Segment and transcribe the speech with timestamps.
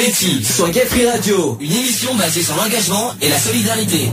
[0.00, 4.12] Sur Gay Radio, une émission basée sur l'engagement et la solidarité.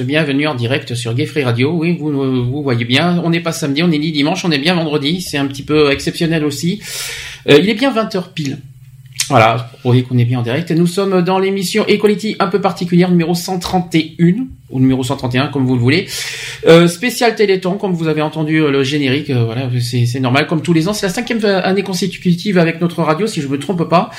[0.00, 1.70] Bienvenue en direct sur Gay Radio.
[1.72, 2.10] Oui, vous,
[2.44, 5.20] vous voyez bien, on n'est pas samedi, on est ni dimanche, on est bien vendredi,
[5.20, 6.80] c'est un petit peu exceptionnel aussi.
[7.48, 8.58] Euh, il est bien 20h pile.
[9.30, 10.72] Voilà, vous voyez qu'on est bien en direct.
[10.72, 15.76] Nous sommes dans l'émission Equality un peu particulière, numéro 131, ou numéro 131, comme vous
[15.76, 16.08] le voulez.
[16.66, 20.62] Euh, spécial Téléthon, comme vous avez entendu euh, le générique, euh, voilà, c'est normal, comme
[20.62, 20.92] tous les ans.
[20.92, 24.10] C'est la cinquième année consécutive avec notre radio, si je me trompe pas.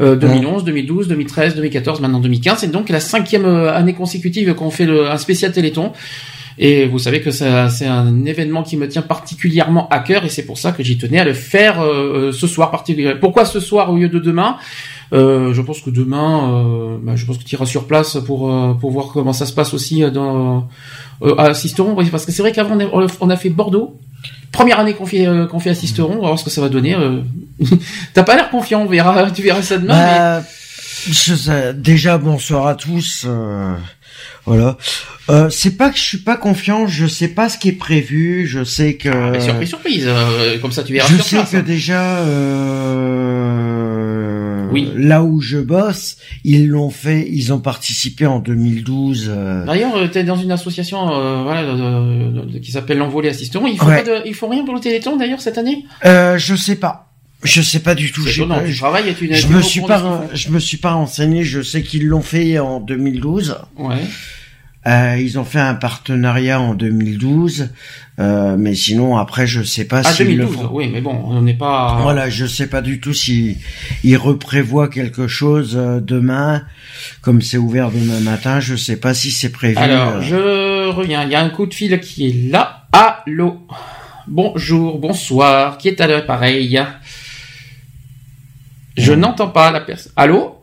[0.00, 2.58] 2011, 2012, 2013, 2014, maintenant 2015.
[2.58, 5.92] C'est donc la cinquième année consécutive qu'on fait le, un spécial Téléthon.
[6.58, 7.46] Et vous savez que c'est
[7.86, 11.20] un événement qui me tient particulièrement à cœur et c'est pour ça que j'y tenais
[11.20, 13.20] à le faire euh, ce soir particulièrement.
[13.20, 14.56] Pourquoi ce soir au lieu de demain?
[15.12, 18.52] Euh, Je pense que demain, euh, bah, je pense que tu iras sur place pour
[18.52, 20.68] euh, pour voir comment ça se passe aussi dans
[21.38, 21.94] à Sisteron.
[22.10, 22.78] Parce que c'est vrai qu'avant
[23.20, 23.96] on, a fait Bordeaux.
[24.52, 26.68] Première année qu'on fait qu'on fait à Sisteron, on va voir ce que ça va
[26.68, 26.96] donner.
[28.14, 29.94] T'as pas l'air confiant, on verra, tu verras ça demain.
[29.94, 30.42] Bah,
[31.06, 33.26] je déjà bonsoir à tous.
[34.48, 34.76] Voilà.
[35.30, 38.46] Euh, c'est pas que je suis pas confiant, je sais pas ce qui est prévu,
[38.46, 39.10] je sais que.
[39.10, 40.06] Ah, surprise, surprise.
[40.06, 41.06] Euh, comme ça, tu verras.
[41.08, 41.62] Je sais que hein.
[41.62, 43.86] déjà, euh,
[44.72, 44.90] oui.
[44.96, 49.26] là où je bosse, ils l'ont fait, ils ont participé en 2012.
[49.28, 49.66] Euh.
[49.66, 51.04] D'ailleurs, tu es dans une association,
[51.42, 51.76] voilà,
[52.62, 53.66] qui s'appelle l'Envolée Assisteront.
[53.66, 55.84] Il faut pas de, il faut rien pour le Téléthon d'ailleurs cette année?
[56.04, 57.04] je sais pas.
[57.44, 58.26] Je sais pas du tout.
[58.26, 58.72] Je, pas, une,
[59.32, 61.44] je me suis pas, je me suis pas renseigné.
[61.44, 63.58] Je sais qu'ils l'ont fait en 2012.
[63.76, 63.94] Ouais.
[64.88, 67.68] Euh, ils ont fait un partenariat en 2012,
[68.18, 71.98] euh, mais sinon après je sais pas ah, 2012, oui, mais bon, on n'est pas.
[72.00, 73.58] Voilà, je sais pas du tout si
[74.02, 76.62] ils reprévoient quelque chose euh, demain,
[77.20, 78.60] comme c'est ouvert demain matin.
[78.60, 79.76] Je sais pas si c'est prévu.
[79.76, 81.24] Alors, je reviens.
[81.24, 82.86] Il y a un coup de fil qui est là.
[82.92, 83.58] Allô?
[84.26, 85.76] Bonjour, bonsoir.
[85.76, 86.82] Qui est à l'appareil
[88.96, 90.12] Je n'entends pas la personne.
[90.16, 90.56] Allô?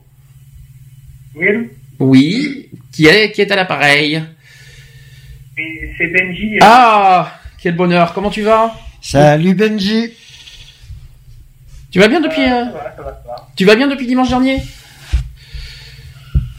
[1.35, 1.69] Oui.
[1.99, 2.69] Oui.
[2.95, 4.23] Qui est, qui est à l'appareil
[5.57, 6.59] C'est Benji.
[6.61, 8.13] Ah, quel bonheur.
[8.13, 8.73] Comment tu vas?
[9.01, 10.13] Salut Benji.
[11.91, 12.63] Tu vas bien depuis euh,
[13.57, 14.61] Tu vas bien depuis dimanche dernier?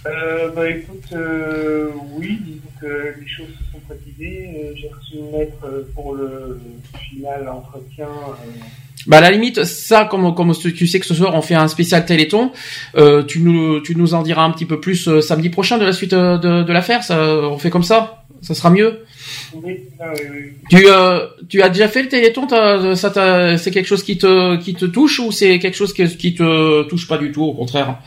[0.04, 4.50] Euh, bah écoute, euh, oui, disons que les choses se sont précisées.
[4.56, 6.60] Euh, j'ai reçu une lettre pour le
[7.10, 8.08] final entretien
[9.06, 11.68] bah à la limite, ça, comme, comme tu sais que ce soir on fait un
[11.68, 12.50] spécial Téléthon,
[12.96, 15.84] euh, tu nous tu nous en diras un petit peu plus euh, samedi prochain de
[15.84, 17.04] la suite euh, de, de l'affaire.
[17.04, 19.04] Ça, on fait comme ça, ça sera mieux.
[19.54, 20.52] Oui, ah oui, oui.
[20.70, 22.48] Tu euh, tu as déjà fait le Téléthon
[22.96, 26.34] Ça c'est quelque chose qui te qui te touche ou c'est quelque chose qui, qui
[26.34, 27.98] te touche pas du tout, au contraire?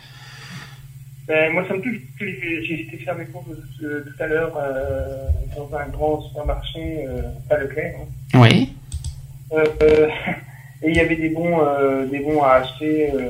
[1.30, 2.02] Ben, moi, ça me touche.
[2.20, 3.46] J'ai été faire mes courses
[3.80, 4.52] tout à l'heure
[5.56, 7.06] dans un grand supermarché,
[7.48, 7.96] pas Leclerc.
[8.02, 8.40] Hein.
[8.40, 8.74] Oui.
[9.52, 9.66] Euh,
[10.82, 13.30] et il y avait des bons, euh, des bons à acheter euh,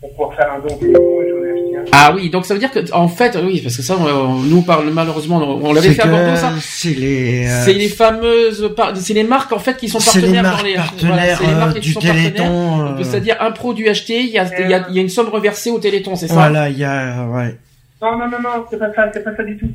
[0.00, 1.84] pour pouvoir faire un don et j'en ai acheté un.
[1.92, 4.62] Ah oui, donc ça veut dire que en fait, oui, parce que ça, on, nous
[4.62, 6.52] parle malheureusement, on l'avait fait à Bordeaux, ça.
[6.60, 10.62] C'est les, euh, c'est les fameuses, c'est les marques en fait qui sont partenaires dans
[10.62, 12.96] les, partenaires, voilà, les marques qui sont Téléthon.
[13.02, 15.28] C'est-à-dire un produit acheté, il y a, il y a, il y a une somme
[15.28, 17.56] reversée au Téléthon, c'est ça Voilà, il y a, ouais.
[18.00, 19.68] Non, non, non, non, c'est pas ça, c'est pas ça du tout.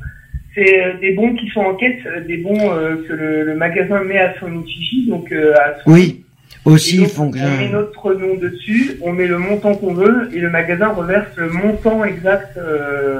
[0.54, 4.02] C'est euh, des bons qui sont en euh, des bons euh, que le, le, magasin
[4.04, 6.23] met à son effigie, donc à son Oui,
[6.64, 10.30] aussi donc, font que on met notre nom dessus, on met le montant qu'on veut
[10.32, 12.58] et le magasin reverse le montant exact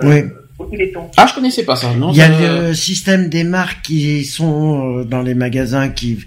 [0.02, 0.24] oui.
[0.58, 1.10] au Téléthon.
[1.16, 1.94] Ah, je connaissais pas ça.
[1.94, 6.24] Non, Il y a le système des marques qui sont euh, dans les magasins qui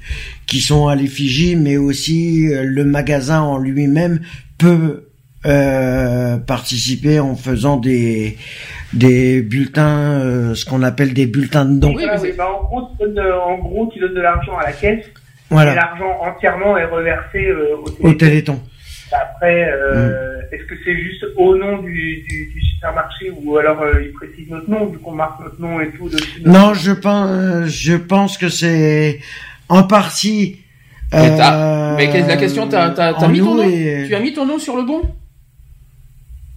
[0.48, 4.22] qui sont à l'effigie, mais aussi euh, le magasin en lui-même
[4.58, 5.04] peut
[5.46, 8.38] euh, participer en faisant des
[8.94, 11.94] des bulletins, euh, ce qu'on appelle des bulletins de dons.
[11.94, 14.64] Oui, mais bah, en gros, tu donnes de, en gros, tu donnes de l'argent à
[14.64, 15.06] la caisse,
[15.52, 18.60] et l'argent entièrement est reversé euh, au au Téléthon.
[19.12, 20.54] Après, euh, Mm.
[20.56, 24.50] est-ce que c'est juste au nom du, du, du supermarché ou alors euh, ils précisent
[24.50, 26.42] notre nom, vu qu'on marque notre nom et tout dessus?
[26.46, 29.20] Non, je pense, je pense que c'est
[29.70, 30.58] en partie.
[31.14, 31.38] Mais
[32.28, 33.64] la question, t'as- t'as- t'as en mis ton nom?
[33.64, 35.02] et- Tu as mis ton nom sur le bon?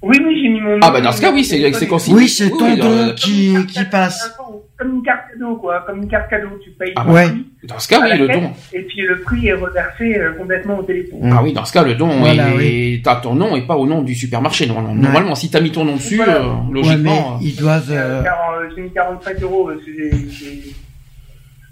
[0.03, 0.81] Oui, oui, j'ai mis mon nom.
[0.83, 2.17] Ah bah dans ce cas, oui, c'est c'est consigné.
[2.17, 4.35] Oui, c'est ton oui, euh, qui, passe.
[4.81, 5.85] Comme une carte cadeau, quoi.
[5.87, 7.27] Comme une carte cadeau, tu payes Ah ouais.
[7.29, 8.51] prix, Dans ce cas, oui, le don.
[8.73, 11.31] Et puis le prix est reversé euh, complètement au téléphone.
[11.33, 13.01] Ah oui, dans ce cas, le don Voilà, est, oui.
[13.05, 14.67] t'as ton nom et pas au nom du supermarché.
[14.67, 16.37] Normalement, Normalement, si t'as mis ton nom dessus, Voilà.
[16.37, 17.39] euh, Ouais, mais logiquement.
[17.43, 17.91] ils doivent.
[17.91, 20.11] Euh, car, euh, J'ai mis 45 euros, c'est...
[20.31, 20.75] c'est-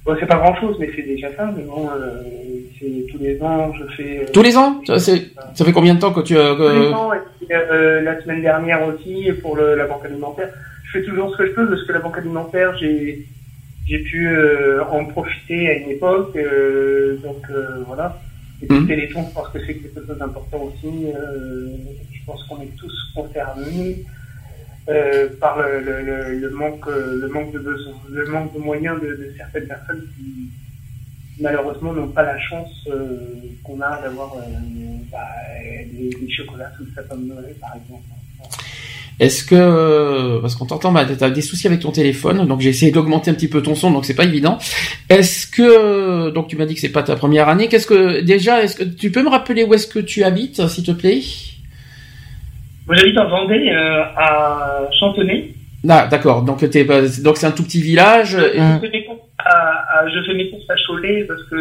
[0.04, 1.50] Bon, c'est pas grand chose, mais c'est déjà ça.
[1.56, 2.22] Mais bon, euh,
[2.78, 4.20] c'est tous les ans, je fais.
[4.20, 4.98] euh, Tous les ans ça,
[5.64, 8.40] fait combien de temps que tu as Tous les ans, et puis, euh, la semaine
[8.40, 10.48] dernière aussi, pour le, la banque alimentaire.
[10.88, 13.26] Je fais toujours ce que je peux, parce que la banque alimentaire, j'ai
[13.86, 16.36] j'ai pu euh, en profiter à une époque.
[16.36, 18.20] euh, donc euh, voilà.
[18.62, 21.06] Et puis Téléthon, je pense que c'est quelque chose d'important aussi.
[22.12, 24.04] je pense qu'on est tous concernés.
[25.40, 29.08] par le, le, le, le manque le manque de besoin, le manque de moyens de,
[29.08, 30.48] de certaines personnes qui
[31.40, 32.88] malheureusement n'ont pas la chance
[33.62, 34.34] qu'on a d'avoir
[35.12, 35.18] bah,
[35.92, 38.02] des, des chocolats sous le sapin de Noël par exemple.
[39.20, 42.92] Est-ce que parce qu'on t'entend, bah, t'as des soucis avec ton téléphone, donc j'ai essayé
[42.92, 44.58] d'augmenter un petit peu ton son, donc c'est pas évident.
[45.08, 47.66] Est-ce que donc tu m'as dit que c'est pas ta première année.
[47.68, 50.84] Qu'est-ce que déjà, est-ce que tu peux me rappeler où est-ce que tu habites, s'il
[50.84, 51.20] te plaît?
[52.86, 55.52] Moi j'habite en Vendée euh, à Chantonnay.
[55.88, 56.42] Ah, d'accord.
[56.42, 58.30] Donc t'es pas- donc c'est un tout petit village.
[58.32, 58.80] Je, et- Mm.
[58.80, 61.56] fais mes courses à, à- je fais mes courses à Cholet parce que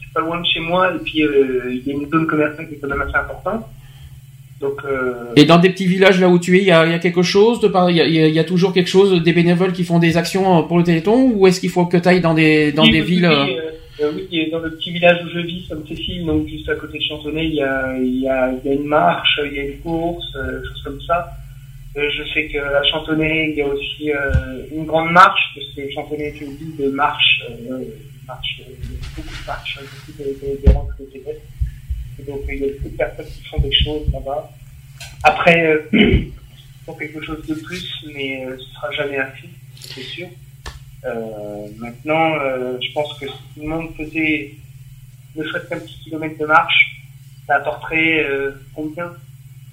[0.00, 2.66] c'est pas loin de chez moi et puis euh, il y a une zone commerciale
[2.68, 3.66] qui est quand même assez importante.
[4.64, 6.92] Donc euh, Et dans des petits villages là où tu es, il y a, il
[6.92, 9.72] y a quelque chose de par, il y a, y toujours quelque chose, des bénévoles
[9.72, 12.22] qui font des actions euh, pour le Téléthon, ou est-ce qu'il faut que tu ailles
[12.22, 15.18] dans des dans oui, des oui, villes oui, euh, euh, euh, dans le petit village
[15.24, 18.28] où je vis, Sainte-Cécile, donc juste à côté de Chantonnay, il y a, il y
[18.28, 21.18] a, y a une marche, il y a une course, euh, choses comme ça.
[21.96, 25.92] Euh, je sais qu'à Chantonnay, il y a aussi euh, une grande marche, parce que
[25.92, 27.84] Chantonnay est une ville de marche, euh,
[28.26, 28.72] marche euh,
[29.14, 31.53] beaucoup de marches, hein, beaucoup de, de, de de
[32.22, 34.50] donc il y a beaucoup de personnes qui font des choses là-bas.
[35.22, 36.32] Après, euh, ils
[36.86, 39.48] font quelque chose de plus, mais euh, ce sera jamais assez,
[39.80, 40.28] c'est sûr.
[41.04, 44.54] Euh, maintenant, euh, je pense que si tout le monde faisait
[45.36, 47.02] ne serait-ce qu'un petit kilomètre de marche,
[47.46, 49.12] ça apporterait euh, combien?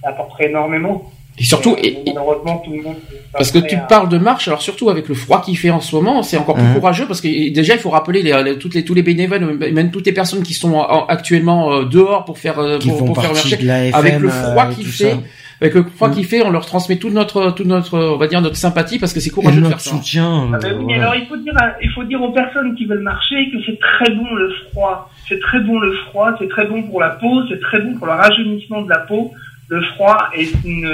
[0.02, 1.12] Ça apporterait énormément.
[1.42, 2.96] Et surtout Euh, et- mais et- malheureusement, tout le monde.
[3.12, 5.58] est pas parce que tu à- parles de marche, alors surtout avec le froid qu'il
[5.58, 6.76] fait en ce moment, c'est encore plus Mhm.
[6.76, 9.72] courageux parce que déjà il faut rappeler les, les- toutes les tous les bénévoles, euh,
[9.74, 13.20] même toutes les personnes qui sont en- actuellement euh, dehors pour faire euh, qui pour,
[13.20, 13.56] faire marcher.
[13.56, 15.18] FM, Avec le froid euh, qu'il fait, ça.
[15.62, 18.42] Avec le froid qu'il fait, on leur transmet toute notre toute notre on va dire
[18.42, 19.98] notre sympathie parce que c'est Et courageux de notre faire ça.
[19.98, 20.50] soutien.
[20.52, 21.02] Ah euh, ben oui, mais voilà.
[21.12, 23.78] alors il faut dire, à- il faut dire aux personnes qui veulent marcher que c'est
[23.80, 25.10] très bon le froid.
[25.30, 28.08] C'est très bon le froid, c'est très bon pour la peau, c'est très bon pour
[28.08, 29.32] le rajeunissement de la peau.
[29.72, 30.86] Le froid est une,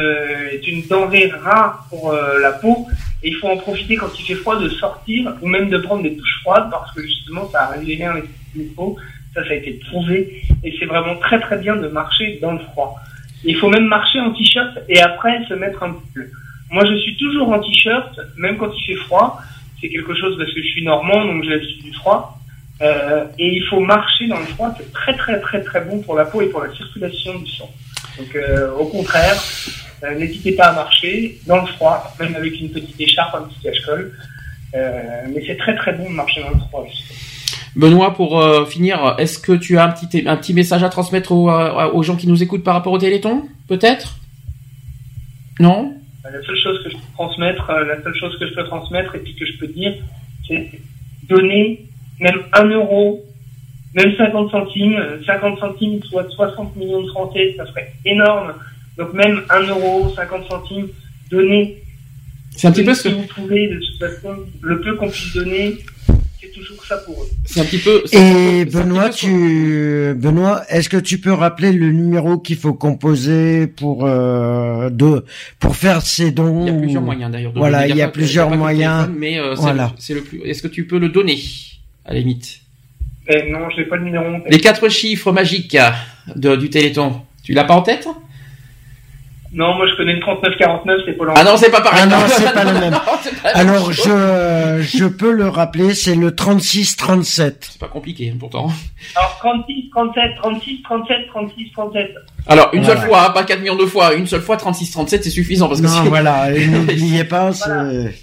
[0.51, 2.85] est une denrée rare pour euh, la peau
[3.23, 6.03] et il faut en profiter quand il fait froid de sortir ou même de prendre
[6.03, 8.25] des douches froides parce que justement ça régénère les,
[8.55, 8.95] les peaux.
[9.33, 12.59] Ça, ça a été prouvé et c'est vraiment très très bien de marcher dans le
[12.59, 12.99] froid.
[13.43, 16.29] Il faut même marcher en t-shirt et après se mettre un pull.
[16.69, 19.41] Moi, je suis toujours en t-shirt, même quand il fait froid.
[19.81, 22.39] C'est quelque chose parce que je suis normand, donc j'ai l'habitude du froid.
[22.83, 26.15] Euh, et il faut marcher dans le froid, c'est très très très très bon pour
[26.15, 27.71] la peau et pour la circulation du sang.
[28.17, 29.41] Donc euh, au contraire,
[30.03, 33.59] euh, n'hésitez pas à marcher dans le froid, même avec une petite écharpe, un petit
[33.61, 34.13] cache-col.
[34.75, 34.99] Euh,
[35.33, 36.85] mais c'est très très bon de marcher dans le froid.
[36.89, 37.19] justement.
[37.75, 41.51] Benoît, pour finir, est-ce que tu as un petit un petit message à transmettre aux,
[41.51, 44.17] aux gens qui nous écoutent par rapport au Téléthon, peut-être?
[45.59, 45.93] Non?
[46.23, 49.19] La seule chose que je peux transmettre, la seule chose que je peux transmettre et
[49.19, 49.93] puis que je peux dire,
[50.47, 50.71] c'est
[51.29, 51.85] donner
[52.19, 53.23] même un euro,
[53.93, 58.53] même 50 centimes, euh, 50 centimes, soit 60 millions de Français, ça serait énorme.
[58.97, 60.87] Donc même un euro, 50 centimes,
[61.31, 61.81] donner.
[62.51, 65.09] C'est un petit peu ce si que vous pouvez, de toute façon, le peu qu'on
[65.09, 65.77] puisse donner,
[66.41, 67.27] c'est toujours ça pour eux.
[67.45, 68.01] c'est un petit peu.
[68.11, 72.39] Et peu- Benoît, petit peu ce- tu Benoît, est-ce que tu peux rappeler le numéro
[72.39, 75.23] qu'il faut composer pour euh, de
[75.59, 77.53] pour faire ces dons Il y a plusieurs ou- moyens d'ailleurs.
[77.53, 79.03] de Voilà, il y a plusieurs pas moyens.
[79.05, 79.91] téléphone, mais euh, c'est Voilà.
[79.95, 80.41] le- c'est le plus.
[80.43, 81.37] Est-ce que tu peux le donner
[82.05, 82.61] à la limite?
[83.29, 84.51] Eh, non, je n'ai pas le numéro en tête.
[84.53, 85.77] Les quatre chiffres magiques
[86.35, 87.21] de- du Téléthon.
[87.43, 88.07] Tu l'as pas en tête?
[89.53, 92.01] Non, moi je connais le 3949, c'est Pôle Ah non, c'est pas pareil.
[92.03, 92.91] Ah non, c'est pas le même.
[92.91, 97.67] Non, pas Alors je je peux le rappeler, c'est le 3637.
[97.71, 98.69] C'est pas compliqué, pourtant.
[99.15, 102.15] Alors 36, 37, 36, 37, 36, 37.
[102.49, 102.99] Alors, une Voilà.
[102.99, 105.67] seule fois, hein, pas 4 millions de fois, une seule fois, 36, 37, c'est suffisant,
[105.69, 108.13] parce que Non, si- voilà, et n'oubliez pas, c'est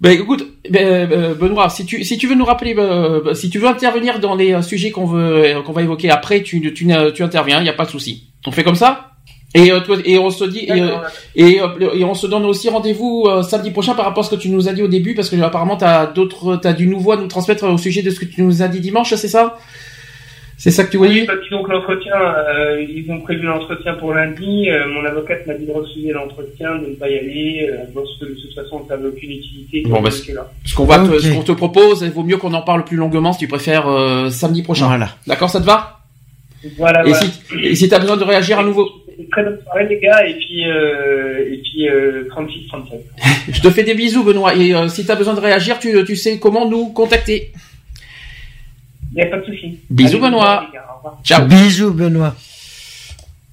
[0.00, 3.58] Ben écoute, ben, euh, Benoît, si tu si tu veux nous rappeler, euh, si tu
[3.58, 6.88] veux intervenir dans les euh, sujets qu'on veut euh, qu'on va évoquer après, tu tu,
[7.14, 8.30] tu, interviens, il y a pas de souci.
[8.46, 9.12] On fait comme ça?
[9.54, 11.04] Et, euh, toi, et on se dit et, D'accord.
[11.36, 11.60] et,
[11.94, 14.48] et on se donne aussi rendez-vous euh, samedi prochain par rapport à ce que tu
[14.50, 17.28] nous as dit au début parce que apparemment t'as d'autres t'as du nouveau à nous
[17.28, 19.56] transmettre au sujet de ce que tu nous as dit dimanche, c'est ça?
[20.56, 23.42] C'est ça que tu voyais Oui, parce qu'ils ont que l'entretien, euh, ils ont prévu
[23.42, 24.70] l'entretien pour lundi.
[24.70, 28.08] Euh, mon avocate m'a dit de refuser l'entretien, de ne pas y aller, euh, parce
[28.18, 29.82] que de toute façon, ça n'avait aucune utilité.
[29.86, 30.50] Bon, bah, que là.
[30.64, 31.20] Ce qu'on va te- Ok.
[31.20, 33.88] ce qu'on te propose, il vaut mieux qu'on en parle plus longuement si tu préfères
[33.88, 34.86] euh, samedi prochain.
[34.86, 35.08] voilà.
[35.26, 35.98] D'accord, ça te va?
[36.78, 37.20] Voilà, Et voilà.
[37.26, 37.32] si
[37.62, 38.88] et si t'as besoin de réagir à nouveau?
[39.30, 43.00] très bonne soirée, les gars, et puis, euh, et puis euh, 36, 37.
[43.52, 44.54] Je te fais des bisous, Benoît.
[44.56, 47.52] Et euh, si tu as besoin de réagir, tu, tu sais comment nous contacter.
[49.14, 49.78] Il n'y a pas de souci.
[49.90, 50.66] Bisous, Allez, Benoît.
[51.22, 51.46] Ciao.
[51.46, 52.34] Bisous Benoît.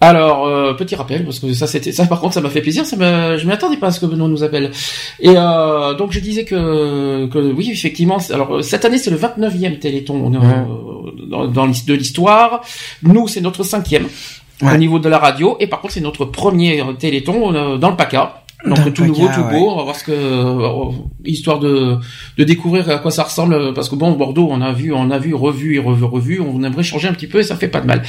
[0.04, 2.08] Alors, euh, petit rappel, parce que ça, c'était ça.
[2.08, 2.86] Par contre, ça m'a fait plaisir.
[2.88, 4.72] Ça me, je m'y attendais pas à ce que Benoît nous appelle.
[5.20, 8.18] Et euh, donc, je disais que, que oui, effectivement.
[8.34, 12.62] Alors, euh, cette année, c'est le 29e Téléthon euh, dans, dans l'his- de l'histoire.
[13.04, 14.08] Nous, c'est notre cinquième
[14.64, 14.76] Ouais.
[14.76, 15.58] au niveau de la radio.
[15.60, 18.41] Et par contre, c'est notre premier Téléthon euh, dans le PACA.
[18.66, 19.72] Donc tout nouveau, tout beau.
[19.72, 20.92] On va voir ce que, euh,
[21.26, 21.98] histoire de,
[22.38, 25.10] de découvrir à quoi ça ressemble, euh, parce que bon, Bordeaux, on a vu, on
[25.10, 26.40] a vu, revu et revu, revu.
[26.42, 28.04] On aimerait changer un petit peu et ça fait pas de mal.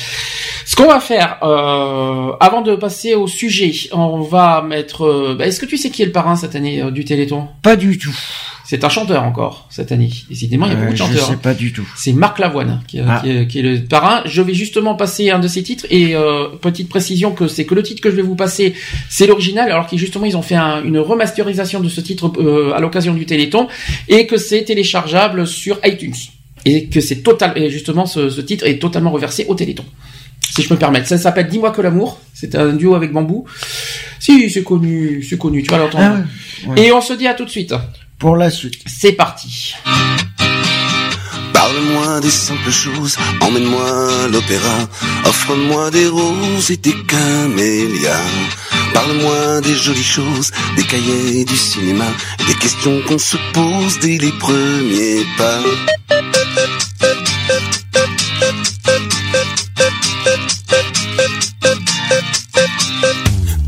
[0.65, 5.03] Ce qu'on va faire, euh, avant de passer au sujet, on va mettre.
[5.07, 7.49] euh, bah, Est-ce que tu sais qui est le parrain cette année euh, du Téléthon?
[7.63, 8.17] Pas du tout.
[8.73, 10.09] C'est un chanteur encore cette année.
[10.31, 11.27] Décidément, il y a Euh, beaucoup de je chanteurs.
[11.27, 11.41] sais hein.
[11.43, 11.87] pas du tout.
[11.95, 13.21] C'est Marc Lavoine qui, est- Ah.
[13.23, 14.23] qui est, qui est le parrain.
[14.25, 17.75] Je vais justement passer un de ses titres et euh, petite précision que c'est que
[17.75, 18.73] le titre que je vais vous passer,
[19.11, 22.73] c'est l'original, alors qu'ils justement ils ont fait un- une remasterisation de ce titre euh,
[22.75, 23.69] à l'occasion du Téléthon
[24.09, 26.15] et que c'est téléchargeable sur iTunes
[26.65, 29.85] et que c'est total et justement ce, ce titre est totalement reversé au Téléthon.
[30.41, 32.19] Si je peux me permettre, ça s'appelle Dis-moi que l'amour.
[32.33, 33.45] C'est un duo avec Bambou.
[34.19, 36.25] Si c'est connu, c'est connu, tu vas l'entendre.
[36.25, 36.87] Ah, ouais.
[36.87, 37.75] Et on se dit à tout de suite.
[38.23, 38.85] Pour la suite.
[38.87, 39.75] C'est parti.
[41.53, 44.89] Parle-moi des simples choses, emmène-moi à l'opéra,
[45.25, 48.31] offre-moi des roses et des camélias.
[48.95, 52.05] Parle-moi des jolies choses, des cahiers du cinéma,
[52.47, 55.59] des questions qu'on se pose dès les premiers pas.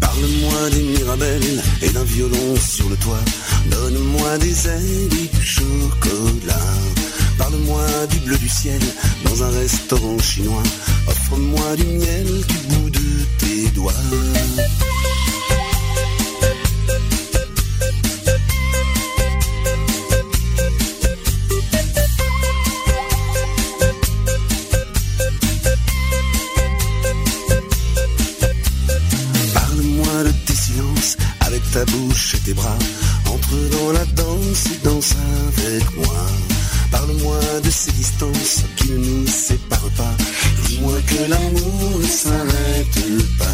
[0.01, 3.19] Parle-moi des mirabelles et d'un violon sur le toit.
[4.41, 6.55] Des ailes du chocolat.
[7.39, 8.81] Parle-moi du bleu du ciel
[9.25, 10.63] dans un restaurant chinois.
[11.07, 13.01] Offre-moi du miel du bout de
[13.39, 13.93] tes doigts.
[29.55, 32.77] Parle-moi de tes silences avec ta bouche et tes bras.
[33.73, 35.15] Dans la danse danse
[35.49, 36.27] avec moi.
[36.91, 40.15] Parle-moi de ces distances qui ne nous séparent pas.
[40.67, 42.99] Dis-moi que l'amour ne s'arrête
[43.39, 43.45] pas.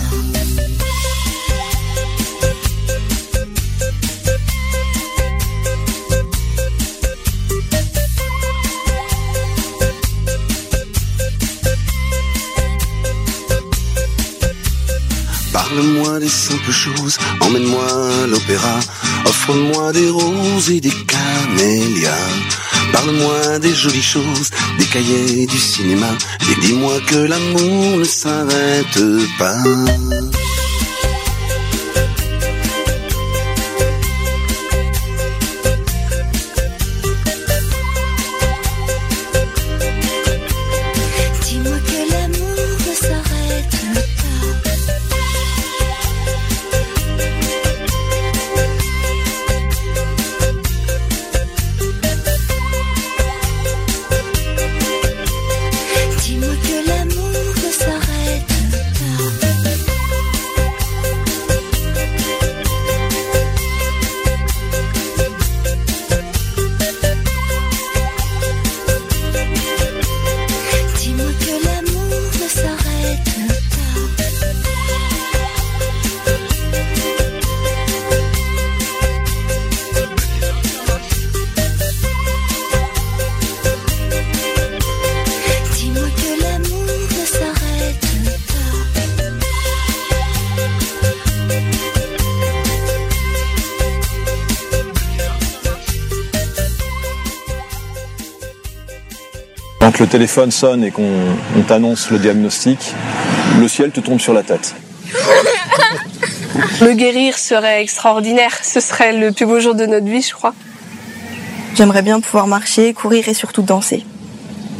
[15.52, 18.80] Parle-moi des simples choses, emmène-moi à l'opéra,
[19.26, 22.28] offre-moi des roses et des camélias.
[22.92, 26.08] Parle-moi des jolies choses, des cahiers du cinéma,
[26.50, 29.00] et dis-moi que l'amour ne s'arrête
[29.38, 29.62] pas.
[100.10, 101.08] Téléphone sonne et qu'on
[101.56, 102.94] on t'annonce le diagnostic,
[103.60, 104.74] le ciel te tombe sur la tête.
[106.82, 108.52] Me guérir serait extraordinaire.
[108.62, 110.52] Ce serait le plus beau jour de notre vie, je crois.
[111.76, 114.04] J'aimerais bien pouvoir marcher, courir et surtout danser.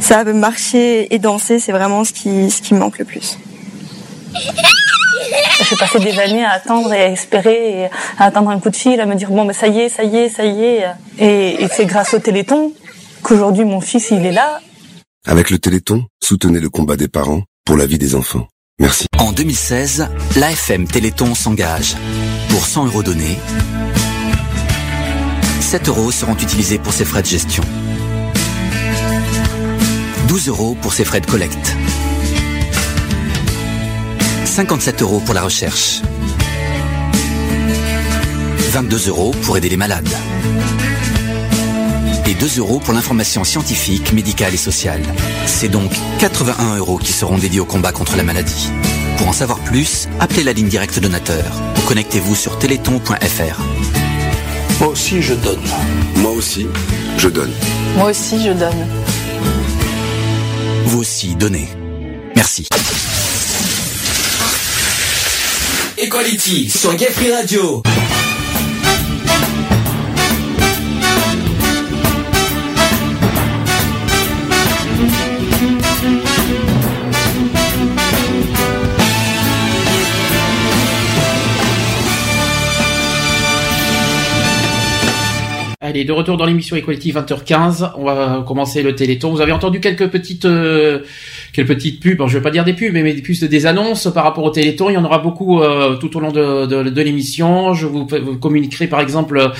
[0.01, 3.37] Ça, marcher et danser, c'est vraiment ce qui, ce qui me manque le plus.
[5.69, 7.85] J'ai passé des années à attendre et à espérer, et
[8.19, 10.03] à attendre un coup de fil, à me dire bon, mais ça y est, ça
[10.03, 10.85] y est, ça y est.
[11.19, 12.73] Et, et c'est grâce au Téléthon
[13.23, 14.59] qu'aujourd'hui mon fils il est là.
[15.27, 18.47] Avec le Téléthon, soutenez le combat des parents pour la vie des enfants.
[18.79, 19.05] Merci.
[19.19, 21.95] En 2016, l'AFM Téléthon s'engage.
[22.49, 23.37] Pour 100 euros donnés,
[25.59, 27.63] 7 euros seront utilisés pour ses frais de gestion.
[30.27, 31.75] 12 euros pour ses frais de collecte.
[34.45, 36.01] 57 euros pour la recherche.
[38.71, 40.09] 22 euros pour aider les malades.
[42.27, 45.01] Et 2 euros pour l'information scientifique, médicale et sociale.
[45.45, 48.69] C'est donc 81 euros qui seront dédiés au combat contre la maladie.
[49.17, 51.45] Pour en savoir plus, appelez la ligne directe donateur
[51.77, 53.61] ou connectez-vous sur téléthon.fr.
[54.79, 55.61] Moi aussi, je donne.
[56.15, 56.67] Moi aussi,
[57.17, 57.51] je donne.
[57.97, 58.87] Moi aussi je donne.
[60.85, 61.69] Vous aussi, donnez.
[62.35, 62.67] Merci.
[65.97, 67.83] Equality sur Gay Free Radio.
[85.91, 87.91] Allez, de retour dans l'émission Equality 20h15.
[87.97, 89.29] On va commencer le Téléthon.
[89.31, 90.99] Vous avez entendu quelques petites, euh,
[91.51, 92.15] quelques petites pubs.
[92.17, 94.51] Bon, je vais pas dire des pubs, mais des pubs, des annonces par rapport au
[94.51, 94.89] Téléthon.
[94.89, 97.73] Il y en aura beaucoup euh, tout au long de, de, de l'émission.
[97.73, 98.05] Je vous,
[98.39, 99.51] communiquerai par exemple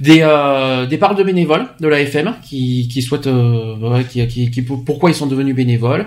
[0.00, 4.50] des, euh, des parts de bénévoles de la FM qui, qui souhaitent, euh, qui, qui,
[4.50, 6.06] qui- pourquoi ils sont devenus bénévoles.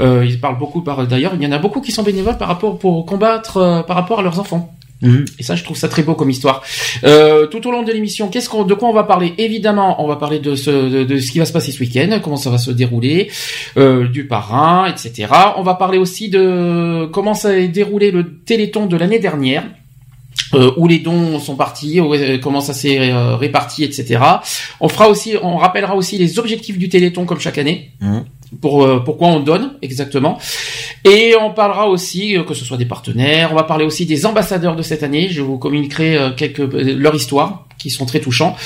[0.00, 1.34] Euh, ils parlent beaucoup par d'ailleurs.
[1.36, 4.18] Il y en a beaucoup qui sont bénévoles par rapport pour combattre euh, par rapport
[4.18, 4.74] à leurs enfants.
[5.04, 5.24] Mhm.
[5.38, 6.62] Et ça, je trouve ça très beau comme histoire.
[7.04, 9.34] Euh, tout au long de l'émission, qu'est-ce qu'on, de quoi on va parler?
[9.38, 12.18] Évidemment, on va parler de ce, de, de ce qui va se passer ce week-end,
[12.22, 13.30] comment ça va se dérouler,
[13.76, 15.28] euh, du parrain, etc.
[15.56, 19.64] On va parler aussi de comment ça a déroulé le Téléthon de l'année dernière.
[20.52, 24.20] euh, où les dons sont partis, où, euh, comment ça s'est euh, réparti, etc.
[24.80, 28.24] On fera aussi, on rappellera aussi les objectifs du Téléthon comme chaque année Mhm.
[28.60, 30.38] Pour euh, pourquoi on donne exactement.
[31.04, 33.50] Et on parlera aussi euh, que ce soit des partenaires.
[33.52, 35.28] On va parler aussi des ambassadeurs de cette année.
[35.30, 38.56] Je vous communiquerai euh, quelques leur histoire qui sont très touchants,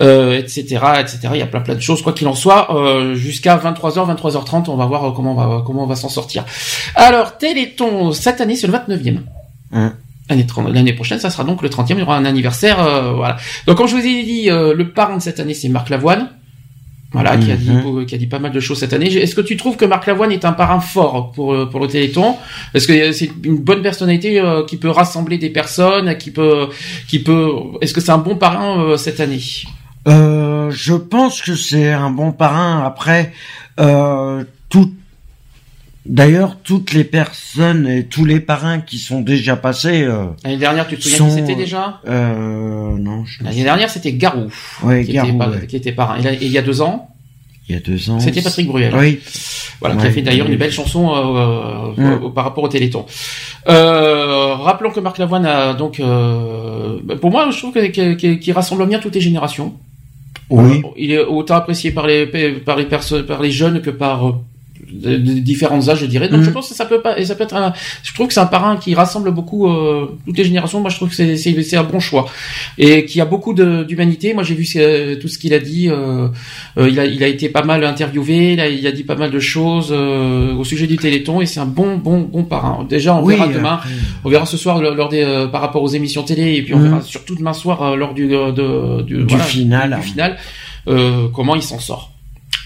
[0.00, 0.62] euh, etc.,
[1.00, 1.18] etc.
[1.32, 2.02] Il y a plein plein de choses.
[2.02, 5.84] Quoi qu'il en soit, euh, jusqu'à 23h, 23h30, on va voir comment on va comment
[5.84, 6.44] on va s'en sortir.
[6.94, 9.18] Alors Téléthon cette année c'est le 29e.
[9.72, 9.94] Hum.
[10.28, 13.12] L'année tr- L'année prochaine, ça sera donc le 30e, il y aura un anniversaire, euh,
[13.12, 13.36] voilà.
[13.66, 16.30] Donc comme je vous ai dit, euh, le parrain de cette année, c'est Marc Lavoine.
[17.12, 18.06] Voilà, qui a dit Mhm.
[18.06, 19.12] qui a dit pas mal de choses cette année.
[19.14, 21.86] Est-ce que tu trouves que Marc Lavoine est un parrain fort pour euh, pour le
[21.86, 22.36] Téléthon?
[22.72, 26.68] Est-ce que c'est une bonne personnalité euh, qui peut rassembler des personnes, qui peut
[27.08, 27.48] qui peut
[27.82, 29.42] Est-ce que c'est un bon parrain euh, cette année?
[30.08, 32.82] Euh, je pense que c'est un bon parrain.
[32.84, 33.32] Après,
[33.78, 34.90] euh, tout.
[36.04, 40.02] D'ailleurs, toutes les personnes et tous les parrains qui sont déjà passés.
[40.02, 42.00] Euh, L'année dernière, tu te souviens sont- qui c'était déjà?
[42.08, 43.44] euh, Non, je.
[43.44, 44.48] L'année dernière, c'était Garou,
[44.82, 45.66] Ouais, qui, Garou, était, ouais.
[45.68, 46.18] qui était parrain.
[46.18, 47.08] Et, là- et il y a deux ans,
[47.68, 48.18] Il y a deux ans.
[48.18, 48.92] C'était Patrick Bruel.
[48.96, 49.20] Oui.
[49.80, 53.06] Voilà, qui a fait d'ailleurs une belle chanson euh, euh, euh, par rapport au Téléthon.
[53.68, 58.86] Euh, rappelons que Marc Lavoine a donc, euh, bah, pour moi, je trouve qu'il rassemble
[58.88, 59.74] bien toutes les générations.
[60.50, 60.82] Oui.
[60.84, 62.26] Euh, Il est autant apprécié par les
[62.64, 64.32] par les personnes, par les jeunes que par euh,
[64.92, 66.28] de, de différents âges, je dirais.
[66.28, 66.44] Donc Mhm.
[66.46, 68.40] je pense que ça peut pas, et ça peut être un, je trouve que c'est
[68.40, 70.80] un parrain qui rassemble beaucoup euh, toutes les générations.
[70.80, 72.26] Moi, je trouve que c'est c'est un bon choix
[72.78, 74.34] et qui a beaucoup d'humanité.
[74.34, 75.88] Moi, j'ai vu euh, tout ce qu'il a dit.
[75.88, 76.28] euh,
[76.78, 78.52] euh, il a il a été pas mal interviewé.
[78.54, 81.46] Il a, il a dit pas mal de choses euh, au sujet du Téléthon et
[81.46, 82.86] c'est un bon bon bon parrain.
[82.88, 83.80] Déjà, on Oui, verra demain.
[84.24, 86.78] On verra ce soir lors des euh, par rapport aux émissions télé et puis on
[86.78, 86.84] Mhm.
[86.88, 89.96] verra surtout demain soir lors du de, du, Du final.
[90.00, 90.36] du final
[90.88, 92.11] euh, comment il s'en sort.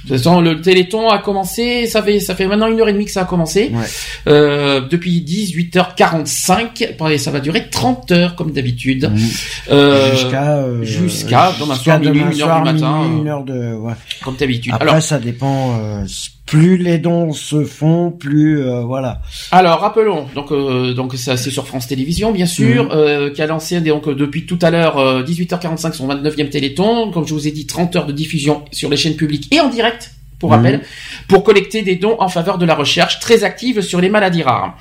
[0.07, 2.93] De toute façon, le Téléthon a commencé, ça fait ça fait maintenant une heure et
[2.93, 3.73] demie que ça a commencé.
[3.75, 3.85] Ouais.
[4.29, 9.11] Euh, depuis 18h45, et ça va durer 30 heures comme d'habitude.
[9.11, 9.29] Mhm.
[9.71, 13.75] Euh, jusqu'à euh, jusqu'à demain soir, minuit, une heure du matin, minuit, une heure de
[13.75, 13.95] ouais.
[14.23, 14.73] comme d'habitude.
[14.73, 16.05] Après Alors, ça dépend euh,
[16.47, 21.67] plus les dons se font plus euh, voilà Alors rappelons donc euh, donc c'est sur
[21.67, 22.91] France Télévisions bien sûr Mhm.
[22.93, 27.11] euh, qui a lancé donc euh, depuis tout à l'heure euh, 18h45 son 29e Téléthon
[27.11, 29.69] comme je vous ai dit 30 heures de diffusion sur les chaînes publiques et en
[29.69, 30.57] direct pour Mhm.
[30.57, 30.81] rappel
[31.29, 34.77] pour collecter des dons en faveur de la recherche très active sur les maladies rares.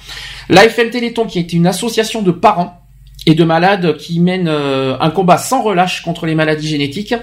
[0.50, 2.82] L'AFM Téléthon qui est une association de parents
[3.26, 7.16] et de malades qui mènent euh, un combat sans relâche contre les maladies génétiques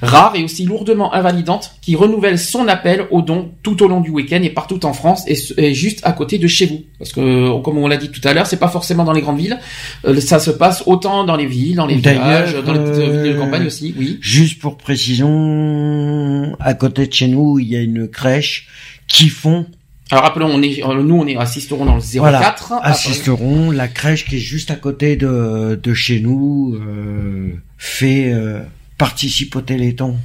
[0.00, 4.10] rares et aussi lourdement invalidantes, qui renouvelle son appel aux dons tout au long du
[4.10, 6.82] week-end et partout en France et, juste à côté de chez vous.
[6.98, 9.38] Parce que, comme on l'a dit tout à l'heure, c'est pas forcément dans les grandes
[9.38, 9.58] villes,
[10.06, 13.22] euh, ça se passe autant dans les villes, dans les villages, dans les petites euh,
[13.22, 14.18] villes de campagne aussi, oui.
[14.20, 18.68] Juste pour précision, à côté de chez nous, il y a une crèche
[19.08, 19.66] qui font
[20.10, 22.18] Alors rappelons, on est, euh, nous on est assisterons dans le 04.
[22.18, 23.70] Voilà, Après- assisteront.
[23.70, 28.60] La crèche qui est juste à côté de, de chez nous euh, fait euh,
[28.98, 30.16] participe au Téléthon.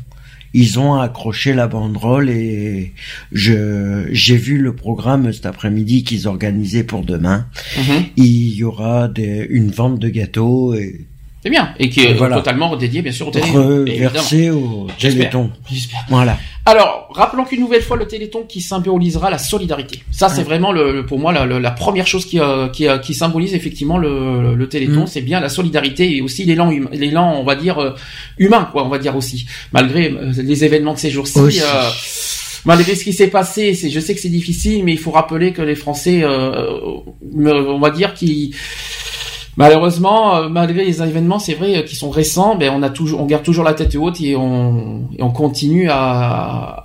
[0.57, 2.93] Ils ont accroché la banderole et
[3.33, 7.45] je j'ai vu le programme cet après-midi qu'ils organisaient pour demain.
[7.77, 8.03] Mhm.
[8.15, 11.01] Il y aura des, une vente de gâteaux et
[11.43, 11.73] C'est bien.
[11.77, 12.37] Et qui est Voilà.
[12.37, 13.45] totalement dédié bien sûr au télé.
[13.51, 14.87] reversé au.
[14.97, 15.51] Téléthon.
[15.69, 16.05] J'espère.
[16.09, 16.39] Voilà.
[16.67, 19.99] Alors, rappelons qu'une nouvelle fois le Téléthon qui symbolisera la solidarité.
[20.11, 20.43] Ça, c'est Ouais.
[20.45, 23.53] vraiment le, le- pour moi la, la- première chose qui, euh, qui, euh, qui symbolise
[23.53, 25.07] effectivement le, le Téléthon, Mm.
[25.07, 27.91] c'est bien la solidarité et aussi l'élan, hum- l'élan, on va dire euh,
[28.39, 31.37] humain, quoi, on va dire aussi, malgré euh, les événements de ces jours-ci.
[31.39, 31.89] Euh,
[32.67, 35.53] Malgré ce qui s'est passé, c'est, je sais que c'est difficile, mais il faut rappeler
[35.53, 36.79] que les Français, euh,
[37.37, 38.55] on va dire qu'ils,
[39.57, 43.21] malheureusement, euh, malgré les événements, c'est vrai, euh, qui sont récents, ben on a toujours,
[43.21, 45.95] on garde toujours la tête haute et on, et on continue à,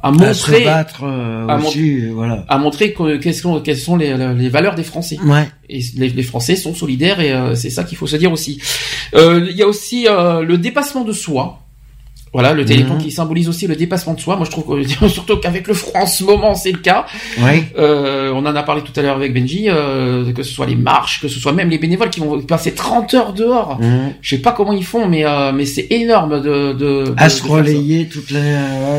[0.03, 2.45] à À montrer, se battre euh, à aussi, voilà.
[2.49, 5.19] à montrer que- quelles sont, quelles sont les, les valeurs des Français.
[5.25, 5.49] Ouais.
[5.69, 8.61] Et les, les Français sont solidaires et euh, c'est ça qu'il faut se dire aussi.
[9.15, 11.59] Euh, Il y a aussi euh, le dépassement de soi.
[12.33, 12.99] Voilà, le Téléthon Mhm.
[13.01, 14.37] qui symbolise aussi le dépassement de soi.
[14.37, 17.05] Moi, je trouve que, surtout qu'avec le froid en ce moment, c'est le cas.
[17.43, 17.65] Ouais.
[17.77, 20.77] Euh, on en a parlé tout à l'heure avec Benji, euh, que ce soit les
[20.77, 23.81] marches, que ce soit même les bénévoles qui vont passer 30 heures dehors.
[23.81, 24.13] Mhm.
[24.21, 27.31] Je sais pas comment ils font, mais euh, mais c'est énorme de, de, À de-
[27.31, 27.55] se faire ça.
[27.57, 28.41] relayer toute la,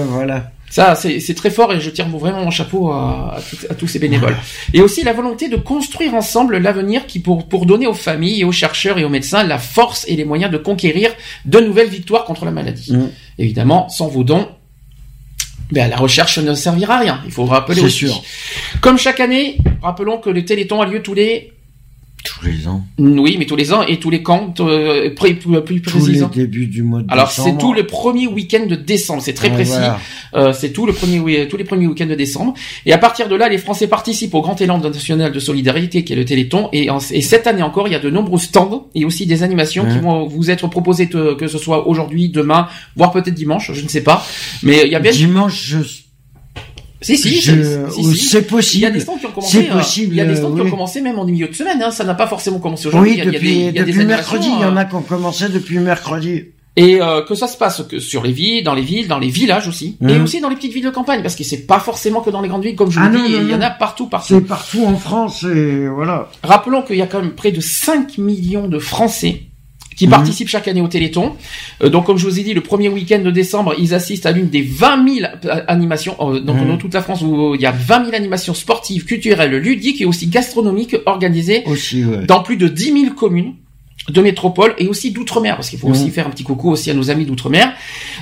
[0.09, 0.51] voilà.
[0.71, 3.87] Ça, c'est très fort et je tire vraiment mon chapeau à, à tout- à tous
[3.87, 4.37] ces bénévoles.
[4.73, 8.43] Et aussi la volonté de construire ensemble l'avenir qui pour, pour donner aux familles et
[8.45, 11.11] aux chercheurs et aux médecins la force et les moyens de conquérir
[11.45, 12.93] de nouvelles victoires contre la maladie.
[12.93, 13.09] Mm.
[13.37, 14.47] Évidemment, sans vos dons,
[15.71, 17.21] ben, la recherche ne servira à rien.
[17.25, 18.07] Il faut rappeler aussi.
[18.07, 18.23] sûr.
[18.81, 21.51] Comme chaque année, rappelons que le Téléthon a lieu tous les
[22.23, 22.83] Tous les ans.
[22.99, 26.21] oui, mais tous les ans et tous les camps, euh, plus, plus, plus Tous les
[26.29, 29.71] débuts du mois de Alors c'est tout le premier week-end de décembre, c'est très précis.
[29.71, 29.99] voilà.
[30.35, 32.53] Euh, c'est tout le premier tous les premiers week-ends de décembre.
[32.85, 36.13] Et à partir de là, les Français participent au grand élan national de solidarité qui
[36.13, 36.69] est le Téléthon.
[36.73, 39.43] Et, en- et cette année encore, il y a de nombreux stands et aussi des
[39.43, 43.81] animations qui vont vous être proposées que ce soit aujourd'hui, demain, voire peut-être dimanche, je
[43.81, 44.25] ne sais pas.
[44.63, 45.77] Mais il y a bien Dimanche, je...
[47.01, 48.25] si si, je- si, si.
[48.25, 48.81] c'est possible.
[48.81, 49.63] Il y a des stands qui ont commencé.
[49.63, 51.53] C'est euh, possible, Il y a des stands qui ont commencé même en milieu de
[51.55, 51.81] semaine.
[51.81, 53.11] Hein, ça n'a pas forcément commencé aujourd'hui.
[53.13, 54.47] Oui, Il y a- il y a depuis, des- il y a des depuis mercredi,
[54.47, 56.43] il y en euh, a qui ont commencé depuis mercredi.
[56.77, 59.27] et euh, que ça se passe que sur les villes, dans les villes, dans les
[59.27, 60.23] villages aussi, et Mhm.
[60.23, 62.47] aussi dans les petites villes de campagne, parce que c'est pas forcément que dans les
[62.47, 64.35] grandes villes, comme je Ah vous non, dis, non, il y en a partout, partout.
[64.35, 66.29] C'est partout en France et voilà.
[66.43, 69.41] Rappelons qu'il y a quand même près de 5 millions de Français
[70.01, 70.13] qui Mhm.
[70.13, 71.33] participent chaque année au Téléthon.
[71.83, 74.31] Euh, donc, comme je vous ai dit, le premier week-end de décembre, ils assistent à
[74.31, 75.27] l'une des 20 000
[75.67, 76.15] animations.
[76.21, 76.69] euh, donc, Mhm.
[76.69, 80.05] dans toute la France, où il y a 20 000 animations sportives, culturelles, ludiques et
[80.05, 82.25] aussi gastronomiques organisées Aussi, ouais.
[82.25, 83.53] dans plus de 10 000 communes
[84.09, 85.93] de métropole et aussi d'outre-mer, parce qu'il faut Mhm.
[85.93, 87.73] aussi faire un petit coucou aussi à nos amis d'outre-mer,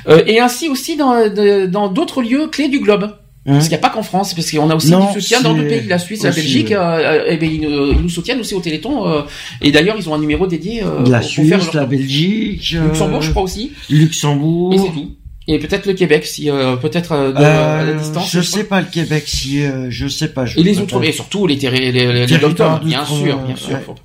[0.10, 3.10] Euh, et ainsi aussi dans de- dans d'autres lieux clés du globe.
[3.50, 3.56] Mhm.
[3.56, 5.54] Parce qu'il n'y a pas qu'en France, parce qu'on a aussi Non, du soutien dans
[5.54, 8.40] d'autres pays, la Suisse, la Belgique, euh, euh, eh ben, ils, nous- ils nous soutiennent
[8.40, 9.22] aussi au Téléthon, euh,
[9.62, 13.22] et d'ailleurs ils ont un numéro dédié euh, la Suisse, leur- la Belgique, euh, Luxembourg,
[13.22, 14.74] je crois aussi, Luxembourg.
[14.74, 15.12] et c'est tout.
[15.52, 18.30] Et peut-être le Québec, si euh, peut-être euh, à la Euh, distance.
[18.32, 20.46] je sais pas le Québec si euh, je sais pas.
[20.46, 23.72] Je Et les outre et surtout les, les, les, les dom-toms, bien sûr, bien sûr.
[23.72, 23.82] ouais.
[23.84, 23.96] faut-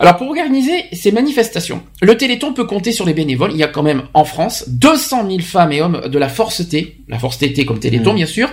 [0.00, 3.52] Alors pour organiser ces manifestations, le Téléthon peut compter sur les bénévoles.
[3.52, 6.68] Il y a quand même en France 200 000 femmes et hommes de la Force
[6.68, 8.16] T, la Force TT comme Téléthon Mm.
[8.16, 8.50] bien sûr.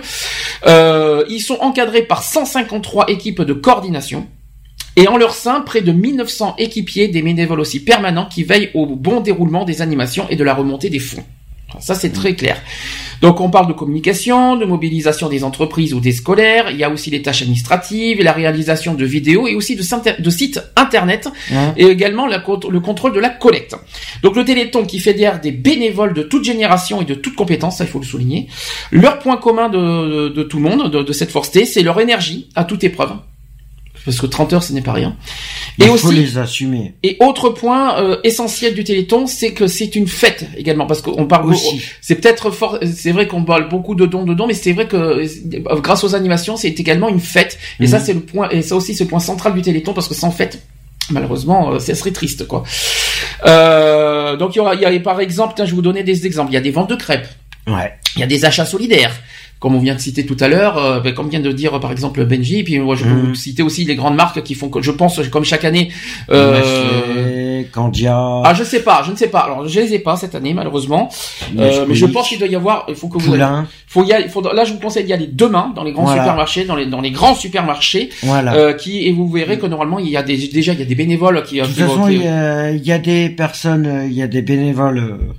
[0.66, 4.26] Euh, ils sont encadrés par 153 équipes de coordination.
[4.96, 8.86] Et en leur sein, près de 1900 équipiers, des bénévoles aussi permanents qui veillent au
[8.86, 11.24] bon déroulement des animations et de la remontée des fonds.
[11.80, 12.60] Ça, c'est très clair.
[13.20, 16.70] Donc, on parle de communication, de mobilisation des entreprises ou des scolaires.
[16.70, 19.82] Il y a aussi les tâches administratives, la réalisation de vidéos et aussi de,
[20.30, 21.28] sites internet
[21.76, 22.38] et également la
[22.70, 23.76] le contrôle de la collecte.
[24.22, 27.84] Donc, le Téléthon qui fédère des bénévoles de toute génération et de toute compétence, ça,
[27.84, 28.48] il faut le souligner.
[28.90, 31.82] Leur point commun de, de, de tout le monde, de, de cette force T, c'est
[31.82, 33.12] leur énergie à toute épreuve.
[34.04, 35.16] Parce que 30 heures, ce n'est pas rien.
[35.78, 36.94] Il Et faut aussi, les assumer.
[37.02, 41.26] et autre point euh, essentiel du Téléthon, c'est que c'est une fête également, parce qu'on
[41.26, 41.82] parle Aussi.
[42.00, 44.96] c'est peut-être fort, c'est vrai qu'on parle beaucoup de dons dedans, mais c'est vrai que
[44.96, 47.58] euh, grâce aux animations, c'est également une fête.
[47.80, 50.08] Et ça, c'est le point, et ça aussi, c'est le point central du Téléthon, parce
[50.08, 50.62] que sans fête,
[51.10, 52.64] malheureusement, euh, ça serait triste, quoi.
[53.46, 56.02] Euh, donc il y aura, il y a par exemple, tiens, je vais vous donner
[56.02, 56.50] des exemples.
[56.50, 57.28] Il y a des ventes de crêpes,
[57.66, 57.92] Ouais.
[58.16, 59.12] il y a des achats solidaires.
[59.60, 61.90] Comme on vient de citer tout à l'heure, euh, ben, comme vient de dire par
[61.90, 64.70] exemple Benji, et puis moi je peux vous citer aussi les grandes marques qui font,
[64.80, 65.90] je pense comme chaque année,
[66.30, 68.16] euh, Candia.
[68.44, 69.40] Ah, je sais pas, je ne sais pas.
[69.40, 71.08] Alors, je les ai pas cette année, malheureusement.
[71.54, 72.86] Mais Euh, je mais je pense qu'il doit y avoir.
[72.88, 73.30] Il faut que vous.
[73.32, 73.66] Poulain.
[73.86, 74.24] Faut y aller.
[74.26, 76.22] il faut- là, je vous conseille d'y aller demain dans les grands Voilà.
[76.22, 78.10] supermarchés, dans les dans les grands supermarchés.
[78.22, 78.54] Voilà.
[78.54, 80.86] Euh, qui et vous verrez que normalement il y a des déjà il y a
[80.86, 81.56] des bénévoles qui.
[81.58, 84.06] De toute qui vont- façon, qui- il y, a, il y a des personnes, euh,
[84.06, 85.32] il y a des bénévoles euh,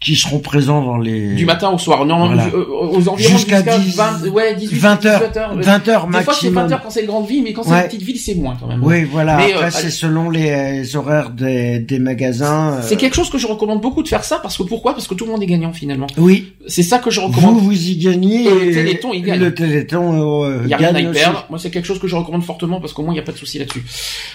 [0.00, 2.06] qui seront présents dans les du matin au soir.
[2.06, 2.46] Non, Voilà.
[2.54, 5.56] euh, aux environs Jusqu'à jusqu'à 10 20, ouais, 18, 20 heures, 18 heures.
[5.60, 6.54] 20 heures Des fois, c'est maximum.
[6.54, 7.80] 20 heures quand c'est une grande ville, mais quand c'est Ouais.
[7.82, 8.82] une petite ville, c'est moins quand même.
[8.82, 9.36] Oui, voilà.
[9.36, 12.76] Mais, Après, euh, c'est selon les, euh, horaires des, des magasins.
[12.78, 14.94] euh, C'est quelque chose que je recommande beaucoup de faire ça parce que pourquoi?
[14.94, 16.06] Parce que tout le monde est gagnant finalement.
[16.16, 16.54] Oui.
[16.66, 17.56] C'est ça que je recommande.
[17.58, 18.44] Vous, vous y gagnez.
[18.46, 19.38] Et le Téléthon, il gagne.
[19.38, 21.44] Le Téléthon, euh, Il y a rien à gagne y perdre.
[21.50, 23.32] Moi, c'est quelque chose que je recommande fortement parce qu'au moins il n'y a pas
[23.32, 23.84] de souci là-dessus.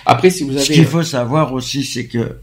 [0.05, 2.37] Après, si vous avez Ce qu'il faut savoir aussi, c'est que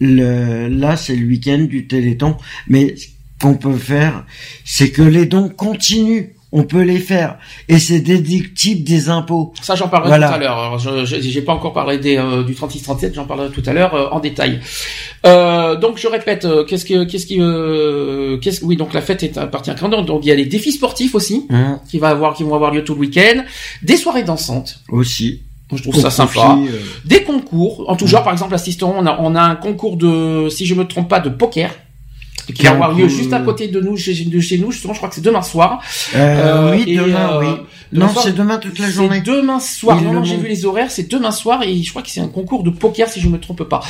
[0.00, 2.36] le, là, c'est le week-end du Téléthon,
[2.68, 3.06] mais ce
[3.40, 4.24] qu'on peut faire,
[4.64, 6.30] c'est que les dons continuent.
[6.52, 7.38] On peut les faire.
[7.68, 9.52] Et c'est déductible des impôts.
[9.60, 10.28] Ça, j'en parlerai Voilà.
[10.28, 10.78] tout à l'heure.
[10.78, 14.08] Je j'ai pas encore parlé des, euh, du 36-37, j'en parlerai tout à l'heure euh,
[14.10, 14.60] en détail.
[15.26, 19.22] Euh, donc, je répète, euh, qu'est-ce que, qu'est-ce qui, euh, qu'est-ce oui, donc la fête
[19.24, 20.02] est à Crandon.
[20.02, 22.72] Donc, il y a les défis sportifs aussi, Hein, qui va avoir, qui vont avoir
[22.72, 23.42] lieu tout le week-end,
[23.82, 24.80] des soirées dansantes.
[24.88, 25.42] aussi.
[25.70, 26.56] Moi, je trouve ça sympa.
[26.60, 29.96] euh, Des concours, en tout genre, par exemple, assistons, on a, on a un concours
[29.96, 31.70] de, si je me trompe pas, de poker.
[32.54, 34.98] Qui va avoir lieu juste à côté de nous, chez, de chez nous, justement, je
[35.00, 35.80] crois que c'est demain soir.
[36.14, 37.48] Euh, oui, et, demain, euh, oui.
[37.92, 39.20] Demain Non, soir, c'est demain toute la c'est journée.
[39.20, 40.00] demain soir.
[40.02, 42.62] Non, j'ai vu les horaires, c'est demain soir et je crois que c'est un concours
[42.62, 43.80] de poker si je me trompe pas.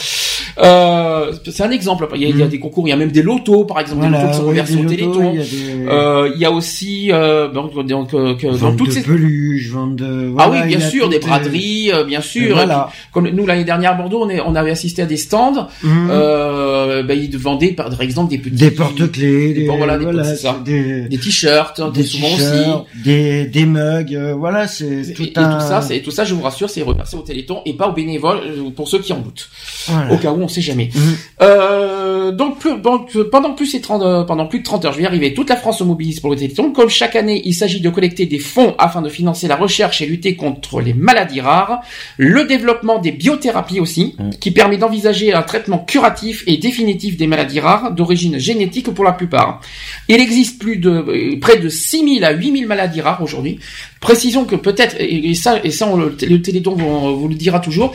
[0.59, 2.09] Euh, c'est un exemple.
[2.15, 2.49] Il y, a, il y a Mm.
[2.49, 4.49] des concours, il y a même des lotos, par exemple, des lotos qui sont oui,
[4.51, 5.33] reversés au Téléthon.
[5.35, 8.75] il y a des- Euh, il y a aussi euh, donc, donc, euh, que- dans
[8.75, 10.29] toutes de ces peluches, de...
[10.39, 12.55] ah voilà, oui, il bien sûr, des euh, braderies, euh, bien sûr.
[12.55, 12.89] voilà.
[12.91, 15.69] Puis, comme nous l'année dernière à Bordeaux, on, est, on avait assisté à des stands.
[15.85, 21.81] Euh, ben, ils vendaient par exemple des petits, Des porte-clés, des, des, voilà, c'est t-shirts,
[21.93, 23.03] des souvent aussi.
[23.05, 25.55] des, des mugs, euh, voilà, c'est tout et un...
[25.59, 27.93] tout ça, c'est tout ça, je vous rassure, c'est reversé au Téléthon et pas aux
[27.93, 29.49] bénévoles euh, pour ceux qui en doutent.
[29.87, 30.13] Voilà.
[30.13, 30.91] Au cas où, on sait jamais.
[30.95, 31.17] Mhm.
[31.43, 34.99] Euh, donc, plus, donc, euh, pendant plus, ces 30, pendant plus de 30 heures, je
[34.99, 35.35] vais y arriver.
[35.35, 36.73] Toute la France se mobilise pour le Téléthon.
[36.73, 40.07] Comme chaque année, il s'agit de collecter des fonds afin de financer la recherche et
[40.07, 41.83] lutter contre les maladies rares,
[42.17, 44.31] le développement des biothérapies aussi, Mhm.
[44.41, 49.13] qui permet d'envisager un traitement curatif et définitif des maladies rares d'origine génétique pour la
[49.13, 49.61] plupart.
[50.09, 53.59] Il existe plus de euh, près de 6000 à 8000 maladies rares aujourd'hui.
[54.01, 57.61] Précisons que peut-être et, ça et ça on le, le Téléthon vous, vous le dira
[57.61, 57.93] toujours,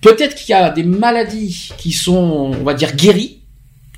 [0.00, 3.36] peut-être qu'il y a des maladies qui sont on va dire guéries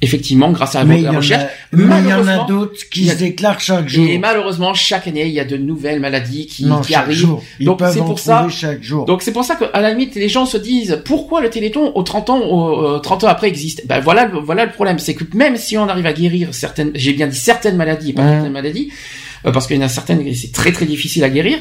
[0.05, 1.45] effectivement grâce à la, a- recherche.
[1.73, 4.05] mais il y en a Malheureusement, d'autres qui a- se déclarent chaque jour.
[4.09, 7.16] Et malheureusement chaque année il y a de nouvelles maladies qui, Non, qui chaque arrivent.
[7.18, 7.45] jour.
[7.61, 9.05] Ils Donc c'est pour ça chaque jour.
[9.05, 12.03] donc c'est pour ça qu'à la limite les gens se disent pourquoi le Téléthon aux
[12.03, 13.87] 30 ans au, euh, 30 ans après existe?
[13.87, 16.90] Ben voilà le- voilà le problème, c'est que même si on arrive à guérir certaines
[16.97, 18.90] j'ai bien dit certaines maladies et pas certaines maladies
[19.46, 21.59] euh, parce qu'il y en a certaines c'est très très difficile à guérir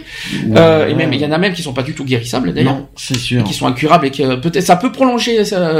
[0.47, 2.53] Ouais, euh, et même il y en a même qui sont pas du tout guérissables
[2.53, 3.43] d'ailleurs c'est sûr.
[3.43, 5.73] qui sont incurables et que peut-être ça peut prolonger ça-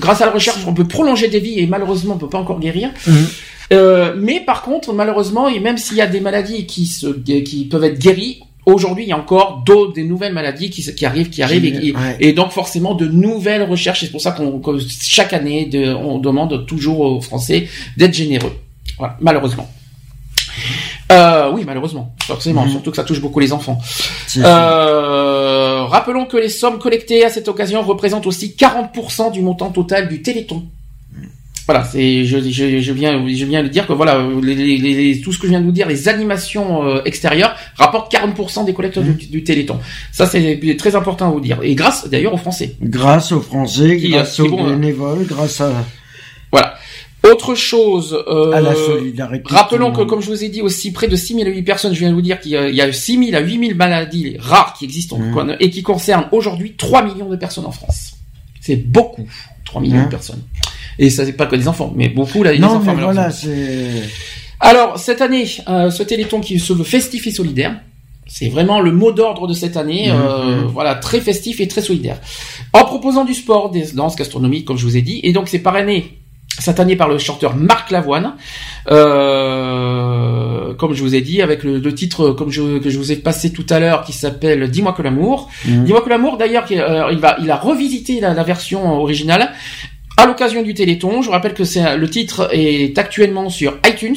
[0.00, 2.60] grâce à la recherche on peut prolonger des vies et malheureusement on peut pas encore
[2.60, 3.26] guérir Mhm.
[3.72, 7.66] euh, mais par contre, malheureusement, et même s'il y a des maladies qui se, qui
[7.70, 11.40] peuvent être guéries, aujourd'hui, il y a encore d'autres, des nouvelles maladies qui, arrivent, qui
[11.42, 12.16] arrivent, et, qui- ouais.
[12.20, 14.00] et donc forcément de nouvelles recherches.
[14.00, 18.52] C'est pour ça qu'on, que chaque année, de- on demande toujours aux Français d'être généreux.
[18.98, 19.70] Voilà, malheureusement.
[21.10, 22.70] Euh, oui, malheureusement, forcément, Mhm.
[22.70, 23.78] surtout que ça touche beaucoup les enfants.
[24.38, 30.08] Euh, rappelons que les sommes collectées à cette occasion représentent aussi 40% du montant total
[30.08, 30.64] du Téléthon.
[31.66, 35.20] Voilà, c'est je, je, je viens je viens de dire que voilà les, les- les-
[35.20, 38.72] tout ce que je viens de vous dire, les animations euh, extérieures rapportent 40% des
[38.74, 39.78] collecteurs du, du Téléthon.
[40.10, 41.58] Ça c'est très important à vous dire.
[41.62, 42.74] Et grâce d'ailleurs aux Français.
[42.82, 45.70] Grâce aux Français, Qui, grâce euh, qui aux euh, bénévoles, grâce à,
[46.50, 46.74] Voilà.
[47.22, 48.16] Autre chose.
[48.28, 49.48] euh, à la solidarité.
[49.48, 51.62] de Rappelons que, comme je vous ai dit aussi, près de 6 000 à 8
[51.62, 53.40] personnes, je viens de vous dire qu'il y a, il y a 6 000 à
[53.40, 57.66] 8 000 maladies rares qui existent en- et qui concernent aujourd'hui 3 millions de personnes
[57.66, 58.12] en France.
[58.60, 59.26] C'est beaucoup,
[59.64, 60.42] 3 millions de personnes.
[60.98, 62.94] Et ça, c'est pas que des enfants, mais beaucoup, là, Non, enfants.
[62.94, 63.90] mais voilà, c'est...
[64.60, 67.80] Alors, cette année, euh, ce Téléthon qui se veut festif et solidaire,
[68.26, 70.16] c'est vraiment le mot d'ordre de cette année, Mhm.
[70.20, 72.18] euh, voilà, très festif et très solidaire.
[72.74, 75.58] En proposant du sport, des danses gastronomiques, comme je vous ai dit, et donc c'est
[75.60, 76.18] parrainé
[76.68, 78.34] année par le chanteur Marc Lavoine,
[78.90, 83.12] euh, comme je vous ai dit, avec le, le titre comme je, que je vous
[83.12, 85.48] ai passé tout à l'heure, qui s'appelle Dis-moi que l'amour.
[85.66, 85.84] Mhm.
[85.84, 89.52] Dis-moi que l'amour, d'ailleurs, euh, il va, il a revisité la, la version originale
[90.16, 91.22] à l'occasion du Téléthon.
[91.22, 94.16] Je vous rappelle que c'est le titre est actuellement sur iTunes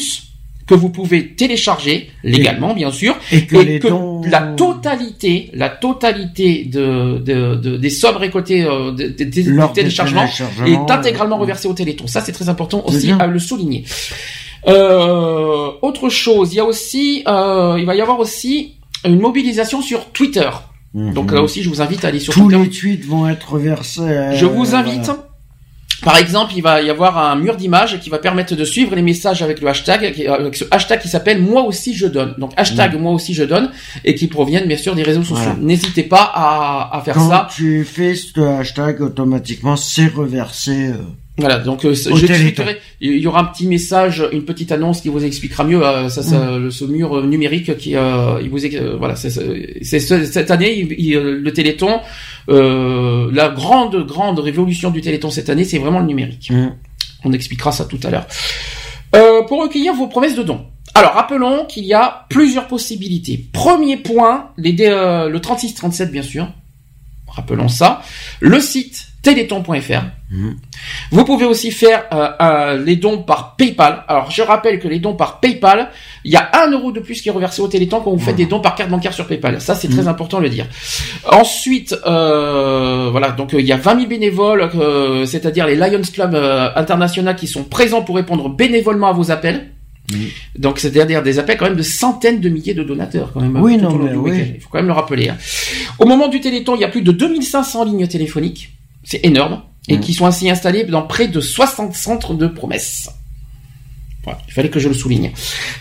[0.68, 4.22] que vous pouvez télécharger légalement, bien sûr, Et que les dons...
[4.30, 10.26] la totalité, la totalité de, de, de- des sommes récoltées euh, de- de- de- téléchargement
[10.66, 12.08] est intégralement euh, reversée au Téléthon.
[12.08, 13.18] Ça, c'est très important aussi bien.
[13.20, 13.84] à le souligner.
[14.68, 19.82] Euh, autre chose, il y a aussi, euh, il va y avoir aussi une mobilisation
[19.82, 20.50] sur Twitter.
[20.94, 21.14] Mhm.
[21.14, 22.64] Donc là aussi, je vous invite à aller sur Tous Twitter.
[22.64, 24.02] les tweets vont être versés.
[24.02, 25.28] euh, Je vous invite voilà.
[26.04, 29.02] Par exemple, il va y avoir un mur d'images qui va permettre de suivre les
[29.02, 32.36] messages avec le hashtag, qui- avec ce hashtag qui s'appelle Moi aussi je donne.
[32.38, 33.72] Donc hashtag Moi aussi je donne
[34.04, 35.36] et qui proviennent bien sûr des réseaux sociaux.
[35.52, 35.60] Voilà.
[35.62, 37.48] N'hésitez pas à, à faire Quand ça.
[37.56, 40.88] tu fais ce hashtag, automatiquement, c'est reversé.
[40.90, 40.96] euh,
[41.38, 42.28] Voilà, donc euh, je.
[43.02, 46.22] Il y aura un petit message, une petite annonce qui vous expliquera mieux euh, ça,
[46.22, 46.64] ça, Mm.
[46.66, 50.26] le- ce mur euh, numérique qui euh, il vous euh, voilà c'est c'est- c'est ce-
[50.26, 52.00] cette année il- il- le Téléthon
[52.50, 56.52] euh, la grande grande révolution du Téléthon cette année c'est vraiment le numérique.
[56.52, 56.68] Mm.
[57.26, 58.28] On expliquera ça tout à l'heure.
[59.16, 60.66] Euh, pour recueillir vos promesses de dons.
[60.94, 63.44] Alors rappelons qu'il y a plusieurs possibilités.
[63.54, 66.48] Premier point, les euh, le 36-37 bien sûr.
[67.28, 68.04] Rappelons ça.
[68.40, 70.04] Le site téléthon.fr.
[71.12, 74.04] Vous pouvez aussi faire euh, euh, les dons par PayPal.
[74.08, 75.90] Alors je rappelle que les dons par PayPal,
[76.24, 78.36] il y a un euro de plus qui est reversé au Téléthon quand vous faites
[78.36, 79.60] des dons par carte bancaire sur PayPal.
[79.62, 80.66] Ça c'est très important de le dire.
[81.32, 84.70] Ensuite, euh, voilà, donc il y a 20 000 bénévoles,
[85.26, 86.36] c'est-à-dire les Lions Club
[86.76, 89.70] international qui sont présents pour répondre bénévolement à vos appels.
[90.58, 93.56] Donc c'est-à-dire des appels quand même de centaines de milliers de donateurs quand même.
[93.62, 94.52] Oui, non, mais oui.
[94.56, 95.30] Il faut quand même le rappeler.
[95.30, 95.38] hein.
[96.00, 98.72] Au moment du Téléthon, il y a plus de 2500 lignes téléphoniques.
[99.04, 99.62] C'est énorme.
[99.90, 100.00] Et Mm.
[100.00, 103.10] qui sont ainsi installées dans près de 60 centres de promesses.
[104.24, 105.32] Voilà, il fallait que je le souligne.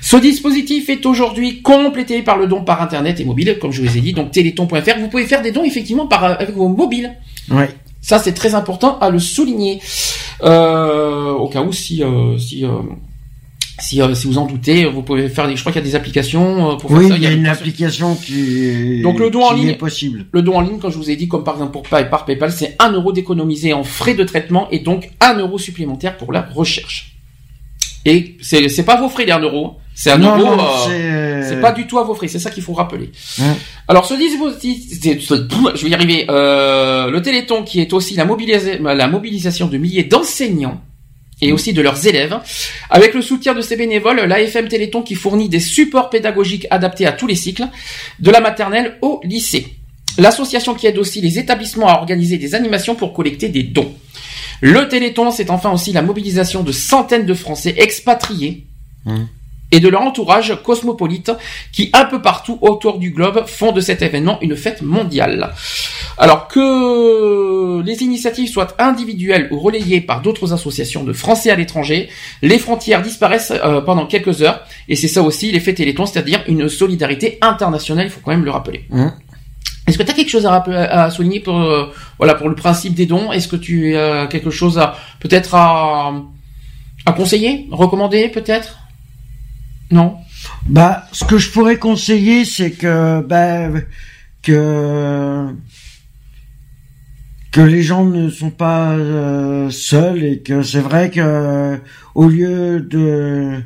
[0.01, 3.97] Ce dispositif est aujourd'hui complété par le don par internet et mobile, comme je vous
[3.97, 4.99] ai dit, donc téléthon.fr.
[4.99, 7.17] Vous pouvez faire des dons effectivement par, euh, avec vos mobiles.
[7.49, 7.71] Ouais.
[8.01, 9.79] Ça, c'est très important à le souligner.
[10.43, 12.71] Euh, au cas où, si, euh, si, euh,
[13.83, 15.87] si, euh, si vous en doutez, vous pouvez faire des, je crois qu'il y a
[15.87, 17.17] des applications euh, pour Oui, faire ça.
[17.17, 20.27] il y a une application qui, Donc, le don en ligne- est possible.
[20.33, 22.25] Le don en ligne, comme je vous ai dit, comme par exemple pour Pay- par
[22.25, 26.33] PayPal, c'est 1 euro d'économiser en frais de traitement et donc 1 euro supplémentaire pour
[26.33, 27.17] la recherche.
[28.05, 29.77] Et c'est, c'est pas vos frais les 1 euro.
[29.95, 30.61] C'est un Non, euro.
[30.91, 32.27] euh, c'est- pas du tout à vos frais.
[32.27, 33.11] C'est ça qu'il faut rappeler.
[33.41, 33.55] Hein.
[33.89, 36.25] Alors ce dispositif, je vais y arriver.
[36.31, 40.81] Euh, le Téléthon qui est aussi la, mobilisa- la mobilisation de milliers d'enseignants
[41.43, 42.39] et aussi de leurs élèves.
[42.89, 47.13] Avec le soutien de ces bénévoles, l'AFM Téléthon qui fournit des supports pédagogiques adaptés à
[47.13, 47.67] tous les cycles,
[48.21, 49.67] de la maternelle au lycée.
[50.19, 53.93] L'association qui aide aussi les établissements à organiser des animations pour collecter des dons.
[54.61, 58.67] Le Téléthon, c'est enfin aussi la mobilisation de centaines de Français expatriés
[59.73, 61.33] et de leur entourage cosmopolite
[61.73, 65.53] qui, un peu partout autour du globe, font de cet événement une fête mondiale.
[66.19, 72.09] Alors que les initiatives soient individuelles ou relayées par d'autres associations de Français à l'étranger,
[72.43, 76.69] les frontières disparaissent euh, pendant quelques heures, et c'est ça aussi l'effet Téléthon, c'est-à-dire une
[76.69, 78.85] solidarité internationale, il faut quand même le rappeler.
[78.93, 79.15] Hein.
[79.89, 81.87] Est-ce que tu as quelque chose à, rappeler- à souligner pour euh,
[82.19, 83.33] voilà pour le principe des dons?
[83.33, 86.13] Est-ce que tu as quelque chose à peut-être à,
[87.05, 88.79] à conseiller, recommander peut-être?
[89.93, 90.17] Non.
[90.67, 93.69] Bah, ce que je pourrais conseiller, c'est que, bah,
[94.43, 95.55] que
[97.53, 101.79] que les gens ne sont pas euh, seuls et que c'est vrai que
[102.15, 103.61] au lieu de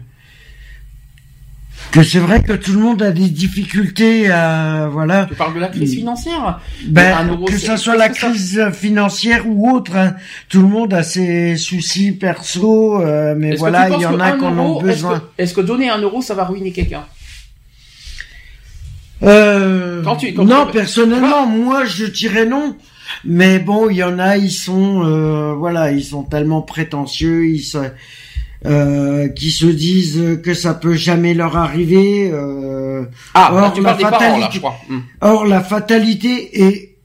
[1.93, 5.27] que c'est vrai que tout le monde a des difficultés à voilà.
[5.27, 8.29] Tu parles de la crise financière Ben, euro, que ça soit la ça.
[8.29, 10.15] crise financière ou autre, hein.
[10.49, 14.45] tout le monde a ses soucis perso, euh, mais voilà, il y en a qui
[14.45, 15.23] en est-ce que- besoin.
[15.39, 17.05] Est-ce que, donner un euro, ça va ruiner quelqu'un?
[19.23, 22.77] Euh, Quand tu- quand non, tu- personnellement, moi, je dirais non.
[23.25, 27.63] Mais bon, il y en a, ils sont, euh, voilà, ils sont tellement prétentieux, ils
[27.63, 27.79] se,
[28.65, 32.31] euh, qui se disent que ça peut jamais leur arriver.
[32.33, 34.77] Euh, Ah, là, or, tu la des parents, là, fatalité- je crois.
[34.89, 35.01] Hmm.
[35.21, 36.97] Or, la fatalité est,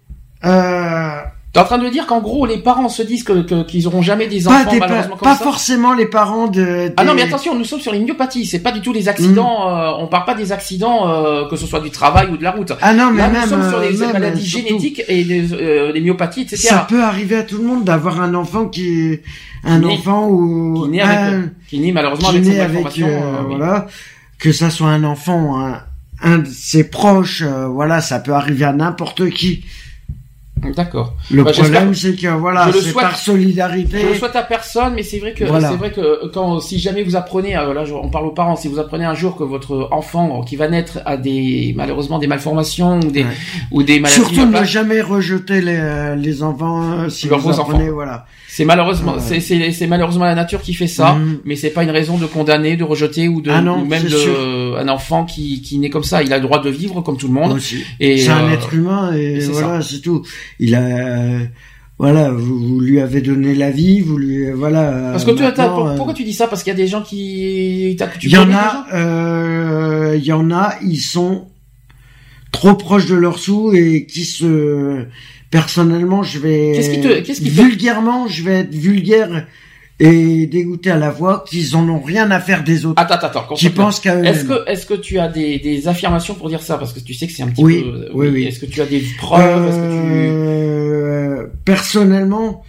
[0.46, 1.20] euh,
[1.54, 4.02] T'es en train de dire qu'en gros, les parents se disent que, que- qu'ils auront
[4.02, 6.94] jamais des pas, enfants des, malheureusement pas comme ça forcément les parents de.
[6.96, 8.46] Ah non, des- mais attention, nous sommes sur les myopathies.
[8.46, 9.68] C'est pas du tout les accidents.
[9.70, 9.74] Mm.
[9.74, 12.52] euh, on parle pas des accidents, euh, que ce soit du travail ou de la
[12.52, 12.72] route.
[12.82, 15.26] Ah non, mais Là, même, nous sommes sur les euh, même, maladies surtout- génétiques et
[15.26, 16.58] des, euh, des myopathies, etc.
[16.70, 19.20] Ça peut arriver à tout le monde d'avoir un enfant qui,
[19.66, 23.08] un enfant ou qui naît avec, qui naît malheureusement qui avec naît avec, malformation.
[23.10, 23.56] euh, oui.
[23.58, 23.88] voilà,
[24.40, 25.82] que ça soit un enfant, un,
[26.24, 29.66] un de ses proches, euh, voilà, ça peut arriver à n'importe qui.
[30.76, 31.13] D'accord.
[31.32, 34.00] Le Bah, problème, c'est que voilà, c'est par solidarité.
[34.00, 35.69] Je le souhaite à personne, mais c'est vrai que Voilà.
[35.69, 38.67] c'est vrai que quand si jamais vous apprenez, euh, là on parle aux parents, si
[38.67, 43.00] vous apprenez un jour que votre enfant qui va naître a des malheureusement des malformations
[43.00, 43.25] ou des
[43.71, 47.50] ou des maladies, Surtout ne jamais rejeter les, euh, les enfants euh, si Leurs vous
[47.60, 47.94] apprenez, enfants.
[47.94, 48.25] voilà.
[48.48, 49.40] c'est malheureusement Ouais.
[49.40, 51.40] c'est c'est malheureusement la nature qui fait ça, Mhm.
[51.46, 54.04] mais c'est pas une raison de condamner, de rejeter ou de Ah non, ou même
[54.04, 54.77] de sûr.
[54.77, 57.27] un enfant qui qui naît comme ça, il a le droit de vivre comme tout
[57.27, 57.54] le monde.
[57.54, 57.83] Aussi.
[58.00, 60.21] Et c'est un euh, être humain et voilà, c'est tout.
[60.60, 61.39] Il a,
[61.97, 65.10] voilà, vous, vous lui avez donné la vie, vous lui, voilà.
[65.12, 66.47] Parce que tu, euh, t'as- maintenant, pour- euh, pourquoi tu dis ça?
[66.47, 70.52] Parce qu'il y a des gens qui Il y en a, euh, il y en
[70.52, 71.47] a, ils sont
[72.52, 75.06] trop proches de leurs sous et qui se
[75.49, 79.45] personnellement je vais Qu'est-ce qui te- qu'est-ce qui vulgairement je vais être vulgaire
[80.04, 83.27] et dégoûté à la voix qu'ils en ont rien à faire des autres Attends, attends,
[83.41, 83.54] attends.
[83.56, 86.62] qui pensent qu'à eux Est-ce que, est-ce que tu as des, des affirmations pour dire
[86.63, 86.77] ça?
[86.77, 88.10] Parce que tu sais que c'est un petit Oui, peu.
[88.13, 88.43] oui, oui.
[88.45, 89.69] Est-ce que tu as des preuves?
[89.69, 89.81] Que
[91.41, 92.63] Euh, personnellement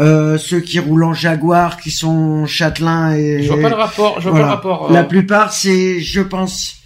[0.00, 4.20] euh, ceux qui roulent en Jaguar qui sont châtelains et Je vois pas le rapport.
[4.20, 4.56] Je vois Voilà.
[4.56, 4.90] pas le rapport.
[4.90, 6.76] euh, La plupart, c'est, je pense,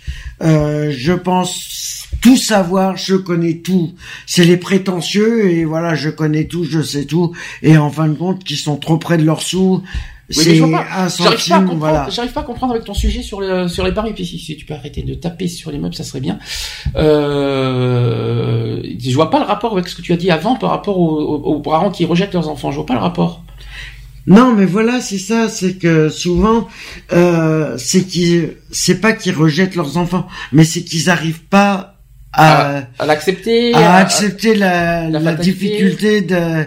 [0.42, 1.85] euh, je pense
[2.20, 3.92] tout savoir, je connais tout.
[4.26, 7.32] C'est les prétentieux et voilà, je connais tout, je sais tout.
[7.62, 9.82] Et en fin de compte, qui sont trop près de leurs sous,
[10.28, 12.08] Oui, c'est un J'arrive pas, à centime, comprendre, voilà.
[12.10, 14.12] j'arrive pas à comprendre avec ton sujet sur le, sur les paris.
[14.14, 16.38] Puis si, si tu peux arrêter de taper sur les meubles, ça serait bien.
[16.96, 20.98] Euh, je vois pas le rapport avec ce que tu as dit avant par rapport
[20.98, 22.70] aux, aux- aux parents qui rejettent leurs enfants.
[22.70, 23.42] Je vois pas le rapport.
[24.26, 26.66] Non, mais voilà, c'est ça, c'est que souvent,
[27.12, 31.95] euh, c'est qu'ils, c'est pas qu'ils rejettent leurs enfants, mais c'est qu'ils arrivent pas
[32.36, 33.74] à, À l'accepter.
[33.74, 36.66] à à- accepter la, la difficulté de.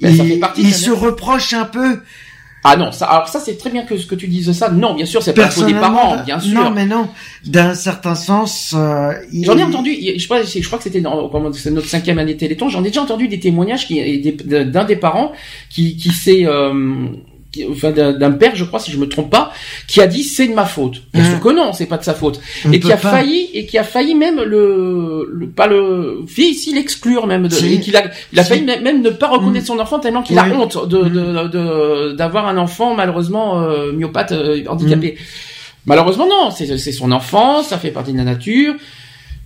[0.00, 1.00] Ben, ça fait partie la se nature.
[1.00, 2.00] reprochent un peu.
[2.66, 4.70] Ah non, ça, alors ça c'est très bien que ce que tu dises ça.
[4.70, 6.54] Non, bien sûr, c'est pas faute des parents, bien sûr.
[6.62, 7.08] Non, mais non.
[7.44, 11.02] D'un certain sens, euh, il- J'en ai entendu, je, sais pas, je crois que c'était
[11.02, 14.96] dans notre cinquième année Téléthon, j'en ai déjà entendu des témoignages et des- d'un des
[14.96, 15.32] parents
[15.68, 17.04] qui, qui s'est, euh,
[17.70, 19.52] enfin d'un père, je crois, si je me trompe pas,
[19.86, 21.02] qui a dit c'est de ma faute.
[21.12, 21.26] Bien Mmh.
[21.30, 23.10] sûr que non, c'est pas de sa faute, On et qui a pas.
[23.10, 27.74] failli et qui a failli même le, le pas le, si l'exclure même, de, Si.
[27.74, 28.48] et qu'il a, il a Si.
[28.50, 32.12] failli même, même ne pas reconnaître son enfant tellement qu'il a honte de de- de
[32.12, 35.16] d'avoir un enfant malheureusement euh, myopathe, euh, handicapé.
[35.86, 38.74] Malheureusement non, c'est c'est son enfant, ça fait partie de la nature.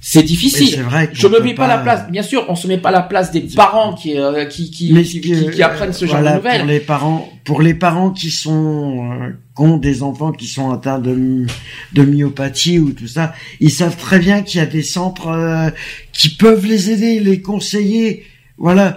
[0.01, 0.69] C'est difficile.
[0.69, 2.11] c'est vrai Je me mets pas, pas- la place.
[2.11, 5.03] Bien sûr, on se met pas la place des parents qui euh, qui qui, mais
[5.03, 6.61] qui, qui- qui apprennent ce genre voilà, de nouvelles.
[6.61, 10.71] Pour les parents, pour les parents qui sont euh, qui ont des enfants qui sont
[10.71, 11.47] atteints de
[11.95, 15.71] de myopathie ou tout ça, ils savent très bien qu'il y a des centres euh,
[16.13, 18.25] qui peuvent les aider, les conseiller.
[18.61, 18.97] Voilà,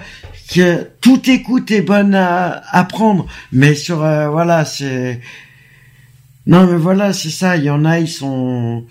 [0.53, 5.19] que toute écoute est bonne à, à prendre, mais sur euh, voilà, c'est
[6.47, 7.57] non mais voilà, c'est ça.
[7.57, 8.83] Il y en a, ils sont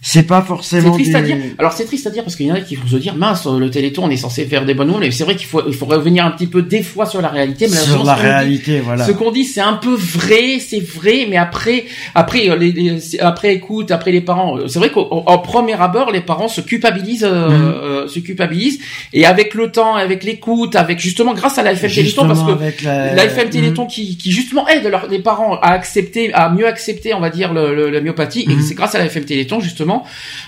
[0.00, 1.16] c'est pas C'est forcément triste des...
[1.16, 1.36] à dire.
[1.58, 3.46] Alors c'est triste à dire parce qu'il y en a qui vont se dire mince,
[3.46, 5.04] le Téléthon on est censé faire des bonnes nouvelles.
[5.04, 7.28] Mais c'est vrai qu'il faut il faut revenir un petit peu des fois sur la
[7.28, 7.66] réalité.
[7.68, 9.04] Mais sur la dit- réalité, voilà.
[9.06, 11.84] Ce qu'on dit, c'est un peu vrai, c'est vrai, mais après,
[12.14, 15.74] après, euh, les, les- c'est- après écoute, après les parents, euh, c'est vrai au premier
[15.80, 17.74] abord, les parents se culpabilisent, euh, Mhm.
[17.82, 18.78] euh, se culpabilisent,
[19.12, 22.84] et avec le temps, avec l'écoute, avec justement grâce à la FM Téléthon, parce que
[22.84, 23.88] la- la FM Téléthon Mhm.
[23.88, 27.52] qui, qui justement aide leurs- les parents à accepter, à mieux accepter, on va dire,
[27.52, 28.62] le, le- la myopathie, et Mhm.
[28.62, 29.87] c'est grâce à la FM Téléthon justement,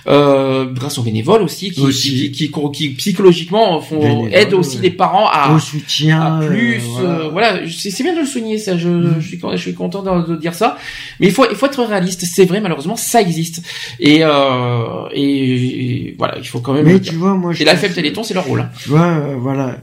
[0.07, 2.31] euh, grâce aux bénévoles aussi, qui, Aussi.
[2.31, 4.83] qui, qui, qui- qui psychologiquement font Bénévoles, aident aussi ouais.
[4.85, 7.53] les parents à au soutien, à plus euh, euh, voilà.
[7.59, 9.17] voilà, c'est bien de le souligner ça je, Mm.
[9.21, 10.77] je suis con- je suis content de, de dire ça
[11.19, 13.63] mais il faut il faut être réaliste c'est vrai malheureusement ça existe
[13.99, 17.19] et euh, et, et voilà il faut quand même Mais le tu dire.
[17.19, 18.71] vois, moi, je et la FM Téléthon c'est leur rôle hein.
[18.83, 19.77] Tu vois, euh, voilà.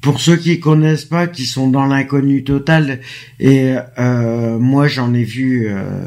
[0.00, 3.00] Pour ceux qui connaissent pas, qui sont dans l'inconnu total,
[3.40, 6.02] et euh, moi j'en ai vu, euh,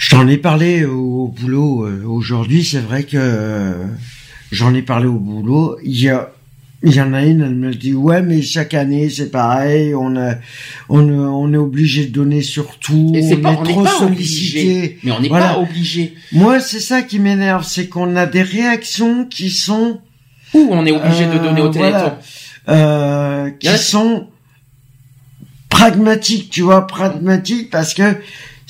[0.00, 2.64] je t'en ai parlé au boulot euh, aujourd'hui.
[2.64, 3.84] C'est vrai que euh,
[4.50, 5.76] j'en ai parlé au boulot.
[5.84, 6.32] Il y a,
[6.82, 9.94] il y en a une, elle me dit ouais, mais chaque année c'est pareil.
[9.94, 10.36] On a,
[10.88, 13.12] on, on est obligé de donner sur tout.
[13.14, 14.60] on pas est on trop pas sollicité.
[14.60, 15.48] obligé mais on n'est Voilà.
[15.54, 20.00] pas obligé Moi, c'est ça qui m'énerve, c'est qu'on a des réactions qui sont
[20.54, 22.18] où on est obligé de Euh, donner au Téléthon voilà.
[22.70, 24.28] euh, qui sont
[25.68, 28.16] pragmatiques, tu vois, pragmatiques parce que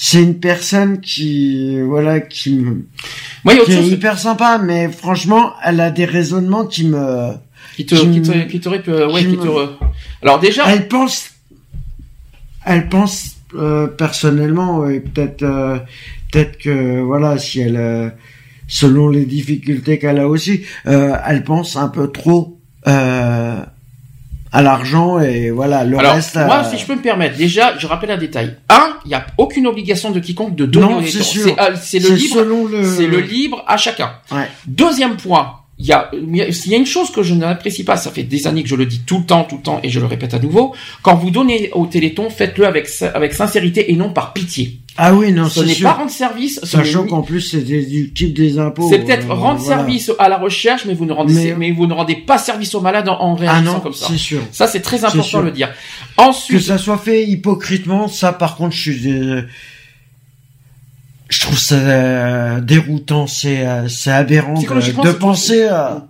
[0.03, 2.87] c'est une personne qui, voilà, qui me,
[3.45, 7.33] moi qui est hyper sympa, mais franchement, elle a des raisonnements qui me,
[7.77, 9.69] qui te qui qui te qui t'aurait pu- ouais qui me- te re-
[10.23, 11.31] alors déjà elle pense,
[12.65, 15.77] elle pense euh, personnellement et peut-être, euh,
[16.33, 18.09] peut-être que voilà, si elle, euh,
[18.69, 22.59] selon les difficultés qu'elle a aussi, euh, elle pense un peu trop.
[24.53, 27.79] À l'argent et voilà le alors, reste moi, euh, si je peux me permettre, déjà,
[27.79, 28.57] je rappelle un détail.
[28.69, 31.25] Un, il n'y a aucune obligation de quiconque de donner Non, c'est Téléthon.
[31.31, 31.43] sûr.
[31.45, 32.43] C'est euh, c'est le libre.
[32.71, 34.11] le- C'est le libre à chacun.
[34.33, 34.49] Ouais.
[34.67, 37.33] Deuxième point, il y a, il y a- il y a une chose que je
[37.35, 39.63] n'apprécie pas, ça fait des années que je le dis tout le temps, tout le
[39.63, 40.75] temps, et je le répète à nouveau.
[41.03, 44.81] Quand vous donnez au Téléthon, faites-le avec, avec sincérité et non par pitié.
[45.03, 48.59] Ah oui, non, Ce n'est pas rendre service, ce Sachant qu'en plus c'est déductible des
[48.59, 48.87] impôts.
[48.91, 49.79] c'est peut-être euh, rendre voilà.
[49.79, 52.75] service à la recherche, mais vous ne rendez, Mais- mais, vous ne rendez pas service
[52.75, 54.09] aux malades en, en Ah réagissant non, comme ça.
[54.11, 54.43] c'est sûr.
[54.53, 55.71] Ça, c'est très important de le dire.
[56.19, 59.09] Que Ensuite, ça soit fait hypocritement, ça par contre, je suis.
[59.11, 59.43] euh,
[61.31, 66.09] Je trouve ça euh, déroutant, c'est c'est aberrant de, penser à.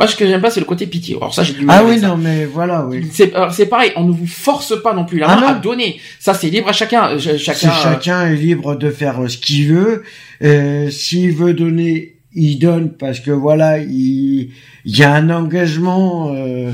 [0.00, 1.14] Moi, ce que j'aime pas, c'est le côté pitié.
[1.16, 2.08] Alors ça, j'ai du mal Ah oui, ça.
[2.08, 3.06] non, mais voilà, oui.
[3.12, 5.48] C'est alors, c'est pareil, on ne vous force pas non plus la Ah main non.
[5.48, 6.00] à donner.
[6.18, 7.10] Ça, c'est libre à chacun.
[7.10, 7.68] Euh, C'est Chacun.
[7.68, 10.02] euh, chacun est libre de faire euh, ce qu'il veut.
[10.42, 14.50] Euh, S'il veut donner il donne parce que voilà, il,
[14.84, 16.70] il y a un engagement, euh,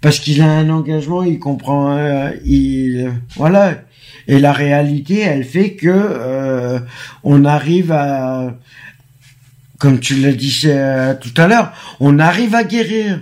[0.00, 3.74] parce qu'il a un engagement, il comprend, euh, il, voilà.
[4.26, 6.78] Et la réalité, elle fait que euh,
[7.22, 8.56] on arrive à,
[9.78, 13.20] comme tu l'as dit euh, tout à l'heure, on arrive à guérir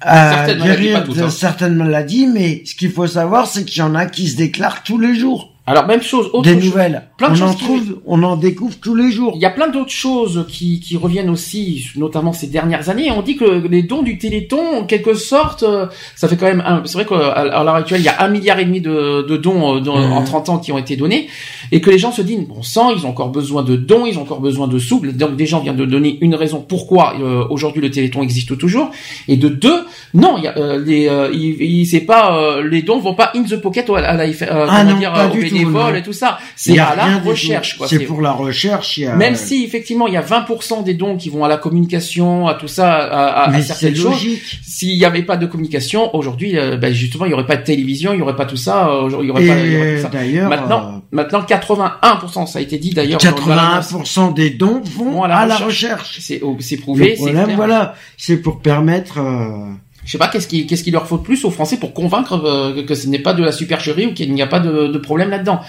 [0.00, 1.30] à Certaines maladies, guérir de hein.
[1.30, 4.82] certaines maladies, mais ce qu'il faut savoir, c'est qu'il y en a qui se déclarent
[4.82, 5.49] tous les jours.
[5.66, 6.64] Alors même chose, autre Des chose.
[6.64, 7.02] nouvelles.
[7.16, 9.32] Plein de on choses en qui- trouve, on en découvre tous les jours.
[9.36, 13.10] Il y a plein d'autres choses qui, qui reviennent aussi, notamment ces dernières années.
[13.12, 15.86] On dit que les dons du Téléthon, en quelque sorte, euh,
[16.16, 16.82] ça fait quand même un...
[16.86, 19.76] C'est vrai qu'à l'heure actuelle, il y a un milliard et demi de, de dons
[19.76, 20.12] euh, dans- Mhm.
[20.12, 21.28] en 30 ans qui ont été donnés,
[21.70, 24.18] et que les gens se disent, bon sang, ils ont encore besoin de dons, ils
[24.18, 25.00] ont encore besoin de sous.
[25.12, 28.90] Donc des gens viennent de donner une raison pourquoi euh, aujourd'hui le Téléthon existe toujours.
[29.28, 29.82] Et de deux,
[30.14, 33.14] non, il y a, euh, les, euh, il, il- c'est pas, euh, les dons vont
[33.14, 34.26] pas in the pocket à la, à la-
[34.68, 36.38] Ah non, dire, pas du bénévoles et tout ça.
[36.56, 37.86] C'est à la recherche, quoi.
[37.88, 38.98] C'est pour la recherche.
[38.98, 41.48] il y a- Même si effectivement il y a 20% des dons qui vont à
[41.48, 44.12] la communication, à tout ça, à, à- certaines c'est choses.
[44.12, 44.42] logique.
[44.62, 47.64] S'il n'y avait pas de communication, aujourd'hui, euh, ben, justement, il n'y aurait pas de
[47.64, 48.90] télévision, il n'y aurait pas tout ça.
[48.92, 50.08] aujourd'hui, il y aurait pas, il y aurait Et tout ça.
[50.08, 53.20] d'ailleurs, Maintenant, euh, maintenant 81%, ça a été dit d'ailleurs.
[53.20, 53.86] dans- dans l'annonce.
[53.92, 56.18] 81% des dons vont à la recherche.
[56.20, 56.38] C'est
[56.78, 59.18] prouvé, Le problème, voilà, c'est pour permettre.
[59.18, 59.72] euh,
[60.10, 62.32] Je sais pas qu'est-ce qui qu'est-ce qu'il leur faut de plus aux Français pour convaincre
[62.44, 64.98] euh, que, ce n'est pas de la supercherie ou qu'il n'y a pas de, de
[64.98, 65.60] problème là-dedans?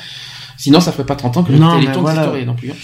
[0.57, 2.21] Sinon, ça ferait pas 30 ans que le Non, Téléthon voilà.
[2.21, 2.71] existerait non plus.
[2.71, 2.75] hein.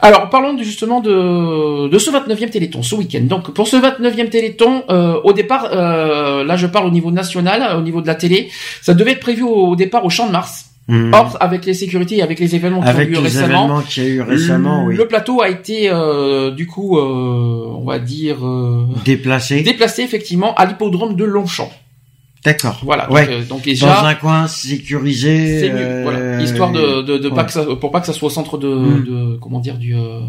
[0.00, 3.20] Alors, parlons de, justement de, de ce 29e Téléthon, ce week-end.
[3.22, 7.76] Donc, pour ce 29e Téléthon, euh, au départ, euh, là je parle au niveau national,
[7.76, 8.50] au niveau de la télé,
[8.82, 10.67] ça devait être prévu au, au départ au Champ de Mars.
[10.88, 11.12] Mhm.
[11.12, 13.82] Or, avec les sécurités et avec les événements qui Avec ont eu les récemment, événements
[13.82, 14.96] qu'il y a eu récemment, oui.
[14.96, 19.60] le plateau a été, euh, du coup, euh, on va dire, euh, Déplacé.
[19.62, 21.70] déplacé effectivement à l'hippodrome de Longchamp.
[22.44, 22.80] D'accord.
[22.84, 23.04] Voilà.
[23.06, 23.26] Donc, Ouais.
[23.30, 25.60] euh, donc déjà, Dans un coin sécurisé.
[25.60, 25.80] c'est mieux.
[25.80, 26.40] euh, Voilà.
[26.42, 27.34] Histoire de, de, de ouais.
[27.34, 29.04] pas que ça, pour pas que ça soit au centre de, Mm.
[29.04, 30.20] de comment dire du euh,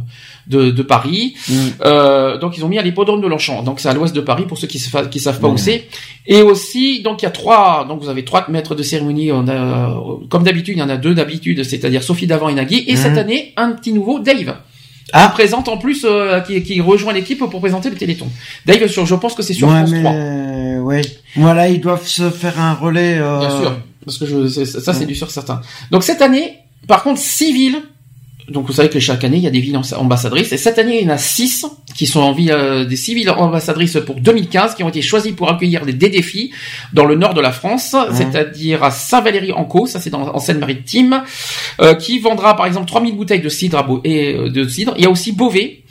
[0.48, 1.36] de, de Paris.
[1.48, 1.54] Mm.
[1.86, 3.62] Euh, donc ils ont mis à l'hippodrome de Longchamp.
[3.64, 5.54] Donc c'est à l'ouest de Paris pour ceux qui ne qui savent pas Mm.
[5.54, 5.88] où c'est.
[6.26, 9.32] Et aussi donc il y a trois donc vous avez trois maîtres de cérémonie.
[9.32, 9.96] On a
[10.30, 12.84] comme d'habitude il y en a deux d'habitude, c'est-à-dire Sophie Davant et Nagui.
[12.88, 14.56] Et cette année un petit nouveau Dave.
[15.14, 15.30] Ah.
[15.30, 18.28] Présente en plus, euh, qui, qui rejoint l'équipe pour présenter le Téléthon.
[18.88, 20.12] Sur, je pense que c'est sur ouais, France mais, 3.
[20.14, 21.02] euh, ouais.
[21.36, 23.18] Voilà, ils doivent se faire un relais.
[23.20, 25.06] euh, Bien sûr, parce que je, ça c'est Ouais.
[25.06, 25.62] du sûr certain.
[25.92, 26.58] Donc cette année,
[26.88, 27.20] par contre,
[27.52, 27.82] villes.
[28.50, 31.00] Donc vous savez que chaque année il y a des villes ambassadrices et cette année
[31.02, 34.16] il y en a six qui sont en ville, euh, des six villes ambassadrices pour
[34.16, 36.52] 2015 qui ont été choisies pour accueillir des, des défis
[36.94, 41.24] dans le nord de la France, c'est-à-dire à Saint-Valery-en-Caux, ça c'est dans, en Seine-Maritime,
[41.82, 44.94] euh, qui vendra par exemple 3000 bouteilles de cidre à Beau- et euh, de cidre.
[44.98, 45.84] Il y a aussi Beauvais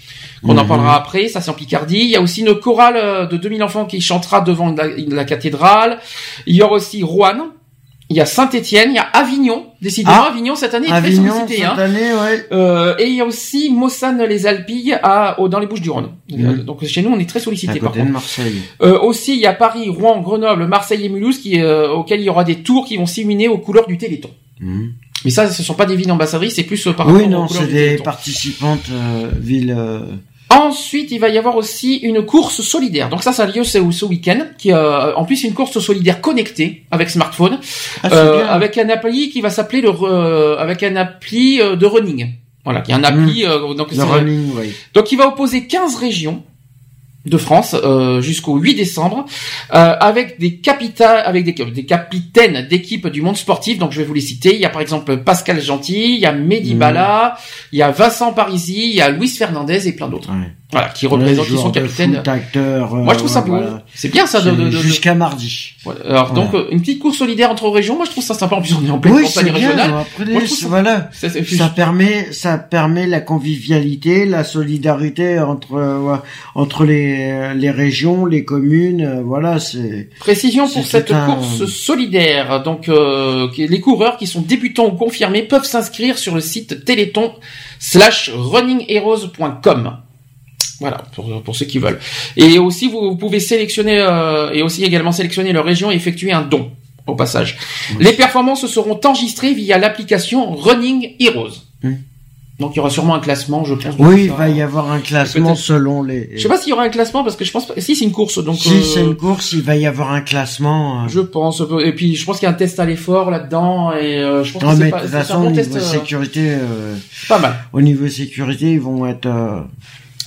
[0.45, 0.69] qu'on en Mhm.
[0.69, 1.99] parlera après, ça c'est en Picardie.
[1.99, 5.25] Il y a aussi une chorale euh, de 2000 enfants qui chantera devant la, la
[5.25, 5.99] cathédrale.
[6.47, 7.49] Il y aura aussi Rouen.
[8.11, 9.67] Il y a Saint-Étienne, il y a Avignon.
[9.83, 11.63] Décidément, Ah, Avignon cette année est Avignon, très sollicité.
[11.63, 11.79] cette hein.
[11.79, 12.47] année, ouais.
[12.53, 16.09] Euh, et il y a aussi Mossane-les-Alpilles à, au- dans les Bouches-du-Rhône.
[16.33, 16.65] Mhm.
[16.65, 18.11] Donc chez nous, on est très sollicité par de contre.
[18.13, 18.63] Marseille.
[18.83, 22.25] Euh, aussi, il y a Paris, Rouen, Grenoble, Marseille et Mulhouse qui, euh, auxquels il
[22.25, 24.31] y aura des tours qui vont s'illuminer aux couleurs du Téléthon.
[24.61, 24.93] Mhm.
[25.25, 27.31] Mais ça, ce sont pas des villes ambassadrices, c'est plus euh, par rapport Oui, aux
[27.31, 29.77] non, couleurs c'est des participantes euh, villes.
[30.53, 33.09] Euh, Ensuite, il va y avoir aussi une course solidaire.
[33.09, 34.47] Donc ça, ça a lieu ce, ce week-end.
[34.59, 37.59] Qui, euh, en plus, une course solidaire connectée avec smartphone,
[38.03, 41.87] Ah, euh, avec un appli qui va s'appeler le, re- avec un appli euh, de
[41.87, 42.29] running.
[42.65, 43.45] Voilà, qui est un appli.
[43.47, 44.73] euh, donc Le running, oui.
[44.93, 46.43] donc il va opposer 15 régions
[47.29, 49.25] de France euh, jusqu'au 8 décembre
[49.75, 54.05] euh, avec des capitales avec des, des capitaines d'équipes du monde sportif donc je vais
[54.07, 56.79] vous les citer il y a par exemple Pascal Gentil il y a Mehdi Mhm.
[56.79, 57.37] Bala
[57.73, 60.49] il y a Vincent Parisi il y a Luis Fernandez et plein d'autres Ouais.
[60.71, 62.23] Voilà qui représentent qui sont capitaines
[62.57, 63.83] euh, moi je trouve ça ouais, beau voilà.
[63.95, 65.73] c'est bien ça de, de- de- Jusqu'à mardi.
[65.85, 66.01] Voilà.
[66.11, 68.61] alors donc euh, une petite course solidaire entre régions moi je trouve ça sympa en
[68.61, 71.09] plus on est en pleine Oui, campagne régionale Après, Moi, je ça- voilà.
[71.13, 76.17] Ça, Ça permet, ça permet la convivialité, la solidarité entre euh,
[76.55, 79.01] entre les les régions, les communes.
[79.03, 80.11] euh, Voilà, c'est.
[80.21, 82.63] Précision pour cette un- course solidaire.
[82.63, 87.33] Donc, euh, les coureurs qui sont débutants ou confirmés peuvent s'inscrire sur le site téléthon
[87.79, 89.99] slash runningheroes.com.
[90.81, 91.99] Voilà, pour, pour ceux qui veulent.
[92.37, 96.33] Et aussi, vous, vous pouvez sélectionner, euh, et aussi également sélectionner leur région et effectuer
[96.33, 96.71] un don,
[97.07, 97.57] au passage.
[97.99, 101.55] Les performances seront enregistrées via l'application Running Heroes.
[101.83, 101.95] Hmm.
[102.61, 103.95] Donc, il y aura sûrement un classement, je pense.
[104.01, 106.31] Oui, il va y avoir un classement selon les.
[106.35, 107.75] Je sais pas s'il y aura un classement parce que je pense pas.
[107.79, 108.57] Si c'est une course, donc.
[108.57, 111.05] Si euh, c'est une course, il va y avoir un classement.
[111.05, 111.09] euh.
[111.09, 111.63] Je pense.
[111.85, 114.53] Et puis je pense qu'il y a un test à l'effort là-dedans et euh, je
[114.55, 114.97] pense Non, que mais pas.
[114.99, 115.71] de toute façon, au test.
[115.73, 116.97] niveau euh, sécurité, euh,
[117.29, 117.55] Pas mal.
[117.73, 119.29] au niveau sécurité, ils vont être.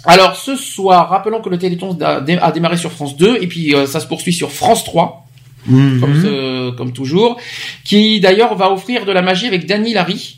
[0.06, 3.48] Alors ce soir, rappelons que le Téléthon a, dé- a démarré sur France 2 et
[3.48, 5.26] puis euh, ça se poursuit sur France 3,
[5.68, 6.00] mhm.
[6.00, 7.38] comme, ce- comme toujours,
[7.84, 10.38] qui d'ailleurs va offrir de la magie avec Dany Larry.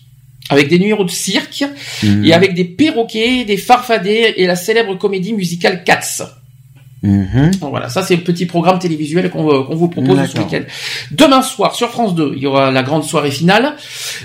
[0.49, 1.63] avec des numéros de cirque
[2.03, 2.25] Mhm.
[2.25, 6.29] et avec des perroquets, des farfadets et la célèbre comédie musicale Cats.
[7.03, 7.51] Mhm.
[7.59, 9.43] Donc Voilà, ça c'est le petit programme télévisuel qu'on
[9.75, 10.61] vous propose ce week-end.
[11.11, 13.75] Demain soir sur France 2, il y aura la grande soirée finale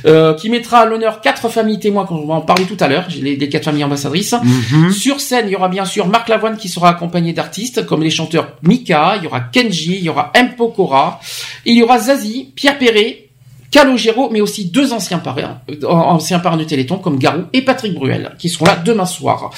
[0.06, 3.06] euh, qui mettra à l'honneur quatre familles témoins, qu'on va en parler tout à l'heure,
[3.20, 4.34] les quatre familles ambassadrices.
[4.42, 4.92] Mhm.
[4.92, 8.10] Sur scène, il y aura bien sûr Marc Lavoine qui sera accompagné d'artistes comme les
[8.10, 10.50] chanteurs Mika, il y aura Kenji, il y aura M.
[10.56, 11.20] Pokora,
[11.64, 13.27] il y aura Zazie, Pierre Perret,
[13.70, 17.94] Calogero, mais aussi deux anciens parrains, euh, anciens parrains du Téléthon comme Garou et Patrick
[17.94, 19.50] Bruel, qui seront là demain soir.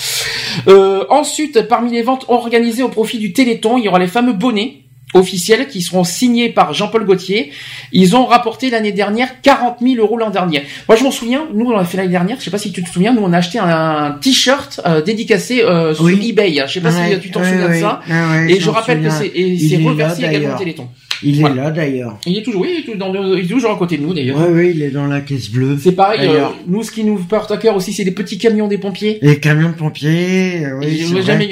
[0.68, 4.32] Euh, ensuite, parmi les ventes organisées au profit du Téléthon, il y aura les fameux
[4.32, 4.78] bonnets
[5.12, 7.50] officiels qui seront signés par Jean-Paul Gaultier.
[7.90, 10.62] Ils ont rapporté l'année dernière 40 000 euros l'an dernier.
[10.88, 12.82] Moi, je m'en souviens, nous, on l'a fait l'année dernière, je sais pas si tu
[12.84, 16.28] te souviens, nous, on a acheté un, t-shirt euh, dédicacé euh, sur Oui.
[16.30, 16.62] eBay.
[16.66, 18.00] Je sais pas Ouais, si tu t'en ouais, souviens de ça.
[18.08, 19.30] ouais, et je rappelle que souviens.
[19.68, 20.58] c'est reversé également au.
[20.58, 20.88] Téléthon.
[21.22, 22.18] Il est là d'ailleurs.
[22.26, 24.14] Il est toujours, oui, il est, dans le- il est toujours à côté de nous
[24.14, 24.38] d'ailleurs.
[24.40, 25.76] Oui, oui, il est dans la caisse bleue.
[25.80, 26.56] C'est pareil, euh, D'ailleurs.
[26.66, 29.18] nous ce qui nous porte à cœur aussi, c'est les petits camions des pompiers.
[29.22, 31.04] Les camions de pompiers, oui,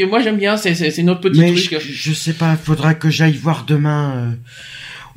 [0.08, 1.76] moi, j'aime, bien, c'est, notre petit Mais truc.
[1.80, 4.30] je, je sais pas, faudra que j'aille voir demain euh,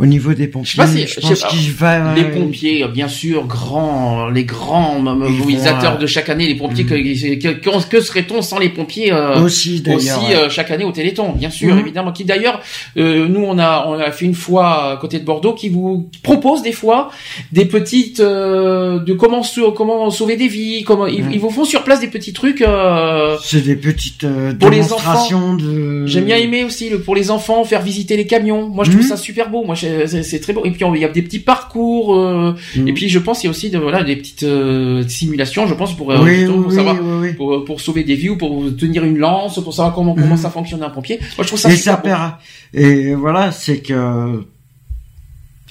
[0.02, 0.72] au niveau des pompiers.
[0.72, 2.14] Je sais pas si, je je pense qu'il va.
[2.16, 6.96] les pompiers, bien sûr, grands, les grands mobilisateurs euh, de chaque année, les pompiers, que,
[6.96, 10.92] que, que- que serait-on sans les pompiers euh, Aussi, d'ailleurs, aussi, euh, chaque année au
[10.92, 11.80] Téléthon, bien sûr, Mhm.
[11.82, 12.12] évidemment.
[12.12, 12.60] Qui d'ailleurs,
[12.98, 16.10] euh, nous on a on a fait une fois à côté de Bordeaux, qui vous
[16.24, 17.10] propose des fois
[17.52, 21.32] des petites euh, de comment sau- comment sauver des vies, comment ils, Mhm.
[21.34, 22.62] ils vous font sur place des petits trucs.
[22.62, 26.06] euh, C'est des petites euh, pour les démonstrations enfants, de.
[26.08, 28.68] J'aime bien aimer aussi le, pour les enfants faire visiter les camions.
[28.70, 29.64] Moi, je trouve ça super beau.
[29.64, 30.64] Moi, je- c'est c'est très beau.
[30.66, 32.16] Et puis il y a des petits parcours.
[32.16, 32.54] euh.
[32.88, 35.68] Et puis je pense il y a aussi de, voilà des petites euh, simulations.
[35.68, 37.34] Je pense pour, euh, Oui, savoir oui.
[37.34, 40.38] Pour, pour sauver des vies ou pour tenir une lance, pour savoir comment comment Mhm.
[40.38, 41.18] ça fonctionne un pompier.
[41.38, 42.32] Moi, je trouve ça et super ça perd.
[42.74, 44.44] Et voilà, c'est que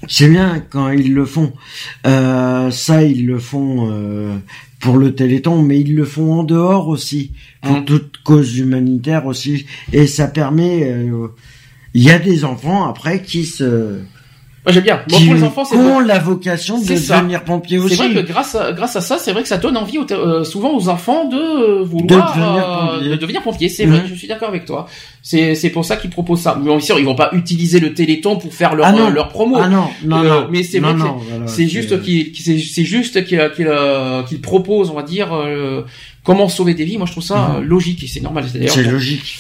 [0.09, 1.53] c'est bien quand ils le font.
[2.07, 4.35] Euh, ça, ils le font euh,
[4.81, 7.85] pour le Téléthon, mais ils le font en dehors aussi pour Mhm.
[7.85, 9.66] toute cause humanitaire aussi.
[9.93, 10.85] Et ça permet.
[10.91, 11.29] euh,
[11.95, 13.64] Il y a des enfants après qui se
[14.64, 15.01] Moi, j'aime bien.
[15.09, 17.16] Moi, qui pour les enfants, c'est ont la vocation de ça.
[17.18, 17.97] devenir pompier aussi.
[17.97, 20.45] C'est vrai que grâce à, grâce à ça, c'est vrai que ça donne envie euh,
[20.45, 23.09] souvent aux enfants de euh, vouloir De devenir euh, pompier.
[23.11, 23.68] de devenir pompier.
[23.70, 23.93] C'est Mhm.
[23.97, 24.86] vrai, je suis d'accord avec toi.
[25.22, 26.57] C'est c'est pour ça qu'ils proposent ça.
[26.61, 29.07] Mais bien sûr, ils vont pas utiliser le Téléthon pour faire leur Ah non.
[29.07, 29.57] euh, leur promo.
[29.61, 30.49] Ah non, non, Euh, non.
[30.53, 30.95] Mais c'est vrai
[31.47, 35.82] c'est- juste qu'ils c'est juste qu'ils qu'ils euh, qu'ils proposent, on va dire, euh,
[36.22, 36.99] comment sauver des vies.
[36.99, 37.57] Moi, je trouve ça Mhm.
[37.57, 38.45] euh, logique et c'est normal.
[38.68, 39.38] C'est logique.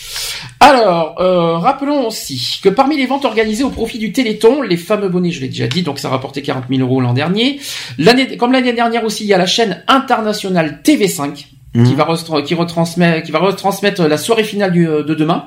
[0.62, 5.08] Alors, euh, rappelons aussi que parmi les ventes organisées au profit du Téléthon, les fameux
[5.08, 7.58] bonnets, je l'ai déjà dit, donc ça a rapporté 40 000 euros l'an dernier.
[7.98, 11.46] L'année, comme l'année dernière aussi, il y a la chaîne internationale TV5 qui
[11.78, 11.94] Mhm.
[11.94, 15.44] va restra- qui retransmet, qui va retransmettre la soirée finale du, euh, de demain.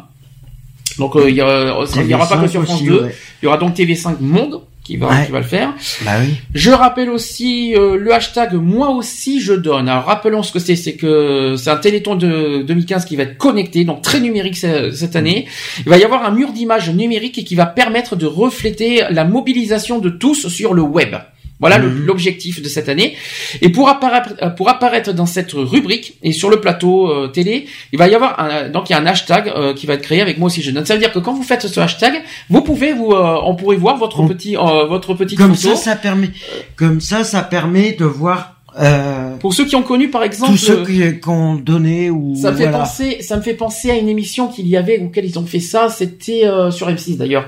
[0.98, 1.86] Donc euh, il y aura,
[2.28, 3.16] pas que sur France aussi, 2, ouais.
[3.42, 5.26] il y aura donc TV5 Monde qui va Ouais.
[5.26, 5.74] qui va le faire.
[6.04, 6.36] Bah oui.
[6.54, 9.88] Je rappelle aussi euh, le hashtag moi aussi je donne.
[9.88, 13.38] Alors rappelons ce que c'est, c'est que c'est un téléthon de 2015 qui va être
[13.38, 15.48] connecté, donc très numérique ce- cette année.
[15.80, 19.24] Il va y avoir un mur d'images numérique et qui va permettre de refléter la
[19.24, 21.16] mobilisation de tous sur le web.
[21.64, 22.06] Voilà Mhm.
[22.08, 23.16] l'objectif de cette année.
[23.62, 27.98] Et pour apparaître, pour apparaître dans cette rubrique et sur le plateau euh, télé, il
[28.00, 30.20] va y avoir un, donc il y a un hashtag euh, qui va être créé
[30.22, 30.72] avec moi aussi je.
[30.84, 32.14] Ça veut dire que quand vous faites ce hashtag,
[32.50, 35.76] vous pouvez vous, euh, on pourrait voir votre On- petit, euh, votre petite Comme photo.
[35.76, 36.32] ça, ça permet.
[36.76, 40.58] Comme ça, ça permet de voir euh, Pour ceux qui ont connu par exemple, tous
[40.58, 42.80] ceux qui, qui ont donné ou ça me fait voilà.
[42.80, 45.60] penser, ça me fait penser à une émission qu'il y avait auquel ils ont fait
[45.60, 45.90] ça.
[45.90, 47.46] C'était euh, sur M6 d'ailleurs,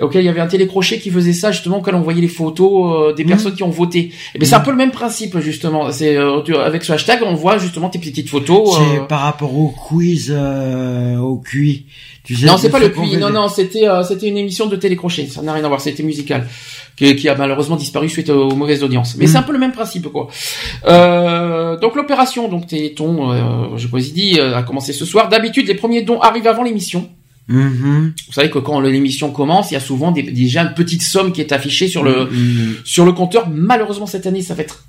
[0.00, 3.10] auquel il y avait un télécrochet qui faisait ça justement quand on voyait les photos
[3.10, 3.28] euh, des Mhm.
[3.30, 4.10] personnes qui ont voté.
[4.34, 4.64] Et bien c'est un Mhm.
[4.64, 5.90] peu le même principe justement.
[5.92, 8.76] C'est euh, avec ce hashtag on voit justement tes petites photos.
[8.76, 11.86] C'est euh, par rapport au quiz, euh, au QI.
[12.24, 15.26] Tu Non, c'est pas le fait Non, non, c'était euh, c'était une émission de télécrochet.
[15.26, 15.80] Ça n'a rien à voir.
[15.82, 16.48] C'était musical,
[16.96, 19.16] qui, qui a malheureusement disparu suite aux mauvaises audiences.
[19.18, 20.28] Mais c'est un peu le même principe, quoi.
[20.86, 25.28] Euh, donc l'opération, donc Téléthon, euh, je vous ai dit, euh, a commencé ce soir.
[25.28, 27.10] D'habitude, les premiers dons arrivent avant l'émission.
[27.48, 28.14] Mhm.
[28.26, 31.30] Vous savez que quand l'émission commence, il y a souvent des, déjà une petite somme
[31.30, 32.76] qui est affichée sur le Mhm.
[32.84, 33.48] sur le compteur.
[33.52, 34.84] Malheureusement, cette année, ça va être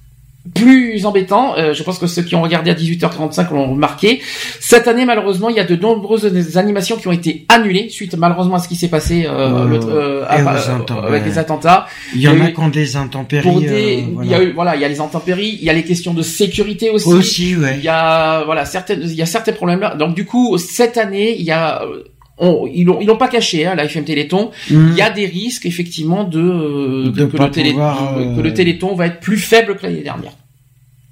[0.54, 1.58] plus embêtant.
[1.58, 4.22] Euh, je pense que ceux qui ont regardé à 18h45 l'ont remarqué.
[4.60, 8.56] Cette année, malheureusement, il y a de nombreuses animations qui ont été annulées suite malheureusement
[8.56, 11.88] à ce qui s'est passé euh, Euh, le- euh, et à- euh, avec les attentats.
[12.14, 13.56] Il y en a qui ont des intempéries.
[13.62, 15.74] Des, euh, il y a eu, voilà, il y a les intempéries, il y a
[15.74, 17.10] les questions de sécurité aussi.
[17.12, 17.76] Aussi, ouais.
[17.78, 19.96] Il y a, voilà, certaines, il y a certains problèmes là.
[19.96, 22.04] Donc du coup, cette année, il y a, euh,
[22.38, 24.52] on- ils l'ont, ils l'ont pas caché, hein, la FM Téléthon.
[24.70, 24.90] Mhm.
[24.92, 28.42] Il y a des risques effectivement de, euh, De que, le télé- pouvoir, que euh,
[28.42, 30.34] le Téléthon va être plus faible que l'année dernière.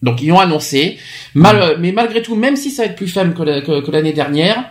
[0.01, 0.97] Donc ils ont annoncé,
[1.33, 1.81] mal, Mm.
[1.81, 4.11] mais malgré tout, même si ça va être plus faible que la- que- que l'année
[4.11, 4.65] dernière,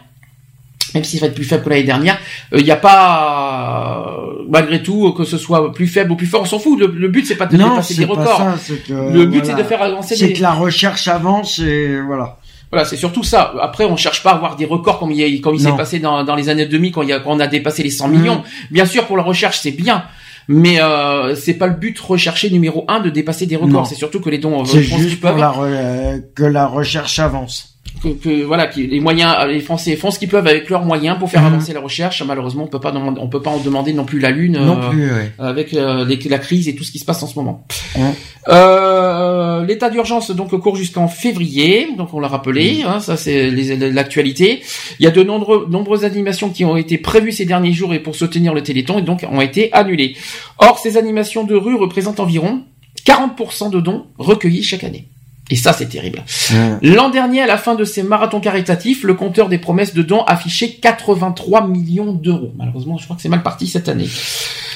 [0.94, 2.18] même s'il va être plus faible que l'année dernière,
[2.52, 6.16] euh, il n'y a pas, euh, malgré tout, euh, que ce soit plus faible ou
[6.16, 6.78] plus fort, on s'en fout.
[6.78, 8.36] Le, le but c'est pas de Non, dépasser c'est des records.
[8.36, 9.56] ça, que, le but voilà.
[9.56, 10.32] c'est de faire avancer C'est des.
[10.34, 12.36] que la recherche avance et voilà.
[12.72, 13.52] Voilà, c'est surtout ça.
[13.60, 15.76] Après, on cherche pas à avoir des records comme il, y a- comme il s'est
[15.76, 17.90] passé dans, dans les années 2000 quand, il y a, quand on a dépassé les
[17.90, 18.16] 100 Mhm.
[18.18, 18.42] millions.
[18.70, 20.04] Bien sûr, pour la recherche, c'est bien.
[20.48, 23.86] Mais euh, c'est pas le but recherché numéro un de dépasser des records.
[23.86, 26.18] C'est surtout que les dons, euh, C'est je pense qu'ils juste pour la re- euh,
[26.34, 27.71] que la recherche avance.
[28.02, 31.18] Que, que- voilà, que les moyens, les Français font ce qu'ils peuvent avec leurs moyens
[31.18, 31.54] pour faire Mhm.
[31.54, 32.22] avancer la recherche.
[32.22, 34.78] Malheureusement, on peut pas demander, on peut pas en demander non plus la lune Non
[34.82, 35.32] euh, plus, ouais.
[35.38, 37.66] avec euh, les- la crise et tout ce qui se passe en ce moment.
[38.48, 44.62] Euh, L'état d'urgence donc court jusqu'en février, donc on l'a rappelé, hein, ça c'est l'actualité.
[44.98, 48.00] Il y a de nombreux, nombreuses animations qui ont été prévues ces derniers jours et
[48.00, 50.16] pour soutenir le Téléthon et donc ont été annulées.
[50.58, 52.62] Or, ces animations de rue représentent environ
[53.06, 55.08] 40% de dons recueillis chaque année.
[55.52, 56.24] Et ça, c'est terrible.
[56.80, 60.22] L'an dernier, à la fin de ces marathons caritatifs, le compteur des promesses de dons
[60.24, 62.52] affichait 83 millions d'euros.
[62.56, 64.08] Malheureusement, je crois que c'est mal parti cette année.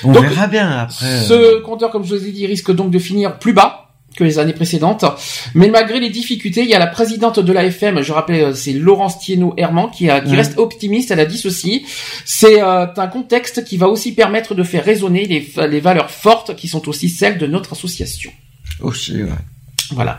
[0.05, 1.07] On Donc, verra bien après.
[1.07, 1.22] euh.
[1.22, 3.85] Ce compteur, comme je vous ai dit, risque donc de finir plus bas
[4.18, 5.07] que les années précédentes.
[5.55, 8.74] Mais malgré les difficultés, il y a la présidente de l'AFM, je rappelle, euh, c'est
[8.74, 10.37] Laurence Thienot-Herman, qui, a- qui Ouais.
[10.37, 11.87] reste optimiste, elle a dit ceci.
[12.27, 16.55] C'est euh, un contexte qui va aussi permettre de faire résonner les, les valeurs fortes
[16.55, 18.31] qui sont aussi celles de notre association.
[18.83, 19.31] Aussi, ouais.
[19.93, 20.18] Voilà.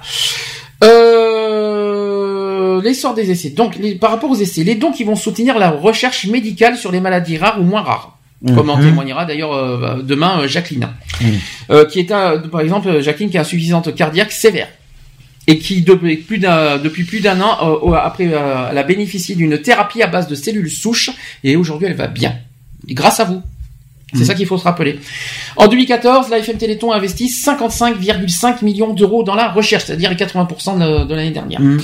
[0.83, 3.49] Euh, l'essor des essais.
[3.49, 6.91] Donc, les- par rapport aux essais, les dons qui vont soutenir la recherche médicale sur
[6.91, 8.13] les maladies rares ou moins rares.
[8.53, 8.83] Comme en Mhm.
[8.89, 10.87] témoignera d'ailleurs euh, demain euh, Jacqueline,
[11.21, 11.39] Mhm.
[11.71, 14.67] Euh, qui est un- par exemple Jacqueline qui a insuffisance cardiaque sévère
[15.47, 19.33] et qui depuis plus d'un depuis plus d'un an euh, après euh, elle a bénéficié
[19.33, 21.09] d'une thérapie à base de cellules souches
[21.43, 22.35] et aujourd'hui elle va bien.
[22.87, 23.41] Et grâce à vous.
[24.13, 24.99] C'est ça qu'il faut se rappeler.
[25.57, 30.15] En 2014, la FM Téléthon a investi 55,5 millions d'euros dans la recherche, c'est-à-dire les
[30.15, 31.59] 80% de, de l'année dernière.
[31.59, 31.81] Mhm.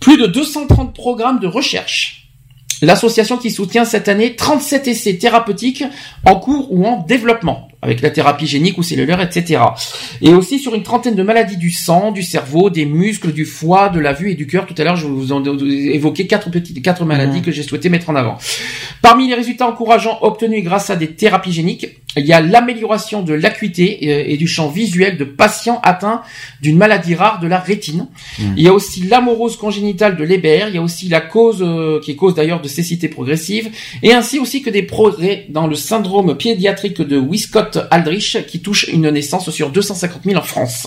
[0.00, 2.26] Plus de 230 programmes de recherche.
[2.82, 5.84] L'association qui soutient cette année 37 essais thérapeutiques
[6.26, 9.62] en cours ou en développement, avec la thérapie génique ou cellulaire, etc.
[10.20, 13.88] Et aussi sur une trentaine de maladies du sang, du cerveau, des muscles, du foie,
[13.88, 14.66] de la vue et du cœur.
[14.66, 17.88] Tout à l'heure, je vous en ai évoqué quatre petites, quatre maladies que j'ai souhaité
[17.88, 18.38] mettre en avant.
[19.02, 23.34] Parmi les résultats encourageants obtenus grâce à des thérapies géniques, il y a l'amélioration de
[23.34, 26.22] l'acuité euh, et du champ visuel de patients atteints
[26.62, 28.08] d'une maladie rare de la rétine.
[28.38, 32.00] Il y a aussi l'amorose congénitale de Leber, il y a aussi la cause, euh,
[32.00, 33.70] qui est cause d'ailleurs de cécité progressive,
[34.02, 37.16] et ainsi aussi que des progrès dans le syndrome pédiatrique de
[37.80, 40.86] Wiskott-Aldrich qui touche une naissance sur 250 000 en France.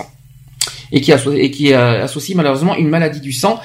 [0.92, 3.60] Et qui, asso- et qui euh, associe malheureusement une maladie du sang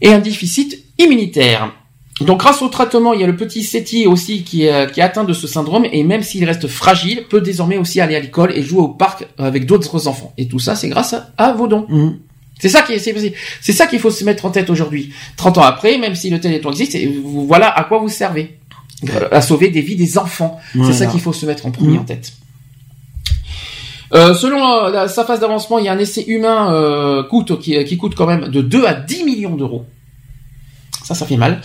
[0.00, 1.72] et un déficit immunitaire.
[2.20, 5.02] Donc grâce au traitement, il y a le petit Seti aussi qui est, qui est
[5.02, 8.52] atteint de ce syndrome et même s'il reste fragile, peut désormais aussi aller à l'école
[8.56, 10.32] et jouer au parc avec d'autres enfants.
[10.38, 11.86] Et tout ça, c'est grâce à, vos dons.
[11.88, 12.18] Mhm.
[12.60, 12.98] C'est ça qui est,
[13.60, 15.12] c'est, ça qu'il faut se mettre en tête aujourd'hui.
[15.36, 18.58] 30 ans après, même si le Téléthon existe, vous- voilà à quoi vous servez.
[19.30, 20.60] À sauver des vies des enfants.
[20.74, 20.92] Voilà.
[20.92, 21.98] C'est ça qu'il faut se mettre en premier Mhm.
[22.00, 22.32] en tête.
[24.14, 27.58] Euh, selon euh, la- sa phase d'avancement, il y a un essai humain euh, coûte,
[27.60, 29.86] qui, qui coûte quand même de 2 à 10 millions d'euros.
[31.02, 31.60] Ça, ça fait mal.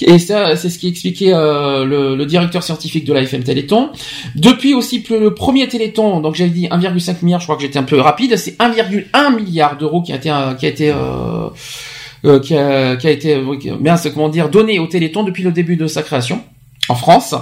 [0.00, 3.90] Et ça, c'est ce qui expliquait euh, le, le directeur scientifique de la FM Téléthon.
[4.36, 7.82] Depuis aussi le premier Téléthon, donc j'avais dit 1,5 milliard, je crois que j'étais un
[7.82, 12.54] peu rapide, c'est 1,1 milliard d'euros qui a été euh, qui a été euh, qui,
[12.56, 13.38] a, qui a été
[13.80, 16.42] bien, comment dire donné au Téléthon depuis le début de sa création
[16.88, 17.34] en France.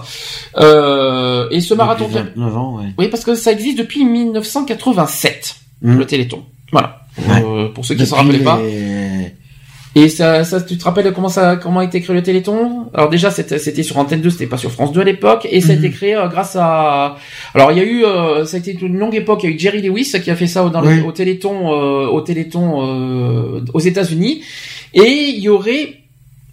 [0.57, 2.85] Euh, et ce marathon, Depuis 29 ans, ouais.
[2.99, 5.97] oui, parce que ça existe depuis 1987, Mm.
[5.99, 6.43] le Téléthon.
[6.73, 7.03] Voilà.
[7.19, 7.43] Ouais.
[7.45, 8.59] Euh, pour ceux qui ne se rappelaient pas.
[8.61, 9.33] les-
[9.95, 12.87] Et ça, ça, tu te rappelles comment ça, comment a été créé le Téléthon?
[12.95, 15.73] Alors déjà, c'était, sur Antenne 2, c'était pas sur France 2 à l'époque, et ça
[15.73, 15.85] a Mhm.
[15.85, 17.17] été créé euh, grâce à.
[17.55, 19.41] Alors il y a eu, euh, ça a été une longue époque.
[19.43, 21.01] Il y a eu Jerry Lewis qui a fait ça dans le- Oui.
[21.07, 24.43] au Téléthon, euh, au Téléthon aux États-Unis,
[24.95, 25.03] et
[25.35, 25.95] il y aurait.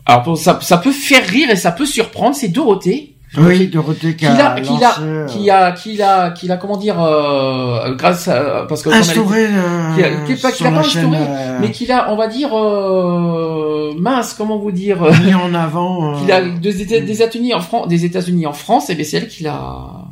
[0.06, 2.36] Alors ça, ça peut faire rire et ça peut surprendre.
[2.36, 6.30] C'est Dorothée Oui, Dorothée qui qui a, a, qui a, euh, qui a, qui a,
[6.32, 10.36] qui a, comment dire, euh, grâce à, parce que instauré euh, qui a, qui a
[10.41, 14.60] pas, qui la pas instauré, euh, mais qu'il a, on va dire, euh, mince, comment
[14.60, 16.14] vous dire, euh, mis en avant.
[16.16, 16.82] euh, qu'il a des
[17.12, 20.06] États-Unis en France, des États-Unis en France, et bien c'est elle qui l'a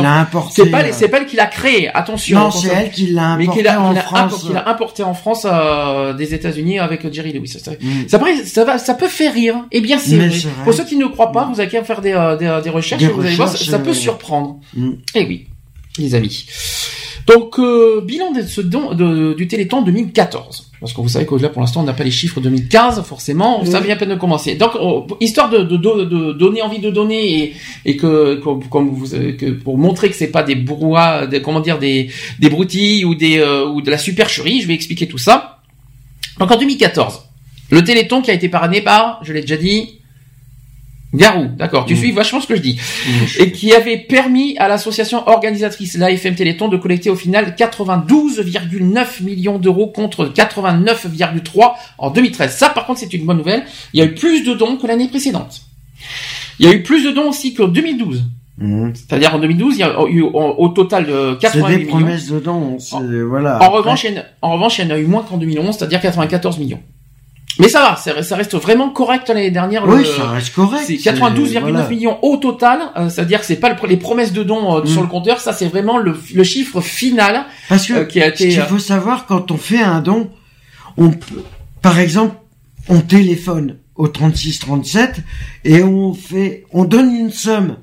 [0.00, 2.38] en- a importé, C'est pas, euh, c'est pas elle qui l'a créé, attention.
[2.38, 4.46] Non, c'est elle qui l'a Mais importé qu'il a, en a France.
[4.66, 7.48] importé en France euh, des États-Unis avec Jerry Lewis.
[7.48, 8.08] Ça, Mm.
[8.08, 9.64] ça, ça va, ça peut faire rire.
[9.72, 10.30] Eh bien, c'est vrai.
[10.64, 13.02] Pour ceux qui ne croient pas, vous avez qu'à faire des, euh, des, des recherches.
[13.02, 14.60] Des vous allez voir, ça, peut euh, surprendre.
[14.76, 14.90] Mm.
[15.16, 15.46] Eh oui,
[15.98, 16.46] les amis.
[17.26, 20.63] Donc, euh, bilan de ce don, de- du Téléthon 2014.
[20.80, 23.62] Parce que vous savez que là, pour l'instant, on n'a pas les chiffres 2015, forcément.
[23.62, 23.70] Oui.
[23.70, 24.54] Ça vient à peine de commencer.
[24.56, 27.54] Donc, on- histoire de, de, de, de donner envie de donner et,
[27.86, 31.60] et que, comme, comme vous, que pour montrer que c'est pas des brouhahs, des, comment
[31.60, 35.16] dire, des, des broutilles ou des, euh, ou de la supercherie, je vais expliquer tout
[35.18, 35.60] ça.
[36.38, 37.22] Donc, en 2014,
[37.70, 40.00] le Téléthon qui a été parrainé par, je l'ai déjà dit,
[41.14, 41.86] Garou, d'accord.
[41.86, 41.96] Tu Mmh.
[41.96, 42.78] suis vachement ce que je dis.
[43.38, 49.58] Et qui avait permis à l'association organisatrice l'AFM Téléthon de collecter au final 92,9 millions
[49.58, 52.56] d'euros contre 89,3 en 2013.
[52.56, 53.64] Ça, par contre, c'est une bonne nouvelle.
[53.92, 55.62] Il y a eu plus de dons que l'année précédente.
[56.58, 58.24] Il y a eu plus de dons aussi qu'en 2012.
[58.94, 61.96] C'est-à-dire en 2012, il y a eu au, total de C'est 88 des millions.
[61.98, 62.32] promesses
[62.78, 63.54] c'est- Voilà.
[63.58, 65.22] En Après- revanche, il y en a- en revanche, il y en a eu moins
[65.22, 66.80] qu'en 2011, c'est-à-dire 94 millions.
[67.60, 69.86] Mais ça va, ça, ça reste vraiment correct l'année dernière.
[69.86, 70.84] Oui, le- ça reste correct.
[70.86, 71.88] C'est c'est- 92,9 voilà.
[71.88, 75.02] millions au total, euh, c'est-à-dire que c'est pas le- les promesses de dons euh, sur
[75.02, 78.42] le compteur, ça c'est vraiment le, le chiffre final Parce que euh, qui a ce
[78.44, 78.48] été.
[78.48, 80.30] qu'il faut savoir quand on fait un don,
[80.96, 81.44] on peut,
[81.80, 82.34] par exemple,
[82.88, 85.20] on téléphone au 36 37
[85.64, 87.76] et on fait, on donne une somme.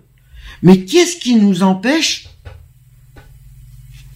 [0.63, 2.27] Mais qu'est-ce qui nous empêche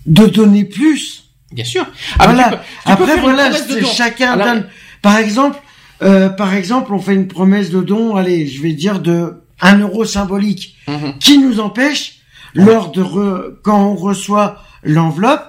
[0.06, 1.24] de donner plus?
[1.52, 1.86] Bien sûr.
[2.20, 2.44] Ah, voilà.
[2.44, 3.52] tu peux- tu peux Après voilà,
[3.94, 4.68] chacun Alors- donne.
[5.06, 5.60] Par exemple,
[6.02, 8.16] euh, par exemple, on fait une promesse de don.
[8.16, 11.20] Allez, je vais dire de un euro symbolique, Mhm.
[11.20, 12.16] qui nous empêche
[12.56, 15.44] lors de re- quand on reçoit l'enveloppe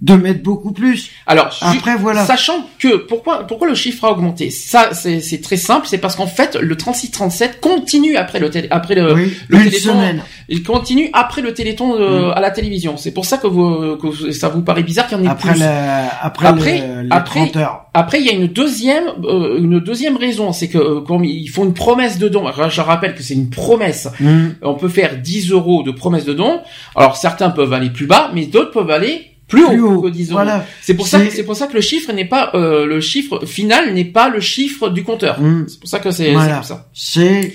[0.00, 1.10] de mettre beaucoup plus.
[1.26, 2.24] Alors Après, voilà.
[2.24, 4.50] Sachant que pourquoi pourquoi le chiffre a augmenté?
[4.50, 8.68] Ça c'est très simple, c'est parce qu'en fait le 36 37 continue après le télé,
[8.70, 9.78] après le, Oui, le téléthon.
[9.94, 10.22] semaine.
[10.48, 12.96] Il continue après le téléthon euh, à la télévision.
[12.96, 15.50] C'est pour ça que, vous, que ça vous paraît bizarre qu'il y en ait Après
[15.52, 15.60] plus.
[15.60, 17.86] la- après après, le- les après, 30 heures.
[17.92, 21.48] après, il y a une deuxième, euh, une deuxième raison, c'est que euh, comme ils
[21.48, 22.46] font une promesse de don.
[22.46, 24.08] Alors, Je rappelle que c'est une promesse.
[24.20, 24.54] Mhm.
[24.62, 26.60] On peut faire 10 euros de promesse de don.
[26.96, 30.26] Alors certains peuvent aller plus bas, mais d'autres peuvent aller plus Plus haut, que 10
[30.26, 30.32] euros.
[30.34, 30.64] voilà.
[30.82, 33.94] C'est pour ça, C'est- pour ça que le chiffre n'est pas, euh, le chiffre final
[33.94, 35.40] n'est pas le chiffre du compteur.
[35.40, 35.64] Mhm.
[35.68, 36.56] C'est pour ça que c'est Voilà.
[36.56, 36.86] comme ça.
[36.92, 37.54] C'est,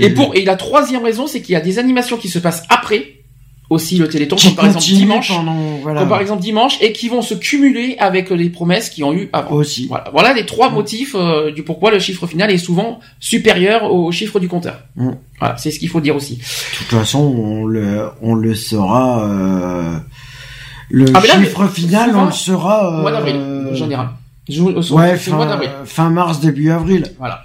[0.00, 2.62] Et pour et la troisième raison, c'est qu'il y a des animations qui se passent
[2.70, 3.16] après
[3.70, 6.00] aussi le Téléthon, comme par exemple dimanche, pendant- voilà.
[6.00, 9.30] comme par exemple dimanche, et qui vont se cumuler avec les promesses qui ont eu
[9.32, 9.52] avant.
[9.52, 9.86] Aussi.
[9.88, 14.12] Voilà, voilà les trois motifs euh, du pourquoi le chiffre final est souvent supérieur au
[14.12, 14.78] chiffre du compteur.
[14.96, 15.12] Mm.
[15.38, 16.34] Voilà, c'est ce qu'il faut dire aussi.
[16.36, 19.26] De toute façon, on le, on le saura.
[19.26, 19.96] Euh,
[20.92, 22.98] le Ah, là, chiffre final, on le saura.
[22.98, 24.08] Au mois d'avril, euh, en général.
[24.48, 25.70] Je- Ouais, au mois d'avril.
[25.84, 27.04] fin, fin mars, début avril.
[27.18, 27.42] Voilà.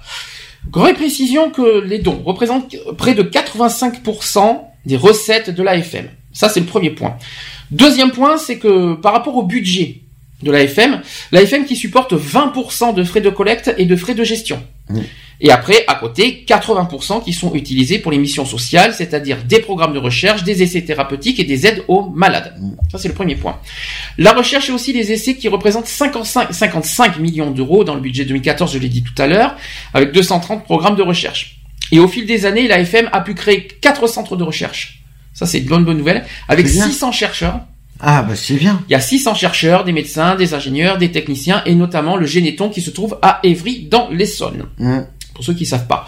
[0.70, 6.06] Grande précision que les dons représentent près de 85% des recettes de l'AFM.
[6.32, 7.16] Ça, c'est le premier point.
[7.70, 10.02] Deuxième point, c'est que par rapport au budget
[10.42, 11.00] de l'AFM,
[11.32, 14.62] l'AFM qui supporte 20% de frais de collecte et de frais de gestion.
[14.90, 15.00] Mmh.
[15.40, 19.92] Et après, à côté, 80% qui sont utilisés pour les missions sociales, c'est-à-dire des programmes
[19.92, 22.54] de recherche, des essais thérapeutiques et des aides aux malades.
[22.90, 23.58] Ça, c'est le premier point.
[24.16, 28.24] La recherche et aussi les essais qui représentent 55, 55 millions d'euros dans le budget
[28.24, 29.56] 2014, je l'ai dit tout à l'heure,
[29.94, 31.60] avec 230 programmes de recherche.
[31.92, 35.02] Et au fil des années, l'AFM a pu créer quatre centres de recherche.
[35.34, 36.24] Ça, c'est une bonne, bonne nouvelle.
[36.48, 36.86] Avec C'est bien.
[36.86, 37.60] 600 chercheurs.
[38.00, 38.82] Ah, bah, c'est bien.
[38.88, 42.68] Il y a 600 chercheurs, des médecins, des ingénieurs, des techniciens et notamment le Généton
[42.68, 44.66] qui se trouve à Évry dans l'Essonne.
[44.78, 45.00] Mm.
[45.38, 46.04] Pour ceux qui savent pas.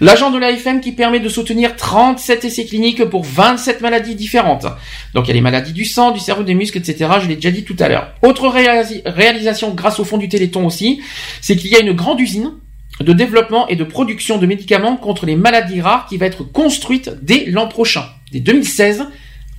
[0.00, 4.64] L'agent de l'AFM qui permet de soutenir 37 essais cliniques pour 27 maladies différentes.
[5.12, 7.10] Donc il y a les maladies du sang, du cerveau, des muscles, etc.
[7.22, 8.14] Je l'ai déjà dit tout à l'heure.
[8.22, 11.02] Autre réalisation grâce au fond du Téléthon aussi,
[11.42, 12.52] c'est qu'il y a une grande usine
[13.00, 17.10] de développement et de production de médicaments contre les maladies rares qui va être construite
[17.20, 19.06] dès l'an prochain, dès 2016, à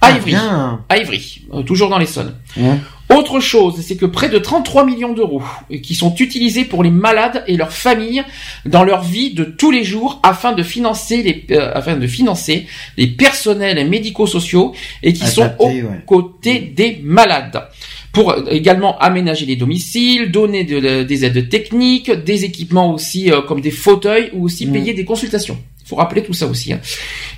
[0.02, 0.32] Ah, Ivry.
[0.32, 0.82] bien.
[0.90, 2.36] À Ivry, euh, toujours dans l'Essonne.
[2.58, 2.78] Ouais.
[3.18, 5.42] Autre chose, c'est que près de 33 millions d'euros
[5.72, 8.24] euh, qui sont utilisés pour les malades et leurs familles
[8.66, 12.68] dans leur vie de tous les jours afin de financer les euh, afin de financer
[12.98, 15.84] les personnels médico-sociaux et qui sont aux ouais.
[16.06, 17.68] côtés des malades.
[18.14, 23.32] Pour euh, également aménager les domiciles, donner de- de- des aides techniques, des équipements aussi
[23.32, 24.74] euh, comme des fauteuils ou aussi Mm.
[24.74, 25.58] payer des consultations.
[25.84, 26.72] Il faut rappeler tout ça aussi.
[26.74, 26.80] hein.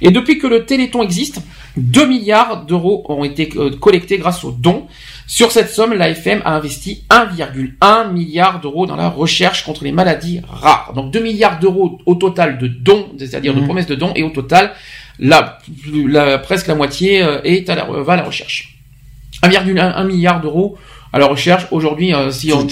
[0.01, 1.39] Et depuis que le Téléthon existe,
[1.77, 4.83] 2 milliards d'euros ont été euh, collectés grâce aux dons.
[5.25, 10.41] Sur cette somme, l'AFM a investi 1,1 milliard d'euros dans la recherche contre les maladies
[10.47, 10.91] rares.
[10.95, 13.65] Donc 2 milliards d'euros au total de dons, c'est-à-dire de Mhm.
[13.65, 14.71] promesses de dons, et au total,
[15.19, 15.59] la,
[16.07, 18.77] la- presque la moitié euh, est à la, va à la recherche.
[19.41, 20.77] 1,1 milliard d'euros
[21.13, 21.67] à la recherche.
[21.71, 22.67] Aujourd'hui, euh, si on ouais.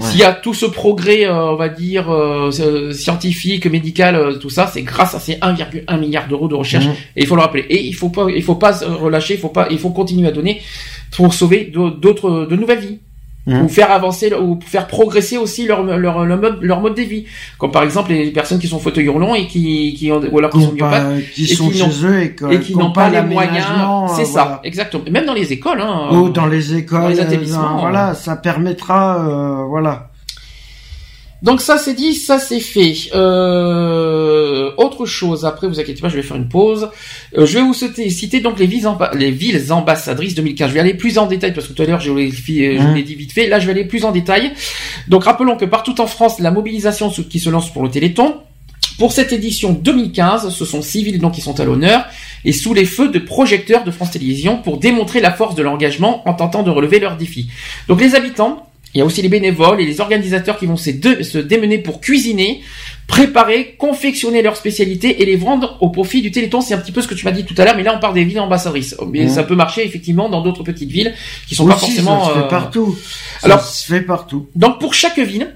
[0.00, 2.50] s'il y a tout ce progrès, euh, on va dire euh,
[2.92, 6.84] scientifique, médical, tout ça, c'est grâce à ces 1,1 milliard d'euros de recherche.
[6.86, 6.92] Mhm.
[7.16, 7.64] Et il faut le rappeler.
[7.70, 9.34] Et il faut pas, il faut pas se relâcher.
[9.34, 10.60] Il faut pas, il faut continuer à donner
[11.16, 12.98] pour sauver d'au- d'autres, de nouvelles vies.
[13.46, 13.62] Mhm.
[13.64, 17.24] Ou faire avancer, ou faire progresser aussi leur, leur, leur mode, leur mode de vie.
[17.58, 20.50] Comme par exemple les personnes qui sont fauteuils roulants et qui, qui ont, ou alors
[20.50, 22.80] qui Qui sont ont pas- qui sont chez eux et que- et qui qui ont
[22.80, 23.54] n'ont pas pas les moyens.
[23.64, 24.60] l'aménagement, C'est euh, ça, voilà.
[24.64, 25.04] exactement.
[25.10, 26.10] Même dans les écoles, hein.
[26.12, 27.20] Ou dans les écoles, dans les
[27.54, 30.09] euh, voilà, ça permettra, euh, voilà.
[31.42, 32.94] Donc ça c'est dit, ça c'est fait.
[33.14, 36.90] Euh, autre chose, après vous inquiétez pas, je vais faire une pause.
[37.38, 40.68] Euh, je vais vous citer, citer donc les villes, amba- les villes ambassadrices 2015.
[40.68, 42.30] Je vais aller plus en détail parce que tout à l'heure je vous l'ai
[42.78, 42.94] Hein.
[42.94, 43.46] l'ai dit vite fait.
[43.46, 44.52] Là je vais aller plus en détail.
[45.08, 48.34] Donc rappelons que partout en France, la mobilisation qui se lance pour le Téléthon
[48.98, 52.04] Pour cette édition 2015, ce sont civils donc qui sont à l'honneur
[52.44, 56.28] et sous les feux de projecteurs de France Télévisions pour démontrer la force de l'engagement
[56.28, 57.48] en tentant de relever leurs défis.
[57.88, 60.90] Donc les habitants, il y a aussi les bénévoles et les organisateurs qui vont se,
[60.90, 62.60] dé- se démener pour cuisiner,
[63.06, 66.60] préparer, confectionner leurs spécialités et les vendre au profit du Téléthon.
[66.60, 68.00] C'est un petit peu ce que tu m'as dit tout à l'heure, mais là on
[68.00, 68.96] parle des villes ambassadrices.
[69.12, 69.28] Mais Mhm.
[69.28, 71.14] ça peut marcher effectivement dans d'autres petites villes
[71.48, 72.24] qui sont pas forcément.
[72.24, 72.98] ça se fait euh, partout.
[73.40, 74.48] Ça Alors, se fait partout.
[74.56, 75.54] donc pour chaque ville,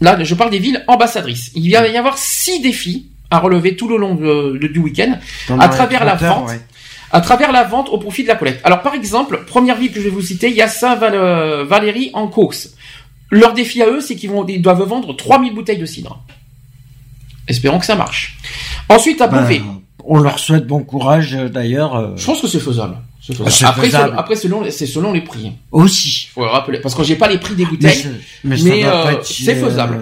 [0.00, 3.88] là je parle des villes ambassadrices, il va y avoir six défis à relever tout
[3.88, 5.18] le long de- de- du week-end
[5.58, 6.48] à travers la 30 heures, vente.
[6.50, 6.60] ouais.
[7.12, 8.60] À travers la vente au profit de la collecte.
[8.64, 12.26] Alors par exemple, première ville que je vais vous citer, il y a Saint-Valéry en
[12.26, 12.50] Caux.
[13.30, 16.22] Leur défi à eux, c'est qu'ils vont, ils doivent vendre 3000 bouteilles de cidre.
[17.48, 18.36] Espérons que ça marche.
[18.88, 19.62] Ensuite à Ben, Beauvais.
[20.04, 21.94] on leur souhaite bon courage euh, d'ailleurs.
[21.96, 22.96] euh, Je pense que c'est faisable.
[23.28, 23.32] Ah,
[23.64, 24.08] après, faisable.
[24.10, 25.50] selon- après, selon, c'est selon les prix.
[25.72, 26.28] Aussi.
[26.32, 26.78] Faut le rappeler.
[26.80, 27.92] Parce que j'ai pas les prix des bouteilles.
[27.96, 28.10] c'est-
[28.44, 29.98] Mais, euh, c'est faisable.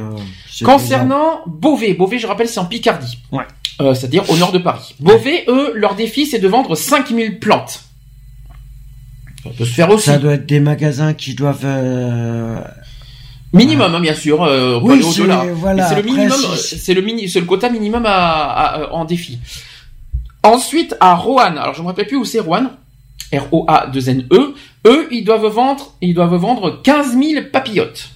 [0.63, 3.19] Concernant Beauvais, Beauvais, je rappelle, c'est en Picardie.
[3.33, 3.45] Ouais.
[3.81, 4.95] Euh, c'est-à-dire au nord de Paris.
[5.01, 7.83] Beauvais, eux, leur défi, c'est de vendre 5000 plantes.
[9.43, 10.07] Ça peut se faire aussi.
[10.07, 11.65] Ça doit être des magasins qui doivent.
[13.55, 14.43] Euh, Minimum, hein, bien sûr.
[14.43, 15.23] Euh, Oui, c'est-
[15.55, 19.05] voilà, le minimum, euh, c'est le mini, c'est le quota minimum à, à- à- en
[19.05, 19.39] défi.
[20.43, 21.57] Ensuite, à Roanne.
[21.59, 22.71] Alors, je me rappelle plus où c'est Roanne.
[23.33, 24.55] R-O-A-2-N-E.
[24.87, 28.11] Eux, ils doivent vendre, ils doivent vendre 15 000 papillotes.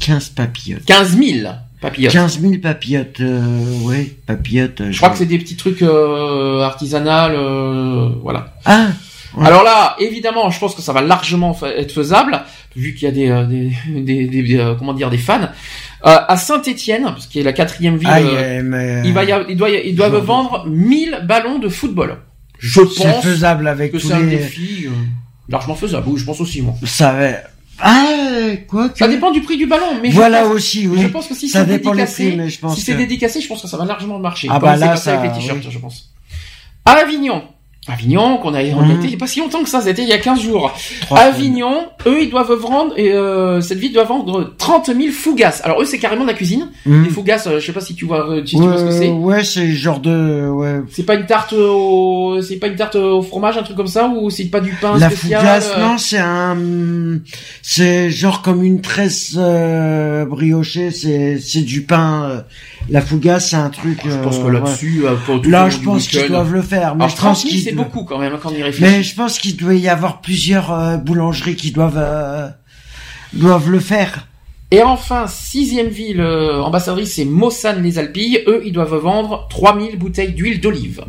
[0.00, 0.84] 15 papillotes.
[0.86, 1.48] 15 000
[1.80, 2.12] papillotes.
[2.12, 4.82] 15 000 papillotes, euh, ouais, papillotes.
[4.90, 8.54] Je crois que c'est des petits trucs euh, artisanales, euh, voilà.
[8.64, 8.86] Ah
[9.36, 9.46] ouais.
[9.46, 12.42] Alors là, évidemment, je pense que ça va largement être faisable,
[12.76, 13.72] vu qu'il y a des, euh, des,
[14.02, 15.40] des, des- des, euh, comment dire, des fans.
[15.42, 15.48] Euh,
[16.28, 19.56] à Saint-Étienne, qui est la quatrième ville, Ah, euh, mais, il va y avoir- ils
[19.56, 22.18] doivent, ils doivent vendre 1000 ballons de football.
[22.58, 24.36] Je C'est pense faisable avec que tous c'est un les.
[24.36, 24.90] défi euh,
[25.48, 26.06] largement faisable.
[26.08, 26.74] Oui, je pense aussi, moi.
[26.84, 27.28] Ça va.
[27.82, 28.98] Ah, quoi que.
[28.98, 31.00] Ça dépend du prix du ballon, mais je Voilà pense- aussi, oui.
[31.00, 33.40] Je pense que si Ça c'est dédicacé, prix, mais je pense si c'est que- dédicacé,
[33.40, 34.48] je pense que ça va largement marcher.
[34.50, 35.70] Ah bah c'est là, passé avec ça, les t-shirts, oui.
[35.72, 36.10] je pense.
[36.84, 37.42] À Avignon.
[37.92, 38.90] Avignon, qu'on a, on Mhm.
[38.96, 40.72] était il y a pas si longtemps que ça, c'était il y a 15 jours.
[41.10, 45.60] Avignon, eux, ils doivent vendre, et euh, cette ville doit vendre 30 000 fougasses.
[45.64, 46.68] Alors eux, c'est carrément de la cuisine.
[46.86, 47.04] Mhm.
[47.04, 49.08] Les fougasses, euh, je sais pas si tu vois, euh, vois ce que c'est.
[49.10, 50.80] ouais, c'est genre de, ouais.
[50.90, 54.08] C'est pas une tarte au, c'est pas une tarte au fromage, un truc comme ça,
[54.08, 55.40] ou c'est pas du pain La spécial.
[55.40, 56.56] fougasse, euh, non, c'est un,
[57.62, 59.36] c'est genre comme une tresse
[60.28, 62.44] briochée, c'est c'est du pain.
[62.88, 64.00] La fougasse, c'est un truc.
[64.04, 65.48] Je pense que euh, là-dessus, euh, ouais.
[65.48, 67.72] là, je pense qu'ils doivent le faire, mais Alors, je 30 pense 000, qu'ils c'est
[67.72, 68.82] beaucoup quand même, quand on y réfléchit.
[68.82, 72.48] Mais je pense qu'il doit y avoir plusieurs euh, boulangeries qui doivent euh,
[73.32, 74.26] doivent le faire.
[74.72, 78.44] Et enfin, sixième ville euh, ambassadrice, c'est Mossane-les-Alpilles.
[78.46, 81.04] Eux, ils doivent vendre 3000 bouteilles d'huile d'olive.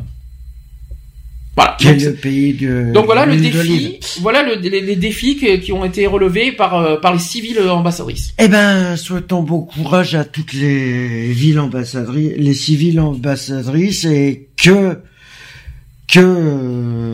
[1.61, 1.77] Voilà.
[1.93, 2.91] Donc, est le pays de.
[2.93, 6.97] donc voilà le défi, voilà le- les, les défis qui ont été relevés par euh,
[6.97, 8.33] par les six villes ambassadrices.
[8.39, 14.97] Eh ben, souhaitons bon courage à toutes les villes ambassadrices, les civiles ambassadrices et que
[16.11, 16.19] que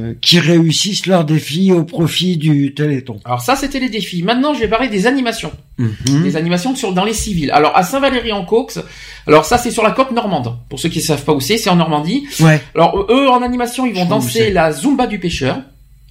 [0.07, 3.19] euh, qui réussissent leurs défis au profit du Téléthon.
[3.25, 4.23] Alors ça, c'était les défis.
[4.23, 5.51] Maintenant, je vais parler des animations.
[5.77, 6.23] Mhm.
[6.23, 7.51] Des animations sur dans les civils.
[7.51, 8.69] Alors à Saint-Valery-en-Caux,
[9.27, 10.57] alors ça c'est sur la côte normande.
[10.69, 12.27] Pour ceux qui ne savent pas où c'est, c'est en Normandie.
[12.39, 12.61] Ouais.
[12.73, 15.61] Alors eux en animation, ils vont Je danser la zumba du pêcheur.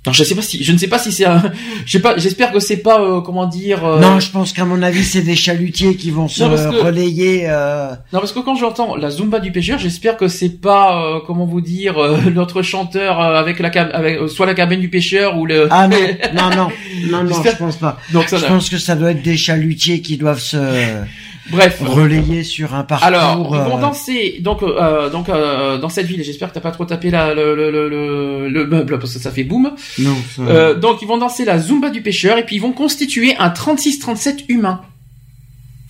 [0.07, 1.43] Alors je sais pas si je ne sais pas si c'est un
[1.85, 4.65] je sais pas j'espère que c'est pas euh, comment dire euh, Non, je pense qu'à
[4.65, 7.45] mon avis, c'est des chalutiers qui vont se Non, que- relayer.
[7.49, 11.19] euh, Non, parce que quand j'entends la Zumba du pêcheur, j'espère que c'est pas, euh,
[11.27, 14.81] comment vous dire, euh, notre chanteur euh, avec la cab- avec euh, soit la cabine
[14.81, 15.67] du pêcheur ou le.
[15.71, 15.97] Ah non,
[16.35, 16.69] non, non,
[17.11, 17.99] non, non, je pense pas.
[18.13, 18.37] Donc ça.
[18.39, 20.57] Je pense que ça doit être des chalutiers qui doivent se
[21.51, 21.80] Bref.
[21.80, 23.07] relayer sur un parcours.
[23.07, 26.22] Alors, ils vont euh, danser donc euh, donc euh, dans cette ville.
[26.24, 29.18] J'espère que t'as pas trop tapé la, le, le, le, le, le meuble parce que
[29.20, 29.72] ça fait boum.
[29.99, 32.72] Non, ça- Euh, donc ils vont danser la Zumba du pêcheur et puis ils vont
[32.72, 34.80] constituer un 36-37 humain.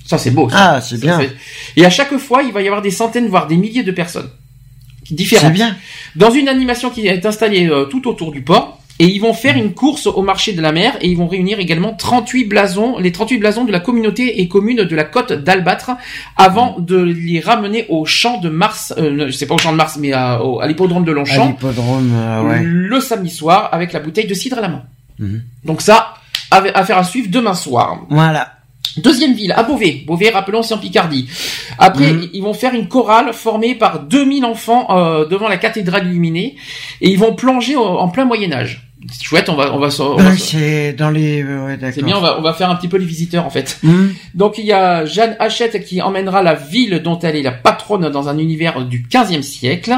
[0.05, 0.49] Ça c'est beau.
[0.51, 0.75] ça.
[0.77, 1.21] Ah, c'est bien.
[1.77, 4.29] Et à chaque fois, il va y avoir des centaines voire des milliers de personnes
[5.11, 5.47] différentes.
[5.47, 5.77] C'est bien.
[6.17, 8.76] dans une animation qui est installée euh, tout autour du port.
[8.99, 11.59] Et ils vont faire une course au marché de la mer et ils vont réunir
[11.59, 15.93] également 38 blasons, les 38 blasons de la communauté et commune de la côte d'Albâtre
[16.37, 19.99] avant de les ramener au champ de Mars, euh, sais pas au champ de Mars
[20.01, 22.61] mais à, l'hippodrome de À Longchamp l'hippodrome, euh, ouais.
[22.63, 24.83] le samedi soir avec la bouteille de cidre à la main.
[25.19, 25.43] Mhm.
[25.65, 26.15] Donc ça,
[26.51, 28.01] affaire à suivre demain soir.
[28.09, 28.56] Voilà.
[28.99, 30.03] Deuxième ville, à Beauvais.
[30.07, 31.27] Beauvais, rappelons, c'est en Picardie.
[31.79, 32.29] Après, Mhm.
[32.33, 36.57] ils vont faire une chorale formée par 2000 enfants euh, devant la cathédrale illuminée
[37.01, 38.83] et ils vont plonger en plein Moyen Âge.
[39.13, 41.43] C'est chouette, on va, on va, on va se- c'est dans les.
[41.45, 43.79] Ouais, c'est bien, on va, on va faire un petit peu les visiteurs en fait.
[43.83, 44.15] Mhm.
[44.35, 48.09] Donc il y a Jeanne Hachette qui emmènera la ville dont elle est la patronne
[48.11, 49.97] dans un univers du 15e siècle.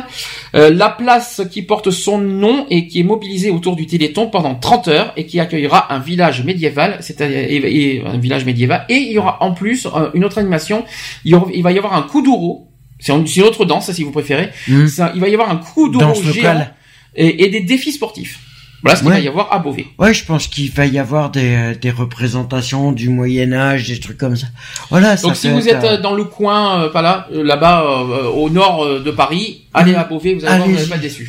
[0.54, 4.54] Euh, la place qui porte son nom et qui est mobilisée autour du Téléthon pendant
[4.54, 7.56] 30 heures et qui accueillera un village médiéval, c'est-à-dire et-
[7.96, 8.84] et un village médiéval.
[8.88, 10.84] Et il y aura en plus euh, une autre animation.
[11.24, 12.64] Il, y aura- il va y avoir un coup d'ouro
[13.00, 14.50] C'est un- c'est une autre danse, si vous préférez.
[14.66, 14.86] Hmm.
[14.88, 15.88] Ça- il va y avoir un coup
[16.32, 16.48] géant
[17.14, 18.40] et, et des défis sportifs.
[18.83, 19.16] Voilà ce qu'il Ouais.
[19.16, 19.87] va y avoir à Beauvais.
[19.99, 23.99] Ouais, je pense qu'il va y avoir des, euh, des représentations du Moyen Âge, des
[23.99, 24.47] trucs comme ça.
[24.91, 25.16] Voilà.
[25.16, 27.83] ça Donc si vous être, êtes euh, dans le coin, euh, pas là, euh, là-bas,
[27.83, 31.24] euh, au nord euh, de Paris, allez à Beauvais, vous allez voir, vous n'allez Allez-y.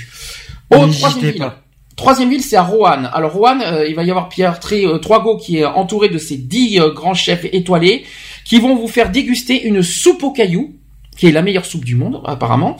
[0.70, 0.78] pas.
[0.78, 1.40] Au N'hésitez troisième ville.
[1.42, 1.60] pas.
[1.96, 3.10] Troisième ville, c'est à Roanne.
[3.14, 6.18] Alors Roanne, euh, il va y avoir Pierre Tré, euh, Troigo qui est entouré de
[6.18, 8.06] ses dix euh, grands chefs étoilés
[8.46, 10.76] qui vont vous faire déguster une soupe aux cailloux,
[11.20, 12.78] qui est la meilleure soupe du monde apparemment.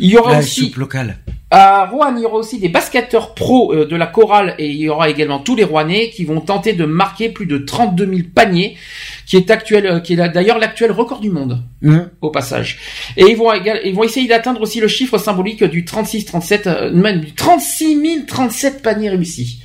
[0.00, 1.18] Il y aura la aussi soupe locale.
[1.50, 4.76] à Rouen, il y aura aussi des basketteurs pros euh, de la chorale et il
[4.78, 8.18] y aura également tous les Rouennais qui vont tenter de marquer plus de 32 000
[8.34, 8.78] paniers,
[9.26, 12.08] qui est actuel, euh, qui est d'ailleurs l'actuel record du monde Hum.
[12.22, 12.78] au passage.
[13.18, 13.50] Et ils vont,
[13.84, 18.82] ils vont essayer d'atteindre aussi le chiffre symbolique du 36-37, euh, même du 36 037
[18.82, 19.61] paniers réussis.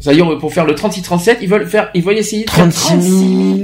[0.00, 3.10] C'est-à-dire pour faire le 36-37, ils veulent faire, ils veulent essayer de faire 36 36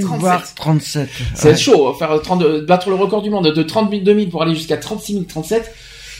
[0.00, 0.18] 000, 037.
[0.20, 1.08] voire 37.
[1.34, 1.56] C'est Ouais.
[1.56, 4.42] chaud, hein, faire 30, euh, battre le record du monde de 30 000 2000 pour
[4.42, 5.72] aller jusqu'à 36 000 37.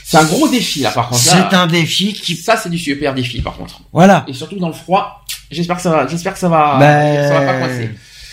[0.07, 1.21] C'est un gros défi là par contre.
[1.21, 2.37] C'est Là, un défi qui.
[2.37, 3.81] Ça c'est du super défi par contre.
[3.93, 4.25] Voilà.
[4.29, 5.25] Et surtout dans le froid.
[5.51, 7.91] J'espère que ça va, j'espère que ça va, Ben, ça va pas coincer.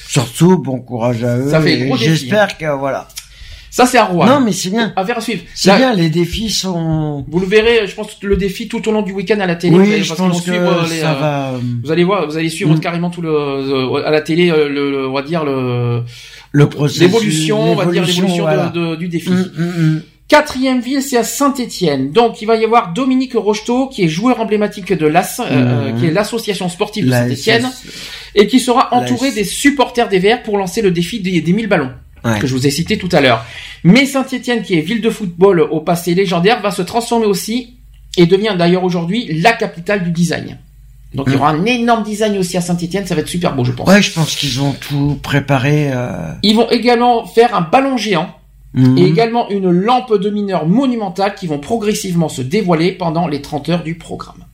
[0.08, 1.50] Surtout, bon courage à eux.
[1.50, 3.08] Ça fait gros défi, J'espère que voilà.
[3.74, 4.26] Ça c'est à Rouen.
[4.26, 4.92] Non, mais c'est bien.
[4.98, 5.44] Affaire à suivre.
[5.56, 7.26] C'est Là, bien, les défis sont.
[7.28, 9.78] Vous le verrez, je pense le défi tout au long du week-end à la télé.
[9.78, 11.58] Oui, vous allez- je parce qu'ils pense vont que suivre les, ça euh, va, euh,
[11.86, 12.80] Vous allez voir, vous allez suivre Mm.
[12.82, 16.04] carrément tout le euh, à la télé euh, le, le- on va dire le
[16.52, 17.02] Le processus.
[17.02, 18.68] l'évolution, on va dire l'évolution voilà.
[18.68, 19.30] de- de- du défi.
[19.30, 20.02] Hum, hum.
[20.28, 22.12] Quatrième ville, c'est à Saint-Étienne.
[22.12, 26.06] Donc, il va y avoir Dominique Rocheteau, qui est joueur emblématique de l'AS, euh, qui
[26.08, 27.70] est l'association sportive de Saint-Étienne,
[28.36, 31.68] et qui sera entouré des supporters des Verts pour lancer le défi des, des 1000
[31.68, 31.92] ballons.
[32.24, 32.40] Ouais.
[32.40, 33.46] Que je vous ai cité tout à l'heure.
[33.84, 37.76] Mais Saint-Étienne, qui est ville de football au passé légendaire, va se transformer aussi,
[38.18, 40.58] et devient d'ailleurs aujourd'hui la capitale du design.
[41.14, 43.66] Donc, il y aura un énorme design aussi à Saint-Étienne, ça va être super beau,
[43.66, 43.88] je pense.
[43.88, 45.92] Ouais, je pense qu'ils ont tout préparé.
[45.92, 46.32] Euh...
[46.42, 48.34] Ils vont également faire un ballon géant,
[48.74, 48.98] mhm.
[48.98, 53.70] et également une lampe de mineur monumentale qui vont progressivement se dévoiler pendant les 30
[53.70, 54.46] heures du programme.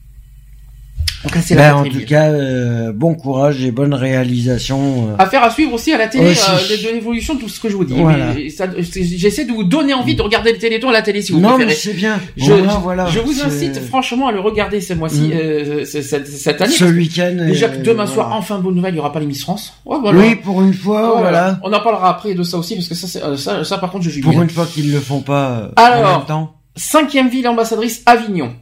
[1.24, 5.08] La Ben, en tout cas, euh, bon courage et bonne réalisation.
[5.10, 5.14] euh.
[5.18, 7.74] Affaire à suivre aussi à la télé euh, de, l'évolution de tout ce que je
[7.76, 7.94] vous dis.
[7.94, 8.34] Voilà.
[8.34, 11.40] C'est- J'essaie de vous donner envie de regarder le Téléthon à la télé si vous
[11.40, 11.70] non, préférez.
[11.70, 12.20] mais c'est bien.
[12.36, 15.32] Je, je- voilà, je vous incite franchement à le regarder ce mois-ci, Mm.
[15.32, 16.72] euh, ce- cette, cette année.
[16.72, 17.34] Ce week-end.
[17.48, 18.12] Déjà euh, que demain voilà.
[18.14, 19.72] soir, enfin bonne nouvelle, il n'y aura pas les Miss France.
[19.86, 20.20] Ouais, voilà.
[20.20, 21.58] Oui, pour une fois, Oh, voilà.
[21.64, 24.04] On en parlera après de ça aussi parce que ça, euh, ça, ça par contre,
[24.04, 26.54] je juge Pour une fois qu'ils le font pas euh, en Alors, même temps.
[26.76, 28.52] Cinquième ville ambassadrice, Avignon.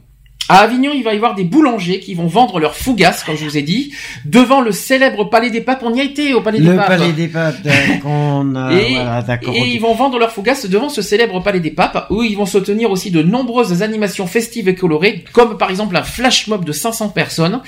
[0.49, 3.43] À Avignon, il va y avoir des boulangers qui vont vendre leurs fougasses, comme je
[3.43, 3.93] vous ai dit,
[4.25, 5.81] devant le célèbre Palais des Papes.
[5.83, 6.87] On y a été au Palais des Le Papes.
[6.87, 9.53] palais des papes, a- Et, voilà, d'accord.
[9.55, 12.45] et ils vont vendre leurs fougasses devant ce célèbre Palais des Papes, où ils vont
[12.45, 16.63] se tenir aussi de nombreuses animations festives et colorées, comme par exemple un flash mob
[16.65, 17.61] de 500 personnes.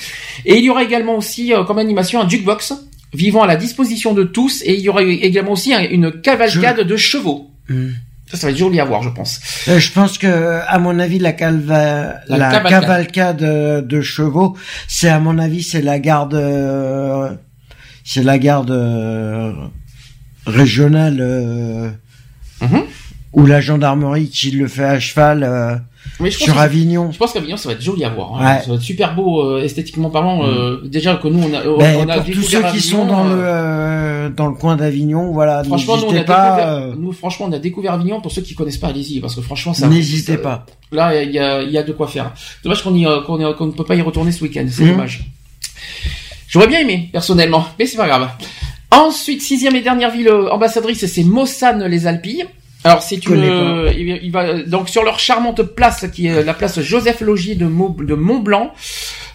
[0.45, 2.73] Et il y aura également aussi euh, comme animation un jukebox
[3.13, 6.81] vivant à la disposition de tous, et il y aura également aussi un- une cavalcade
[6.81, 7.49] de chevaux.
[7.67, 7.89] Hmm.
[8.31, 9.39] Ça, ça va être joli à voir, je pense.
[9.67, 12.15] Euh, je pense que, à mon avis, la, calva...
[12.27, 13.37] La la, cavalcade.
[13.85, 14.55] de chevaux,
[14.87, 17.31] c'est à mon avis, c'est la garde, euh,
[18.03, 19.51] c'est la garde euh,
[20.45, 21.95] régionale
[22.61, 22.83] Mhm.
[23.33, 25.81] ou la gendarmerie qui le fait à cheval
[26.19, 27.11] Mais je pense sur que- Avignon.
[27.11, 28.35] Je pense qu'Avignon, ça va être joli à voir.
[28.35, 28.39] hein.
[28.55, 28.61] Ouais.
[28.61, 30.43] Ça va être super beau euh, esthétiquement parlant.
[30.45, 33.25] euh, déjà que nous, on a, Ben, on a pour tous ceux qui sont dans
[33.25, 36.55] euh, le euh, dans le coin d'Avignon, voilà, Franchement, nous, on a pas.
[36.55, 38.19] découvert, nous, franchement, on a découvert Avignon.
[38.21, 39.87] Pour ceux qui connaissent pas, allez-y, parce que franchement, ça.
[39.87, 40.65] N'hésitez pas.
[40.91, 42.33] Là, il y a, y a de quoi faire.
[42.63, 44.65] Dommage qu'on ne peut pas y retourner ce week-end.
[44.69, 44.91] C'est Mhm.
[44.91, 45.21] dommage.
[46.47, 48.27] J'aurais bien aimé, personnellement, mais c'est pas grave.
[48.91, 52.45] Ensuite, sixième et dernière ville ambassadrice, c'est Mossane les Alpilles.
[52.85, 56.53] Alors c'est une, euh, il, il va donc sur leur charmante place qui est la
[56.53, 58.71] place Joseph Logier de, Mo- de Mont Blanc.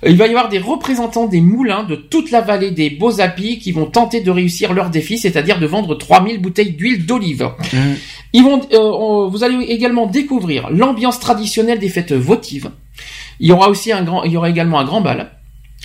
[0.04, 3.20] euh, Il va y avoir des représentants des moulins de toute la vallée des Beaux
[3.20, 7.50] Alpilles qui vont tenter de réussir leur défi, c'est-à-dire de vendre 3000 bouteilles d'huile d'olive.
[7.74, 7.96] Mhm.
[8.32, 12.70] Ils vont, euh, vous allez également découvrir l'ambiance traditionnelle des fêtes votives.
[13.40, 15.32] Il y aura aussi un grand, il y aura également un grand bal.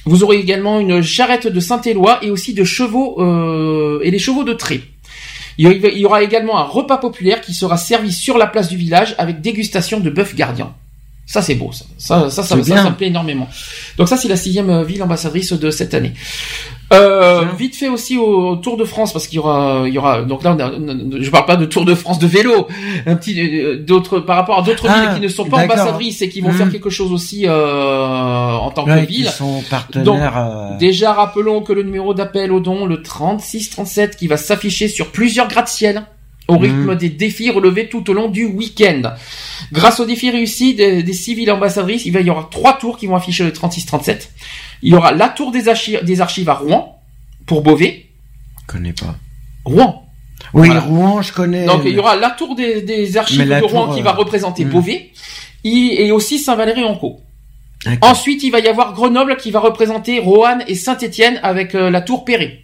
[0.06, 4.46] Vous aurez également une charrette de Saint-Éloi et aussi de chevaux euh, et les chevaux
[4.46, 4.80] de trait.
[5.62, 9.14] Il y aura également un repas populaire qui sera servi sur la place du village
[9.18, 10.74] avec dégustation de bœuf gardien.
[11.26, 11.86] Ça c'est beau, ça.
[11.98, 13.48] Ça, ça, ça me plaît énormément.
[13.98, 16.14] Donc ça c'est la sixième euh, ville ambassadrice de cette année.
[16.92, 20.24] Euh, vite fait aussi au Tour de France parce qu'il y aura, il y aura.
[20.24, 22.68] Donc là, on a- je parle pas de Tour de France de vélo,
[23.06, 26.22] un petit euh, d'autres par rapport à d'autres Ah, villes qui ne sont pas ambassadrices
[26.24, 29.28] et qui vont faire quelque chose aussi euh, en tant ouais, que qui ville.
[29.30, 30.04] sont partenaires.
[30.06, 34.88] Donc, euh, Déjà, rappelons que le numéro d'appel au don, le 3637, qui va s'afficher
[34.88, 36.04] sur plusieurs gratte-ciel
[36.50, 36.62] au Mhm.
[36.64, 39.14] rythme des défis relevés tout au long du week-end.
[39.72, 42.98] Grâce aux défis réussis des, des six villes ambassadrices, il va y aura trois tours
[42.98, 44.32] qui vont afficher le 3637.
[44.82, 47.00] Il y aura la tour des, archi- des archives à Rouen,
[47.46, 48.08] pour Beauvais.
[48.68, 49.16] connais pas.
[49.66, 50.04] Rouen.
[50.54, 50.82] Oui, Voilà.
[50.82, 51.66] Rouen, je connais.
[51.66, 54.14] Donc il y aura la tour des, des archives de Rouen tour, qui euh, va
[54.14, 54.70] représenter hmm.
[54.70, 55.12] Beauvais
[55.64, 57.20] Il- et aussi Saint-Valery-en-Caux.
[58.02, 62.02] Ensuite, il va y avoir Grenoble qui va représenter Roanne et Saint-Étienne avec euh, la
[62.02, 62.60] tour Perret.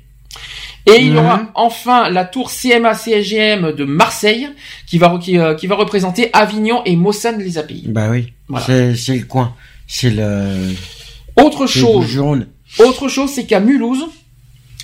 [0.88, 1.18] Et il y Mhm.
[1.18, 4.50] aura enfin la tour CMA-CSGM de Marseille
[4.88, 7.84] qui va, qui, euh, qui va représenter Avignon et Mossane-les-Appays.
[7.88, 8.34] Bah oui.
[8.48, 8.66] Voilà.
[8.96, 9.54] C'est, le coin.
[9.88, 10.74] C'est le.
[11.42, 12.48] Autre chose, le jaune.
[12.80, 14.06] autre chose, c'est qu'à Mulhouse,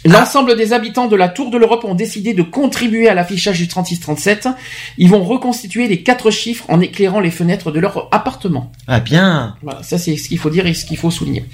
[0.06, 3.68] l'ensemble des habitants de la Tour de l'Europe ont décidé de contribuer à l'affichage du
[3.68, 4.54] 36-37.
[4.98, 8.72] Ils vont reconstituer les quatre chiffres en éclairant les fenêtres de leur appartement.
[8.88, 9.56] Ah bien.
[9.62, 11.46] Voilà, ça c'est ce qu'il faut dire et ce qu'il faut souligner.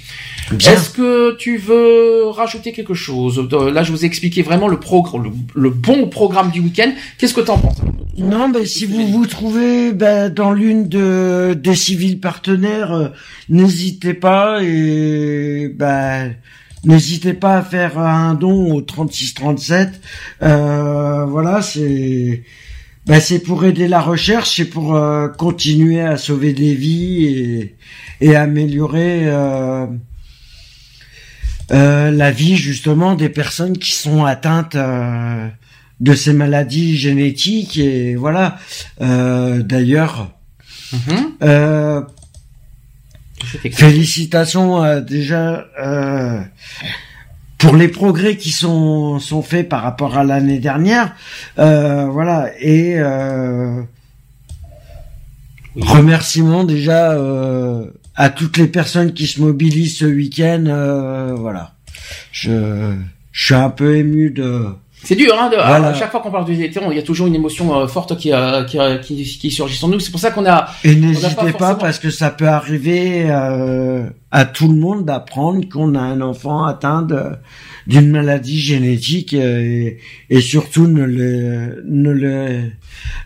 [0.52, 3.46] Est-ce que tu veux rajouter quelque chose?
[3.72, 6.90] Là, je vous ai expliqué vraiment le, progr- le, le bon programme du week-end.
[7.18, 7.78] Qu'est-ce que t'en penses?
[8.16, 13.08] Non, mais si vous vous trouvez ben, dans l'une de des civils partenaires, euh,
[13.48, 16.34] n'hésitez pas et ben
[16.84, 20.00] n'hésitez pas à faire un don au 3637.
[20.42, 22.42] Euh, voilà, c'est
[23.06, 27.76] ben, c'est pour aider la recherche, c'est pour euh, continuer à sauver des vies et,
[28.20, 29.86] et améliorer euh,
[31.70, 35.48] euh, la vie justement des personnes qui sont atteintes euh,
[36.00, 38.58] de ces maladies génétiques et voilà.
[39.00, 40.30] Euh, D'ailleurs,
[41.42, 42.02] euh,
[43.72, 46.40] félicitations euh, déjà euh,
[47.58, 51.14] pour les progrès qui sont sont faits par rapport à l'année dernière.
[51.58, 53.82] Euh, voilà et euh,
[55.76, 60.64] remerciements déjà euh, à toutes les personnes qui se mobilisent ce week-end.
[60.66, 61.74] euh, voilà,
[62.32, 62.94] je
[63.32, 64.66] je suis un peu ému de
[65.04, 65.88] C'est dur, hein, de, Voilà.
[65.88, 68.16] à chaque fois qu'on parle du téléthon, il y a toujours une émotion euh, forte
[68.16, 70.00] qui, euh, qui, euh, qui, qui surgit en nous.
[70.00, 70.66] C'est pour ça qu'on a...
[70.84, 75.66] Et n'hésitez pas, forcément- parce que ça peut arriver euh, à tout le monde d'apprendre
[75.68, 77.06] qu'on a un enfant atteint
[77.86, 79.98] d'une maladie génétique euh, et,
[80.28, 82.60] et surtout ne le ne le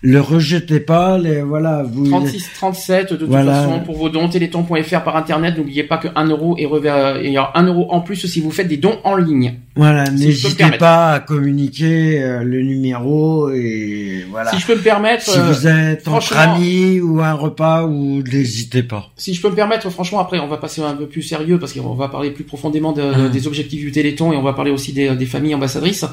[0.02, 3.62] le rejetez pas les voilà vous 36, 37, de toute Voilà.
[3.64, 7.32] façon, pour vos dons, téléthon.fr par internet, n'oubliez pas que 1 euro est rever- il
[7.32, 9.54] y a 1 euro en plus si vous faites des dons en ligne.
[9.74, 14.82] voilà Si n'hésitez pas à communiquer euh, le numéro et voilà Si je peux me
[14.82, 19.34] permettre, si euh, vous êtes entre franchement- amis ou un repas ou n'hésitez pas Si
[19.34, 21.94] je peux me permettre, franchement, après, on va passer un peu plus sérieux parce qu'on
[21.94, 23.30] va parler plus profondément de- Hum.
[23.30, 26.04] des objectifs du Téléthon et on va parler aussi des, des familles ambassadrices.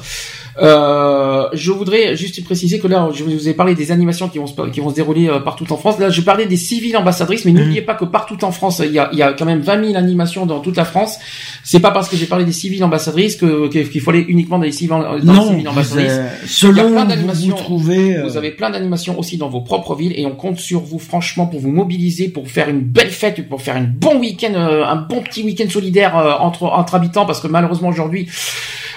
[0.60, 4.46] Euh, je voudrais juste préciser que là, je vous ai parlé des animations qui vont
[4.46, 5.98] se, qui vont se dérouler euh, partout en France.
[5.98, 8.98] Là, je parlais des civiles ambassadrices, mais n'oubliez pas que partout en France, il y,
[8.98, 11.16] a, il y a quand même 20 000 animations dans toute la France.
[11.64, 14.64] C'est pas parce que j'ai parlé des civiles ambassadrices que qu'il faut aller uniquement dans
[14.64, 16.10] les dans les non ambassadrices.
[16.12, 16.28] euh,
[16.70, 17.56] Il y a plein d'animations.
[17.56, 20.58] vous trouvez euh, Vous avez plein d'animations aussi dans vos propres villes et on compte
[20.58, 24.18] sur vous franchement pour vous mobiliser, pour faire une belle fête, pour faire un bon
[24.18, 28.28] week-end, euh, un bon petit week-end solidaire euh, entre entre habitants parce que malheureusement aujourd'hui.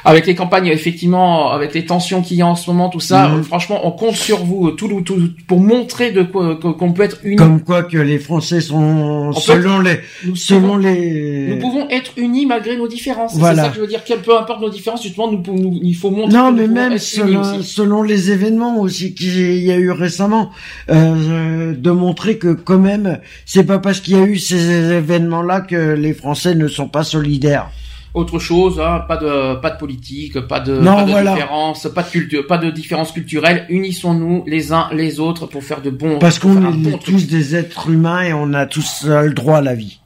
[0.06, 3.30] Avec les campagnes, effectivement, avec les tensions qu'il y a en ce moment, tout ça,
[3.30, 3.40] Mhm.
[3.40, 5.18] euh, franchement, on compte sur vous, euh, tout, tout,
[5.48, 7.38] pour montrer de quoi que- qu'on peut être unis.
[7.38, 12.12] Comme quoi que les Français sont selon les nous selon pouvons- les Nous pouvons être
[12.18, 13.34] unis malgré nos différences.
[13.34, 13.64] C'est Voilà.
[13.64, 14.02] ça que je veux dire.
[14.06, 16.38] Quel peu importe nos différences, justement, nous, nous- il faut montrer.
[16.38, 20.50] non que mais nous même selon, selon les événements aussi qu'il y a eu récemment
[20.90, 25.42] euh, de montrer que quand même c'est pas parce qu'il y a eu ces événements
[25.42, 27.70] là que les Français ne sont pas solidaires.
[28.14, 31.34] Autre chose, hein, pas de pas de politique, pas de, Non, pas de voilà.
[31.34, 33.66] différence, pas de culture, pas de différence culturelle.
[33.70, 36.20] Unissons-nous les uns les autres pour faire de bons.
[36.20, 37.16] Parce qu'on est bon truc.
[37.16, 40.00] tous des êtres humains et on a tous le droit à la vie.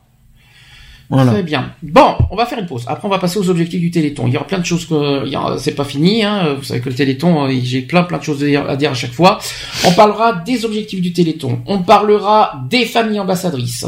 [1.09, 1.31] Voilà.
[1.31, 1.71] Très bien.
[1.83, 2.83] Bon, on va faire une pause.
[2.87, 4.27] Après, on va passer aux objectifs du Téléthon.
[4.27, 6.55] Il y aura plein de choses que, il y a- c'est pas fini, hein.
[6.57, 9.13] Vous savez que le Téléthon, euh, j'ai plein, plein de choses à dire, à chaque
[9.13, 9.39] fois.
[9.85, 11.59] On parlera des objectifs du Téléthon.
[11.65, 13.85] On parlera des familles ambassadrices.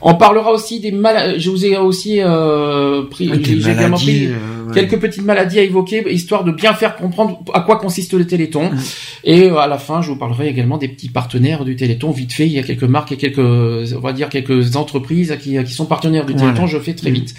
[0.00, 1.40] On parlera aussi des maladies.
[1.40, 4.86] Je vous ai aussi, euh, pris, Ah, des j'ai également pris euh, ouais.
[4.86, 8.70] quelques petites maladies à évoquer, histoire de bien faire comprendre à quoi consiste le Téléthon.
[8.70, 8.78] Mmh.
[9.24, 12.10] Et euh, à la fin, je vous parlerai également des petits partenaires du Téléthon.
[12.10, 15.62] Vite fait, il y a quelques marques et quelques, on va dire quelques entreprises qui,
[15.64, 16.52] qui sont partenaires du Téléthon.
[16.52, 16.66] Voilà.
[16.66, 17.34] Je fais très vite.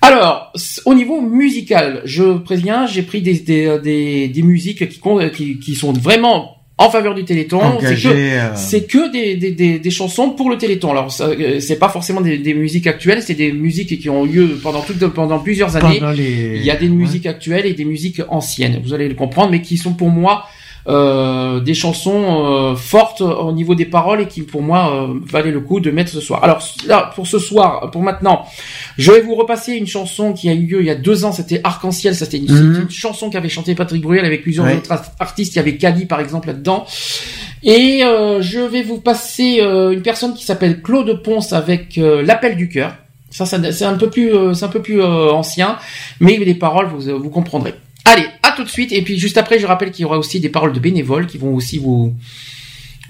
[0.00, 0.52] Alors,
[0.84, 5.58] au niveau musical, je préviens, j'ai pris des, des, des, des musiques qui, con- qui,
[5.58, 7.60] qui sont vraiment en faveur du Téléthon.
[7.80, 10.90] C'est que, euh, c'est que des, des, des, des chansons pour le Téléthon.
[10.90, 14.58] Alors, euh, c'est pas forcément des, des musiques actuelles, c'est des musiques qui ont lieu
[14.62, 16.00] pendant toute, pendant plusieurs années.
[16.00, 18.80] Pendant les- Il y a des musiques actuelles et des musiques anciennes.
[18.84, 20.46] Vous allez le comprendre, mais qui sont pour moi
[20.86, 25.50] euh, des chansons euh, fortes au niveau des paroles et qui pour moi euh, valaient
[25.50, 26.44] le coup de mettre ce soir.
[26.44, 28.44] Alors là, pour ce soir, pour maintenant,
[28.98, 31.32] je vais vous repasser une chanson qui a eu lieu il y a deux ans.
[31.32, 32.14] C'était Arc-en-Ciel.
[32.14, 32.72] C'était une, Mhm.
[32.74, 34.76] c'était une chanson qu'avait chanté Patrick Bruel avec plusieurs Ouais.
[34.76, 35.54] autres art- artistes.
[35.54, 36.84] Il y avait Kali par exemple là-dedans.
[37.62, 42.22] Et euh, je vais vous passer euh, une personne qui s'appelle Claude Ponce avec euh,
[42.22, 42.94] l'appel du cœur.
[43.30, 45.76] Ça, ça c'est un peu plus, euh, c'est un peu plus euh, ancien,
[46.20, 47.74] mais les paroles, vous, vous comprendrez.
[48.04, 48.92] Allez, à tout de suite.
[48.92, 51.38] Et puis juste après, je rappelle qu'il y aura aussi des paroles de bénévoles qui
[51.38, 52.14] vont aussi vous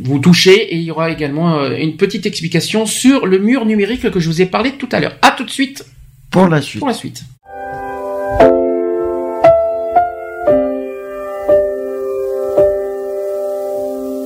[0.01, 4.11] vous toucher et il y aura également euh, une petite explication sur le mur numérique
[4.11, 5.17] que je vous ai parlé tout à l'heure.
[5.23, 5.85] À tout de suite
[6.31, 6.81] Pour la suite.
[6.81, 7.23] pour la suite.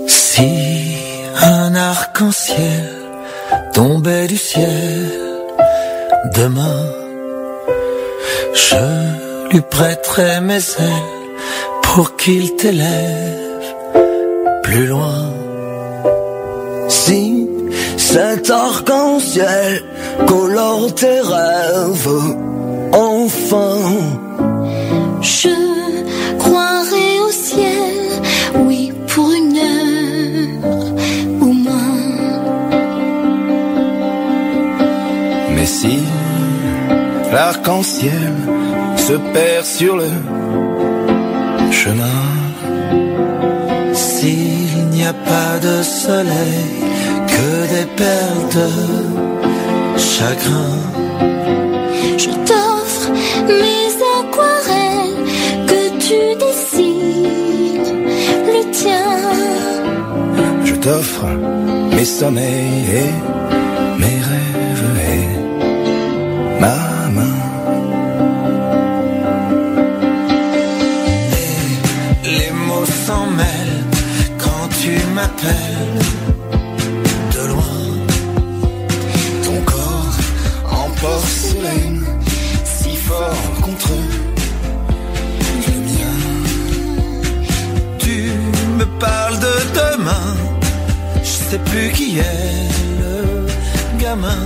[0.07, 0.43] Si
[1.43, 2.85] un arc-en-ciel
[3.75, 5.11] tombait du ciel
[6.35, 6.87] demain,
[8.55, 11.19] je lui prêterai mes ailes
[11.83, 13.65] pour qu'il t'élève
[14.63, 15.33] plus loin.
[16.89, 17.49] Si
[17.97, 19.83] cet arc-en-ciel
[20.27, 22.35] colore tes rêves,
[22.93, 23.79] enfin.
[25.21, 25.57] Je
[26.39, 28.23] croirai au ciel,
[28.67, 30.93] oui, pour une heure
[31.41, 31.97] au moins.
[35.55, 35.99] Mais si
[37.33, 38.33] l'arc-en-ciel
[39.09, 40.11] se perd sur le
[41.81, 42.25] chemin,
[43.95, 46.69] s'il n'y a pas de soleil,
[47.33, 48.69] que des perles de
[50.13, 50.77] chagrin.
[52.23, 53.09] Je t'offre
[53.63, 55.25] mes aquarelles
[55.71, 57.91] que tu dessines,
[58.53, 59.11] le tien.
[60.69, 61.29] Je t'offre
[61.97, 63.13] mes sommeils et
[77.35, 77.79] de loin.
[79.45, 80.17] Ton corps
[80.71, 82.05] en porcelaine,
[82.65, 83.93] si fort contre
[85.67, 86.19] le mien.
[87.99, 88.33] Tu
[88.79, 90.37] me parles de demain,
[91.23, 92.69] je sais plus qui est
[93.01, 93.47] le
[94.01, 94.45] gamin.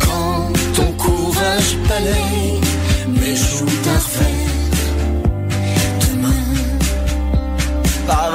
[0.00, 2.60] Quand ton courage balaye
[3.08, 4.00] mes joues d'un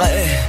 [0.00, 0.39] revers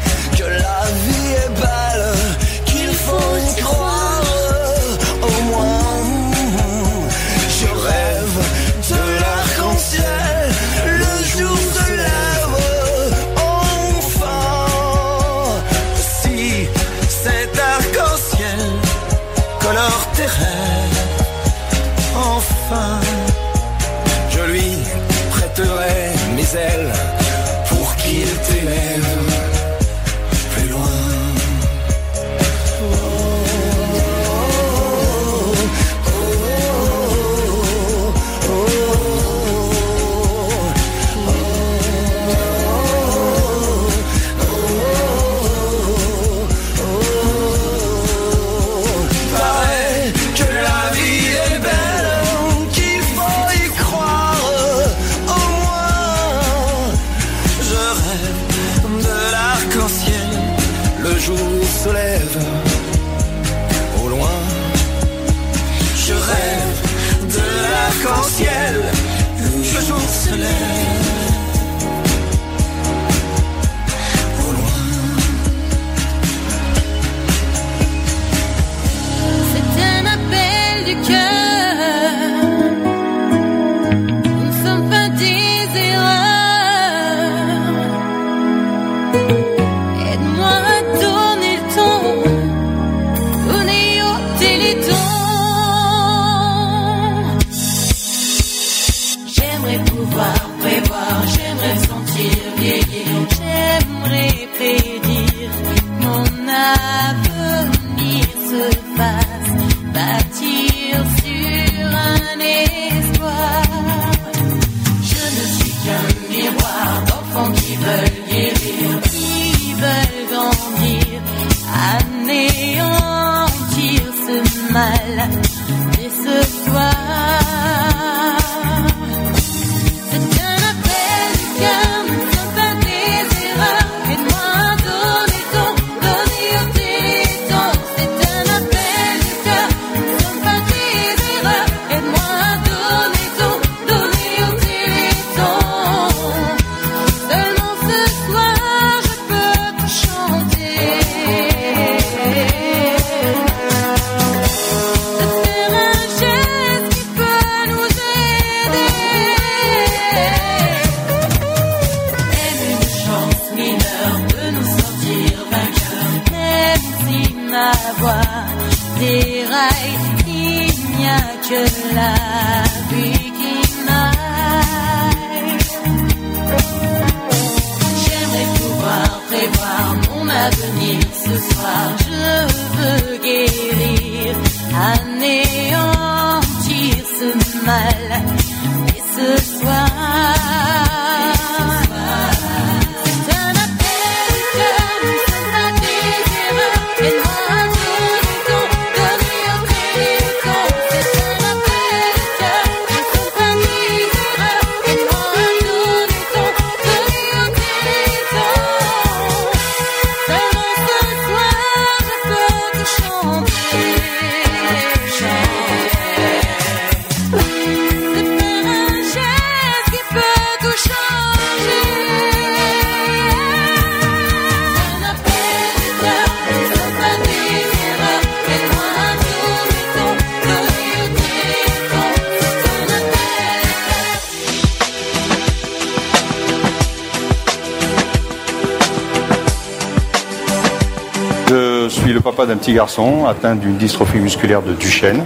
[242.71, 245.25] petit garçon atteint d'une dystrophie musculaire de Duchenne,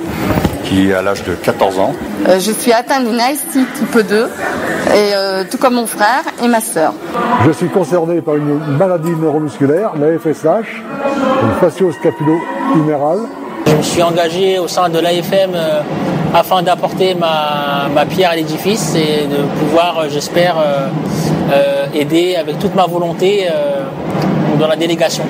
[0.63, 1.93] qui à l'âge de 14 ans.
[2.27, 4.29] Euh, je suis atteinte d'une AST type 2, et,
[5.13, 6.93] euh, tout comme mon frère et ma sœur.
[7.45, 10.81] Je suis concerné par une maladie neuromusculaire, la FSH,
[11.43, 13.19] une fascio-scapulo-humérale.
[13.67, 15.81] Je me suis engagé au sein de l'AFM euh,
[16.33, 20.87] afin d'apporter ma, ma pierre à l'édifice et de pouvoir, euh, j'espère, euh,
[21.53, 23.83] euh, aider avec toute ma volonté euh,
[24.59, 25.25] dans la délégation.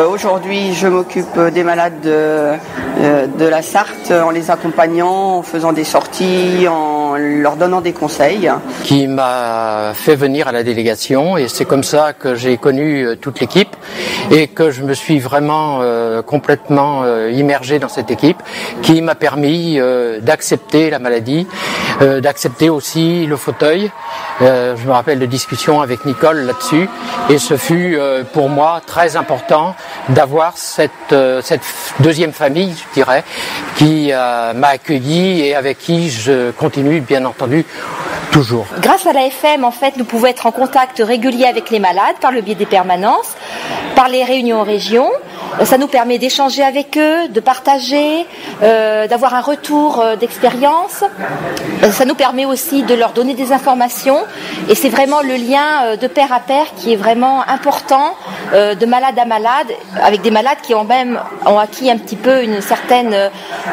[0.00, 5.42] Euh, Aujourd'hui, je m'occupe des malades de, euh, de la Sarthe en les accompagnant, en
[5.42, 8.50] faisant des sorties, en leur donnant des conseils.
[8.84, 13.16] qui m'a fait venir à la délégation et c'est comme ça que j'ai connu euh,
[13.16, 13.74] toute l'équipe
[14.30, 18.38] et que je me suis vraiment euh, complètement euh, immergé dans cette équipe
[18.82, 21.46] qui m'a permis euh, d'accepter la maladie,
[22.00, 23.90] d'accepter aussi le fauteuil.
[24.42, 26.88] Euh, je me rappelle de discussions avec Nicole là-dessus
[27.30, 29.74] et ce fut euh, pour moi très important
[30.10, 31.62] d'avoir cette, euh, cette
[32.00, 33.24] deuxième famille, je dirais,
[33.76, 37.64] qui m'a accueilli et avec qui je continue bien entendu
[38.30, 38.66] toujours.
[38.80, 42.16] Grâce à la FM, en fait, nous pouvons être en contact régulier avec les malades
[42.20, 43.34] par le biais des permanences,
[43.96, 45.10] par les réunions en région.
[45.60, 48.26] Euh, Ça nous permet d'échanger avec eux, de partager,
[48.62, 51.02] euh, d'avoir un retour euh, d'expérience.
[51.90, 54.20] Ça nous permet aussi de leur donner des informations.
[54.68, 58.14] Et c'est vraiment le lien de pair à pair qui est vraiment important,
[58.52, 59.70] euh, de malade à malade,
[60.02, 63.14] avec des malades qui ont même ont acquis un petit peu une certaine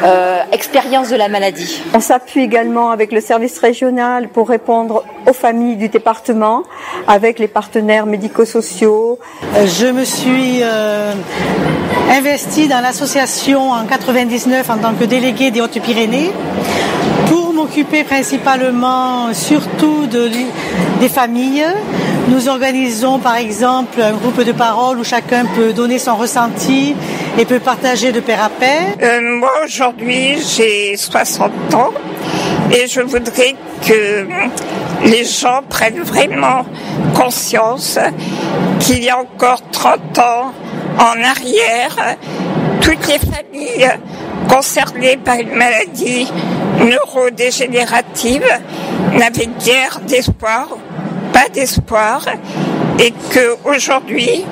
[0.03, 1.81] euh, expérience de la maladie.
[1.93, 6.63] On s'appuie également avec le service régional pour répondre aux familles du département,
[7.07, 9.19] avec les partenaires médico-sociaux.
[9.65, 11.14] Je me suis euh,
[12.11, 16.31] investie dans l'association en 99 en tant que déléguée des Hautes-Pyrénées
[17.27, 20.30] pour m'occuper principalement surtout de,
[20.99, 21.65] des familles.
[22.30, 26.95] Nous organisons par exemple un groupe de parole où chacun peut donner son ressenti
[27.40, 28.81] et peut partager de pair à pair.
[29.02, 31.91] Euh, moi aujourd'hui j'ai 60 ans
[32.73, 33.55] et je voudrais
[33.87, 34.27] que
[35.05, 36.65] les gens prennent vraiment
[37.13, 37.99] conscience
[38.79, 40.53] qu'il y a encore 30 ans
[40.97, 42.17] en arrière,
[42.81, 43.89] toutes les familles
[44.49, 46.27] concernées par une maladie
[46.79, 48.45] neurodégénérative
[49.13, 50.67] n'avaient guère d'espoir,
[51.31, 52.25] pas d'espoir,
[52.99, 54.45] et que aujourd'hui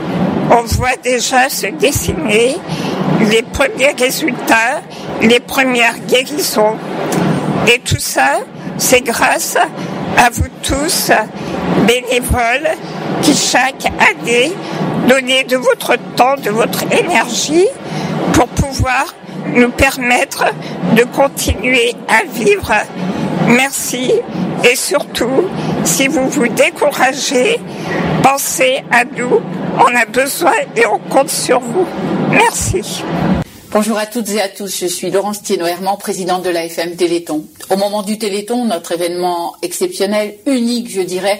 [0.49, 2.57] on voit déjà se dessiner
[3.29, 4.81] les premiers résultats,
[5.21, 6.77] les premières guérisons.
[7.67, 8.39] Et tout ça,
[8.77, 9.57] c'est grâce
[10.17, 11.11] à vous tous,
[11.87, 12.69] bénévoles,
[13.21, 14.51] qui chaque année
[15.07, 17.67] donnez de votre temps, de votre énergie
[18.33, 19.13] pour pouvoir
[19.47, 20.45] nous permettre
[20.95, 22.71] de continuer à vivre.
[23.47, 24.13] Merci
[24.63, 25.49] et surtout,
[25.83, 27.59] si vous vous découragez,
[28.21, 29.41] pensez à nous.
[29.77, 31.87] On a besoin et on compte sur vous.
[32.29, 33.03] Merci.
[33.73, 37.45] Bonjour à toutes et à tous, je suis Laurence Thienot-Herman, présidente de l'AFM Téléthon.
[37.69, 41.39] Au moment du Téléthon, notre événement exceptionnel, unique je dirais,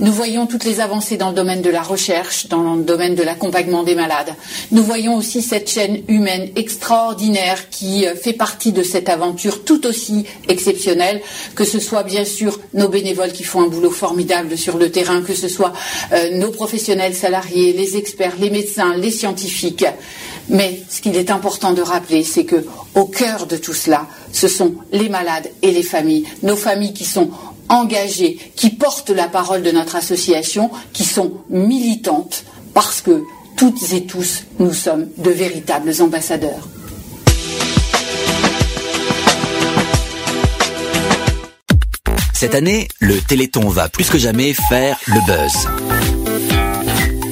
[0.00, 3.22] nous voyons toutes les avancées dans le domaine de la recherche, dans le domaine de
[3.22, 4.34] l'accompagnement des malades.
[4.72, 9.86] Nous voyons aussi cette chaîne humaine extraordinaire qui euh, fait partie de cette aventure tout
[9.86, 11.20] aussi exceptionnelle,
[11.54, 15.22] que ce soit bien sûr nos bénévoles qui font un boulot formidable sur le terrain,
[15.22, 15.72] que ce soit
[16.12, 19.86] euh, nos professionnels salariés, les experts, les médecins, les scientifiques.
[20.48, 22.64] Mais ce qu'il est important de rappeler, c'est que
[22.94, 27.04] au cœur de tout cela, ce sont les malades et les familles, nos familles qui
[27.04, 27.30] sont
[27.68, 33.22] engagées, qui portent la parole de notre association, qui sont militantes, parce que
[33.56, 36.68] toutes et tous, nous sommes de véritables ambassadeurs.
[42.32, 46.17] Cette année, le Téléthon va plus que jamais faire le buzz.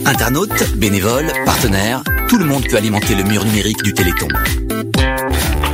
[0.07, 4.29] Internautes, bénévoles, partenaires, tout le monde peut alimenter le mur numérique du Téléthon.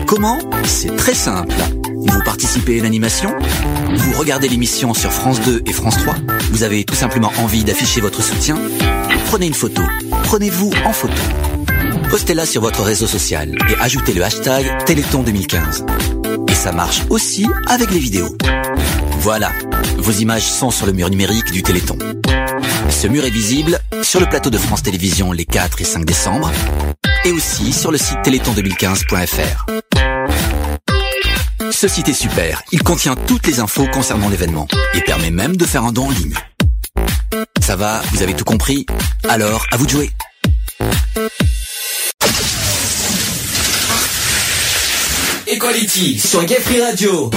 [0.06, 0.38] Comment?
[0.64, 1.54] C'est très simple.
[1.94, 3.30] Vous participez à l'animation
[3.94, 6.14] Vous regardez l'émission sur France 2 et France 3
[6.50, 8.56] Vous avez tout simplement envie d'afficher votre soutien?
[9.26, 9.82] Prenez une photo.
[10.24, 11.22] Prenez-vous en photo.
[12.08, 15.84] Postez-la sur votre réseau social et ajoutez le hashtag Téléthon 2015.
[16.48, 18.34] Et ça marche aussi avec les vidéos.
[19.18, 19.52] Voilà,
[19.98, 21.98] vos images sont sur le mur numérique du Téléthon.
[22.90, 26.50] Ce mur est visible sur le plateau de France Télévisions les 4 et 5 décembre
[27.24, 29.66] et aussi sur le site téléthon2015.fr.
[31.70, 35.64] Ce site est super, il contient toutes les infos concernant l'événement et permet même de
[35.64, 36.34] faire un don en ligne.
[37.60, 38.86] Ça va, vous avez tout compris?
[39.28, 40.10] Alors, à vous de jouer.
[45.46, 47.30] Equality sur Gay Radio.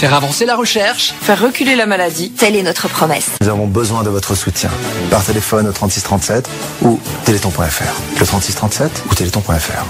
[0.00, 3.32] Faire avancer la recherche, Faire reculer la maladie, telle est notre promesse.
[3.42, 4.70] Nous avons besoin de votre soutien.
[5.10, 6.48] Par téléphone au 3637
[6.80, 8.18] ou téléthon.fr.
[8.18, 9.84] Le 3637 ou téléthon.fr.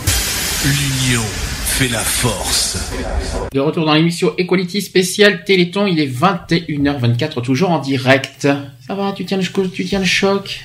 [0.65, 1.23] L'union
[1.65, 2.77] fait la force.
[3.53, 8.49] De retour dans l'émission Equality spéciale Téléthon, il est 21h24, toujours en direct.
[8.85, 10.65] Ça va, tu tiens le, tu tiens le choc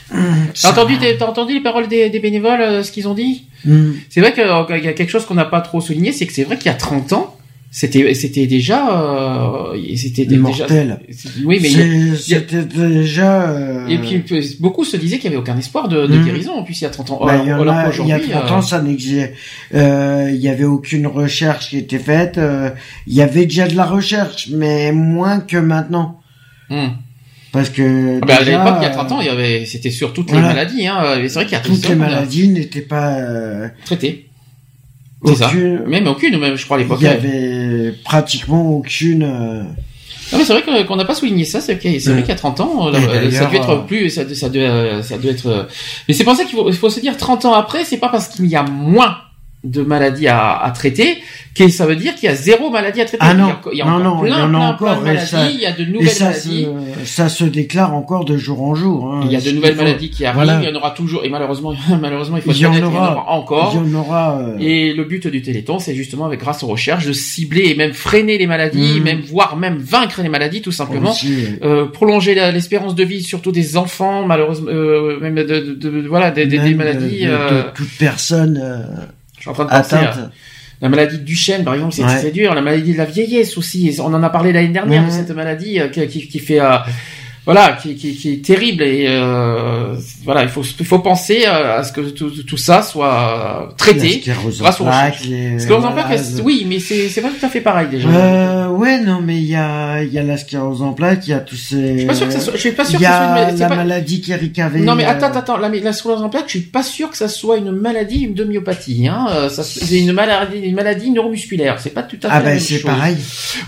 [0.60, 3.44] T'as entendu, t'as t'as entendu les paroles des, des bénévoles, euh, ce qu'ils ont dit
[3.66, 3.94] Hmm.
[4.10, 6.44] C'est vrai qu'il y a quelque chose qu'on n'a pas trop souligné, c'est que c'est
[6.44, 7.35] vrai qu'il y a 30 ans,
[7.78, 8.80] c'était c'était déjà
[9.74, 10.66] euh, c'était déjà
[11.46, 13.50] oui mais C'était déjà.
[13.50, 14.24] euh, et puis
[14.62, 16.26] beaucoup se disaient qu'il y avait aucun espoir de, de Mhm.
[16.26, 18.08] guérison en plus il y a 30 ans bah, alors, il y alors a- il
[18.08, 19.34] y a qu'aujourd'hui, 30 euh, ans, ça n'existait.
[19.74, 22.38] euh, Il y avait aucune recherche qui était faite.
[22.38, 22.70] euh,
[23.08, 26.22] Il y avait déjà de la recherche, mais moins que maintenant.
[26.70, 26.88] Hmm.
[27.52, 29.66] Parce que Ah bah, à l'époque, il y a 30 euh, ans, il y avait,
[29.66, 30.48] c'était sur toutes voilà.
[30.50, 31.02] les maladies, hein.
[31.28, 34.30] C'est vrai qu'il y a toutes 30 les maladies n'étaient pas euh, traitées.
[35.28, 35.48] C'est ça.
[35.48, 36.98] aucune- Même aucune, même, je crois, à l'époque.
[37.02, 39.24] Il y avait pratiquement aucune.
[39.24, 39.64] euh,
[40.32, 42.60] Non, mais c'est vrai qu'on n'a pas souligné ça, c'est vrai qu'il y a 30
[42.60, 45.64] ans, là, Et ça devait être euh, plus, ça, ça, devait, ça doit être, euh,
[46.08, 48.28] mais c'est pour ça qu'il faut, faut se dire 30 ans après, c'est pas parce
[48.30, 49.18] qu'il y a moins
[49.66, 51.18] de maladies à, à traiter
[51.56, 53.24] que ça veut dire qu'il y a zéro maladie à traiter.
[53.26, 54.46] Ah non, il y a, il y a non, encore non, il y plein, en
[54.46, 54.60] a plein,
[54.90, 55.02] encore.
[55.02, 56.68] plein de et ça- maladies, il y a de nouvelles ça maladies.
[57.04, 59.06] Se, ça se déclare encore de jour en jour.
[59.14, 59.22] hein.
[59.26, 60.60] Il y a de nouvelles maladies qui arrivent, voilà.
[60.62, 63.26] il y en aura toujours, et malheureusement, malheureusement, il faut Il y en aura.
[63.30, 63.72] encore.
[63.74, 64.38] Il y en aura.
[64.40, 67.76] euh, Et le but du Téléthon, c'est justement, avec grâce aux recherches, de cibler et
[67.76, 69.04] même freiner les maladies, Mhm.
[69.04, 71.12] même voire même vaincre les maladies, tout simplement.
[71.12, 71.34] Aussi.
[71.64, 76.32] Euh, prolonger l'espérance de vie, surtout des enfants, malheureusement, euh, même de, de- de- voilà,
[76.32, 77.26] des, des- maladies.
[77.26, 78.62] de, toute personne
[79.46, 80.18] suis en train de penser atteinte.
[80.18, 80.30] à
[80.82, 82.32] la maladie de Duchenne, par exemple, c'est Ouais.
[82.32, 82.54] dur.
[82.54, 83.96] La maladie de la vieillesse aussi.
[84.02, 86.78] On en a parlé l'année dernière de cette maladie euh, qui, qui, qui fait, euh,
[87.46, 91.80] voilà, qui, qui, qui est terrible et euh, voilà, il faut, il faut penser euh,
[91.80, 95.26] à ce que tout, tout ça soit La traité grâce aux plaques, recherches.
[95.30, 98.10] les Sclérose en plaques, oui, mais c'est c'est pas tout à fait pareil déjà.
[98.10, 101.32] Euh, ouais, non, mais il y a, il y a la sclérose en plaques, il
[101.32, 101.94] y a tous ces.
[101.94, 103.36] Je suis pas sûr que ça soit- je suis pas sûr Il y que ça
[103.36, 104.80] soit une- la pas- maladie qu'Eric avait.
[104.80, 107.18] Non mais euh, attends, attends, la, la sclérose en plaques, je suis pas sûr que
[107.18, 109.08] ça soit une maladie une de myopathie.
[109.08, 109.28] Hein.
[109.32, 111.80] Euh, c'est une maladie, une maladie neuromusculaire.
[111.80, 113.16] C'est pas tout à fait Ah ben c'est pareune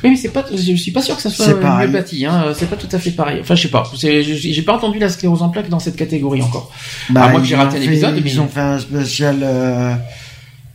[0.04, 1.88] Oui, mais c'est pas, je suis pas sûr que ça soit une pareil.
[1.90, 2.26] myopathie.
[2.26, 2.54] Hein.
[2.58, 3.38] C'est pas tout à fait pareil.
[3.42, 3.90] Enfin, je sais pas.
[3.96, 6.72] J'ai pas entendu la sclérose en plaques dans cette catégorie encore.
[7.10, 8.16] Bah, à moins que j'ai raté ont un fait- épisode.
[8.24, 9.38] mais- Ils ont fait un spécial.
[9.44, 9.94] euh,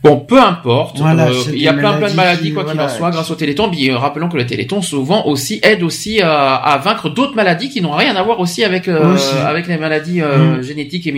[0.03, 0.97] Bon, peu importe.
[0.99, 3.09] Voilà, Euh, il y a plein plein de maladies qui- quoi qu'il voilà, en soit
[3.09, 3.69] grâce au Téléthon.
[3.71, 7.69] Puis, euh, rappelons que le Téléthon souvent aussi aide aussi à, à vaincre d'autres maladies
[7.69, 9.33] qui n'ont rien à voir aussi avec euh, Aussi.
[9.45, 10.61] avec les maladies Mm.
[10.61, 11.13] génétiques et,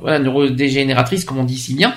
[0.00, 1.92] voilà neurodégénératrices comme on dit si bien.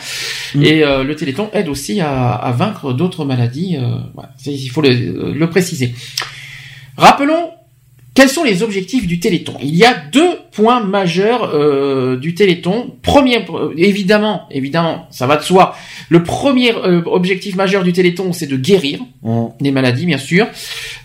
[0.56, 0.64] Mm.
[0.64, 3.78] Et le Téléthon aide aussi à, à vaincre d'autres maladies.
[4.16, 4.30] voilà.
[4.48, 5.94] Il faut le, le préciser.
[6.98, 7.52] Rappelons
[8.14, 9.58] quels sont les objectifs du Téléthon?
[9.62, 12.96] Il y a deux points majeurs euh, du Téléthon.
[13.02, 15.76] Premier, euh, évidemment, évidemment, ça va de soi.
[16.10, 19.00] Le premier euh, objectif majeur du Téléthon, c'est de guérir
[19.62, 20.48] les maladies, bien sûr.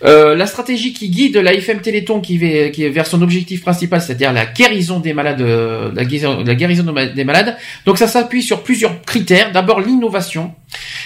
[0.03, 4.01] Euh, la stratégie qui guide la FM Téléthon, qui, va, est vers son objectif principal,
[4.01, 7.57] c'est-à-dire la guérison des malades, euh, la guérison, des malades.
[7.85, 9.51] Donc ça s'appuie sur plusieurs critères.
[9.51, 10.51] D'abord l'innovation.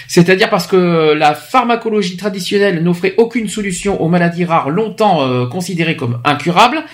[0.08, 5.96] C'est-à-dire parce que la pharmacologie traditionnelle n'offrait aucune solution aux maladies rares longtemps euh, considérées
[5.96, 6.84] comme incurables.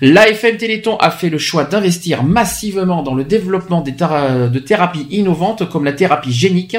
[0.00, 5.68] L'AFM Téléthon a fait le choix d'investir massivement dans le développement des de thérapies innovantes
[5.68, 6.76] comme la thérapie génique.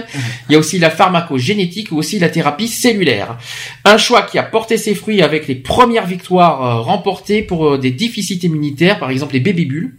[0.49, 3.38] Il y a aussi la pharmacogénétique ou aussi la thérapie cellulaire.
[3.85, 7.77] Un choix qui a porté ses fruits avec les premières victoires euh, remportées pour euh,
[7.77, 9.95] des déficits immunitaires, par exemple les baby-bulles.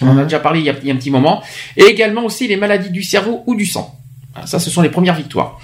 [0.00, 1.42] On en a déjà parlé il y a, il y a un petit moment.
[1.76, 3.98] Et également aussi les maladies du cerveau ou du sang.
[4.44, 5.58] Ça, ce sont les premières victoires.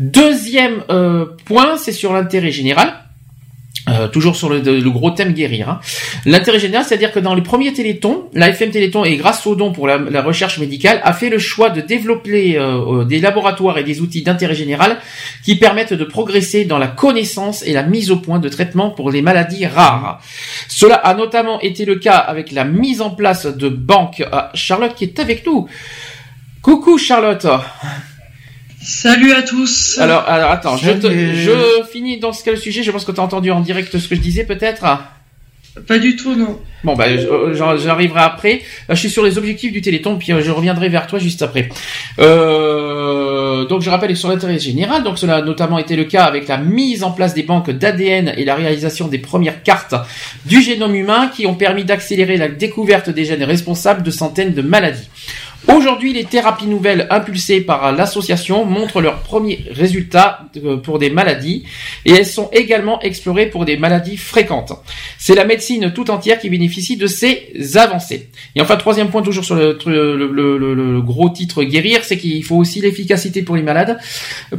[0.00, 3.00] Deuxième euh, point, c'est sur l'intérêt général.
[3.90, 5.68] Euh, toujours sur le, le gros thème guérir.
[5.68, 5.80] hein.
[6.24, 9.72] L'intérêt général, c'est-à-dire que dans les premiers télétons, la FM Téléthon et grâce au don
[9.72, 13.76] pour la, la recherche médicale a fait le choix de développer euh, euh, des laboratoires
[13.76, 14.96] et des outils d'intérêt général
[15.44, 19.10] qui permettent de progresser dans la connaissance et la mise au point de traitements pour
[19.10, 20.18] les maladies rares.
[20.68, 24.24] Cela a notamment été le cas avec la mise en place de banques.
[24.32, 25.68] Ah, Charlotte qui est avec nous.
[26.62, 27.46] Coucou Charlotte.
[28.84, 29.98] Salut à tous.
[29.98, 31.34] Alors, alors attends, je, te- Salut.
[31.36, 31.50] je
[31.90, 32.82] finis dans ce cas le sujet.
[32.82, 34.84] Je pense que tu as entendu en direct ce que je disais peut-être.
[35.88, 36.60] Pas du tout, non.
[36.84, 37.06] Bon, bah,
[37.54, 38.62] j'en- j'arriverai après.
[38.88, 41.42] Là, je suis sur les objectifs du Téléthon, puis euh, je reviendrai vers toi juste
[41.42, 41.68] après.
[42.20, 45.02] Euh, donc, je rappelle sur l'intérêt général.
[45.02, 48.34] Donc, cela a notamment été le cas avec la mise en place des banques d'ADN
[48.36, 49.94] et la réalisation des premières cartes
[50.46, 54.62] du génome humain qui ont permis d'accélérer la découverte des gènes responsables de centaines de
[54.62, 55.08] maladies.
[55.66, 61.64] Aujourd'hui, les thérapies nouvelles impulsées par l'association montrent leurs premiers résultats euh, pour des maladies
[62.04, 64.72] et elles sont également explorées pour des maladies fréquentes.
[65.18, 68.28] C'est la médecine tout entière qui bénéficie de ces avancées.
[68.54, 73.42] Et enfin, troisième point toujours sur le, gros titre guérir, c'est qu'il faut aussi l'efficacité
[73.42, 73.98] pour les malades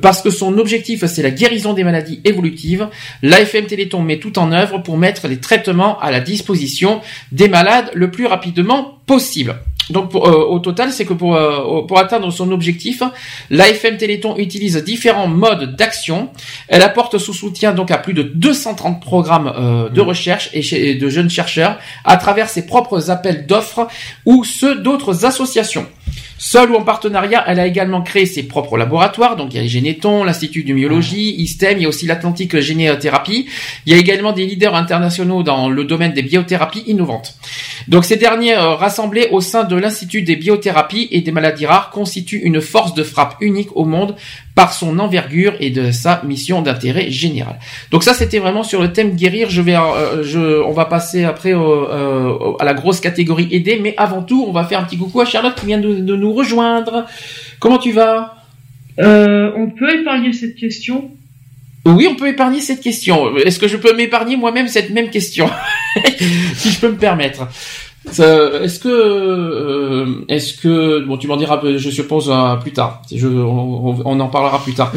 [0.01, 2.87] parce que son objectif c'est la guérison des maladies évolutives.
[3.21, 7.01] L'AFM Téléthon met tout en œuvre pour mettre les traitements à la disposition
[7.31, 9.55] des malades le plus rapidement possible.
[9.89, 13.03] Donc pour, euh, au total, c'est que pour, euh, pour atteindre son objectif,
[13.49, 16.29] l'AFM Téléthon utilise différents modes d'action.
[16.67, 20.89] Elle apporte son soutien donc à plus de 230 programmes euh, de recherche et, chez-
[20.89, 23.87] et de jeunes chercheurs à travers ses propres appels d'offres
[24.25, 25.85] ou ceux d'autres associations.
[26.37, 29.37] Seule ou en partenariat, elle a également créé ses propres laboratoires.
[29.37, 32.59] Donc il y a les Génétons, l'Institut de Myologie, ISTEM, il y a aussi l'Atlantique
[32.59, 33.47] Généothérapie.
[33.85, 37.35] Il y a également des leaders internationaux dans le domaine des biothérapies innovantes.
[37.87, 42.41] Donc ces derniers rassemblés au sein de l'Institut des biothérapies et des maladies rares constituent
[42.43, 44.15] une force de frappe unique au monde
[44.55, 47.59] par son envergure et de sa mission d'intérêt général.
[47.91, 49.49] Donc ça c'était vraiment sur le thème guérir.
[49.49, 53.79] Je vais, euh, je, on va passer après au- euh, à la grosse catégorie aider,
[53.81, 56.15] mais avant tout on va faire un petit coucou à Charlotte qui vient de, de
[56.15, 57.05] nous rejoindre.
[57.59, 58.35] Comment tu vas?
[58.99, 61.11] Euh, on peut épargner cette question?
[61.87, 63.37] Oui, on peut épargner cette question.
[63.37, 65.47] Est-ce que je peux m'épargner moi-même cette même question,
[66.55, 67.47] si je peux me permettre
[68.07, 73.01] Est-ce que, euh, est-ce que, bon, tu m'en diras, je suppose euh, plus tard.
[73.13, 74.91] Je, on, on- en parlera plus tard.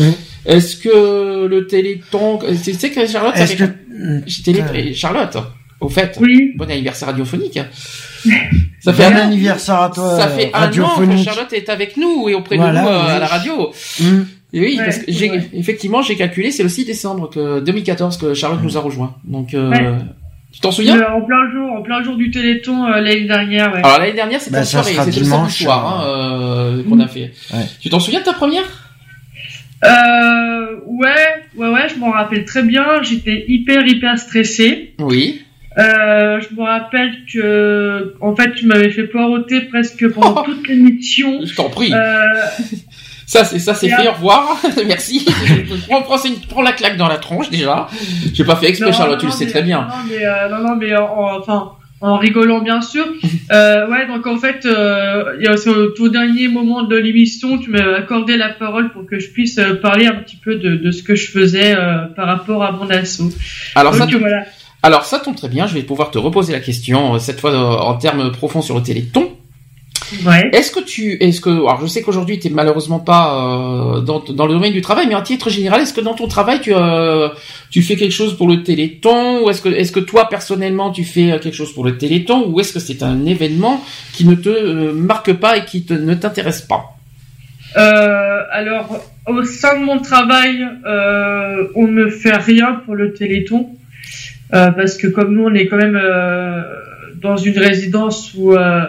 [0.46, 5.36] Est-ce que le Téléthon, tu sais que Charlotte, ça fait- que- télé- et Charlotte,
[5.80, 6.18] au fait,
[6.56, 7.58] bon anniversaire radiophonique.
[8.80, 11.16] Ça Bon un an- anniversaire à toi, Ça fait un an que.
[11.24, 13.10] Charlotte est avec nous et auprès Voilà, de nous euh, oui.
[13.10, 13.70] à la radio.
[14.52, 18.16] Et oui, Ouais, parce que j'ai effectivement j'ai calculé, c'est le 6 décembre que 2014
[18.16, 19.14] que Charlotte nous a rejoint.
[19.24, 19.94] Donc euh, Ouais.
[20.52, 20.96] Tu t'en souviens?
[20.98, 23.72] Euh, En plein jour, en plein jour du Téléthon euh, l'année dernière.
[23.74, 23.80] Ouais.
[23.84, 26.82] Alors l'année dernière c'était Bah, la ça soirée, c'était le dimanche, samedi soir hein, euh,
[26.84, 27.32] qu'on a fait.
[27.80, 28.64] Tu t'en souviens de ta première?
[29.84, 33.02] Euh, ouais, ouais, ouais, je m'en rappelle très bien.
[33.02, 34.94] J'étais hyper, hyper stressée.
[34.98, 35.42] Oui.
[35.78, 41.40] Euh, je me rappelle que, en fait, tu m'avais fait poireauter presque pendant toute l'émission.
[41.44, 41.92] Je t'en prie.
[41.94, 42.24] Euh,
[43.28, 44.56] Ça c'est ça c'est fait, au revoir.
[44.86, 45.26] Merci.
[45.88, 46.16] Prends, prends,
[46.48, 47.86] prends la claque dans la tronche déjà.
[48.32, 49.82] J'ai pas fait exprès Charlotte, tu le sais mais- très bien.
[49.82, 53.04] Non, mais, euh, non, non, mais en, en- enfin, en rigolant bien sûr.
[53.50, 56.94] Euh, ouais, donc en fait, euh, il y a aussi au tout dernier moment de
[56.96, 60.76] l'émission, tu m'as accordé la parole pour que je puisse parler un petit peu de,
[60.76, 63.30] de ce que je faisais euh, par rapport à mon assaut.
[63.74, 64.44] Alors ça, tombe- voilà.
[64.82, 67.94] alors ça tombe très bien, je vais pouvoir te reposer la question, cette fois en
[67.94, 69.30] termes profonds sur le téléthon.
[70.24, 70.50] Ouais.
[70.52, 74.46] Est-ce que tu, est-ce que, alors je sais qu'aujourd'hui tu malheureusement pas euh, dans, dans
[74.46, 77.28] le domaine du travail, mais en titre général, est-ce que dans ton travail tu, euh,
[77.70, 81.04] tu fais quelque chose pour le téléthon, ou est-ce que, est-ce que toi personnellement tu
[81.04, 83.84] fais euh, quelque chose pour le téléthon, ou est-ce que c'est un événement
[84.14, 86.94] qui ne te euh, marque pas et qui te, ne t'intéresse pas?
[87.74, 90.66] Alors, au sein de mon travail,
[91.76, 93.68] on ne fait rien pour le Téléthon.
[94.50, 96.00] Parce que comme nous, on est quand même
[97.20, 98.84] dans une résidence où euh,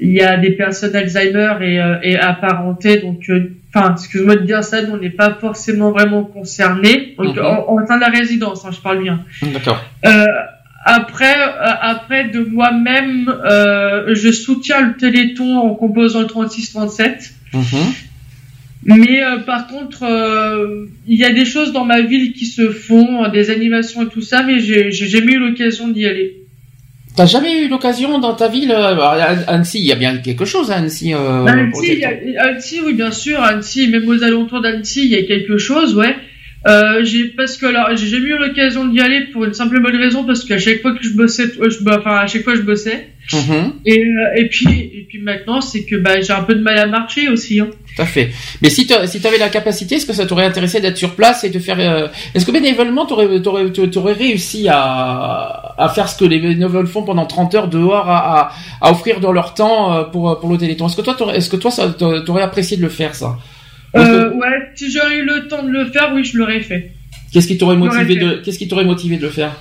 [0.00, 2.98] il y a des personnes Alzheimer et, euh, et apparentées.
[2.98, 7.14] Donc, euh, enfin, excuse-moi de dire ça, nous, on n'est pas forcément vraiment concernés.
[7.18, 9.24] Donc, en, en sein de la résidence, hein, je parle bien.
[9.42, 9.82] D'accord.
[10.04, 10.24] Euh,
[10.84, 17.32] après, euh, après de moi-même, euh, je soutiens le Téléthon en composant le 36-37.
[17.54, 17.62] Mhm.
[18.84, 22.70] Mais euh, par contre, euh, il y a des choses dans ma ville qui se
[22.70, 26.41] font, euh, des animations et tout ça, mais j'ai jamais eu l'occasion d'y aller.
[27.14, 30.44] T'as jamais eu l'occasion dans ta ville euh, à Annecy, il y a bien quelque
[30.46, 31.12] chose à Annecy.
[31.14, 33.40] euh, Bah, Annecy, a- Annecy, oui, bien sûr.
[33.42, 36.16] Annecy, même aux alentours d'Annecy, il y a quelque chose, ouais.
[36.66, 39.80] Euh, j'ai parce que alors j'ai jamais eu l'occasion d'y aller pour une simple et
[39.80, 42.60] bonne raison parce qu'à chaque fois que je bossais, je, enfin à chaque fois je
[42.62, 43.08] bossais.
[43.32, 43.72] Mhm.
[43.86, 46.76] Et, euh, et puis et puis maintenant c'est que bah j'ai un peu de mal
[46.78, 47.60] à marcher aussi.
[47.60, 47.68] Hein.
[47.94, 48.30] Tout à fait.
[48.62, 51.44] Mais si tu si avais la capacité, est-ce que ça t'aurait intéressé d'être sur place
[51.44, 56.18] et de faire euh, Est-ce que bénévolement t'aurais t'aurais t'aurais réussi à à faire ce
[56.18, 59.94] que les bénévoles font pendant 30 heures dehors à à, à offrir dans leur temps
[59.96, 60.86] euh, pour pour le Téléthon?
[60.88, 63.36] Est-ce que toi t'aurais- est-ce que toi ça t'a- t'aurais apprécié de le faire ça?
[63.94, 66.92] Que- Euh, ouais, si j'aurais eu le temps de le faire, oui, je l'aurais fait.
[67.32, 69.52] Qu'est-ce qui t'aurait motivé de Qu'est-ce qui t'aurait motivé de le faire?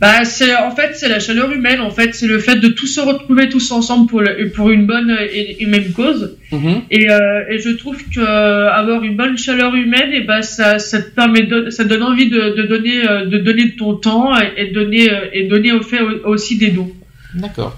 [0.00, 1.80] Bah c'est en fait c'est la chaleur humaine.
[1.80, 4.86] En fait, c'est le fait de tous se retrouver tous ensemble pour le- pour une
[4.86, 6.36] bonne et une même cause.
[6.52, 6.82] Mhm.
[6.92, 10.78] Et, euh, et je trouve que euh, avoir une bonne chaleur humaine, et ben ça,
[10.78, 14.52] ça te permet de, ça donne envie de, de donner de donner ton temps et,
[14.62, 16.92] et donner euh, et donner au fait aussi des dons.
[17.34, 17.76] D'accord.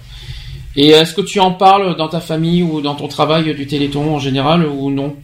[0.77, 4.15] Et est-ce que tu en parles dans ta famille ou dans ton travail du Téléthon
[4.15, 5.17] en général ou non?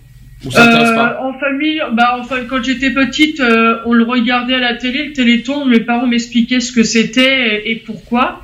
[0.44, 4.04] Ou ça t'intéresse Euh, pas en famille, bah enfin quand j'étais petite, euh, on le
[4.04, 5.64] regardait à la télé, le Téléthon.
[5.64, 8.42] Mes parents m'expliquaient ce que c'était et, et pourquoi.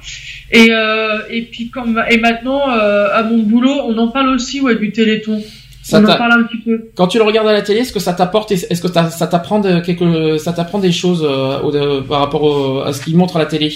[0.51, 4.77] Et euh, et puis comme et maintenant à mon boulot, on en parle aussi ouais
[4.77, 5.43] du Téléthon.
[5.83, 6.81] Ça on en parle un petit peu.
[6.95, 9.59] Quand tu le regardes à la télé, est-ce que ça t'apporte, est-ce que ça t'apprend
[9.59, 13.17] de quelque, ça t'apprend des choses euh, au- de- par rapport au- à ce qu'il
[13.17, 13.73] montre à la télé?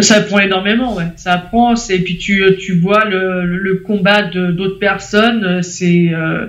[0.00, 1.04] Ça apprend énormément, ouais.
[1.16, 6.46] Ça apprend, c'est- et puis tu, tu vois le, le, combat d'autres personnes, c'est euh,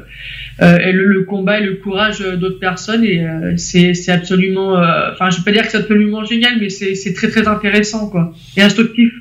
[0.61, 5.37] euh, le, combat et le courage d'autres personnes, et euh, c'est absolument, euh, enfin, je
[5.37, 8.61] vais pas dire que c'est absolument génial, mais c'est c'est très très intéressant, quoi, et
[8.63, 9.11] instructif.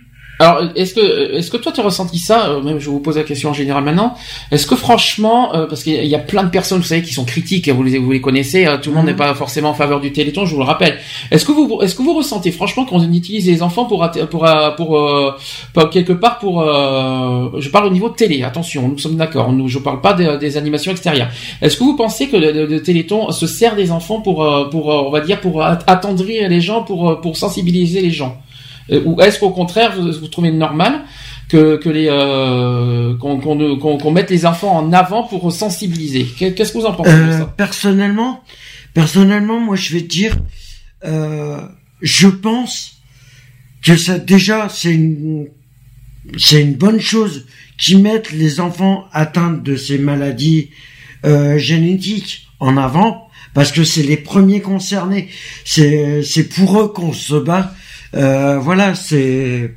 [0.40, 3.16] Alors, est-ce que, est-ce que toi tu as ressenti ça euh, Même, je vous pose
[3.16, 4.14] la question en général maintenant.
[4.50, 7.24] Est-ce que franchement, euh, parce qu'il y a- plein de personnes, vous savez, qui sont
[7.24, 8.66] critiques, vous les, vous les connaissez.
[8.66, 10.98] euh, tout le monde n'est pas forcément en faveur du Téléthon, je vous le rappelle.
[11.30, 14.70] Est-ce que vous, est-ce que vous ressentez franchement qu'on utilise les enfants pour, pour, euh,
[14.72, 15.30] pour, euh,
[15.72, 18.42] pour quelque part pour, euh, je parle au niveau de télé.
[18.42, 19.52] Attention, nous sommes d'accord.
[19.52, 21.28] Nous, je parle pas des, des animations extérieures.
[21.62, 24.64] Est-ce que vous pensez que le, le- le Téléthon se sert des enfants pour, euh,
[24.68, 28.10] pour, euh, on va dire, pour at- attendrir les gens, pour, euh, pour sensibiliser les
[28.10, 28.36] gens?
[28.36, 28.43] Euh,
[28.90, 31.02] Ou est-ce qu'au contraire, vous, vous trouvez normal
[31.48, 35.50] que, que les euh, qu'on qu'on ne- qu'on- qu'on mette les enfants en avant pour
[35.52, 36.24] sensibiliser?
[36.38, 37.54] Qu'est- Qu'est-ce que vous en pensez de Euh, ça?
[37.56, 38.42] personnellement,
[38.92, 40.36] personnellement, moi je vais te dire,
[41.04, 41.60] euh,
[42.02, 42.98] je pense
[43.82, 45.48] que ça déjà c'est une
[46.38, 47.46] c'est une bonne chose
[47.78, 50.70] qu'ils mettent les enfants atteints de ces maladies
[51.24, 55.28] euh, génétiques en avant parce que c'est les premiers concernés.
[55.64, 57.74] C'est c'est pour eux qu'on se bat.
[58.14, 59.74] Euh, voilà, c'est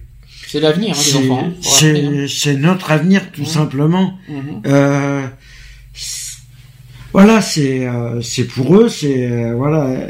[0.47, 1.43] C'est l'avenir hein, des c'est- enfants.
[1.45, 2.25] hein, hein.
[2.29, 4.13] c'est notre avenir tout simplement.
[4.29, 4.61] Mhm.
[4.67, 5.25] Euh,
[7.13, 10.07] voilà, c'est euh, c'est pour eux, c'est euh, voilà.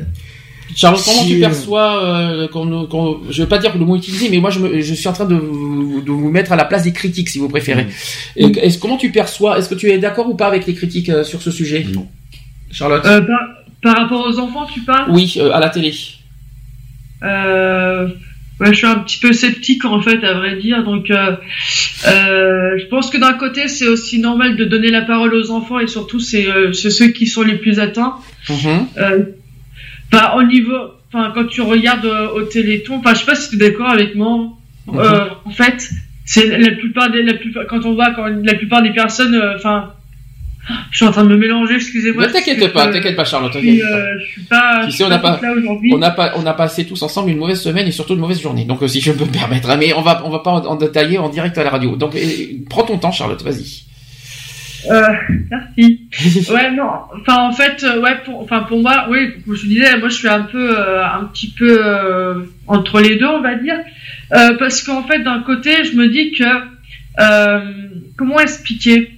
[0.75, 4.39] Charles, comment Si, tu perçois euh, qu'on- je veux pas dire le mot utilisé, mais
[4.39, 6.83] moi je, me- je suis en train de vous, de vous mettre à la place
[6.83, 7.85] des critiques, si vous préférez.
[7.85, 7.89] Mm.
[8.35, 11.09] Et Est-ce comment tu perçois Est-ce que tu es d'accord ou pas avec les critiques
[11.09, 11.85] euh, sur ce sujet?
[11.93, 12.07] Non.
[12.71, 13.05] Charlotte?
[13.05, 13.39] Euh, par,
[13.81, 15.09] par rapport aux enfants, tu parles?
[15.11, 15.93] Oui, euh, à la télé.
[17.23, 18.07] Euh,
[18.59, 20.83] ouais, je suis un petit peu sceptique en fait, à vrai dire.
[20.83, 21.35] Donc, euh,
[22.07, 25.79] euh, je pense que d'un côté, c'est aussi normal de donner la parole aux enfants
[25.79, 28.15] et surtout, c'est euh, ceux qui sont les plus atteints.
[28.97, 29.23] Euh,
[30.13, 30.77] Enfin, au niveau,
[31.11, 34.15] enfin, quand tu regardes au Téléthon, enfin, je sais pas si tu es d'accord avec
[34.15, 34.53] moi.
[34.93, 35.89] Euh, en fait,
[36.23, 39.91] c'est la plupart des, la plupart, quand on voit quand la plupart des personnes, enfin,
[40.91, 42.27] je suis en train de me mélanger, excusez-moi.
[42.27, 43.51] Ne t'inquiète pas, euh, t'inquiète pas, Charlotte.
[43.53, 43.97] je suis, t'inquiète pas.
[43.97, 45.39] euh, je suis pas, Tu sais, on n'a pas
[45.91, 48.41] on a pas, on a passé tous ensemble une mauvaise semaine et surtout une mauvaise
[48.41, 48.65] journée.
[48.65, 50.75] Donc, euh, si je peux me permettre, mais on va, on va pas en, en
[50.75, 51.95] détailler en direct à la radio.
[51.95, 52.15] Donc,
[52.69, 53.83] prends ton temps, Charlotte, vas-y.
[54.89, 55.01] Euh,
[55.49, 56.07] merci.
[56.51, 56.89] ouais, non.
[57.19, 60.27] Enfin, en fait, ouais, pour, enfin, pour moi, oui, comme je disais, moi, je suis
[60.27, 63.77] un peu, euh, un petit peu euh, entre les deux, on va dire,
[64.29, 66.43] parce qu'en fait, d'un côté, je me dis que,
[67.19, 67.59] euh,
[68.17, 69.11] comment expliquer?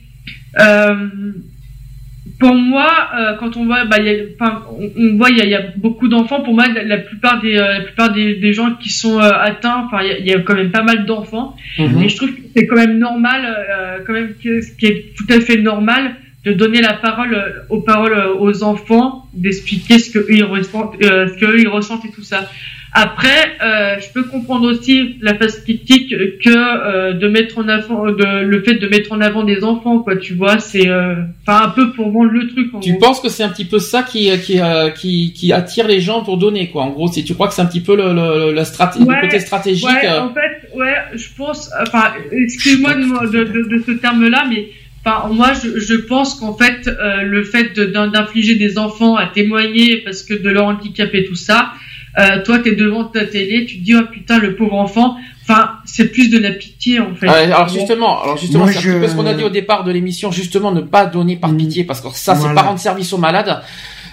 [2.39, 5.37] Pour moi, euh, quand on voit, bah, il y a, enfin, on, on voit, il
[5.37, 6.41] y a, il y a beaucoup d'enfants.
[6.41, 9.29] Pour moi, la, la plupart des, euh, la plupart des, des gens qui sont euh,
[9.33, 11.55] atteints, enfin, il y, a, il y a quand même pas mal d'enfants.
[11.77, 12.01] Mhm.
[12.01, 15.25] Et je trouve que c'est quand même normal, euh, quand même, ce qui est tout
[15.29, 20.09] à fait normal, de donner la parole euh, aux paroles euh, aux enfants, d'expliquer ce
[20.11, 22.49] que eux, ils ressentent, euh, ce que eux, ils ressentent et tout ça.
[22.91, 28.05] Après, euh, je peux comprendre aussi la phase critique que euh, de mettre en avant,
[28.07, 30.15] de, le fait de mettre en avant des enfants, quoi.
[30.15, 31.13] Tu vois, c'est, euh,
[31.45, 32.73] enfin, un peu pour vendre le truc.
[32.73, 32.99] En Tu gros.
[32.99, 36.23] penses que c'est un petit peu ça qui, qui, euh, qui, qui attire les gens
[36.23, 36.81] pour donner, quoi.
[36.81, 39.17] En gros, si tu crois que c'est un petit peu le, le, la straté- Ouais,
[39.17, 39.85] le côté stratégique.
[39.87, 41.69] Ouais, en fait, ouais, je pense.
[41.79, 44.69] Enfin, excuse-moi de, de, de, de ce terme-là, mais
[45.09, 49.15] Enfin, moi, je, je pense qu'en fait, euh, le fait de- d'in- d'infliger des enfants
[49.15, 51.71] à témoigner parce que de leur handicap et tout ça,
[52.19, 55.17] euh, toi, t'es devant ta télé, tu te dis oh putain, le pauvre enfant.
[55.43, 57.27] Enfin, c'est plus de la pitié en fait.
[57.45, 60.71] Alors justement, alors justement, c'est je- ce qu'on a dit au départ de l'émission, justement,
[60.71, 63.61] ne pas donner par pitié, parce que ça, c'est pas rendre service aux malades.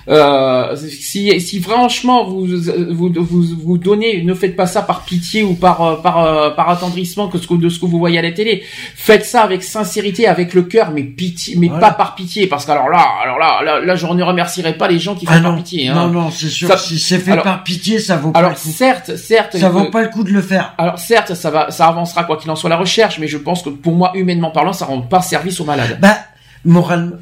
[0.08, 5.42] Euh, si, si franchement vous, vous vous vous donnez, ne faites pas ça par pitié
[5.42, 8.18] ou par euh, par euh, par attendrissement que ce que de ce que vous voyez
[8.18, 8.62] à la télé.
[8.94, 12.70] Faites ça avec sincérité, avec le cœur, mais pitié, mais pas par pitié, parce que
[12.70, 15.40] alors là, alors là, là, là, je ne remercierai pas les gens qui font Ah
[15.40, 15.88] par non, pitié.
[15.88, 16.08] non, Hein.
[16.08, 16.68] non, c'est sûr.
[16.68, 18.68] Ça- si c'est fait alors- par pitié, ça vaut pas alors le coup.
[18.70, 20.72] certes, certes, Ça vaut pas le coup de le faire.
[20.78, 23.60] alors certes, ça va, ça avancera quoi qu'il en soit la recherche, mais je pense
[23.62, 25.98] que pour moi, humainement parlant, ça rend pas service aux malades.
[26.00, 26.16] Bah,
[26.64, 27.16] moralement.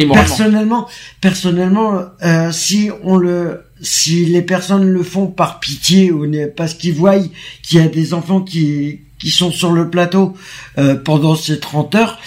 [0.00, 0.08] Et.
[0.08, 0.88] Personnellement,
[1.20, 6.94] personnellement, euh, si on le, si les personnes le font par pitié ou parce qu'ils
[6.94, 7.18] voient
[7.62, 10.34] qu'il y a des enfants qui qui sont sur le plateau
[10.78, 12.18] euh, pendant ces 30 heures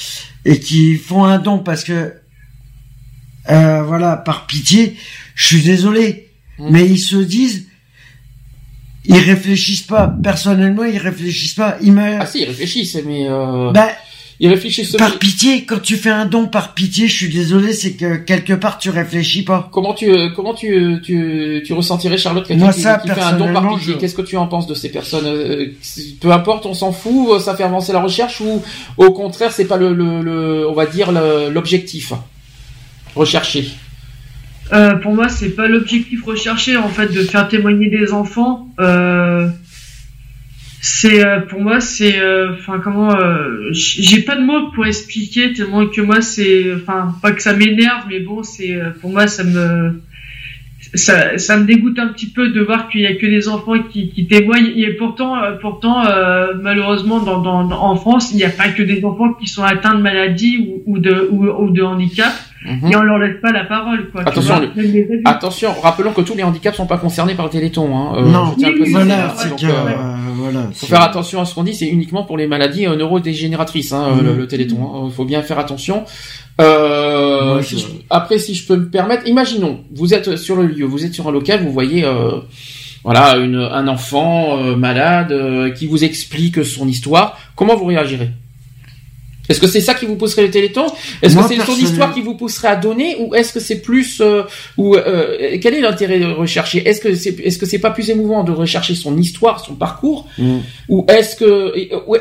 [0.45, 2.13] et qui font un don parce que
[3.49, 4.95] euh, voilà par pitié,
[5.35, 6.29] je suis désolé,
[6.59, 6.69] Mm.
[6.69, 7.67] mais ils se disent
[9.05, 13.71] ils réfléchissent pas personnellement ils réfléchissent pas ils me Ah si, ils réfléchissent, mais euh,
[13.71, 13.89] bah,
[14.49, 14.95] réfléchissent.
[14.97, 18.53] par pitié, quand tu fais un don par pitié, je suis désolé, c'est que quelque
[18.53, 19.69] part tu réfléchis pas.
[19.71, 23.37] Comment tu euh, comment tu tu, tu ressentirais Charlotte quelqu'un qui, ça, qui fait un
[23.37, 23.93] don par pitié?
[23.93, 25.25] je- Qu'est-ce que tu en penses de ces personnes?
[25.25, 25.67] Euh,
[26.21, 28.61] Peu importe, on s'en fout, euh, ça fait avancer la recherche ou
[28.97, 32.13] au contraire, c'est pas le, le, le- on va dire l'objectif
[33.15, 33.69] recherché?
[34.71, 38.67] Euh, pour moi, c'est pas l'objectif recherché en fait de faire témoigner des enfants.
[38.79, 39.47] Euh,
[40.85, 45.53] c'est euh, pour moi, c'est euh, enfin comment, euh, j'ai pas de mots pour expliquer
[45.53, 49.27] tellement que moi c'est, enfin pas que ça m'énerve, mais bon, c'est euh, pour moi
[49.27, 50.01] ça me
[50.93, 53.81] ça, ça me dégoûte un petit peu de voir qu'il y a que des enfants
[53.81, 54.73] qui, qui témoignent.
[54.75, 58.83] Et pourtant euh, pourtant euh, malheureusement dans, dans, en France il n'y a pas que
[58.83, 62.33] des enfants qui sont atteints de maladie ou, ou de ou, ou de handicap
[62.65, 62.91] Mhm.
[62.91, 64.65] et on leur laisse pas la parole quoi Attention, vois.
[64.75, 65.21] le-.
[65.25, 67.95] Attention, rappelons que tous les handicaps sont pas concernés par le Téléthon.
[67.95, 68.13] Hein.
[68.17, 68.55] Euh, Non.
[68.57, 69.33] je Oui, voilà, hein.
[69.35, 71.73] c'est Donc, euh, euh, voilà, faut faire attention à ce qu'on dit.
[71.73, 74.25] C'est uniquement pour les maladies euh, neurodégénératrices, hein, Mhm.
[74.25, 74.77] le, le Téléthon.
[74.95, 75.01] hein.
[75.07, 76.03] Il faut bien faire attention.
[76.61, 80.85] Euh, si je- après, si je peux me permettre, imaginons, vous êtes sur le lieu,
[80.85, 82.39] vous êtes sur un local, vous voyez, euh,
[83.03, 87.37] voilà, une, un enfant euh, malade euh, qui vous explique son histoire.
[87.55, 88.29] Comment vous réagirez?
[89.49, 90.85] Est-ce que c'est ça qui vous pousserait le Téléthon
[91.21, 93.81] Est-ce que c'est son personnellement- histoire qui vous pousserait à donner, ou est-ce que c'est
[93.81, 94.43] plus, euh,
[94.77, 96.87] ou euh, quel est l'intérêt de rechercher?
[96.87, 100.27] Est-ce que c'est, est-ce que c'est pas plus émouvant de rechercher son histoire, son parcours,
[100.37, 100.59] Mm.
[100.87, 101.73] ou est-ce que,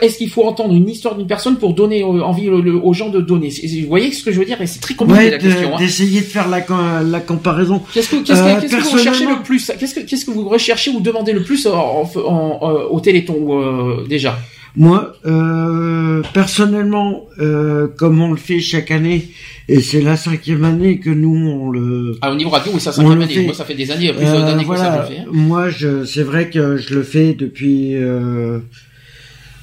[0.04, 2.92] est-ce qu'il faut entendre une histoire d'une personne pour donner euh, envie le- le- aux
[2.92, 3.50] gens de donner?
[3.82, 4.60] Vous voyez ce que je veux dire?
[4.60, 5.76] Et c'est très compliqué Ouais, la de- question.
[5.76, 5.78] hein.
[5.78, 6.58] d'essayer de faire la,
[7.04, 7.82] la comparaison.
[7.94, 9.70] Qu'est-ce que, qu'est-ce que- Euh, qu'est-ce que vous recherchez le plus?
[9.78, 12.98] Qu'est-ce que, qu'est-ce que vous recherchez ou demandez le plus en, en- en- euh, au
[13.00, 14.36] Téléthon euh, déjà?
[14.74, 19.28] Moi, euh, personnellement, euh, comme on le fait chaque année,
[19.68, 22.16] et c'est la cinquième année que nous on le.
[22.22, 23.34] Ah, au niveau radio, oui, ça, on cinquième année.
[23.34, 23.44] fait.
[23.44, 25.06] Moi, ça fait des années, plus Euh, d'années que ça, voilà.
[25.06, 25.20] je le fais.
[25.22, 25.30] hein.
[25.30, 27.96] Moi, je, c'est vrai que je le fais depuis.
[27.96, 28.60] euh,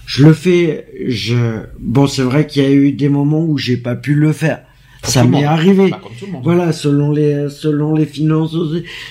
[0.06, 0.86] je le fais.
[1.08, 1.36] Je.
[1.80, 4.60] Bon, c'est vrai qu'il y a eu des moments où j'ai pas pu le faire.
[5.02, 5.90] Comme ça m'est arrivé.
[5.90, 6.02] Bah.
[6.44, 8.56] Voilà, selon les selon les finances.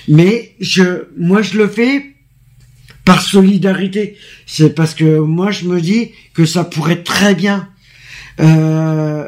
[0.07, 2.03] Mais je, moi, je le fais
[3.09, 4.17] par solidarité.
[4.45, 7.67] C'est parce que moi, je me dis que ça pourrait très bien.
[8.39, 9.27] Euh,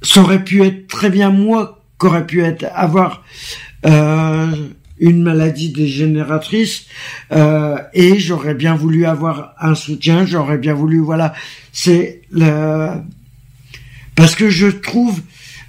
[0.00, 3.22] ça aurait pu être très bien moi qu'aurait pu être avoir
[3.84, 4.50] euh,
[4.98, 6.86] une maladie dégénératrice
[7.32, 10.24] euh, et j'aurais bien voulu avoir un soutien.
[10.24, 11.34] J'aurais bien voulu, voilà,
[11.70, 12.92] c'est le
[14.14, 15.20] parce que je trouve,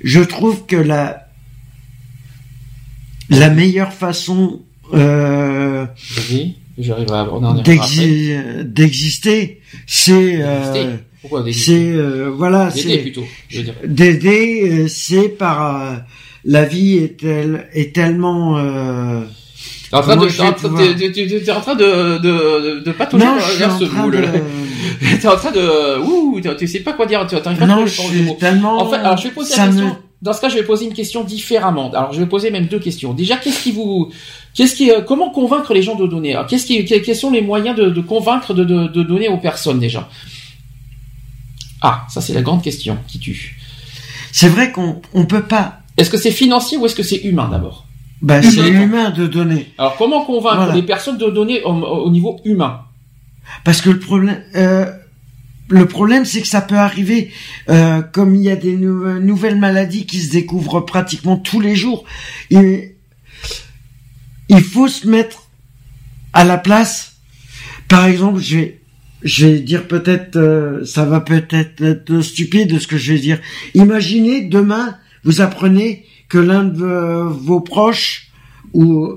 [0.01, 1.27] je trouve que la
[3.29, 4.61] la meilleure façon
[6.77, 7.25] j'arrive à.
[8.63, 10.89] D'exister, c'est euh, D'exister
[11.21, 12.87] Pourquoi d'exister c'est euh, voilà, D'aider c'est
[13.87, 15.95] d'aider, c'est par euh,
[16.45, 19.21] la vie est tel- est tellement euh,
[19.89, 20.53] T'es en train de, t'es en
[21.61, 23.23] train- de, de, de, patauger
[23.59, 23.83] vers ce
[24.21, 24.29] là.
[25.21, 27.67] T'es en train de, ouh, tu sais pas quoi dire, tu t'arrives pas à
[28.03, 29.97] trouver tellement- En fait, alors je vais poser la question.
[30.23, 31.91] Dans ce cas, je vais poser une question différemment.
[31.91, 33.13] Alors, je vais poser même deux questions.
[33.13, 34.09] Déjà, qu'est-ce qui vous,
[34.53, 36.39] qu'est-ce qui, euh, comment convaincre les gens de donner?
[36.47, 39.79] Qu'est-ce qui, quels sont les moyens de, de convaincre de, de, de donner aux personnes
[39.79, 40.09] déjà?
[41.81, 43.57] Ah, ça c'est la grande question qui tue.
[44.31, 45.79] C'est vrai qu'on on peut pas.
[45.97, 47.85] Est-ce que c'est financier ou est-ce que c'est humain d'abord?
[48.21, 49.73] Bah, c'est humain de donner.
[49.77, 50.73] Alors, comment convaincre Voilà.
[50.75, 52.81] les personnes de donner au, au niveau humain?
[53.65, 54.89] Parce que le problème, euh,
[55.67, 57.31] le problème, c'est que ça peut arriver,
[57.69, 61.75] euh, comme il y a des nou- nouvelles maladies qui se découvrent pratiquement tous les
[61.75, 62.05] jours.
[62.49, 62.92] Et
[64.53, 65.49] il faut se mettre
[66.31, 67.17] à la place.
[67.87, 68.81] Par exemple, je vais,
[69.23, 73.39] je vais dire peut-être, euh, ça va peut-être être stupide ce que je vais dire.
[73.73, 78.31] Imaginez demain, vous apprenez que l'un de vos, proches
[78.73, 79.13] ou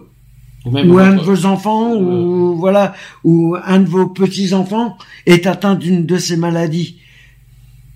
[0.64, 5.76] Ou un de vos enfants ou voilà ou un de vos petits enfants est atteint
[5.76, 6.98] d'une de ces maladies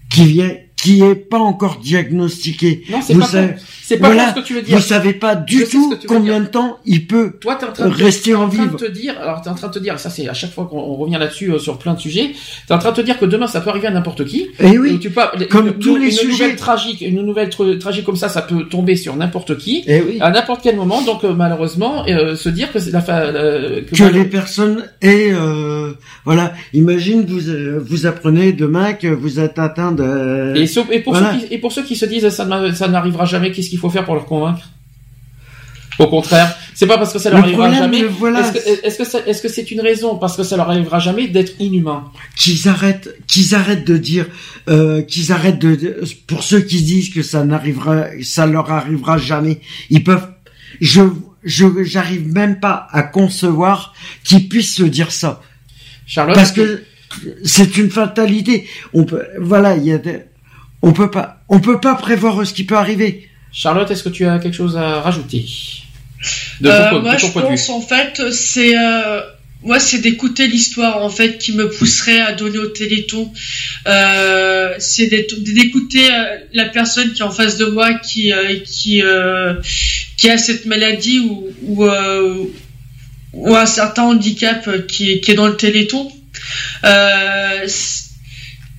[0.09, 2.83] qui vient qui est pas encore diagnostiquée.
[2.91, 3.55] Non, c'est pas savez-.
[3.85, 4.77] C'est pas voilà, ce que tu veux dire.
[4.77, 7.93] Vous savez pas du tout que combien de temps il peut Toi, en train de
[7.95, 10.11] rester t'es en train de te dire, alors t'es en train de te dire, ça
[10.11, 12.31] c'est à chaque fois qu'on on revient là-dessus euh, sur plein de sujets,
[12.69, 14.47] t'es en train de te dire que demain ça peut arriver à n'importe qui.
[14.61, 16.31] Eh oui, Et tu peux, comme une, tous une- les une sujets.
[16.45, 20.01] nouvelle tragique, une nouvelle tr- tragique comme ça, ça peut tomber sur n'importe qui, Eh
[20.03, 20.19] oui.
[20.21, 21.03] à n'importe quel moment.
[21.03, 25.33] Donc euh, malheureusement, euh, se dire que c'est la fa- euh, que les personnes aient
[25.33, 25.95] euh,
[26.25, 27.41] voilà imagine vous
[27.85, 31.33] vous apprenez demain que vous êtes atteint de Et, so- et pour Voilà.
[31.35, 32.45] ceux qui, et pour ceux qui se disent ça
[32.89, 34.69] n'arrivera jamais, qu'est-ce qu'il faut faire pour leur convaincre?
[35.99, 38.05] Au contraire, c'est pas parce que ça leur Le arrivera problème, jamais.
[38.09, 38.41] voilà.
[38.85, 40.17] Est-ce que c'est une raison?
[40.17, 42.05] Parce que ça leur arrivera jamais d'être inhumain
[42.39, 44.27] qu'ils arrêtent qu'ils arrêtent de dire
[44.71, 49.19] euh, qu'ils arrêtent de, de- pour ceux qui disent que ça n'arrivera ça leur arrivera
[49.19, 49.61] jamais
[49.91, 50.29] ils peuvent
[50.81, 51.03] je
[51.45, 53.93] je j'arrive même pas à concevoir
[54.25, 55.43] qu'ils puissent se dire ça
[56.07, 56.83] Charlotte, parce que
[57.45, 60.21] c'est une fatalité on peut voilà il y a des,
[60.83, 64.25] on peut pas on peut pas prévoir ce qui peut arriver Charlotte, est-ce que tu
[64.27, 65.45] as quelque chose à rajouter?
[66.61, 69.21] De ton, Euh, de moi, ton je point de vue pense en fait, c'est euh,
[69.63, 73.31] moi, c'est d'écouter l'histoire en fait qui me pousserait à donner au Téléthon.
[73.87, 79.03] Euh, c'est d'écouter euh, la personne qui est en face de moi, qui euh, qui
[79.03, 79.55] euh,
[80.17, 82.45] qui a cette maladie ou ou, euh,
[83.33, 86.11] ou un certain handicap euh, qui est qui est dans le Téléthon.
[86.85, 87.67] Euh,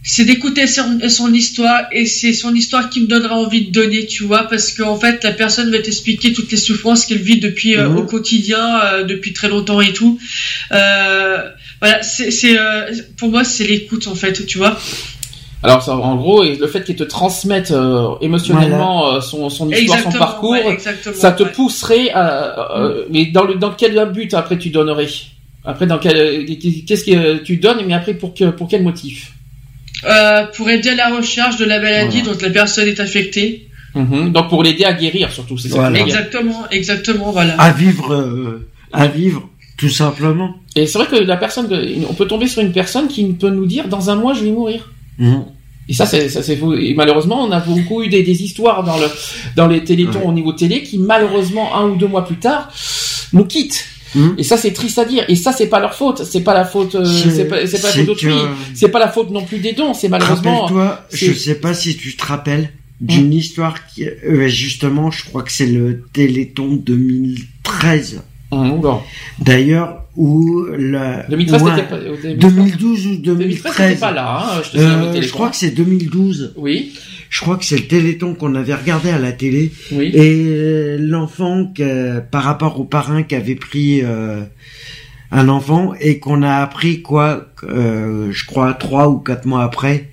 [0.03, 4.05] c'est- d'écouter son, son histoire et c'est son histoire qui me donnera envie de donner,
[4.05, 7.75] tu vois, parce qu'en fait la personne va t'expliquer toutes les souffrances qu'elle vit depuis
[7.77, 7.97] euh, Mhm.
[7.97, 10.19] au quotidien, euh, depuis très longtemps et tout.
[10.71, 11.49] Euh,
[11.81, 14.77] voilà, c'est euh, pour moi c'est l'écoute en fait, tu vois.
[15.63, 19.69] Alors, ça, en gros, et le fait qu'il te transmette euh, émotionnellement euh, son, son
[19.69, 20.79] histoire, son parcours, ouais,
[21.13, 21.51] ça te ouais.
[21.51, 22.79] pousserait à.
[22.79, 25.07] euh, Mais dans, le, dans quel but après tu donnerais?
[25.63, 26.45] Après, dans quel
[26.87, 29.33] qu'est-ce que tu donnes Mais après, pour que, pour quel motif?
[30.03, 32.37] Euh, pour aider à la recherche de la maladie Voilà.
[32.37, 33.67] dont la personne est affectée.
[33.93, 34.31] Mhm.
[34.31, 35.75] Donc pour l'aider à guérir surtout, c'est ça.
[35.75, 35.97] Voilà.
[35.97, 36.07] dire.
[36.07, 37.53] Exactement, exactement, voilà.
[37.59, 39.47] à vivre euh, à vivre
[39.77, 41.67] tout simplement Et c'est vrai que la personne,
[42.09, 44.51] on peut tomber sur une personne qui peut nous dire dans un mois je vais
[44.51, 44.91] mourir.
[45.17, 45.43] Mhm.
[45.89, 46.73] Et ça, c'est, ça, c'est fou.
[46.73, 49.07] Et malheureusement, on a beaucoup eu des, des histoires dans le,
[49.55, 52.71] dans les télétons au niveau télé qui, malheureusement, un ou deux mois plus tard,
[53.33, 53.83] nous quittent.
[54.15, 54.35] Mhm.
[54.37, 55.23] Et ça, c'est triste à dire.
[55.29, 56.23] Et ça, c'est pas leur faute.
[56.25, 58.29] C'est pas la faute, euh, C'est- pas, la faute d'autrui.
[58.29, 59.93] que- C'est pas la faute non plus des dons.
[59.93, 60.67] C'est malheureusement.
[61.09, 65.43] C'est- je sais pas si tu te rappelles d'une histoire qui, euh, justement, je crois
[65.43, 68.21] que c'est le Téléthon 2013.
[68.51, 68.99] Hum, oula.
[69.39, 73.87] D'ailleurs, où la, 2013, où un- t'étais pas- euh, 2013, 2012 ou 2013, 2013.
[73.87, 76.53] t'étais pas là, hein, je te Euh, je crois que c'est 2012.
[76.57, 76.91] Oui.
[77.31, 79.71] Je crois que c'est le Téléthon qu'on avait regardé à la télé.
[79.93, 80.11] Oui.
[80.13, 84.41] Et l'enfant, que- par rapport au parrain qui avait pris euh,
[85.31, 90.09] un enfant et qu'on a appris quoi, euh, je crois trois ou quatre mois après,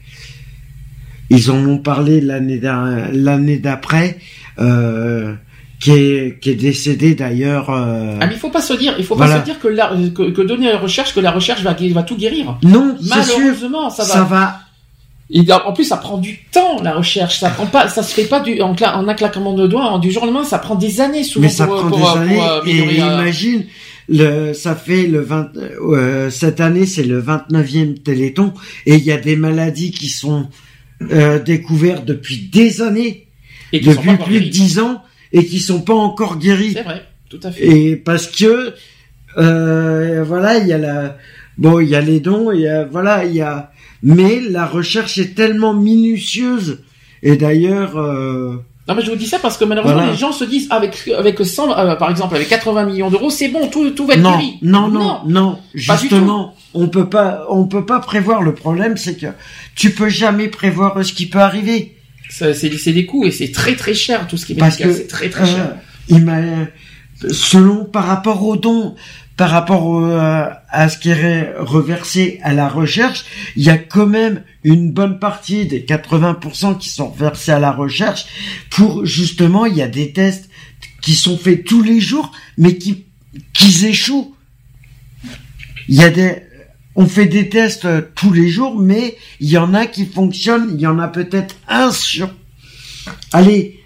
[1.29, 4.19] ils en ont parlé l'année d'a- l'année d'après,
[4.61, 5.35] euh,
[5.81, 7.71] qui est qui est décédé d'ailleurs.
[7.71, 9.35] euh, Ah, mais il faut pas se dire, il faut Voilà.
[9.35, 11.77] pas se dire que, la, que, que donner à la recherche, que la recherche va,
[11.93, 12.57] va tout guérir.
[12.63, 13.17] Non, sûr.
[13.17, 14.09] Malheureusement, ça va.
[14.09, 14.61] Ça va.
[15.31, 17.39] Et en plus, ça prend du temps, la recherche.
[17.41, 19.85] Ça prend pas, ça se fait pas du, en, cla- en un claquement de doigts,
[19.91, 21.99] en- du jour au lendemain, ça prend des années souvent Mais ça pour, prend pour,
[21.99, 23.65] des pour, années euh, et euh, imagine
[24.11, 25.51] le ça fait le 20
[25.83, 28.55] euh, cette année c'est le 29e téléthon
[28.87, 30.49] et il y a des maladies qui sont
[31.13, 33.27] euh, découvertes depuis des années
[33.75, 34.49] Et depuis plus de guéries.
[34.51, 35.03] 10 ans
[35.35, 36.73] et qui sont pas encore guéries.
[36.73, 37.67] C'est vrai, tout à fait.
[37.67, 38.73] Et parce que
[39.37, 41.19] euh, voilà, il y a la
[41.59, 43.71] bon, il y a les dons, il y a voilà, il y a
[44.03, 46.81] mais la recherche est tellement minutieuse
[47.23, 48.57] et d'ailleurs euh,
[48.87, 50.13] Non, mais je vous dis ça parce que malheureusement, Voilà.
[50.13, 53.49] les gens se disent, avec, avec 100, euh, par exemple, avec 80 millions d'euros, c'est
[53.49, 54.59] bon, tout, tout va être non, guéri.
[54.63, 58.43] non, non, non, du justement, on peut pas, on peut pas prévoir.
[58.43, 59.27] Le problème, c'est que
[59.75, 61.97] tu peux jamais prévoir ce qui peut arriver.
[62.31, 62.53] C'est,
[62.93, 65.07] des coûts et c'est très très cher, tout ce qui est Parce médical, que c'est
[65.09, 65.77] très très euh, cher.
[66.09, 66.67] il m'a-
[67.31, 68.95] selon par rapport aux dons,
[69.39, 73.25] par rapport euh, à ce qui est reversé à la recherche,
[73.55, 77.71] il y a quand même une bonne partie des 80% qui sont versés à la
[77.71, 78.27] recherche
[78.69, 80.51] pour justement il y a des tests
[81.03, 83.07] qui sont faits tous les jours mais qui
[83.53, 84.35] qui échouent.
[85.89, 86.43] Il y a des
[86.97, 90.71] on fait des tests euh, tous les jours mais il y en a qui fonctionnent,
[90.75, 92.29] il y en a peut-être un sur
[93.33, 93.81] allez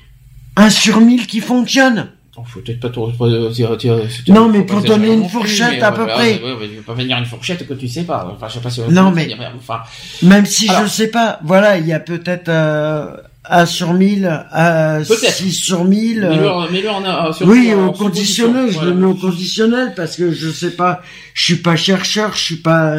[0.57, 2.11] un sur mille qui fonctionne.
[2.53, 3.97] Faut peut-être pas euh, dire- dire-
[4.29, 6.41] Non, mais pour exagérer donner une fourchette mais, à peu voilà, près.
[6.43, 8.31] ouais, ouais, va pas venir une fourchette que tu sais pas.
[8.35, 8.81] Enfin, je sais pas si.
[8.91, 9.81] Non, mais- Enfin,
[10.23, 13.07] Même si Alors- je sais pas, voilà, il y a peut-être euh,
[13.49, 15.33] 1 sur 1000, euh, Peut-être.
[15.35, 16.21] 6 sur 1000.
[16.21, 19.15] mets-le euh, en- mets-le en, euh, sur- oui, en au conditionnel, je le mets au
[19.15, 21.01] conditionnel parce que je sais pas,
[21.35, 22.99] je suis pas chercheur, je suis pas,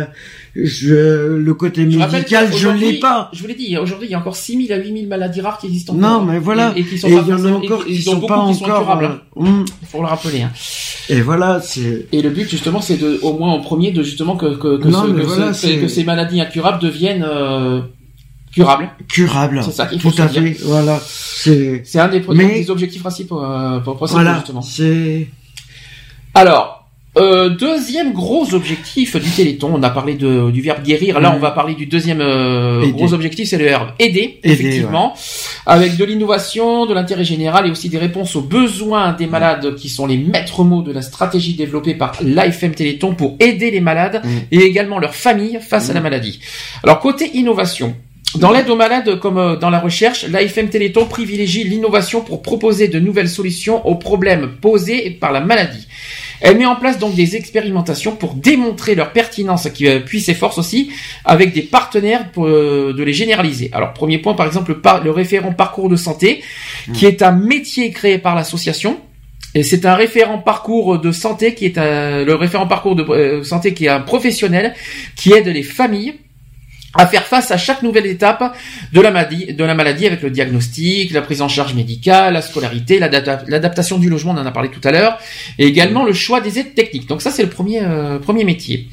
[0.56, 3.30] je, le côté Je médical, je qu'aujourd'hui- l'ai pas.
[3.34, 5.66] Je vous l'ai dit, aujourd'hui, il y a encore 6000 à 8000 maladies rares qui
[5.68, 6.26] existent Non, encore.
[6.26, 6.74] mais voilà.
[6.76, 8.46] Et, et qui sont Et pas il y en a encore et- qui sont pas
[8.48, 9.20] qui sont encore, euh, hein.
[9.36, 9.66] hum.
[9.90, 10.42] Faut le rappeler.
[10.44, 10.52] Hein.
[11.10, 12.08] Et voilà, c'est.
[12.12, 14.88] Et le but justement, c'est de, au moins en premier, de justement que que, que,
[14.88, 17.82] Non, ce- que, voilà, ce- que ces maladies incurables deviennent euh,
[18.54, 18.90] curables.
[19.08, 19.62] Curable.
[19.66, 21.00] C'est ça qu'il faut Tout à fait, voilà.
[21.04, 21.82] C'est.
[21.84, 24.62] C'est un des, Mais- des objectifs principaux euh, pour procéder Voilà, justement.
[24.62, 25.28] c'est.
[26.36, 26.83] Alors,
[27.16, 31.40] euh, deuxième gros objectif du Téléthon, on a parlé de, du verbe guérir, là on
[31.40, 35.14] va parler du deuxième euh, gros objectif, c'est le verbe aider, Aider, effectivement,
[35.66, 39.90] avec de l'innovation, de l'intérêt général et aussi des réponses aux besoins des malades qui
[39.90, 44.22] sont les maîtres mots de la stratégie développée par l'AFM Téléthon pour aider les malades
[44.24, 44.42] Mhm.
[44.52, 46.40] et également leurs familles face à la maladie.
[46.84, 47.96] Alors côté innovation,
[48.40, 52.88] dans l'aide aux malades comme euh, dans la recherche, l'AFM Téléthon privilégie l'innovation pour proposer
[52.88, 55.88] de nouvelles solutions aux problèmes posés par la maladie.
[56.44, 60.34] Elle met en place donc des expérimentations pour démontrer leur pertinence, qui euh, puis ses
[60.34, 60.92] forces aussi,
[61.24, 63.70] avec des partenaires pour euh, de les généraliser.
[63.72, 66.44] Alors premier point par exemple le, référent parcours de santé,
[66.94, 69.00] qui est un métier créé par l'association.
[69.56, 73.44] Et c'est un référent parcours de santé qui est un, le référent parcours de euh,
[73.44, 74.74] santé qui est un professionnel
[75.16, 76.16] qui aide les familles
[76.96, 78.56] à faire face à chaque nouvelle étape
[78.92, 83.98] de la maladie, avec le diagnostic, la prise en charge médicale, la scolarité, l'adapta- l'adaptation
[83.98, 85.18] du logement, on en a parlé tout à l'heure,
[85.58, 87.08] et également le choix des aides techniques.
[87.08, 88.90] Donc ça, c'est le premier, euh, premier métier.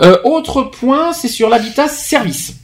[0.00, 2.56] Euh, autre point, c'est sur l'habitat service.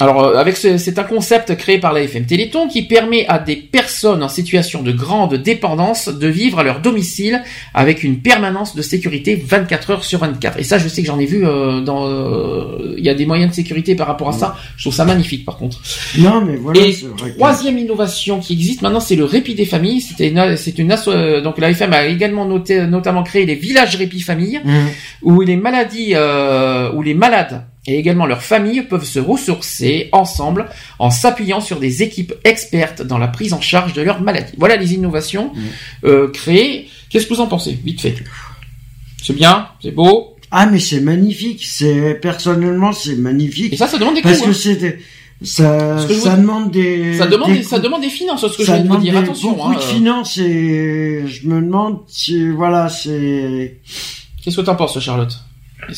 [0.00, 3.38] Alors, euh, avec ce- c'est un concept créé par la FM Téléthon qui permet à
[3.38, 7.42] des personnes en situation de grande dépendance de vivre à leur domicile
[7.74, 10.58] avec une permanence de sécurité 24 heures sur 24.
[10.58, 12.06] Et ça, je sais que j'en ai vu euh, dans.
[12.08, 14.56] euh, Il y a des moyens de sécurité par rapport à ça.
[14.76, 15.80] Je trouve ça magnifique, par contre.
[16.18, 16.80] Non, mais voilà.
[16.80, 20.00] Et que- troisième innovation qui existe maintenant, c'est le répit des familles.
[20.00, 23.54] C'était une, c'est une asso- euh, donc la FM a également noté, notamment créé les
[23.54, 24.88] villages répit famille, Mhm.
[25.22, 30.68] où les maladies, euh, où les malades et également leurs familles peuvent se ressourcer ensemble
[30.98, 34.54] en s'appuyant sur des équipes expertes dans la prise en charge de leur maladie.
[34.58, 35.52] Voilà les innovations
[36.04, 36.88] euh, créées.
[37.10, 38.14] Qu'est-ce que vous en pensez, vite fait?
[39.22, 40.36] C'est bien, c'est beau.
[40.50, 41.64] Ah, mais c'est magnifique.
[41.64, 43.72] C'est personnellement, c'est magnifique.
[43.72, 44.52] Et ça, ça demande des parce que hein.
[44.52, 44.98] c'est
[45.42, 47.18] ça, que ça vous- demande des.
[47.18, 49.02] Ça demande, des des, ça demande des finances, ce que ça je viens de vous
[49.02, 49.16] dire.
[49.16, 49.52] Attention.
[49.52, 49.86] beaucoup hein, de euh.
[49.86, 53.80] finances et je me demande si voilà c'est.
[54.42, 55.36] Qu'est-ce que t'en penses, Charlotte?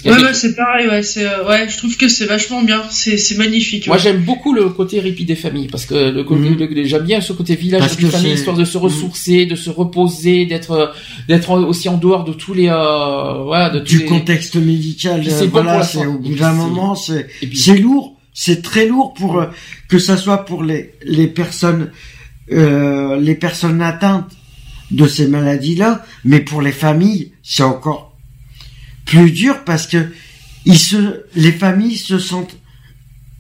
[0.05, 3.17] Ouais, ouais, c'est pareil, ouais, c'est, euh, ouais, je trouve que c'est vachement bien, c'est,
[3.17, 3.87] c'est magnifique.
[3.87, 4.03] Moi ouais.
[4.03, 7.33] j'aime beaucoup le côté répit des familles parce que le, côté- le- j'aime bien ce
[7.33, 10.87] côté village Parce répit des familles histoire de se ressourcer, de se reposer, d'être euh,
[11.29, 15.21] d'être aussi en dehors de tous les euh, voilà de tous du les- contexte médical.
[15.21, 18.87] Euh, c'est voilà, c'est au bout d'un moment, c'est et puis- c'est lourd, c'est très
[18.87, 19.47] lourd pour euh,
[19.89, 21.91] que ça soit pour les les personnes
[22.53, 24.31] euh, les personnes atteintes
[24.91, 28.06] de ces maladies-là, mais pour les familles, c'est encore
[29.07, 30.13] plus dur parce que
[30.67, 32.57] ils se les familles se sentent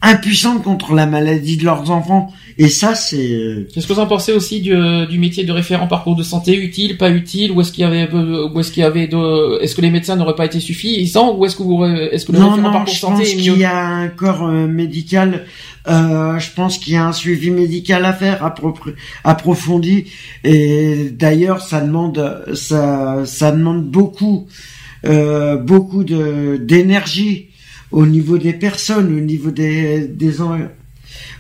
[0.02, 4.32] impuissantes contre la maladie de leurs enfants et ça c'est Qu'est-ce que vous en pensez
[4.32, 4.74] aussi du,
[5.10, 6.54] du métier de référent parcours de santé?
[6.56, 9.60] Utile, pas utile, ou est-ce qu'il y avait euh, ou est-ce qu'il y avait de
[9.62, 11.36] est-ce que les médecins n'auraient pas été suffisants?
[11.36, 13.36] Ou est-ce que vous est-ce que le non, référent non, parcours je santé pense est
[13.36, 13.58] qu'il mieux?
[13.58, 15.44] y a un corps euh, médical.
[15.88, 18.42] Euh, je pense qu'il y a un suivi médical à faire
[19.24, 20.06] approfondi.
[20.44, 24.46] Et d'ailleurs, ça demande, ça, ça demande beaucoup,
[25.06, 27.48] euh, beaucoup de d'énergie
[27.90, 30.40] au niveau des personnes, au niveau des des.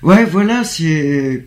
[0.02, 1.46] Ouais, voilà, c'est.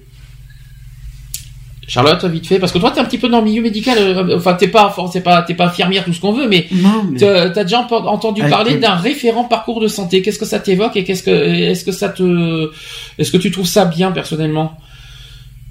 [1.87, 3.97] Charlotte, vite fait, parce que toi, t'es un petit peu dans le milieu médical.
[3.97, 4.93] euh, enfin, t'es pas,
[5.23, 6.67] pas, t'es pas infirmière tout ce qu'on veut, mais
[7.09, 10.21] mais- t'as déjà entendu Avec parler le- d'un référent parcours de santé.
[10.21, 12.69] Qu'est-ce que ça t'évoque et qu'est-ce que, est-ce que ça te,
[13.17, 14.77] est-ce que tu trouves ça bien personnellement?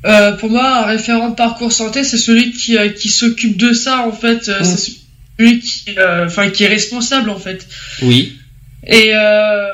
[0.06, 4.12] Euh, pour moi, un référent parcours santé, c'est celui qui, qui s'occupe de ça, en
[4.12, 4.48] fait.
[4.48, 4.64] Euh,
[5.38, 7.66] Celui qui, euh, enfin, qui est responsable, en fait.
[8.02, 8.36] Oui.
[8.86, 9.66] Et, euh,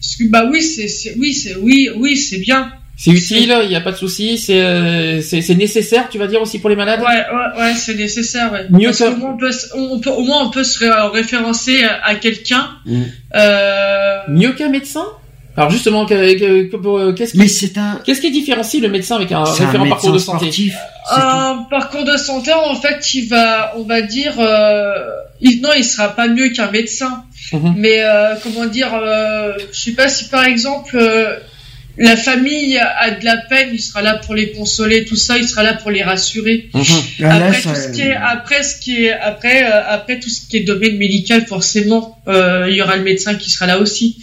[0.00, 2.72] parce que, bah oui, c'est, oui, c'est, oui, oui, c'est bien.
[2.96, 6.40] C'est utile, il n'y a pas de souci, c'est, euh, c'est, nécessaire, tu vas dire
[6.42, 7.00] aussi pour les malades?
[7.00, 8.66] Ouais, ouais, ouais, c'est nécessaire, ouais.
[8.70, 10.78] Mieux Parce que- qu'au moins, on peut, s- on peut, au moins, on peut se
[10.78, 12.68] ré- référencer à, quelqu'un.
[12.86, 13.02] Mm.
[13.34, 15.04] Euh, Mieux qu'un médecin?
[15.56, 18.00] Alors justement, euh, qu'est-ce qui, Mais c'est un.
[18.04, 20.74] qu'est-ce qui différencie le médecin avec un C'est un référent parcours de santé sportif.
[21.10, 24.94] un parcours de santé, en fait, il va, on va dire, euh,
[25.40, 27.24] il, non, il sera pas mieux qu'un médecin.
[27.52, 27.74] Mhm.
[27.76, 31.36] Mais euh, comment dire, euh, je sais pas si par exemple, euh,
[31.98, 35.46] la famille a de la peine, il sera là pour les consoler, tout ça, il
[35.46, 36.70] sera là pour les rassurer.
[37.18, 40.40] Là, Après, tout ce qui est, après, ce qui est, après, euh, après tout ce
[40.48, 44.16] qui est domaine médical, forcément, euh, il y aura le médecin qui sera là aussi.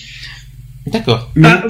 [0.91, 1.29] D'accord.
[1.35, 1.61] Bah,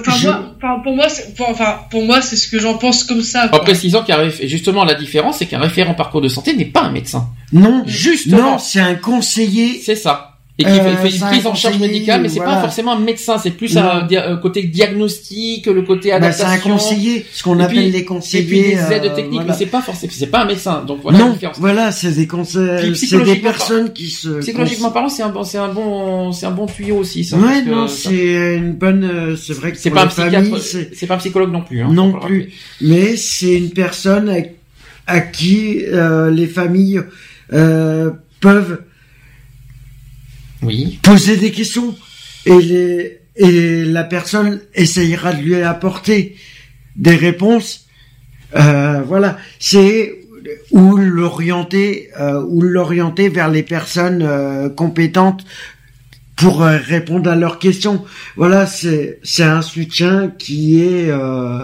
[0.61, 3.49] enfin, pour moi, c'est- pour, enfin, pour moi, c'est ce que j'en pense comme ça.
[3.51, 6.81] En précisant qu'un réf- justement la différence, c'est qu'un référent parcours de santé n'est pas
[6.81, 7.27] un médecin.
[7.53, 8.37] Non, Justement.
[8.51, 9.81] Non, c'est un conseiller.
[9.83, 10.37] C'est ça.
[10.61, 12.55] Et qui Euh, fait, une un prise en charge médicale, mais c'est voilà.
[12.55, 13.81] pas forcément un médecin, c'est plus Non.
[13.81, 16.47] un dia- euh, côté diagnostic, le côté Bah, adaptation.
[16.49, 18.43] c'est un conseiller, ce qu'on Et appelle puis- les Et conseillers.
[18.43, 19.53] puis des aides euh, techniques, voilà.
[19.53, 20.83] mais c'est pas forcément, c'est pas un médecin.
[20.85, 24.39] Donc voilà non, voilà, c'est des conseils, c'est des personnes par- qui se.
[24.41, 27.23] Psychologiquement parlant, c'est un bon, c'est un bon, c'est un bon tuyau aussi.
[27.23, 29.03] Ça, Ouais, non, c'est une bonne.
[29.05, 31.81] euh, C'est vrai que c'est pas un psychiatre, c'est- pas un psychologue non plus.
[31.81, 32.51] Hein, non plus.
[32.81, 34.39] Mais c'est une personne à,
[35.07, 37.01] à qui euh, les familles
[37.53, 38.11] euh,
[38.41, 38.81] peuvent
[40.61, 40.99] Oui.
[41.03, 41.95] poser des questions
[42.45, 46.35] et les et la personne essayera de lui apporter
[46.97, 47.85] des réponses.
[48.55, 50.15] Euh, voilà, c'est
[50.71, 55.45] ou l'orienter euh, ou l'orienter vers les personnes euh, compétentes
[56.35, 58.03] pour euh, répondre à leurs questions.
[58.35, 61.59] Voilà, c'est c'est un soutien qui est euh,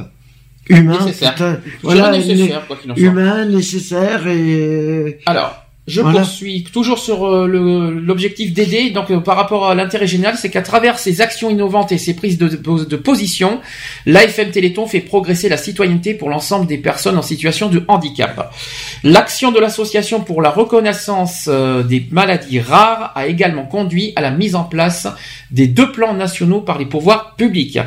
[0.69, 1.59] humain, Nécessaire.
[1.83, 6.21] voilà, nécessaire, né- quoi en humain, nécessaire et Alors, je Voilà.
[6.21, 8.89] poursuis toujours sur euh, l'objectif d'aider.
[8.89, 12.15] Donc, euh, par rapport à l'intérêt général, c'est qu'à travers ses actions innovantes et ses
[12.15, 13.61] prises de, de, de position,
[14.07, 18.51] l'AFM Téléthon fait progresser la citoyenneté pour l'ensemble des personnes en situation de handicap.
[19.03, 24.31] L'action de l'association pour la reconnaissance euh, des maladies rares a également conduit à la
[24.31, 25.07] mise en place
[25.55, 27.79] des deux plans nationaux par les pouvoirs publics.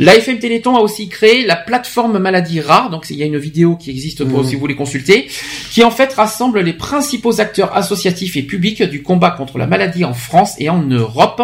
[0.00, 3.76] L'AFM Téléthon a aussi créé la plateforme maladies rares, donc il y a une vidéo
[3.76, 4.48] qui existe pour Mhm.
[4.48, 5.28] si vous voulez consulter,
[5.70, 10.04] qui en fait rassemble les principaux acteurs associatifs et publics du combat contre la maladie
[10.04, 11.40] en France et en Europe.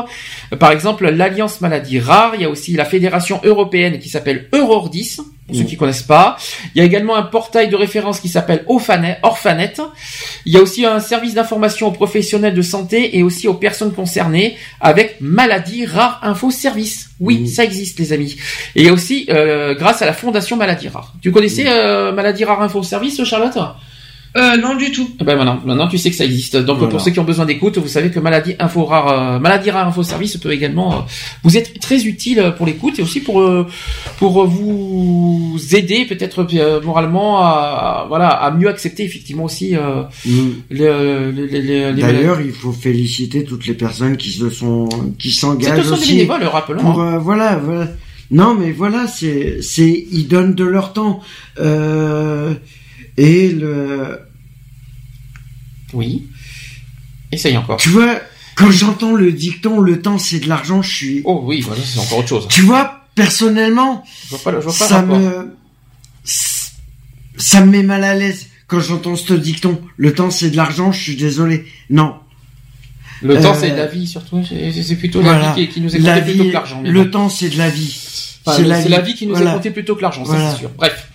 [0.58, 5.18] Par exemple, l'Alliance Maladies Rares, il y a aussi la Fédération Européenne qui s'appelle Eurordis,
[5.50, 5.68] pour ceux Mhm.
[5.68, 6.36] qui connaissent pas.
[6.74, 9.18] Il y a également un portail de référence qui s'appelle Orphanet.
[10.46, 13.92] Il y a aussi un service d'information aux professionnels de santé et aussi aux personnes
[13.92, 17.10] concernées avec Maladies Rares Info Service.
[17.20, 18.36] Oui, ça existe les amis.
[18.74, 21.12] Et il y a aussi euh, grâce à la Fondation Maladies Rares.
[21.20, 23.58] Tu connaissais euh, Maladies Rares Info Service, Charlotte?
[24.36, 25.10] Euh, non, du tout.
[25.20, 26.56] eh ben maintenant, maintenant tu sais que ça existe.
[26.56, 26.90] Donc Voilà.
[26.92, 29.88] pour ceux qui ont besoin d'écoute, vous savez que Maladie Info Rare, euh, Maladie Rare
[29.88, 31.00] Info Service peut également euh,
[31.42, 33.66] vous être très utile pour l'écoute et aussi pour euh,
[34.18, 40.02] pour vous aider peut-être euh, moralement à, voilà à mieux accepter effectivement aussi euh,
[40.70, 44.88] le- le- les D'ailleurs, il faut féliciter toutes les personnes qui se sont,
[45.18, 46.12] qui C'est s'engagent tous des aussi.
[46.14, 46.80] bénévoles, rappelons.
[46.82, 47.14] Pour, hein.
[47.14, 47.88] euh, voilà, voilà.
[48.30, 51.20] Non, mais voilà, c'est, c'est, ils donnent de leur temps.
[51.58, 52.54] Euh,
[53.16, 54.20] et le,
[55.92, 56.26] Oui.
[57.32, 57.76] Essaye encore.
[57.78, 58.20] tu vois,
[58.56, 61.22] quand j'entends le dicton, le temps c'est de l'argent, je suis.
[61.24, 62.46] Oh oui, voilà, c'est encore autre chose.
[62.48, 65.54] Tu vois, personnellement, Je vois pas, le- je vois pas le ça me,
[67.36, 69.80] ça me met mal à l'aise quand j'entends ce dicton.
[69.96, 71.64] Le temps c'est de l'argent, je suis désolé.
[71.88, 72.14] Non.
[73.22, 74.42] Le temps Euh, c'est de la vie surtout.
[74.44, 75.48] C'est plutôt Voilà.
[75.48, 76.82] la vie qui, qui nous est comptée plutôt que l'argent.
[76.84, 77.96] Le temps c'est de la vie.
[78.46, 79.50] Enfin, c'est la, vie qui nous Voilà.
[79.50, 80.52] est comptée plutôt que l'argent, ça Voilà.
[80.52, 80.70] c'est sûr.
[80.76, 81.09] Bref.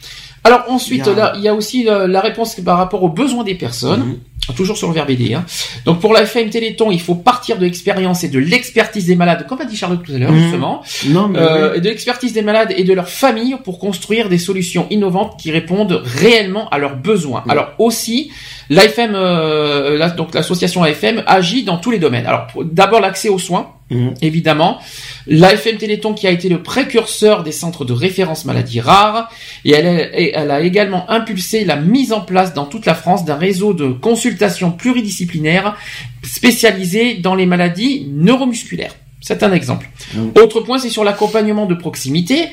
[0.45, 3.03] Alors ensuite, Il y a- là, il y a aussi la, la réponse par rapport
[3.03, 3.99] aux besoins des personnes.
[4.01, 4.17] Mhm.
[4.55, 5.33] Toujours sur le verbe aider.
[5.33, 5.43] Hein.
[5.85, 9.47] Donc pour la FM Téléthon, il faut partir de l'expérience et de l'expertise des malades,
[9.47, 10.39] comme a dit Charlotte tout à l'heure, Mhm.
[10.39, 11.77] justement, Non, mais euh, oui.
[11.79, 15.49] et de l'expertise des malades et de leurs familles pour construire des solutions innovantes qui
[15.51, 17.43] répondent réellement à leurs besoins.
[17.49, 18.29] Alors aussi,
[18.69, 22.27] l'AFM, euh, la- donc l'association AFM agit dans tous les domaines.
[22.27, 24.15] Alors d'abord l'accès aux soins, Mhm.
[24.23, 24.79] évidemment.
[25.27, 29.29] L'AFM Téléthon qui a été le précurseur des centres de référence maladies rares
[29.63, 32.95] et elle, a- et elle a également impulsé la mise en place dans toute la
[32.95, 35.75] France d'un réseau de consultations pluridisciplinaires
[36.23, 38.95] spécialisé dans les maladies neuromusculaires.
[39.21, 39.89] C'est un exemple.
[40.35, 42.45] Autre point, c'est sur l'accompagnement de proximité.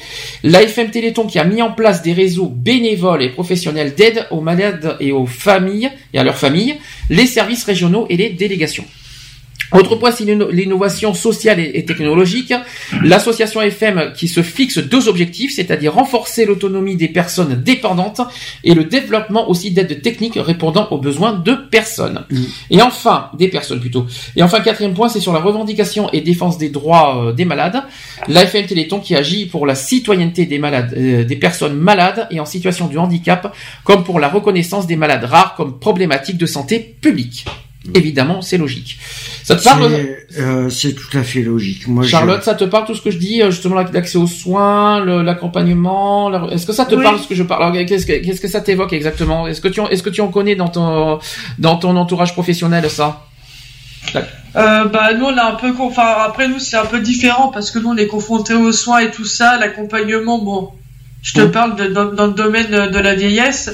[0.42, 4.96] L'AFM Téléthon qui a mis en place des réseaux bénévoles et professionnels d'aide aux malades
[5.00, 6.76] et aux familles et à leurs familles,
[7.10, 8.84] les services régionaux et les délégations.
[9.72, 12.52] Autre point, c'est l'inno- l'innovation sociale et technologique.
[13.02, 18.20] L'association FM qui se fixe deux objectifs, c'est-à-dire renforcer l'autonomie des personnes dépendantes
[18.64, 22.24] et le développement aussi d'aides techniques répondant aux besoins de personnes.
[22.70, 24.06] Et enfin, des personnes plutôt.
[24.36, 27.82] Et enfin, quatrième point, c'est sur la revendication et défense des droits euh, des malades.
[28.28, 32.44] L'AFM Téléthon qui agit pour la citoyenneté des malades, euh, des personnes malades et en
[32.46, 33.54] situation de handicap,
[33.84, 37.44] comme pour la reconnaissance des malades rares comme problématique de santé publique.
[37.94, 38.98] Évidemment, c'est logique.
[39.42, 41.88] Ça te parle C'est, euh, c'est tout à fait logique.
[41.88, 44.28] Moi, je- Charlotte, ça te parle tout ce que je dis, euh, justement l'accès aux
[44.28, 46.28] soins, l'accompagnement.
[46.30, 47.02] la- Est-ce que ça te Oui.
[47.02, 47.64] parle ce que je parle?
[47.64, 49.48] Alors, Qu'est-ce que, ça t'évoque exactement?
[49.48, 51.18] Est-ce que tu en, est-ce que tu en connais dans ton
[51.58, 53.26] dans ton entourage professionnel ça?
[54.54, 57.70] Euh, bah nous on a un peu enfin après nous c'est un peu différent parce
[57.70, 60.70] que nous on est confrontés aux soins et tout ça l'accompagnement bon
[61.22, 61.50] je te Mm.
[61.52, 63.70] parle de- dans, dans le domaine de la vieillesse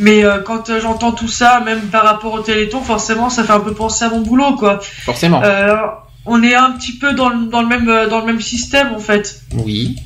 [0.00, 3.52] mais euh, quand euh, j'entends tout ça même par rapport au Téléthon forcément ça fait
[3.52, 5.42] un peu penser à mon boulot quoi Forcément.
[5.44, 5.76] Euh,
[6.26, 8.98] on est un petit peu dans le, dans le même dans le même système en
[8.98, 9.96] fait Oui.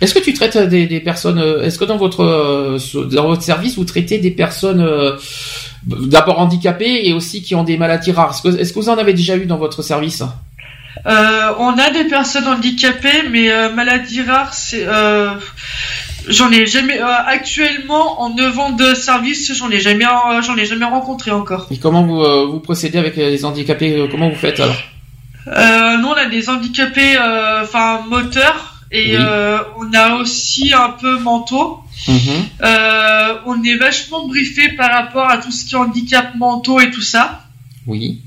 [0.00, 2.78] Est-ce que tu traites des, des personnes Est-ce que dans votre
[3.10, 5.16] dans votre service vous traitez des personnes euh,
[5.86, 8.34] d'abord handicapées et aussi qui ont des maladies rares?
[8.44, 10.22] Est-ce que, vous en avez déjà eu dans votre service?
[11.06, 14.86] Euh, on a des personnes handicapées, mais euh, maladies rares, c'est.
[16.28, 17.00] J'en ai jamais.
[17.00, 21.30] euh, actuellement, en 9 ans de service, j'en ai jamais, euh, j'en ai jamais rencontré
[21.30, 21.66] encore.
[21.70, 24.76] Et comment vous, euh, vous procédez avec les handicapés Comment vous faites alors?
[25.46, 27.16] Nous, on a des handicapés,
[27.62, 29.24] enfin moteurs, et Oui.
[29.78, 31.80] on a aussi un peu mentaux.
[32.62, 36.90] Euh, on est vachement briefé par rapport à tout ce qui est handicap mentaux et
[36.90, 37.40] tout ça,
[37.86, 38.20] Oui.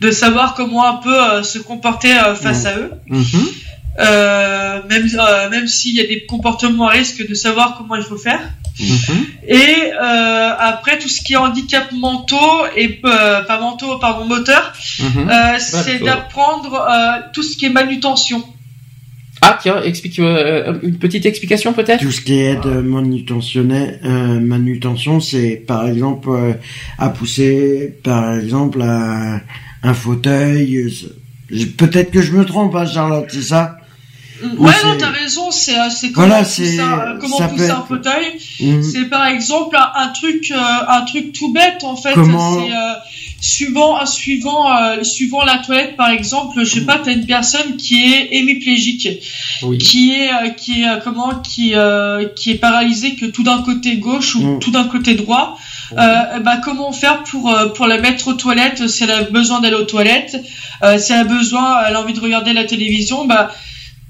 [0.00, 2.92] de savoir comment un peu se comporter face à eux.
[3.10, 3.22] Euh,
[3.98, 8.16] même euh, même s'il y a des comportements à risque de savoir comment il faut
[8.16, 8.40] faire
[9.46, 12.36] et euh, après tout ce qui est handicap mentaux
[12.76, 15.28] et euh, pas mentaux pardon moteur Mhm.
[15.30, 18.42] euh, c'est d'apprendre euh, tout ce qui est manutention
[19.42, 22.00] Ah tiens, explique euh, une petite explication peut-être?
[22.00, 22.80] Tout ce qui est aide euh,
[24.40, 26.52] manutention, c'est par exemple euh,
[26.98, 29.40] à pousser, par exemple un,
[29.82, 30.76] un fauteuil.
[30.76, 30.90] euh,
[31.76, 33.76] Peut-être que je me trompe, hein, Charlotte, c'est ça?
[34.58, 37.70] Ou ouais non t'as raison c'est euh, comment Voilà, pousser, c'est- un, comment ça pousser
[37.70, 38.26] un fauteuil.
[38.60, 38.82] Mhm.
[38.82, 40.58] c'est par exemple un, un truc euh,
[40.88, 42.12] un truc tout bête en fait.
[42.14, 42.94] Comment- c'est euh,
[43.40, 48.12] suivant suivant euh, suivant la toilette par exemple je sais pas t'as une personne qui
[48.12, 49.08] est hémiplégique.
[49.80, 53.62] Qui est euh, qui est euh, comment qui euh, qui est paralysée que tout d'un
[53.62, 54.58] côté gauche ou Mm.
[54.60, 55.56] tout d'un côté droit.
[55.98, 59.60] Euh, bah comment faire pour euh, pour la mettre aux toilettes si elle a besoin
[59.60, 60.36] d'aller aux toilettes?
[60.82, 63.50] Euh, si elle a besoin elle a envie de regarder la télévision bah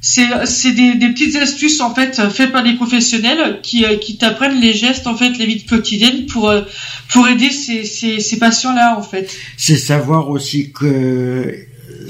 [0.05, 4.19] c'est c'est des, des petites astuces en fait faites par des professionnels qui euh, qui
[4.19, 6.62] t'apprennent les gestes en fait les vies quotidiennes pour euh,
[7.09, 11.55] pour aider ces ces, ces patients là en fait C'est savoir aussi que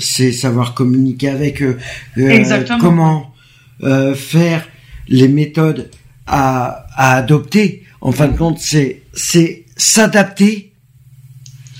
[0.00, 1.76] c'est savoir communiquer avec eux.
[2.16, 2.78] euh, Exactement.
[2.78, 3.34] Comment
[3.82, 4.66] euh, faire
[5.08, 5.90] les méthodes
[6.26, 7.82] à, à adopter.
[8.00, 10.72] En fin de compte, c'est c'est s'adapter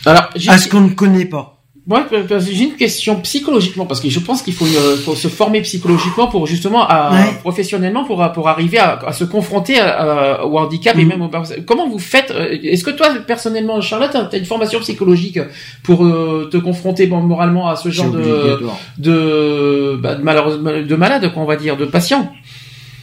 [0.05, 1.62] Alors, à ce qu'on ne connaît pas.
[1.85, 2.07] Moi,
[2.39, 6.29] j'ai une question psychologiquement parce que je pense qu'il faut, une- faut se former psychologiquement
[6.29, 7.39] pour justement, à, Ouais.
[7.41, 9.91] professionnellement, pour pour arriver à, à se confronter à-
[10.39, 11.31] à- au handicap et même au,
[11.67, 15.41] comment vous faites euh, Est-ce que toi, personnellement, Charlotte, tu as une formation psychologique
[15.83, 18.61] pour euh, te confronter bon, moralement à ce genre de
[18.99, 22.33] de bah, de, malheureusement- de malades, quoi, on va dire, de patients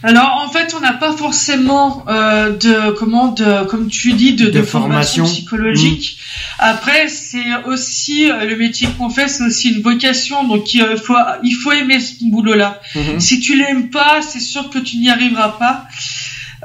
[0.02, 4.46] Alors en fait, on n'a pas forcément euh, de comment de comme tu dis de,
[4.46, 5.26] de, De formation, formation.
[5.26, 6.18] psychologique.
[6.58, 10.46] Après, c'est aussi euh, le métier qu'on fait, c'est aussi une vocation.
[10.48, 12.80] Donc il faut il faut aimer ce boulot-là.
[12.96, 13.20] Mhm.
[13.20, 15.86] Si tu l'aimes pas, c'est sûr que tu n'y arriveras pas.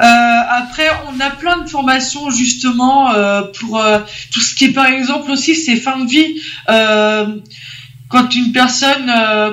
[0.00, 3.98] Euh, après, on a plein de formations justement euh, pour euh,
[4.32, 6.40] tout ce qui est par exemple aussi c'est fin de vie.
[6.68, 7.26] Euh,
[8.08, 9.52] quand une personne euh,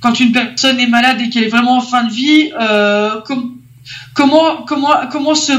[0.00, 3.52] quand une personne est malade et qu'elle est vraiment en fin de vie, euh, com-
[4.14, 5.52] comment comment comment se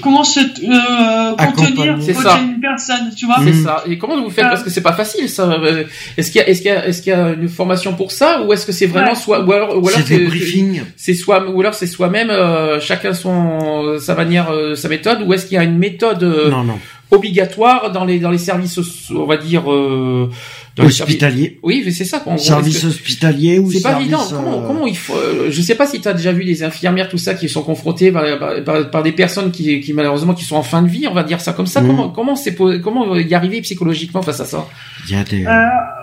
[0.00, 1.94] comment se euh, contenir
[2.30, 3.82] a une personne, tu vois C'est ça.
[3.86, 5.44] Et comment vous faites Parce que c'est pas facile, ça.
[5.50, 5.84] Euh,
[6.16, 8.12] Est-ce qu'il y a, est-ce qu'il y a, est-ce qu'il y a une formation pour
[8.12, 9.14] ça, ou est-ce que c'est vraiment Ouais.
[9.16, 10.82] soit, ou alors, ou alors C'est des briefings.
[10.96, 15.32] C'est soit, ou alors c'est soi-même, euh, chacun son sa manière, euh, sa méthode, ou
[15.32, 16.78] est-ce qu'il y a une méthode euh, Non, non.
[17.10, 18.78] obligatoire dans les dans les services,
[19.10, 20.30] on va dire, euh,
[20.76, 21.18] dans les Hospitaliers.
[21.42, 22.18] services- Oui, mais c'est ça.
[22.20, 24.24] gros, Service que- hospitalier ou c'est pas évident.
[24.30, 26.62] Comment, euh, comment il faut euh, Je sais pas si tu as déjà vu des
[26.62, 30.32] infirmières tout ça qui sont confrontées par, par, par- par des personnes qui, qui malheureusement
[30.34, 31.80] qui sont en fin de vie, on va dire ça comme ça.
[31.82, 31.88] Mhm.
[31.88, 34.66] Comment comment c'est comment y arriver psychologiquement face à ça?
[35.08, 35.44] Il y a des.
[35.44, 35.50] Euh,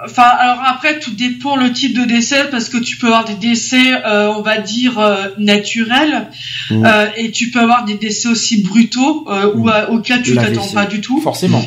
[0.06, 3.36] Enfin, alors après, tout dépend le type de décès, parce que tu peux avoir des
[3.36, 6.28] décès, euh, on va dire, euh, naturels,
[6.72, 6.86] Mm.
[6.86, 10.68] euh, et tu peux avoir des décès aussi brutaux, euh, où, euh, auquel tu t'attends
[10.74, 11.20] pas du tout.
[11.22, 11.64] Forcément.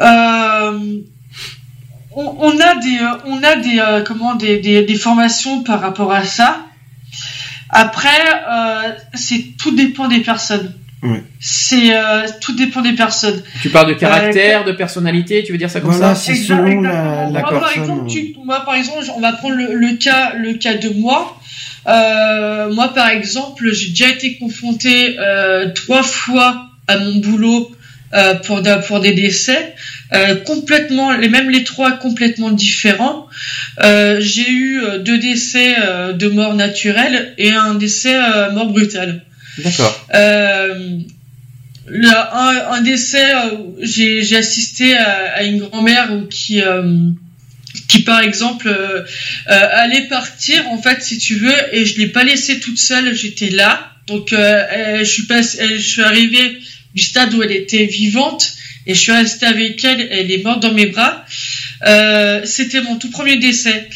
[0.00, 0.78] Euh,
[2.12, 5.80] on, on a des, euh, on a des, euh, comment, des, des, des formations par
[5.80, 6.60] rapport à ça.
[7.70, 8.08] Après,
[8.50, 10.74] euh, c'est tout dépend des personnes.
[11.02, 11.22] Ouais.
[11.38, 13.42] C'est euh, tout dépend des personnes.
[13.62, 16.82] Tu parles de caractère, de personnalité, tu veux dire ça comme Voilà, ça c'est selon
[16.82, 20.34] la, la moi, par exemple, tu- moi, par exemple, on va prendre le, le cas,
[20.34, 21.38] le cas de moi.
[21.86, 27.70] Euh, moi, par exemple, j'ai déjà été confrontée euh, trois fois à mon boulot
[28.12, 29.74] euh, pour, pour des décès
[30.12, 33.28] euh, complètement, les même les trois complètement différents.
[33.82, 35.76] Euh, j'ai eu euh, deux décès
[36.14, 38.16] de mort naturelle et un décès
[38.52, 39.22] mort brutale.
[39.58, 40.06] D'accord.
[41.86, 43.32] Le- un, un décès,
[43.82, 46.60] j'ai assisté à, à une grand-mère qui
[47.88, 52.08] qui par exemple euh, euh, allait partir en fait si tu veux et je l'ai
[52.08, 56.58] pas laissée toute seule j'étais là donc euh, je suis je suis arrivé
[56.94, 58.52] du stade où elle était vivante
[58.86, 61.24] et je suis resté avec elle elle est morte dans mes bras.
[61.86, 63.88] Euh, c'était mon tout premier décès.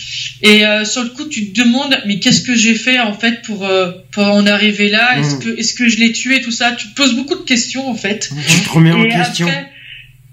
[0.43, 3.43] Et euh, sur le coup tu te demandes mais qu'est-ce que j'ai fait en fait
[3.43, 5.19] pour euh, pour en arriver là?
[5.19, 5.41] Est-ce Mm.
[5.41, 6.73] que est-ce que je l'ai tué tout ça?
[6.73, 8.31] Tu te poses beaucoup de questions en fait.
[8.49, 9.47] Tu te remets en question.
[9.47, 9.71] après,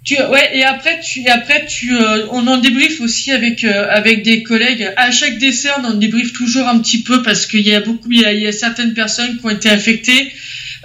[0.03, 1.93] tu, ouais, et après, tu, et après, tu,
[2.31, 4.89] on en débriefe aussi avec avec des collègues.
[4.97, 8.11] À chaque décès, on en débriefe toujours un petit peu parce qu'il y a beaucoup,
[8.11, 10.31] il y a, il y a certaines personnes qui ont été affectées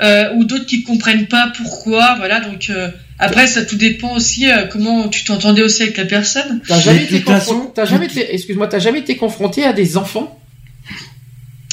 [0.02, 2.16] euh, ou d'autres qui comprennent pas pourquoi.
[2.18, 6.04] Voilà, donc euh, après, ça tout dépend aussi euh, comment tu t'entendais aussi avec la
[6.04, 6.60] personne.
[6.66, 10.38] T'as jamais été confron- jamais été, excuse-moi, t'as jamais été confronté à des enfants?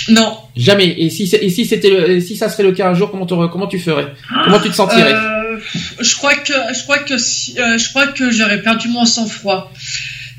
[0.10, 0.38] Non.
[0.58, 0.88] Jamais.
[0.98, 3.68] Et si, et si c'était, si ça serait le cas un jour, comment, t'aurais- comment
[3.68, 4.08] tu ferais?
[4.44, 5.14] Comment tu te sentirais?
[5.14, 5.58] Euh,
[6.02, 9.72] je crois que je crois que si, euh, je crois que j'aurais perdu mon sang-froid.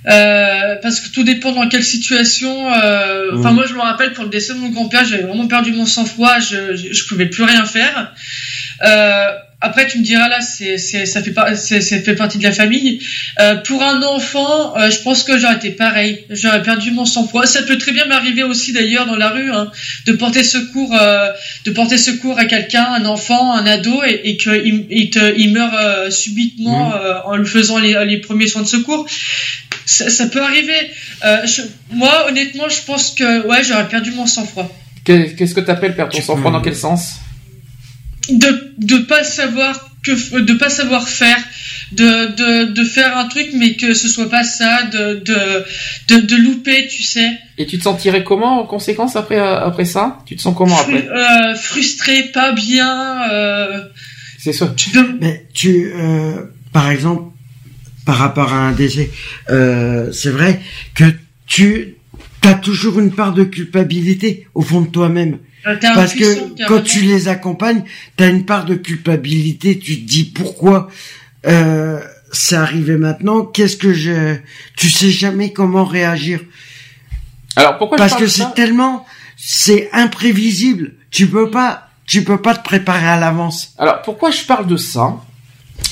[0.07, 2.71] Euh, parce que tout dépend dans quelle situation.
[2.73, 3.55] euh, Enfin, Mhm.
[3.55, 6.39] moi, je me rappelle pour le décès de mon grand-père, j'avais vraiment perdu mon sang-froid.
[6.41, 8.13] Je, je, je pouvais plus rien faire.
[8.83, 9.31] Euh,
[9.61, 12.43] après, tu me diras là, c'est, c'est, ça fait pas, c'est, ça fait partie de
[12.43, 13.01] la famille.
[13.41, 16.25] Euh, pour un enfant, euh, je pense que j'aurais été pareil.
[16.29, 17.47] J'aurais perdu mon sang-froid.
[17.47, 19.71] Ça peut très bien m'arriver aussi d'ailleurs dans la rue, hein,
[20.07, 21.31] de porter secours, euh,
[21.65, 25.53] de porter secours à quelqu'un, un enfant, un ado, et, et qu'il il te- il
[25.55, 29.07] meurt euh, subitement euh, en lui faisant les, les premiers soins de secours.
[29.87, 30.91] Ça, ça peut arriver.
[31.25, 34.71] Euh, je- moi, honnêtement, je pense que ouais, j'aurais perdu mon sang-froid.
[35.07, 37.15] Que- Qu'est-ce que t'appelles perdre ton sang-froid Dans quel sens?
[38.31, 41.39] De de pas savoir que de pas savoir faire
[41.93, 45.65] de, de, de faire un truc mais que ce soit pas ça de de
[46.09, 47.31] de, de louper tu sais.
[47.57, 50.19] Et tu te sentirais comment en conséquence après, euh, après ça?
[50.27, 51.09] Tu te sens comment après?
[51.09, 53.83] euh, frustré pas bien euh,
[54.39, 54.75] C'est ça.
[55.21, 56.43] Mais tu, euh,
[56.73, 57.33] par exemple,
[58.05, 59.11] par rapport à un décès,
[59.51, 60.61] euh, c'est vrai
[60.95, 61.05] que
[61.47, 61.95] tu
[62.47, 65.39] as toujours une part de culpabilité au fond de toi-même.
[65.67, 67.85] Euh, Parce que quand tu les accompagnes,
[68.17, 69.79] tu as une part de culpabilité.
[69.79, 70.89] Tu te dis pourquoi
[71.47, 72.01] euh,
[72.33, 73.45] c'est arrivé maintenant.
[73.45, 74.37] Qu'est-ce que je
[74.77, 76.41] Tu sais jamais comment réagir.
[77.57, 78.49] Alors pourquoi je Parce parle que de ça?
[78.51, 79.07] c'est tellement,
[79.37, 80.95] c'est imprévisible.
[81.11, 83.75] Tu peux pas, tu peux pas te préparer à l'avance.
[83.79, 85.17] Alors pourquoi je parle de ça?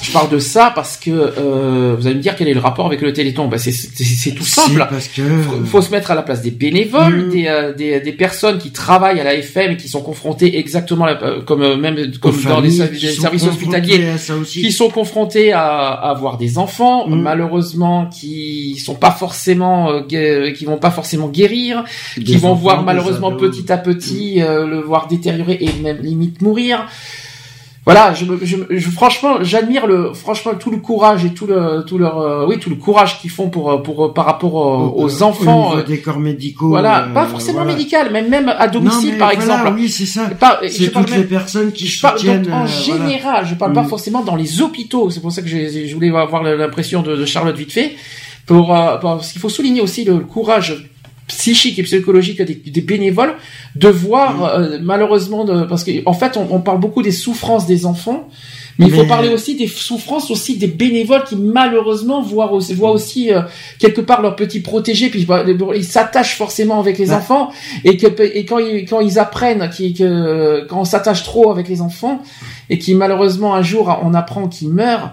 [0.02, 2.86] Je parle de ça parce que euh, vous allez me dire quel est le rapport
[2.86, 3.46] avec le Téléthon.
[3.46, 3.72] Ben, c'est-
[4.34, 4.84] tout Si, simple.
[4.90, 7.30] parce que- faut, faut se mettre à la place des bénévoles, Mm.
[7.30, 11.04] des, euh, des des personnes qui travaillent à la FM et qui sont confrontées exactement
[11.06, 14.04] la- euh, comme euh, même comme Aux dans les, services hospitaliers
[14.44, 17.20] qui sont confrontés à, à avoir des enfants Mm.
[17.22, 21.84] malheureusement qui sont pas forcément euh, gue- qui vont pas forcément guérir
[22.14, 26.42] qui vont enfants, voir malheureusement petit à petit euh, le voir détériorer et même limite
[26.42, 26.86] mourir
[27.84, 31.98] voilà, je, je, je- franchement, j'admire le, franchement, tout le courage et tout le, tout
[31.98, 35.02] leur, euh, oui, tout le courage qu'ils font pour, euh, pour, euh, par rapport euh,
[35.02, 35.72] aux enfants.
[35.72, 36.68] Au euh, des corps médicaux.
[36.68, 37.72] voilà, pas forcément voilà.
[37.76, 39.72] médical, mais même à domicile, Non, par voilà, exemple.
[39.76, 40.30] Oui, c'est ça.
[40.68, 42.42] C'est parle toutes même- les personnes qui je parle soutiennent.
[42.42, 43.06] donc en euh, voilà.
[43.08, 43.88] général, je parle pas Mm.
[43.88, 45.10] forcément dans les hôpitaux.
[45.10, 47.96] C'est pour ça que je voulais avoir l'impression de, de Charlotte vite fait.
[48.46, 50.88] Pour, euh, parce qu'il faut souligner aussi le, courage
[51.38, 53.34] psychique et psychologique des, des bénévoles
[53.76, 54.42] de voir Mm.
[54.42, 58.28] euh, malheureusement de, parce qu'en en fait on, on parle beaucoup des souffrances des enfants
[58.78, 62.90] mais il faut parler aussi des souffrances aussi des bénévoles qui malheureusement voient aussi, voient
[62.92, 63.42] aussi euh,
[63.78, 65.44] quelque part leurs petits protégés puis bah,
[65.76, 67.16] ils s'attachent forcément avec les Ouais.
[67.16, 67.50] enfants
[67.84, 71.68] et que et quand ils quand ils apprennent qui que quand on s'attache trop avec
[71.68, 72.22] les enfants
[72.70, 75.12] et qui malheureusement un jour on apprend qu'ils meurent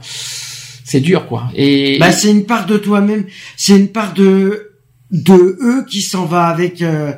[0.84, 3.26] c'est dur quoi et Bah, c'est une part de toi-même.
[3.58, 4.69] C'est une part de
[5.12, 7.14] de eux qui s'en va avec euh,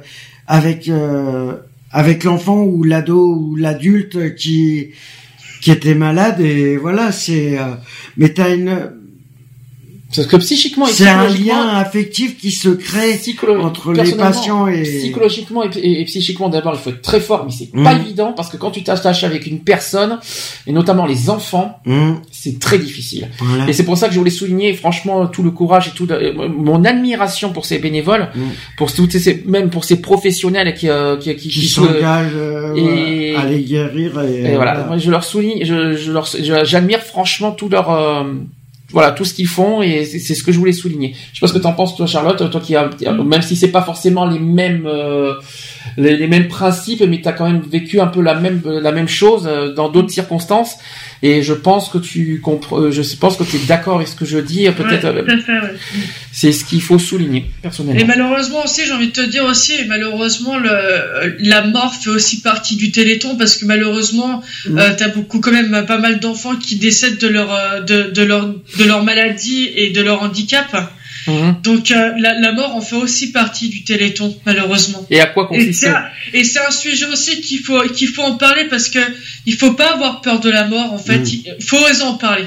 [0.48, 1.58] avec euh,
[1.92, 4.92] avec l'enfant ou l'ado ou l'adulte qui
[5.62, 6.40] qui était malade.
[6.42, 7.76] Et voilà c'est euh,
[8.18, 8.92] mais t'as une
[10.16, 13.20] parce que psychiquement et c'est un lien affectif qui se crée
[13.60, 17.46] entre les patients et psychologiquement et, et- et psychiquement d'abord il faut être très fort
[17.46, 17.84] mais c'est Mhm.
[17.84, 20.20] pas évident parce que quand tu t'attaches avec une personne
[20.68, 22.18] et notamment les enfants Mhm.
[22.32, 23.68] c'est très difficile Voilà.
[23.70, 26.34] et c'est pour ça que je voulais souligner franchement tout le courage et tout le-
[26.50, 28.42] mon admiration pour ces bénévoles Mhm.
[28.78, 33.36] pour toutes ces même pour ces professionnels qui euh, qui, qui, qui s'engagent euh, et-
[33.36, 36.26] à les guérir et, et voilà, je leur souligne, je, je leur,
[36.66, 38.24] j'admire franchement tout leur, euh,
[38.92, 41.14] voilà, tout ce qu'ils font et c'est ce que je voulais souligner.
[41.34, 42.90] Je sais pas ce que t'en penses toi, Charlotte, toi qui a,
[43.24, 45.34] même si c'est pas forcément les mêmes, euh,
[45.98, 49.08] les, les mêmes principes, mais t'as quand même vécu un peu la même, la même
[49.08, 50.76] chose euh, dans d'autres circonstances.
[51.24, 54.26] Et je pense que tu comprends, je pense que tu es d'accord avec ce que
[54.26, 54.68] je dis.
[54.68, 55.74] euh, Peut-être, Ouais, euh, tout à fait, ouais.
[56.42, 58.02] C'est ce qu'il faut souligner personnellement.
[58.02, 62.10] Et malheureusement aussi, j'ai envie de te dire aussi, et malheureusement, le, la mort fait
[62.10, 64.78] aussi partie du Téléthon parce que malheureusement, Mm.
[64.80, 68.24] euh, t'as beaucoup quand même pas mal d'enfants qui décèdent de leur, euh, de, de
[68.24, 68.48] leur,
[68.80, 70.70] de leur maladie et de leur handicap.
[71.62, 75.06] Donc euh, la, la mort en fait aussi partie du Téléthon, malheureusement.
[75.12, 75.88] Et à quoi consiste
[76.34, 79.00] et c'est un sujet aussi qu'il faut qu'il faut en parler parce que
[79.46, 81.20] il faut pas avoir peur de la mort en fait.
[81.20, 81.44] Mm.
[81.60, 82.46] Il faut en parler.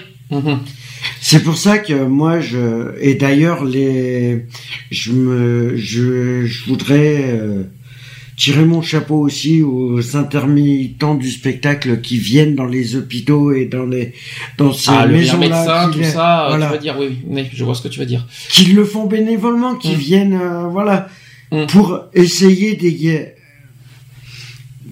[1.20, 4.46] C'est pour ça que moi je et d'ailleurs les
[4.90, 7.64] je me je, je voudrais euh,
[8.36, 13.86] tirer mon chapeau aussi aux intermittents du spectacle qui viennent dans les hôpitaux et dans
[13.86, 14.12] les
[14.58, 17.64] dans ces Ah, le maisons médecin, là tout ça, voilà, tu veux dire, oui, je
[17.64, 18.26] vois ce que tu veux dire.
[18.50, 21.08] qui le font bénévolement, qui viennent euh, voilà
[21.68, 23.33] pour essayer d'égayer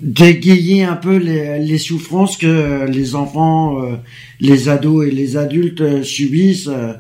[0.02, 3.94] d'égayer un peu les, les souffrances que les enfants, euh,
[4.40, 6.92] les ados et les adultes euh, subissent euh,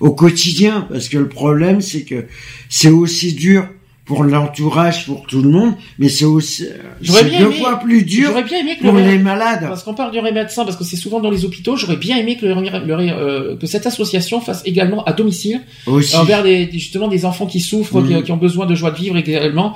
[0.00, 0.86] au quotidien.
[0.90, 2.26] Parce que le problème, c'est que
[2.68, 3.66] c'est aussi dur
[4.04, 6.64] pour l'entourage, pour tout le monde, mais c'est aussi
[7.02, 9.60] c'est deux aimé- fois plus dur bien aimé que pour le- les malades.
[9.68, 12.38] Parce qu'on parle du médecin, parce que c'est souvent dans les hôpitaux, j'aurais bien aimé
[12.40, 16.16] que, le, le- euh, que cette association fasse également à domicile, Aussi.
[16.16, 18.08] envers des, des- justement des enfants qui souffrent, Mm.
[18.16, 19.74] qui, qui ont besoin de joie de vivre également.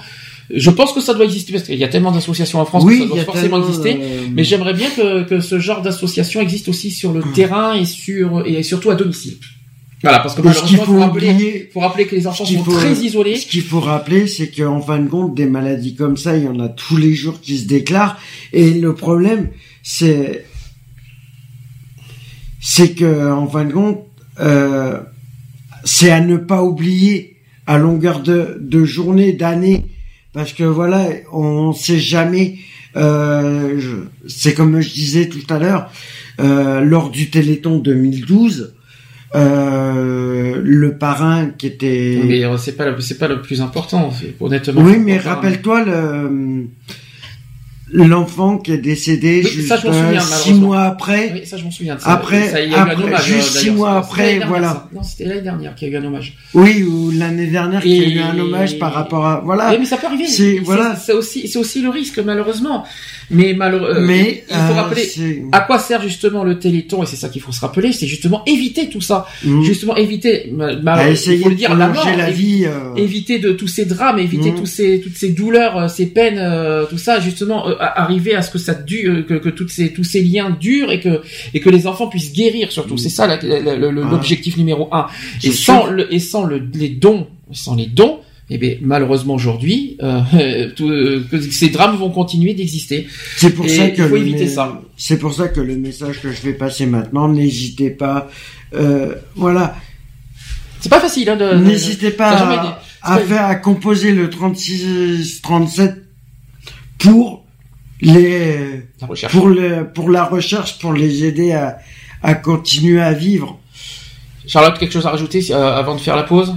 [0.51, 2.95] Je pense que ça doit exister parce qu'il y a tellement d'associations en France Oui,
[2.95, 3.97] que ça il doit forcément exister.
[4.01, 7.85] euh, Mais j'aimerais bien que, que ce genre d'association existe aussi sur le terrain et
[7.85, 9.37] sur et surtout à domicile.
[10.03, 12.73] Voilà, parce que malheureusement, faut faut rappeler, oublier- faut rappeler que les enfants sont faut-
[12.73, 13.37] très isolés.
[13.37, 16.49] Ce qu'il faut rappeler, c'est qu'en fin de compte, des maladies comme ça, il y
[16.49, 18.19] en a tous les jours qui se déclarent.
[18.53, 19.51] Et le problème,
[19.85, 20.45] c'est,
[22.61, 24.01] c'est que en fin de compte,
[24.41, 24.99] euh,
[25.85, 27.37] c'est à ne pas oublier
[27.67, 29.87] à longueur de, de journée, d'année,
[30.33, 32.57] parce que voilà, on sait jamais.
[32.97, 33.79] Euh,
[34.27, 35.91] c'est comme je disais tout à l'heure,
[36.41, 38.75] euh, lors du Téléthon 2012.
[39.35, 44.13] Euh, le parrain qui était Mais euh, c'est pas le- c'est pas le plus important,
[44.41, 44.83] honnêtement.
[44.83, 46.67] oui, mais rappelle-toi le
[47.93, 50.67] l'enfant qui est décédé Oui, juste ça, euh, souviens, six malheureusement.
[50.67, 51.31] mois après.
[51.35, 52.11] Oui, ça, je m'en souviens de ça.
[52.13, 54.69] Après, Ça, il y a eu un hommage, juste euh, six mois après, voilà.
[54.69, 54.89] ça.
[54.95, 56.35] Non, c'était l'année dernière qu'il y a eu un hommage.
[56.55, 59.77] Oui, ou l'année dernière qu'il y a eu un hommage par rapport à voilà.
[59.79, 60.27] Mais ça peut arriver.
[60.27, 60.97] C'est voilà.
[60.97, 62.85] C'est aussi, c'est aussi le risque malheureusement.
[63.31, 67.17] Mais malheureusement, Mais, il faut euh, rappeler à quoi sert justement le Téléthon et c'est
[67.17, 69.63] ça qu'il faut se rappeler, c'est justement éviter tout ça, Mhm.
[69.63, 70.51] justement éviter.
[70.53, 72.95] ma- ma- À il faut le dire, la mort, la vie, euh.
[72.97, 74.59] éviter de tous ces drames, éviter Mhm.
[74.59, 78.43] tous ces toutes ces douleurs, euh, ces peines, euh, tout ça, justement euh, arriver à
[78.43, 81.23] ce que ça dure, que, que toutes ces tous ces liens durent et que
[81.55, 82.97] et que les enfants puissent guérir surtout.
[82.99, 83.39] C'est ça Ah.
[83.47, 85.07] l'objectif numéro un.
[85.43, 89.97] Et sans le et sans le, les dons, sans les dons, eh bien, malheureusement aujourd'hui,
[90.03, 90.21] euh,
[90.81, 93.07] euh, ces drames vont continuer d'exister.
[93.37, 94.83] C'est pour Et ça que il faut éviter ça.
[94.97, 98.29] C'est pour ça que le message que je vais passer maintenant, n'hésitez pas,
[98.75, 99.77] euh, voilà.
[100.81, 102.31] C'est pas facile, hein, de- N'hésitez pas
[103.03, 105.95] à, faire, à composer le 36, 37
[106.99, 107.42] pour
[108.03, 109.33] les, La recherche.
[109.33, 111.79] pour le, pour la recherche, pour les aider à,
[112.23, 113.59] à continuer à vivre.
[114.47, 116.55] Charlotte, quelque chose à rajouter euh, avant de faire la pause?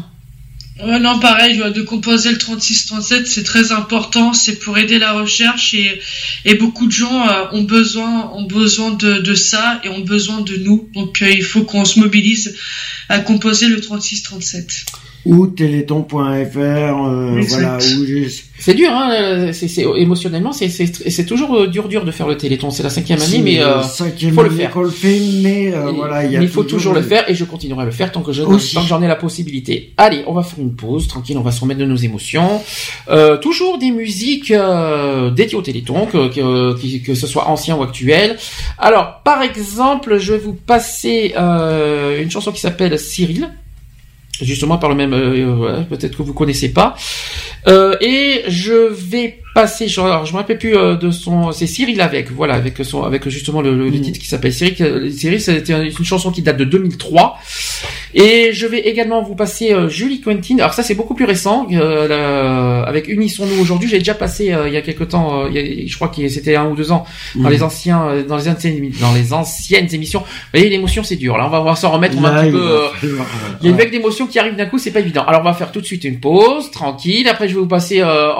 [0.84, 5.14] Ouais, non, pareil, euh, de composer le 36-37, c'est très important, c'est pour aider la
[5.14, 6.02] recherche et,
[6.44, 10.42] et beaucoup de gens euh, ont besoin, ont besoin de, de ça et ont besoin
[10.42, 10.90] de nous.
[10.94, 12.58] Donc euh, il faut qu'on se mobilise
[13.10, 14.86] à composer le 36-37.
[15.26, 18.06] Ou téléthon.fr, euh, voilà, où
[18.60, 22.12] C'est dur, hein, euh, c'est, c'est- émotionnellement, c'est, c'est, c'est toujours euh, dur, dur de
[22.12, 22.70] faire le Téléthon.
[22.70, 24.70] C'est la cinquième année, C'est mais euh, faut le faire.
[24.72, 27.34] qu'on le fait, mais euh, Et- voilà, il y a faut toujours le faire et
[27.34, 28.44] je continuerai à le faire tant que je
[28.88, 29.94] j'en ai la possibilité.
[29.98, 32.62] Allez, on va faire une pause, tranquille, on va se remettre de nos émotions.
[33.10, 37.82] Euh, toujours des musiques euh, dédiées au Téléthon, que, que, que ce soit ancien ou
[37.84, 38.38] actuel.
[38.78, 43.50] Alors, par exemple, je vais vous passer euh, une chanson qui s'appelle Cyril.
[44.42, 46.96] Justement par le même, euh, peut-être que vous connaissez pas.
[47.68, 51.66] Euh, et je vais passer, je, alors je me rappelle plus euh, de son, c'est
[51.66, 54.76] Cyril avec, voilà, avec son, avec justement le, le- le titre qui s'appelle Cyril.
[54.82, 57.38] euh, Cyril, c'était une chanson qui date de 2003.
[58.14, 60.58] Et je vais également vous passer euh, Julie Quentin.
[60.60, 63.90] Alors ça c'est beaucoup plus récent, euh, la- avec Unissons-nous aujourd'hui.
[63.90, 66.10] J'ai déjà passé euh, il y a quelque temps, euh, il y a- je crois
[66.10, 67.06] que c'était un ou deux ans
[67.36, 67.50] dans Mhm.
[67.50, 70.20] les anciens, dans les anciennes, dans les anciennes émissions.
[70.20, 70.26] Vous
[70.60, 71.38] voyez l'émotion c'est dur.
[71.38, 72.80] Là on va, s'en remettre, on va un Là, petit il peu.
[73.62, 75.24] il y a une vague d'émotions qui arrive d'un coup, c'est pas évident.
[75.26, 77.28] Alors on va faire tout de suite une pause, tranquille.
[77.30, 78.34] Après je vais vous passer euh,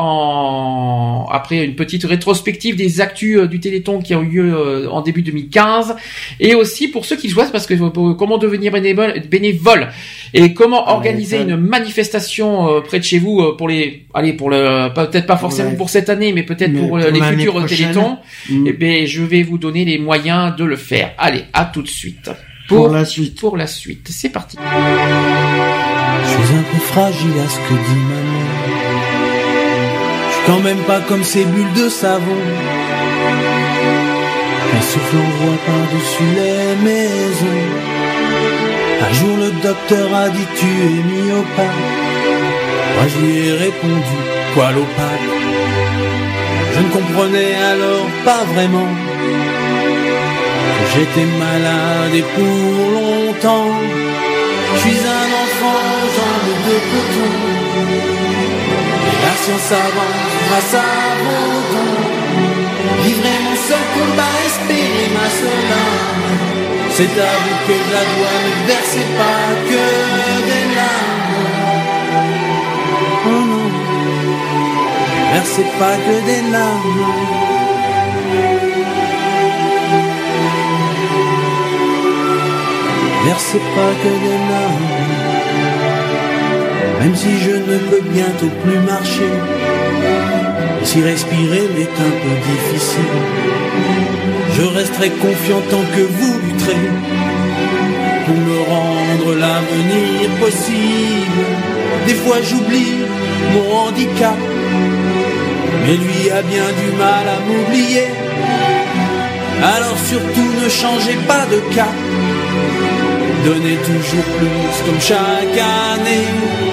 [1.06, 4.88] en après une petite rétrospective des actus euh, du Téléthon qui ont eu lieu euh,
[4.90, 5.96] en début 2015
[6.40, 9.90] et aussi pour ceux qui jouent parce que euh, pour- comment devenir bénévole, bénévole
[10.34, 14.34] et comment organiser ça- une manifestation euh, près de chez vous euh, pour les allez
[14.34, 15.78] pour le peut-être pas forcément Ouais.
[15.78, 17.66] pour cette année mais peut-être pour, pour les futurs.
[17.66, 18.18] Télétons.
[18.50, 18.68] Mm.
[18.68, 21.14] Et ben je vais vous donner les moyens de le faire.
[21.18, 22.30] Allez, à tout de suite.
[22.68, 23.40] Pour la suite.
[23.40, 24.58] Pour la suite, c'est parti.
[24.58, 28.35] Je suis un peu fragile à ce que dit maman.
[30.46, 32.42] Quand même pas comme ces bulles de savon.
[34.78, 37.66] Un souffle envoie par-dessus les maisons.
[39.08, 41.82] Un jour le docteur a dit tu es myopathe.
[42.96, 44.18] Moi je lui ai répondu
[44.54, 45.28] quoi l'opale.
[46.74, 48.90] Je ne comprenais alors pas vraiment
[50.96, 53.72] j'étais malade et pour longtemps.
[54.74, 58.25] Je suis un enfant aux jambes de coton.
[59.46, 60.86] Science avance grâce à.
[63.04, 65.74] Livrer mon seul combat, espérer ma seule.
[66.90, 69.84] C'est à vous que je la dois, ne versez pas que
[70.50, 71.38] des larmes.
[73.28, 73.48] Oh
[75.34, 77.06] versez pas que des larmes.
[83.26, 85.05] Versez pas que des larmes.
[87.00, 89.34] Même si je ne peux bientôt plus marcher,
[90.84, 93.18] si respirer m'est un peu difficile,
[94.58, 96.90] je resterai confiant tant que vous lutterez
[98.26, 101.44] pour me rendre l'avenir possible.
[102.08, 102.98] Des fois j'oublie
[103.54, 104.38] mon handicap,
[105.86, 108.08] mais lui a bien du mal à m'oublier.
[109.64, 111.96] Alors surtout ne changez pas de cap,
[113.46, 116.65] donnez toujours plus comme chaque année.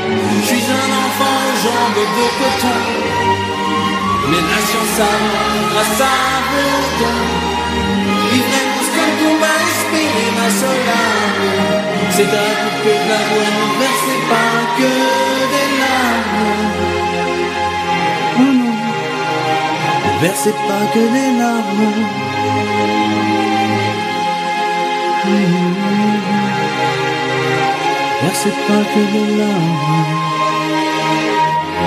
[0.42, 2.80] Je suis un enfant aux jambes de coton.
[4.30, 6.32] Mais la science avance grâce à.
[8.32, 10.90] Livrez mon seul combat, espérer ma seule.
[12.10, 12.48] C'est à
[12.82, 14.92] que je la dois, ne versez pas que
[15.52, 16.50] des larmes.
[18.38, 18.72] Non,
[20.04, 21.92] ne versez pas que des larmes.
[28.22, 30.31] Versez pas que des larmes.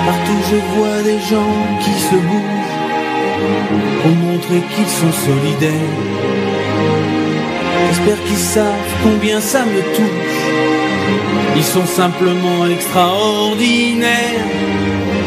[0.06, 2.76] Partout je vois des gens qui se bougent
[4.02, 5.96] pour montrer qu'ils sont solidaires.
[7.88, 10.38] J'espère qu'ils savent combien ça me touche.
[11.56, 14.46] Ils sont simplement extraordinaires.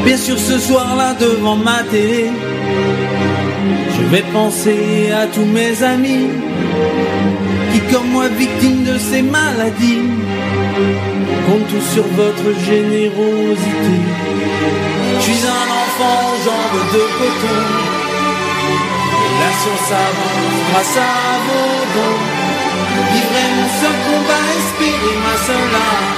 [0.06, 2.28] Bien sûr ce soir-là devant ma télé,
[3.96, 6.28] je vais penser à tous mes amis
[7.74, 10.08] qui comme moi victimes de ces maladies
[11.46, 14.29] comptent tous sur votre générosité.
[15.30, 17.62] Je suis un enfant aux jambes de coton.
[19.42, 21.14] La science avance grâce à
[21.46, 22.22] vos dons.
[23.14, 26.10] Livrez mon seul combat, espérer ma seule âme.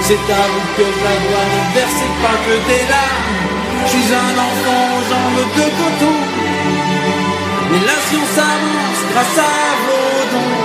[0.00, 3.36] C'est à vous que la dois, ne versez pas que des larmes.
[3.84, 6.18] Je suis un enfant aux jambes de coton.
[7.70, 10.56] Mais la science avance grâce à vos dons.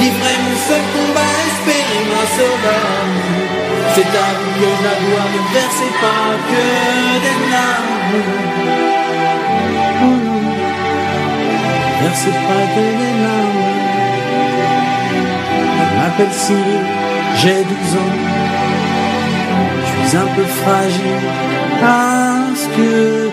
[0.00, 3.51] Livrez mon seul combat, espérer ma seule âme.
[3.94, 6.64] C'est à vous que la dois, ne versez pas que
[7.24, 8.20] des larmes.
[10.02, 10.20] Oh
[12.02, 13.62] versez pas que des larmes.
[15.76, 16.86] Je m'appelle Cyril,
[17.36, 18.16] j'ai 12 ans.
[19.84, 21.26] Je suis un peu fragile
[21.82, 23.31] à ce que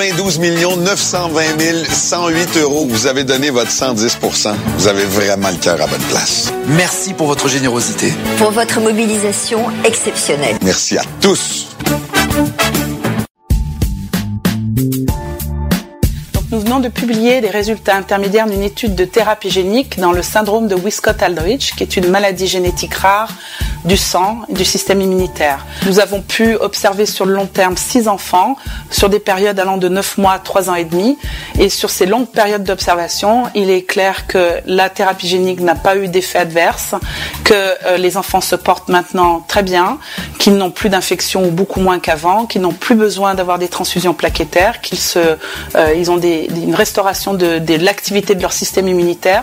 [0.00, 0.40] 92
[0.78, 2.86] 920 108 euros.
[2.88, 4.18] Vous avez donné votre 110
[4.78, 6.50] Vous avez vraiment le cœur à bonne place.
[6.68, 8.10] Merci pour votre générosité.
[8.38, 10.56] Pour votre mobilisation exceptionnelle.
[10.62, 11.68] Merci à tous.
[16.80, 21.74] De publier les résultats intermédiaires d'une étude de thérapie génique dans le syndrome de Wiskott-Aldrich,
[21.76, 23.28] qui est une maladie génétique rare
[23.84, 25.66] du sang et du système immunitaire.
[25.86, 28.56] Nous avons pu observer sur le long terme six enfants
[28.90, 31.18] sur des périodes allant de 9 mois à 3 ans et demi.
[31.58, 35.96] Et sur ces longues périodes d'observation, il est clair que la thérapie génique n'a pas
[35.96, 36.94] eu d'effet adverse,
[37.44, 39.98] que euh, les enfants se portent maintenant très bien,
[40.38, 44.14] qu'ils n'ont plus d'infection ou beaucoup moins qu'avant, qu'ils n'ont plus besoin d'avoir des transfusions
[44.14, 49.42] plaquettaires, qu'ils se, euh, ils ont des, une restauration de, l'activité de leur système immunitaire.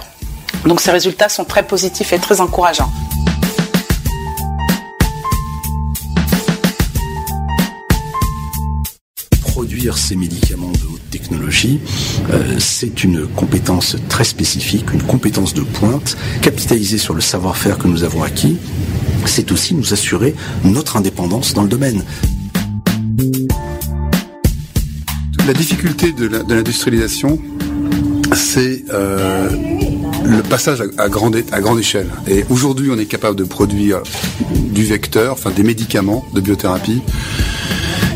[0.65, 2.89] Donc ces résultats sont très positifs et très encourageants.
[9.41, 11.79] produire ces médicaments de haute technologie,
[12.29, 17.87] euh, c'est une compétence très spécifique, une compétence de pointe, capitalisée sur le savoir-faire que
[17.87, 18.57] nous avons acquis.
[19.25, 22.03] C'est aussi nous assurer notre indépendance dans le domaine.
[25.47, 27.39] La difficulté de l'industrialisation,
[28.33, 29.49] c'est euh,
[30.25, 31.37] le passage à, grande,
[31.79, 32.09] échelle.
[32.27, 34.01] Et aujourd'hui, on est capable de produire
[34.51, 37.01] du vecteur, enfin des médicaments de biothérapie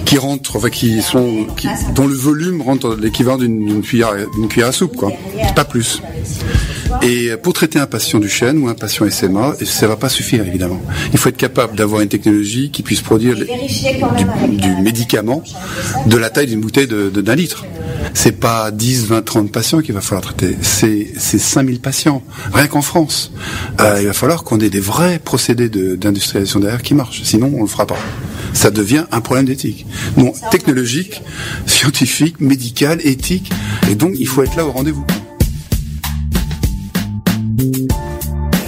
[0.03, 1.47] qui enfin qui sont,
[1.95, 4.13] dont le volume rentre l'équivalent d'une cuillère,
[4.49, 5.13] cuillère à soupe, quoi.
[5.55, 6.01] Pas plus.
[7.01, 10.45] Et pour traiter un patient du chêne ou un patient SMA, ça va pas suffire
[10.45, 10.81] évidemment.
[11.13, 13.45] Il faut être capable d'avoir une technologie qui puisse produire du,
[14.57, 15.43] du médicament
[16.05, 17.65] de la taille d'une bouteille de- de- d'un litre.
[18.13, 20.57] C'est pas 10, 20, 30 patients qu'il va falloir traiter.
[20.61, 22.21] C'est, c'est 5000 patients.
[22.53, 23.31] Rien qu'en France.
[23.79, 27.21] Euh, il va falloir qu'on ait des vrais procédés de- d'industrialisation derrière qui marchent.
[27.23, 27.97] Sinon, on le fera pas.
[28.53, 29.85] Ça devient un problème d'éthique.
[30.17, 31.21] Non, technologique,
[31.65, 33.51] scientifique, médical, éthique.
[33.89, 35.05] Et donc, il faut être là au rendez-vous.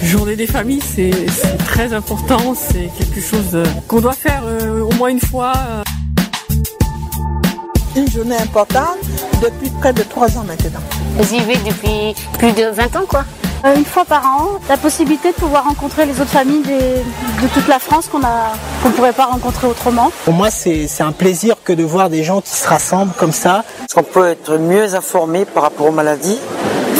[0.04, 1.10] Journée des familles, c'est
[1.66, 5.52] très important, c'est quelque chose euh, qu'on doit faire euh, au moins une fois.
[5.56, 5.82] euh.
[7.96, 8.98] Une journée importante
[9.42, 10.80] depuis près de trois ans maintenant.
[11.20, 13.24] J'y vais depuis plus de 20 ans, quoi.
[13.64, 16.72] Euh, Une fois par an, la possibilité de pouvoir rencontrer les autres familles des-
[17.42, 18.52] de toute la France qu'on a
[18.82, 20.10] qu'on ne pourrait pas rencontrer autrement.
[20.24, 23.32] Pour moi, c'est c'est un plaisir que de voir des gens qui se rassemblent comme
[23.32, 23.64] ça.
[23.84, 26.38] Est-ce qu'on peut être mieux informé par rapport aux maladies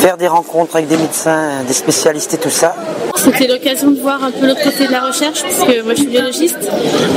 [0.04, 2.76] faire des rencontres avec des médecins, des spécialistes et tout ça.
[3.16, 6.08] C'était l'occasion de voir un peu l'autre côté de la recherche, puisque moi je suis
[6.08, 6.58] biologiste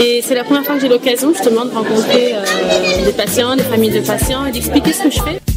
[0.02, 3.64] et c'est la première fois que j'ai l'occasion justement de rencontrer euh, des patients, des
[3.64, 5.57] familles de patients et d'expliquer ce que je fais.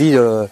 [0.00, 0.46] Euh,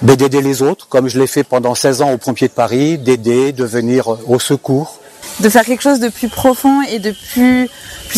[0.00, 3.50] d'aider les autres, comme je l'ai fait pendant 16 ans au Pompiers de Paris, d'aider,
[3.52, 5.00] de venir euh, au secours.
[5.40, 7.68] de faire quelque chose de plus profond et de plus,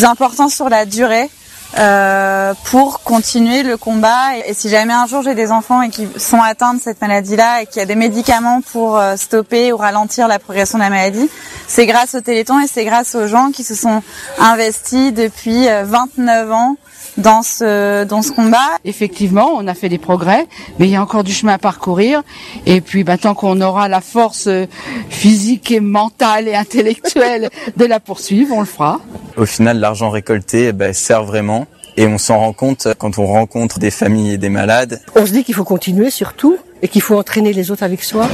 [0.04, 1.30] important sur la durée
[1.78, 4.36] euh, pour continuer le combat.
[4.46, 7.62] Et, si jamais un jour j'ai des enfants et qui sont atteints de cette maladie-là
[7.62, 11.30] et qu'il y a des médicaments pour stopper ou ralentir la progression de la maladie,
[11.70, 14.02] c'est grâce au Téléthon et c'est grâce aux gens qui se sont
[14.40, 16.76] investis depuis euh, 29 ans
[17.16, 18.58] dans ce, dans ce combat.
[18.84, 20.46] Effectivement, on a fait des progrès,
[20.78, 22.22] mais il y a encore du chemin à parcourir.
[22.66, 24.66] Et puis, bah, tant qu'on aura la force euh,
[25.08, 29.00] physique et mentale et intellectuelle de la poursuivre, on le fera.
[29.36, 31.66] Au final, l'argent récolté eh ben, sert vraiment.
[31.96, 35.02] Et on s'en rend compte quand on rencontre des familles et des malades.
[35.16, 38.28] On se dit qu'il faut continuer surtout et qu'il faut entraîner les autres avec soi.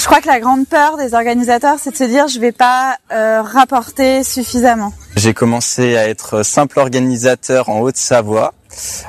[0.00, 2.96] Je crois que la grande peur des organisateurs, c'est de se dire je vais pas
[3.12, 4.94] euh, rapporter suffisamment.
[5.14, 8.54] J'ai commencé à être simple organisateur en Haute-Savoie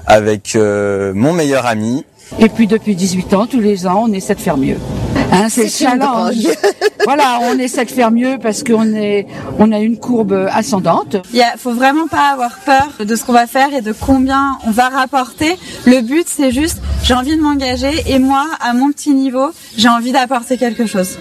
[0.05, 2.03] avec euh, mon meilleur ami.
[2.39, 4.75] Et puis, depuis 18 ans, tous les ans, on essaie de faire mieux.
[5.31, 6.47] Hein, c'est challenge.
[7.05, 9.27] voilà, on essaie de faire mieux parce qu'on est,
[9.59, 11.15] on a une courbe ascendante.
[11.33, 14.71] Il faut vraiment pas avoir peur de ce qu'on va faire et de combien on
[14.71, 15.57] va rapporter.
[15.85, 19.89] Le but, c'est juste, j'ai envie de m'engager et moi, à mon petit niveau, j'ai
[19.89, 21.17] envie d'apporter quelque chose.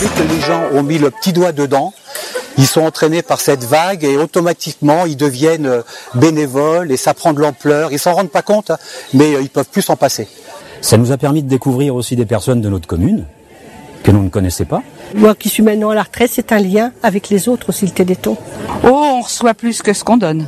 [0.00, 1.94] Dès que les gens ont mis le petit doigt dedans,
[2.58, 5.82] ils sont entraînés par cette vague et automatiquement ils deviennent euh,
[6.14, 7.92] bénévoles et ça prend de l'ampleur.
[7.92, 8.78] Ils s'en rendent pas compte, hein,
[9.14, 10.28] mais euh, ils peuvent plus s'en passer.
[10.80, 13.24] Ça nous a permis de découvrir aussi des personnes de notre commune
[14.02, 14.82] que l'on ne connaissait pas.
[15.14, 17.92] Moi qui suis maintenant à la retraite, c'est un lien avec les autres aussi, le
[17.92, 18.36] Téléthon.
[18.84, 20.46] Oh, on reçoit plus que ce qu'on donne.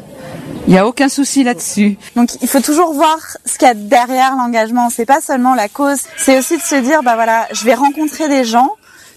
[0.66, 1.98] Il n'y a aucun souci là-dessus.
[2.16, 4.90] Donc il faut toujours voir ce qu'il y a derrière l'engagement.
[4.90, 8.28] C'est pas seulement la cause, c'est aussi de se dire bah voilà, je vais rencontrer
[8.28, 8.70] des gens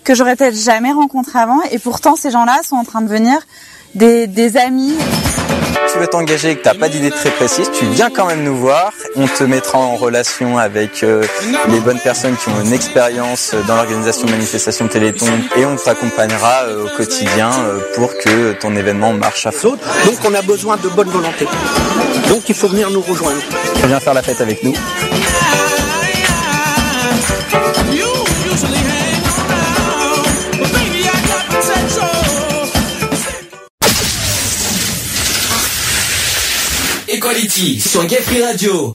[0.04, 3.38] que j'aurais peut-être jamais rencontrés avant et pourtant ces gens-là sont en train de devenir
[3.94, 4.94] des, des amis.
[5.76, 8.26] Si tu veux t'engager et que tu n'as pas d'idée très précise, tu viens quand
[8.26, 8.94] même nous voir.
[9.16, 11.24] On te mettra en relation avec euh,
[11.70, 16.64] les bonnes personnes qui ont une expérience dans l'organisation de manifestations Téléthon et on t'accompagnera
[16.64, 19.78] euh, au quotidien euh, pour que ton événement marche à fond.
[20.06, 21.46] Donc on a besoin de bonne volonté.
[22.30, 23.42] Donc il faut venir nous rejoindre.
[23.86, 24.74] Viens faire la fête avec nous.
[37.26, 38.94] Equality sur Gay Free Radio.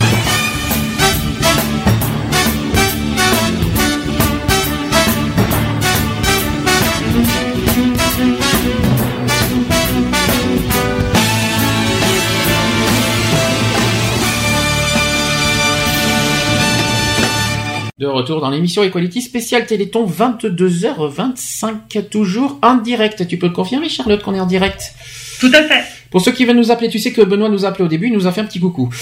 [17.99, 23.27] De retour dans l'émission Equality spéciale Téléthon 22h25 toujours en direct.
[23.27, 24.95] Tu peux le confirmer Charlotte qu'on est en direct?
[25.41, 26.00] Tout à fait.
[26.11, 28.09] Pour ceux qui veulent nous appeler, tu sais que Benoît nous a appelé au début,
[28.09, 28.93] il nous a fait un petit coucou.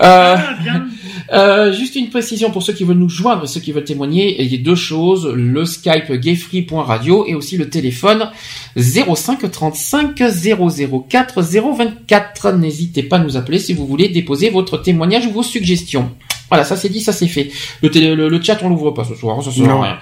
[0.00, 0.36] Euh,
[1.32, 4.52] euh, juste une précision pour ceux qui veulent nous joindre, ceux qui veulent témoigner, il
[4.52, 8.30] y a deux choses, le Skype gayfree.radio et aussi le téléphone
[8.76, 12.52] 05 35 004 024.
[12.52, 16.12] N'hésitez pas à nous appeler si vous voulez déposer votre témoignage ou vos suggestions.
[16.50, 17.50] Voilà, ça c'est dit, ça c'est fait.
[17.82, 19.80] Le, télé, le, le chat on l'ouvre pas ce soir, ça sert à Non.
[19.80, 19.98] rien.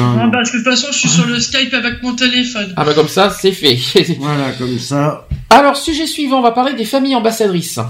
[0.00, 2.72] Ah, parce que de toute façon, je suis sur le Skype avec mon téléphone.
[2.76, 3.78] Ah bah comme ça, c'est fait.
[4.20, 5.26] voilà, comme ça.
[5.50, 7.80] Alors, sujet suivant, on va parler des familles ambassadrices.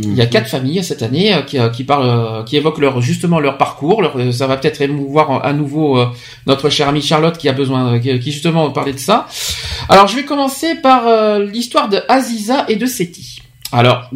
[0.00, 2.78] Il y a quatre familles cette année euh, qui, euh, qui parlent, euh, qui évoquent
[2.78, 4.00] leur justement leur parcours.
[4.00, 6.00] Leur, ça va peut-être émouvoir à nouveau
[6.46, 9.26] notre chère amie Charlotte qui a besoin, qui, qui justement parlait de ça.
[9.88, 13.40] Alors, je vais commencer par l'histoire de Aziza et de Seti.
[13.70, 14.08] Alors,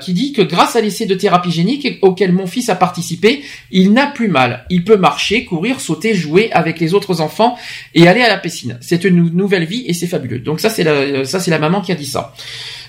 [0.00, 3.92] qui dit que grâce à l'essai de thérapie génique auquel mon fils a participé, il
[3.92, 4.64] n'a plus mal.
[4.70, 7.56] Il peut marcher, courir, sauter, jouer avec les autres enfants
[7.94, 8.78] et aller à la piscine.
[8.80, 10.38] C'est une nou- nouvelle vie et c'est fabuleux.
[10.38, 12.32] Donc ça, c'est la, ça c'est la maman qui a dit ça.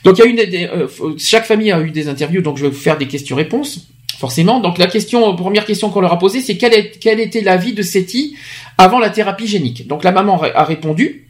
[0.04, 2.64] Donc il y a eu des, euh, chaque famille a eu des interviews, donc je
[2.64, 3.88] vais vous faire des questions-réponses.
[4.20, 4.60] Forcément.
[4.60, 7.58] Donc la question, première question qu'on leur a posée, c'est quelle, est, quelle était la
[7.58, 8.36] vie de Seti
[8.78, 9.88] avant la thérapie génique?
[9.88, 11.28] Donc la maman a répondu.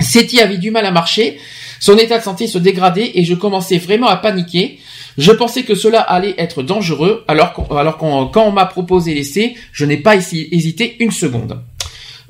[0.00, 1.38] Seti avait du mal à marcher,
[1.80, 4.78] son état de santé se dégradait et je commençais vraiment à paniquer.
[5.18, 9.54] Je pensais que cela allait être dangereux, alors, qu'on- alors quand on m'a proposé l'essai,
[9.72, 11.62] je n'ai pas hési- hésité une seconde.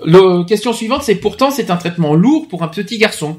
[0.05, 3.39] La question suivante, c'est pourtant c'est un traitement lourd pour un petit garçon.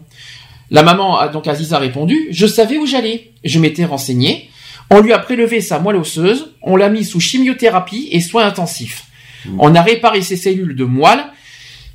[0.71, 3.31] La maman a donc Aziza répondu Je savais où j'allais.
[3.43, 4.49] Je m'étais renseigné.
[4.89, 9.03] On lui a prélevé sa moelle osseuse, on l'a mis sous chimiothérapie et soins intensifs.
[9.59, 11.23] On a réparé ses cellules de moelle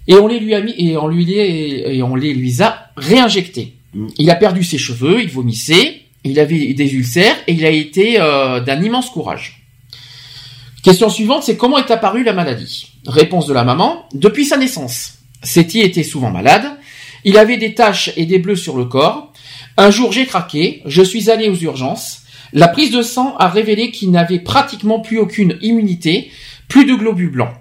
[0.08, 2.86] et on les lui a mis et on lui les, et on les lui a
[2.97, 3.74] réinjectés.
[4.16, 8.20] Il a perdu ses cheveux, il vomissait, il avait des ulcères et il a été
[8.20, 9.66] euh, d'un immense courage.
[10.82, 12.92] Question suivante, c'est comment est apparue la maladie?
[13.06, 15.18] Réponse de la maman, depuis sa naissance.
[15.42, 16.64] Seti était souvent malade,
[17.24, 19.32] il avait des taches et des bleus sur le corps.
[19.76, 22.22] Un jour j'ai craqué, je suis allé aux urgences.
[22.52, 26.30] La prise de sang a révélé qu'il n'avait pratiquement plus aucune immunité,
[26.68, 27.54] plus de globules blancs.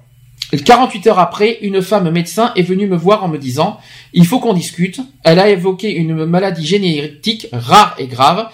[0.57, 3.79] 48 heures après, une femme médecin est venue me voir en me disant
[4.13, 4.99] il faut qu'on discute.
[5.23, 8.49] Elle a évoqué une maladie génétique rare et grave,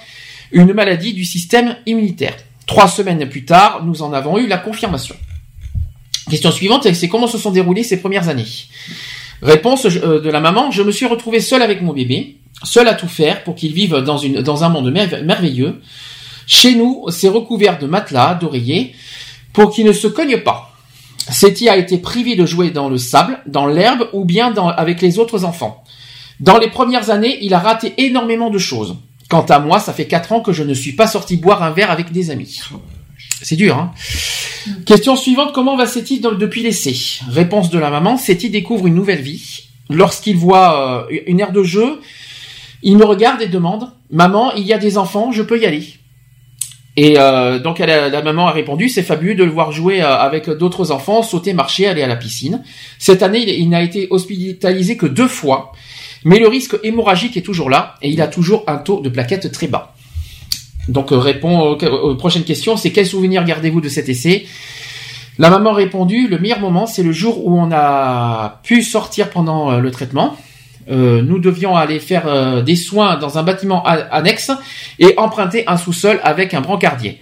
[0.52, 2.36] une maladie du système immunitaire.
[2.68, 5.16] Trois semaines plus tard, nous en avons eu la confirmation.
[6.30, 8.46] Question suivante, c'est comment se sont déroulées ces premières années?
[9.42, 12.96] Réponse euh, de la maman, je me suis retrouvée seule avec mon bébé, seule à
[12.96, 15.82] tout faire pour qu'il vive dans, un monde merve- merveilleux.
[16.46, 18.94] Chez nous, c'est recouvert de matelas, d'oreillers,
[19.54, 20.77] pour qu'il ne se cogne pas.
[21.30, 25.20] Seti a été privé de jouer dans le sable, dans l'herbe ou bien avec les
[25.20, 25.84] autres enfants.
[26.40, 28.96] Dans les premières années, il a raté énormément de choses.
[29.30, 31.72] Quant à moi, ça fait quatre ans que je ne suis pas sorti boire un
[31.72, 32.62] verre avec des amis.
[33.42, 33.92] C'est dur, hein
[34.86, 36.96] Question suivante, comment va Seti depuis l'essai?
[37.30, 39.68] Réponse de la maman, Seti découvre une nouvelle vie.
[39.90, 42.02] Lorsqu'il voit euh, une aire de jeu,
[42.84, 45.94] il me regarde et demande «Maman, il y a des enfants, je peux y aller?»
[47.00, 50.50] Et euh, donc la maman a répondu c'est fabuleux de le voir jouer euh, avec
[50.50, 52.64] d'autres enfants, sauter, marcher, aller à la piscine.
[52.98, 55.74] Cette année il, n'a été hospitalisé que deux fois,
[56.26, 59.52] mais le risque hémorragique est toujours là et il a toujours un taux de plaquettes
[59.52, 59.94] très bas.
[60.88, 64.48] Donc euh, répond aux, aux prochaines questions, c'est quel souvenir gardez-vous de cet essai?
[65.38, 69.30] La maman a répondu le meilleur moment c'est le jour où on a pu sortir
[69.30, 70.36] pendant euh, le traitement.
[70.90, 74.52] Euh, nous devions aller faire euh, des soins dans un bâtiment annexe
[75.00, 77.20] et emprunter un sous-sol avec un brancardier.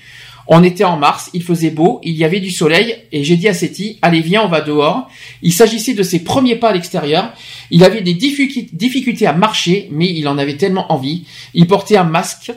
[0.47, 3.47] On était en mars, il faisait beau, il y avait du soleil et j'ai dit
[3.47, 5.09] à Seti, allez viens, on va dehors.
[5.41, 7.33] Il s'agissait de ses premiers pas à l'extérieur.
[7.71, 11.25] Il avait des difficu- difficultés à marcher, mais il en avait tellement envie.
[11.55, 12.51] Il portait un masque,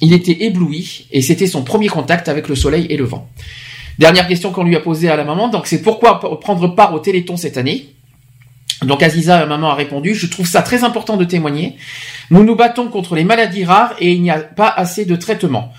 [0.00, 3.28] il était ébloui et c'était son premier contact avec le soleil et le vent.
[3.98, 7.00] Dernière question qu'on lui a posée à la maman, donc c'est pourquoi prendre part au
[7.00, 7.93] Téléthon cette année?
[8.82, 11.76] Donc Aziza, maman, a répondu, je trouve ça très important de témoigner.
[12.30, 15.72] Nous nous battons contre les maladies rares et il n'y a pas assez de traitements.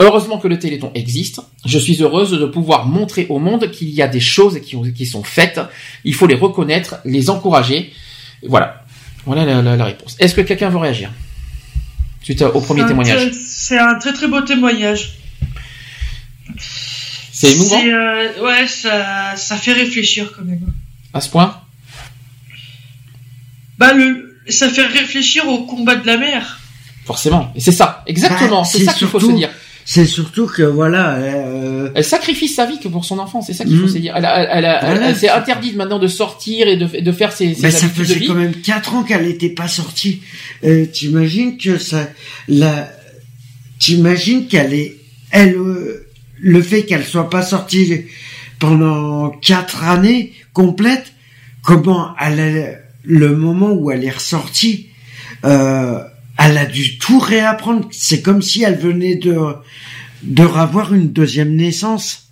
[0.00, 1.40] Heureusement que le Téléthon existe.
[1.64, 4.82] Je suis heureuse de pouvoir montrer au monde qu'il y a des choses qui, ont-
[4.82, 5.60] qui sont faites.
[6.04, 7.92] Il faut les reconnaître, les encourager.
[8.46, 8.82] Voilà.
[9.26, 10.16] Voilà la, la- la réponse.
[10.18, 11.10] Est-ce que quelqu'un veut réagir
[12.22, 15.14] suite au premier témoignage C'est un très très beau témoignage.
[17.32, 20.72] C'est émouvant euh, ouais, ça, ça fait réfléchir quand même.
[21.14, 21.60] à ce point
[23.82, 26.60] Bah, le, ça fait réfléchir au combat de la mer.
[27.04, 27.50] Forcément.
[27.56, 28.62] Et c'est ça, exactement.
[28.62, 29.50] Bah, c'est ça qu'il faut se dire.
[29.84, 31.14] C'est surtout que voilà.
[31.16, 33.88] euh, Elle sacrifie sa vie que pour son enfant, c'est ça qu'il faut Mhm.
[33.88, 34.12] se dire.
[34.16, 37.00] Elle, elle, a- elle, a- Voilà, elle s'est c'est- interdite maintenant de sortir et de,
[37.00, 38.28] de faire ses, ses Mais ça de faisait vie.
[38.28, 40.22] quand même quatre ans qu'elle n'était pas sortie.
[40.62, 42.08] Euh, T'imagines que ça,
[42.46, 42.88] la,
[43.80, 44.96] t'imagines qu'elle est,
[45.32, 46.06] elle, euh,
[46.38, 48.02] le fait qu'elle soit pas sortie
[48.60, 51.12] pendant quatre années complètes,
[51.62, 54.88] comment elle le moment où elle est ressortie,
[55.44, 56.00] euh,
[56.38, 57.88] elle a dû tout réapprendre.
[57.90, 59.36] C'est comme si elle venait de,
[60.22, 62.28] de revoir une deuxième naissance.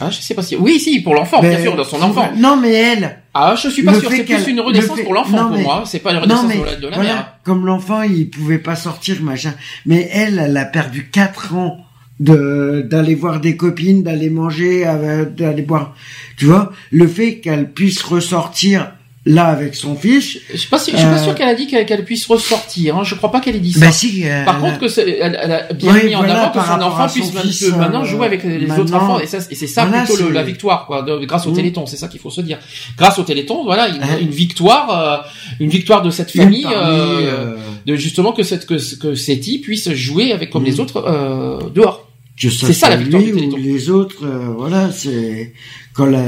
[0.00, 0.54] Ah, je sais pas si.
[0.56, 2.30] Oui, si, pour l'enfant, bien sûr, dans son enfant.
[2.36, 3.18] Non, mais elle.
[3.34, 4.10] Ah, je suis pas sûr.
[4.10, 5.82] C'est plus une renaissance le pour l'enfant non, pour mais- moi.
[5.86, 7.34] C'est pas une renaissance mais de la, de la voilà, mère.
[7.44, 9.54] Comme l'enfant, il pouvait pas sortir, machin.
[9.86, 11.84] Mais elle, elle a perdu quatre ans
[12.20, 15.94] de d'aller voir des copines, d'aller manger, euh, d'aller boire.
[16.36, 18.92] Tu vois, le fait qu'elle puisse ressortir
[19.26, 20.38] là avec son fils.
[20.52, 22.96] Je suis pas, je suis pas euh, sûr qu'elle a dit qu'elle puisse ressortir.
[22.96, 23.04] Hein.
[23.04, 23.80] Je crois pas qu'elle ait dit ça.
[23.80, 26.58] Bah si, euh, Par contre, que elle, elle a bien Oui, mis en avant que
[26.64, 29.18] son enfant son puisse fils, maintenant- euh, jouer avec les autres enfants.
[29.20, 31.54] Et, ça, et c'est ça voilà, plutôt le- la victoire, quoi, de- grâce au Mm.
[31.56, 31.86] Téléthon.
[31.86, 32.58] C'est ça qu'il faut se dire.
[32.96, 35.28] Grâce au Téléthon, voilà, une, Hein une victoire, euh,
[35.60, 37.56] une victoire de cette famille, euh, euh,
[37.86, 40.66] de justement que cette que que Seti puisse jouer avec comme Mm.
[40.66, 42.08] les autres euh, dehors.
[42.40, 43.56] C'est ça la victoire du Téléthon.
[43.58, 45.52] les autres, euh, voilà, c'est
[45.92, 46.20] quand la,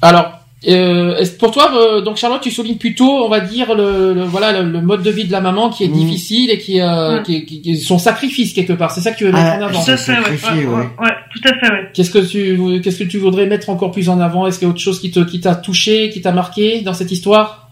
[0.00, 4.24] Alors, euh, pour toi, euh, donc Charlotte, tu soulignes plutôt, on va dire, le, le-
[4.24, 5.92] voilà, le, le mode de vie de la maman qui est Mm.
[5.92, 7.22] difficile et qui, euh, Ouais.
[7.22, 8.90] qui, qui- qui- son sacrifice quelque part.
[8.90, 9.84] C'est ça que tu veux mettre Ah, en avant.
[9.84, 10.74] Tout à fait, ouais, sacrifié, ouais, ouais.
[10.74, 11.88] ouais, ouais, tout à fait, ouais.
[11.94, 14.46] Qu'est-ce que tu, qu'est-ce que tu voudrais mettre encore plus en avant?
[14.48, 16.94] Est-ce qu'il y a autre chose qui te, qui t'a touché, qui t'a marqué dans
[16.94, 17.70] cette histoire?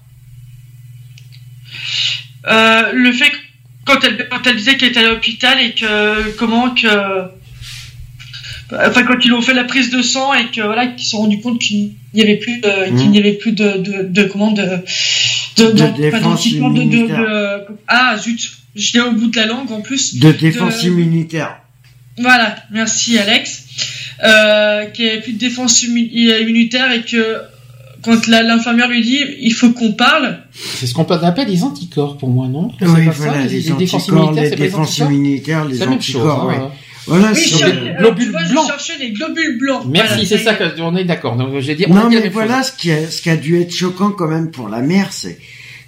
[2.47, 3.37] Euh, le fait que
[3.85, 6.87] quand elle, quand elle disait qu'elle était à l'hôpital et que comment que
[8.73, 11.19] enfin quand ils ont fait la prise de sang et que voilà qu'ils se sont
[11.19, 12.97] rendus compte qu'il n'y avait plus de, Mm.
[12.97, 14.63] qu'il n'y avait plus de de, de comment de
[15.57, 17.21] de, De d'an- défense pas d'anticorps, de, immunitaire.
[17.21, 18.41] de- ah zut
[18.75, 21.57] je l'ai au bout de la langue en plus De défense immunitaire.
[22.19, 23.65] voilà merci Alex
[24.25, 26.11] euh, qu'il n'y avait plus de défense immu-
[26.43, 27.37] immunitaire et que
[28.03, 30.39] quand la- l'infirmière lui dit il faut qu'on parle
[30.77, 32.71] C'est ce qu'on peut appeler des anticorps pour moi, non?
[32.79, 35.65] C'est Oui, pas voilà, ça, les, défenses anticorps, immunitaires, les pas les défenses anticorps immunitaires,
[35.67, 36.59] les C'est la même chose, anticorps, hein, ouais.
[36.59, 36.71] ouais.
[37.07, 38.67] Voilà, oui, je, des alors, globules tu vois, je blancs.
[38.67, 41.37] cherchais des globules blancs Merci, Voilà, c'est ça qu'on est d'accord.
[41.37, 42.73] Donc, j'ai dit, on a Non, mais voilà, chose.
[42.73, 45.39] ce qui, a, ce qui a dû être choquant quand même pour la mère, c'est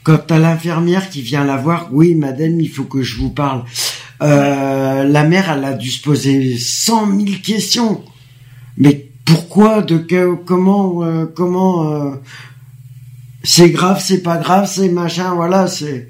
[0.05, 3.65] quand t'as l'infirmière qui vient la voir, oui, madame, il faut que je vous parle.
[4.23, 8.03] Euh, la mère, elle a dû se poser cent mille questions.
[8.77, 12.15] Mais pourquoi, de que, comment, euh, comment, euh,
[13.43, 16.09] c'est grave, c'est pas grave, c'est machin, voilà, c'est,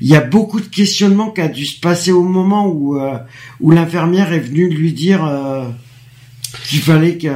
[0.00, 3.18] il y a beaucoup de questionnements qui a dû se passer au moment où, euh,
[3.60, 5.68] où l'infirmière est venue lui dire, euh,
[6.68, 7.28] qu'il fallait que,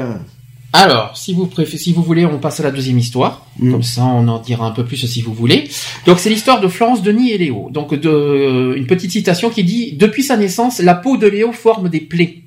[0.72, 3.46] Alors, si vous préférez, si vous voulez, on passe à la deuxième histoire.
[3.58, 3.70] Mm.
[3.70, 5.68] Comme ça, on en dira un peu plus si vous voulez.
[6.06, 7.68] Donc, c'est l'histoire de Florence, Denis et Léo.
[7.70, 11.88] Donc, de, une petite citation qui dit Depuis sa naissance, la peau de Léo forme
[11.88, 12.42] des plaies.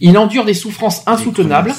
[0.00, 1.74] Il endure des souffrances insoutenables.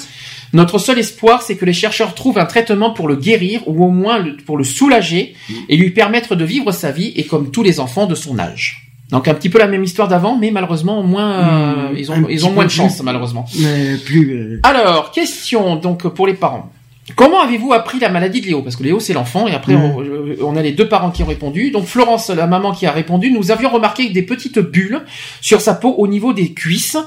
[0.54, 3.90] Notre seul espoir, c'est que les chercheurs trouvent un traitement pour le guérir ou au
[3.90, 5.36] moins le- pour le soulager
[5.70, 8.86] et lui permettre de vivre sa vie et comme tous les enfants de son âge.
[9.12, 12.38] Donc un petit peu la même histoire d'avant, mais malheureusement moins, euh, ils ont, ils
[12.38, 13.46] petit ont moins de chance plus- malheureusement.
[13.60, 16.72] mais plus, euh, Alors, question donc pour les parents.
[17.16, 18.62] Comment avez-vous appris la maladie de Léo?
[18.62, 19.82] Parce que Léo c'est l'enfant et après Mm.
[19.82, 21.72] on, euh, on a les deux parents qui ont répondu.
[21.72, 25.02] Donc Florence, la maman qui a répondu, nous avions remarqué des petites bulles
[25.42, 26.98] sur sa peau au niveau des cuisses,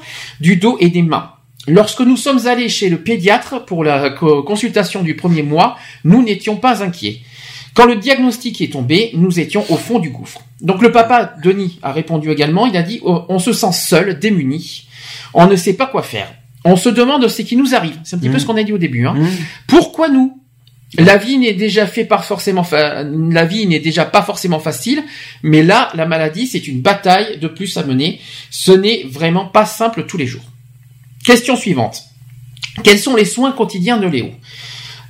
[0.41, 1.31] du dos et des mains.
[1.69, 6.23] Lorsque nous sommes allés chez le pédiatre pour la co- consultation du premier mois, nous
[6.23, 7.21] n'étions pas inquiets.
[7.75, 10.43] Quand le diagnostic est tombé, nous étions au fond du gouffre.
[10.61, 14.19] Donc le papa, Denis, a répondu également, il a dit, Oh, on se sent seul,
[14.19, 14.87] démuni,
[15.35, 16.33] on ne sait pas quoi faire.
[16.65, 17.99] On se demande ce qui nous arrive.
[18.05, 18.41] C'est un petit peu Mhm.
[18.41, 19.07] ce qu'on a dit au début.
[19.07, 19.15] Hein.
[19.67, 20.39] Pourquoi nous?
[20.99, 25.03] La vie n'est déjà fait pas forcément, fa- la vie n'est déjà pas forcément facile,
[25.43, 28.21] mais là, la maladie, c'est une bataille de plus à mener.
[28.51, 30.45] Ce n'est vraiment pas simple tous les jours.
[31.25, 32.03] Question suivante.
[32.83, 34.31] Quels sont les soins quotidiens de Léo?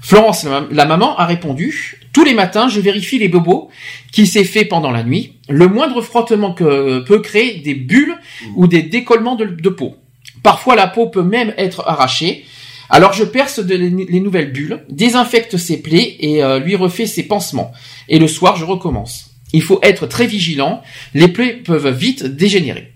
[0.00, 3.70] Florence, la, maman, a répondu Tous les matins, je vérifie les bobos
[4.10, 5.34] qui s'est fait pendant la nuit.
[5.49, 8.16] Le moindre frottement que peut créer des bulles
[8.57, 9.97] ou des décollements de, de peau.
[10.42, 12.44] Parfois, la peau peut même être arrachée.
[12.91, 17.23] Alors, je perce de- les nouvelles bulles, désinfecte ses plaies et euh, lui refais ses
[17.23, 17.73] pansements.
[18.08, 19.31] Et le soir, je recommence.
[19.52, 20.82] Il faut être très vigilant.
[21.15, 22.92] Les plaies peuvent vite dégénérer.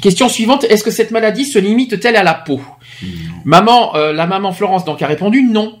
[0.00, 2.60] Question suivante, est-ce que cette maladie se limite-t-elle à la peau?
[3.44, 5.78] Maman, euh, la maman Florence donc a répondu non.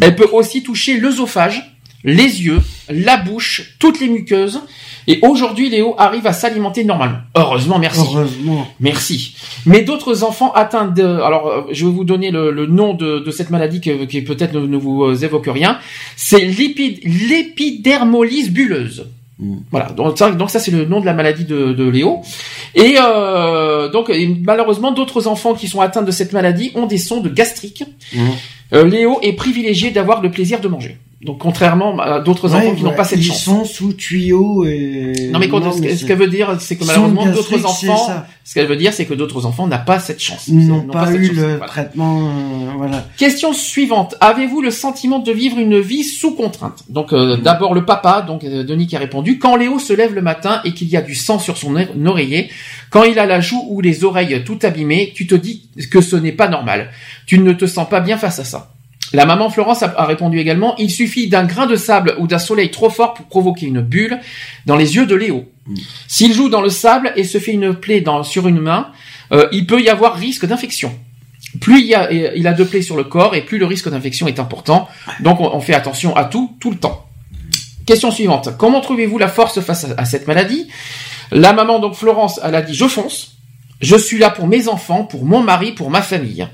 [0.00, 4.60] Elle peut aussi toucher l'œsophage, les yeux, la bouche, toutes les muqueuses.
[5.06, 7.16] Et aujourd'hui, Léo arrive à s'alimenter normalement.
[7.34, 8.00] Heureusement, merci.
[8.00, 8.68] heureusement.
[8.78, 9.34] Merci.
[9.64, 11.02] Mais d'autres enfants atteints de...
[11.02, 14.20] Alors, euh, je vais vous donner le, le nom de, de cette maladie que- qui
[14.20, 15.78] peut-être ne, ne vous euh, évoque rien.
[16.16, 19.06] C'est l'épi- l'épidermolyse bulleuse.
[19.70, 22.22] Voilà, donc ça, donc ça c'est le nom de la maladie de, de Léo.
[22.74, 26.98] Et euh, donc et malheureusement d'autres enfants qui sont atteints de cette maladie ont des
[26.98, 27.84] sondes gastriques.
[28.72, 30.98] Euh, Léo est privilégié d'avoir le plaisir de manger.
[31.20, 33.42] Donc contrairement à d'autres Ouais, enfants qui n'ont pas cette ils chance.
[33.42, 35.30] sont sous tuyau et.
[35.32, 38.22] Non mais, quand- ce, mais ce c'est- qu'elle veut dire, c'est que malheureusement d'autres enfants,
[38.44, 40.46] ce qu'elle veut dire, c'est que d'autres enfants n'ont pas cette chance.
[40.46, 41.36] Ils n'ont pas, eu chance.
[41.36, 41.66] le Voilà.
[41.66, 43.04] traitement, euh, voilà.
[43.16, 44.14] Question suivante.
[44.20, 46.84] Avez-vous le sentiment de vivre une vie sous contrainte?
[46.88, 49.40] Donc euh, d'abord le papa, donc euh, Denis qui a répondu.
[49.40, 51.74] Quand Léo se lève le matin et qu'il y a du sang sur son
[52.06, 52.48] oreiller,
[52.90, 56.14] quand il a la joue ou les oreilles tout abîmées, tu te dis que ce
[56.14, 56.90] n'est pas normal.
[57.26, 58.70] Tu ne te sens pas bien face à ça.
[59.12, 60.76] La maman Florence a, répondu également.
[60.76, 64.20] Il suffit d'un grain de sable ou d'un soleil trop fort pour provoquer une bulle
[64.66, 65.46] dans les yeux de Léo.
[66.06, 68.88] S'il joue dans le sable et se fait une plaie dans, sur une main,
[69.32, 70.98] euh, il peut y avoir risque d'infection.
[71.60, 73.88] Plus il, y a, il a de plaies sur le corps et plus le risque
[73.88, 74.88] d'infection est important.
[75.20, 77.06] Donc on, on fait attention à tout, tout le temps.
[77.86, 78.50] Question suivante.
[78.58, 80.68] Comment trouvez-vous la force face à, à cette maladie?
[81.30, 83.37] La maman, donc Florence, elle a dit je fonce.
[83.80, 86.48] Je suis là pour mes enfants, pour mon mari, pour ma famille.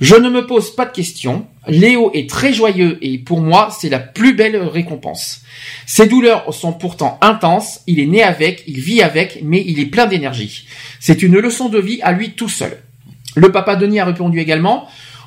[0.00, 1.46] Je ne me pose pas de questions.
[1.66, 5.42] Léo est très joyeux et pour moi, c'est la plus belle récompense.
[5.86, 7.80] Ses douleurs sont pourtant intenses.
[7.88, 10.66] Il est né avec, il vit avec, mais il est plein d'énergie.
[11.00, 12.78] C'est une leçon de vie à lui tout seul.
[13.34, 14.86] Le papa Denis a répondu également.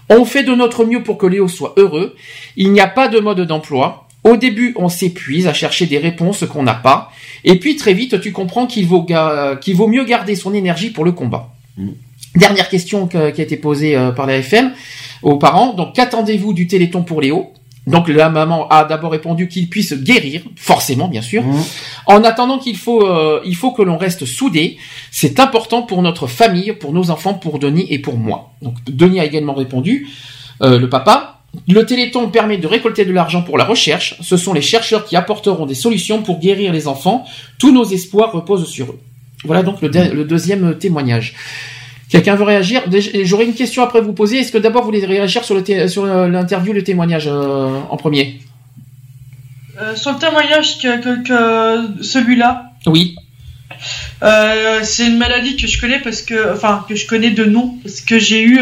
[0.10, 2.16] On fait de notre mieux pour que Léo soit heureux.
[2.56, 4.01] Il n'y a pas de mode d'emploi.
[4.24, 7.12] Au début, on s'épuise à chercher des réponses qu'on n'a pas.
[7.44, 9.06] Et puis très vite, tu comprends qu'il vaut,
[9.74, 11.50] vaut mieux garder son énergie pour le combat.
[12.36, 14.72] Dernière question que- qui a été posée euh, par la FM
[15.24, 15.74] aux parents.
[15.74, 17.52] Donc, qu'attendez-vous du Téléthon pour Léo?
[17.88, 21.44] Donc la maman a d'abord répondu qu'il puisse guérir, forcément bien sûr.
[22.06, 24.78] En attendant qu'il faut, euh, il faut que l'on reste soudés.
[25.10, 28.52] C'est important pour notre famille, pour nos enfants, pour Denis et pour moi.
[28.62, 30.08] Donc Denis a également répondu,
[30.62, 31.31] euh, le papa.
[31.68, 34.16] Le Téléthon permet de récolter de l'argent pour la recherche.
[34.22, 37.26] Ce sont les chercheurs qui apporteront des solutions pour guérir les enfants.
[37.60, 39.00] Tous nos espoirs reposent sur eux.
[39.44, 41.34] Voilà donc le, de- le deuxième témoignage.
[42.10, 42.84] Quelqu'un veut réagir?
[43.24, 44.40] J'aurais une question après vous poser.
[44.40, 48.40] Est-ce que d'abord vous voulez réagir sur le l'interview, le témoignage euh, en premier?
[49.82, 51.24] Euh, sur le témoignage que, que,
[51.98, 53.16] que celui-là, Oui.
[54.24, 57.78] euh, c'est une maladie que je connais parce que, enfin, que je connais de nom
[57.82, 58.60] parce que j'ai eu,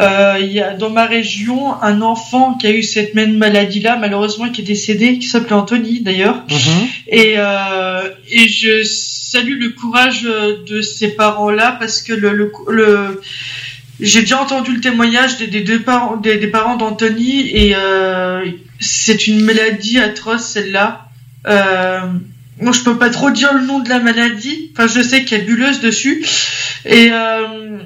[0.00, 3.96] euh, il y a dans ma région un enfant qui a eu cette même maladie-là,
[3.96, 6.42] malheureusement qui est décédé, qui s'appelait Anthony d'ailleurs.
[7.08, 12.52] Et, euh, et je salue le courage euh, de ces parents-là parce que le, le,
[12.68, 13.20] le-
[14.00, 18.44] j'ai déjà entendu le témoignage des, des deux parents, des, des parents d'Anthony et euh,
[18.80, 21.08] c'est une maladie atroce celle-là.
[21.46, 22.00] Euh,
[22.60, 24.70] moi, je peux pas trop dire le nom de la maladie.
[24.72, 26.24] Enfin, je sais qu'il y a bulleuse dessus
[26.84, 27.78] et euh,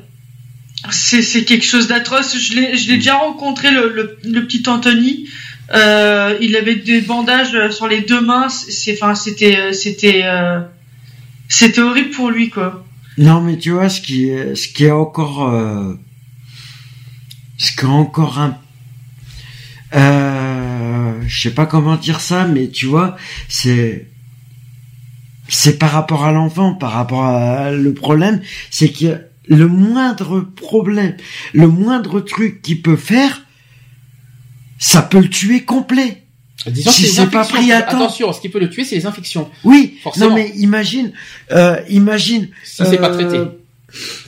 [0.91, 2.39] c'est c'est quelque chose d'atroce.
[2.39, 5.29] Je l'ai je l'ai déjà rencontré le, le, le petit Anthony.
[5.75, 8.49] Euh, il avait des bandages sur les deux mains.
[8.49, 10.61] C'est enfin c'était c'était euh,
[11.49, 12.83] c'était horrible pour lui quoi.
[13.19, 15.95] Non, mais tu vois, ce qui est, ce qui est encore, euh,
[17.57, 18.59] ce qui est encore un,
[19.95, 23.17] euh, je sais pas comment dire ça, mais tu vois,
[23.49, 24.11] c'est,
[25.49, 31.17] c'est par rapport à l'enfant, par rapport à le problème, c'est que le moindre problème,
[31.53, 33.43] le moindre truc qu'il peut faire,
[34.79, 36.23] ça peut le tuer complet.
[36.67, 37.97] Disons si c'est pas pris à temps.
[37.97, 39.49] Attention, ce qui peut le tuer, c'est les infections.
[39.63, 40.31] Oui, Forcément.
[40.31, 41.13] non mais imagine,
[41.53, 42.49] euh, imagine.
[42.65, 43.51] Si c'est pas euh, traité.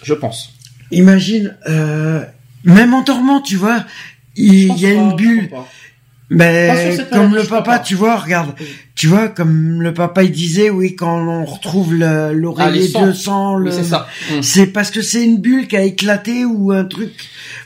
[0.04, 0.52] Je pense.
[0.90, 2.24] Imagine, euh,
[2.64, 3.84] même en dormant, tu vois,
[4.36, 5.50] il y a une bulle.
[6.30, 7.78] Mais cette comme le papa, pas.
[7.78, 8.54] tu vois, regarde,
[8.94, 13.06] tu vois, comme le papa il disait, oui, quand on retrouve le- Ah, l'oreiller sangs.
[13.06, 14.06] de sang, le- Oui, c'est ça.
[14.30, 14.42] Mm.
[14.42, 17.12] c'est parce que c'est une bulle qui a éclaté ou un truc,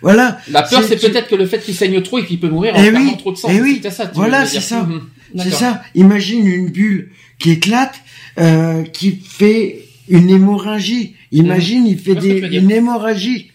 [0.00, 0.38] voilà.
[0.48, 2.74] La peur, c'est tu- peut-être que le fait qu'il saigne trop et qu'il peut mourir
[2.76, 3.48] en Eh perdant oui, trop de sang.
[3.50, 5.00] eh oui, C'était ça, tu voilà, c'est ça, Mhm.
[5.42, 5.82] c'est ça.
[5.96, 7.10] Imagine une bulle
[7.40, 7.94] qui éclate,
[8.38, 11.16] euh, qui fait une hémorragie.
[11.32, 13.50] Imagine, il fait des, une hémorragie.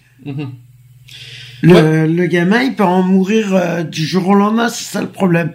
[1.61, 5.09] Le, le gamin, il peut en mourir euh, du jour au lendemain, c'est ça le
[5.09, 5.53] problème.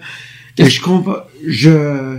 [0.59, 1.17] Et je comprends,
[1.47, 2.19] je,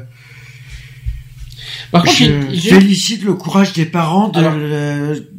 [1.92, 2.16] Par contre,
[2.53, 5.30] je félicite le courage des parents de, Alors, le-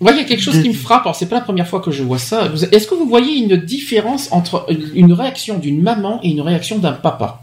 [0.00, 1.02] Ouais, il y a quelque chose de- qui me frappe.
[1.06, 2.50] Alors, c'est pas la première fois que je vois ça.
[2.72, 6.92] Est-ce que vous voyez une différence entre une réaction d'une maman et une réaction d'un
[6.92, 7.40] papa?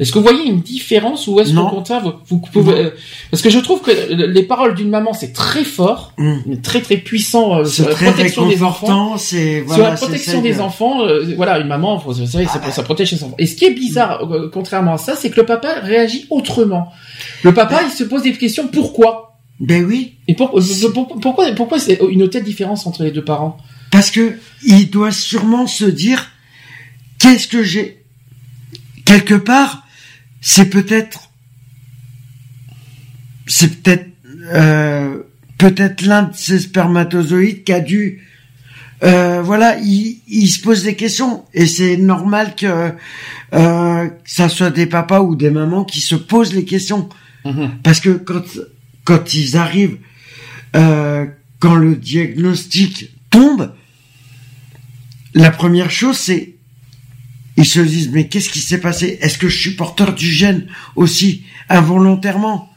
[0.00, 2.90] Est-ce que vous voyez une différence ou est-ce qu'au contraire vous, vous pouvez euh,
[3.30, 6.14] Parce que je trouve que les paroles d'une maman c'est très fort,
[6.62, 7.66] très très puissant euh, Mm.
[7.66, 9.18] sur la très protection des enfants.
[9.18, 9.38] sur
[9.78, 13.22] la protection des que- enfants, euh, voilà, une maman, vous savez, Ah ça protège ses
[13.22, 13.36] enfants.
[13.38, 16.90] Et ce qui est bizarre, euh, contrairement à ça, c'est que le papa réagit autrement.
[17.42, 18.68] Le papa, il se pose des questions.
[18.68, 19.38] Pourquoi?
[19.60, 20.14] Ben oui.
[20.28, 20.50] Et pour-
[20.94, 23.58] pour- pourquoi, pourquoi c'est une telle différence entre les deux parents?
[23.90, 26.30] Parce que il doit sûrement se dire
[27.18, 28.02] qu'est-ce que j'ai
[29.04, 29.82] quelque part
[30.40, 31.30] c'est peut-être
[33.46, 34.06] c'est peut-être
[34.52, 35.22] euh,
[35.58, 38.22] peut-être l'un de ces spermatozoïdes qui a dû
[39.02, 41.44] euh, voilà il, il se pose des questions.
[41.54, 42.92] Et c'est normal que
[43.54, 47.08] euh, que ça soit des papas ou des mamans qui se posent les questions.
[47.82, 48.44] Parce que quand
[49.04, 49.98] quand ils arrivent
[50.76, 51.26] euh,
[51.58, 53.72] quand le diagnostic tombe,
[55.34, 56.56] la première chose c'est
[57.60, 59.18] ils se disent mais qu'est-ce qui s'est passé?
[59.22, 60.66] Est-ce que je suis porteur du gène
[60.96, 62.68] aussi involontairement?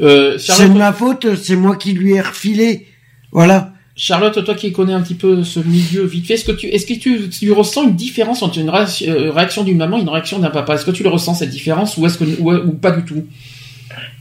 [0.00, 2.86] Euh, C'est Charlotte- de ma faute, c'est moi qui lui ai refilé.
[3.32, 3.72] Voilà.
[3.96, 6.86] Charlotte, toi qui connais un petit peu ce milieu vite fait, est-ce que tu, est-ce
[6.86, 10.08] que tu, tu ressens une différence entre une réaction, euh, réaction d'une maman et une
[10.08, 10.74] réaction d'un papa?
[10.74, 13.26] Est-ce que tu le ressens cette différence ou est-ce que ou, ou pas du tout?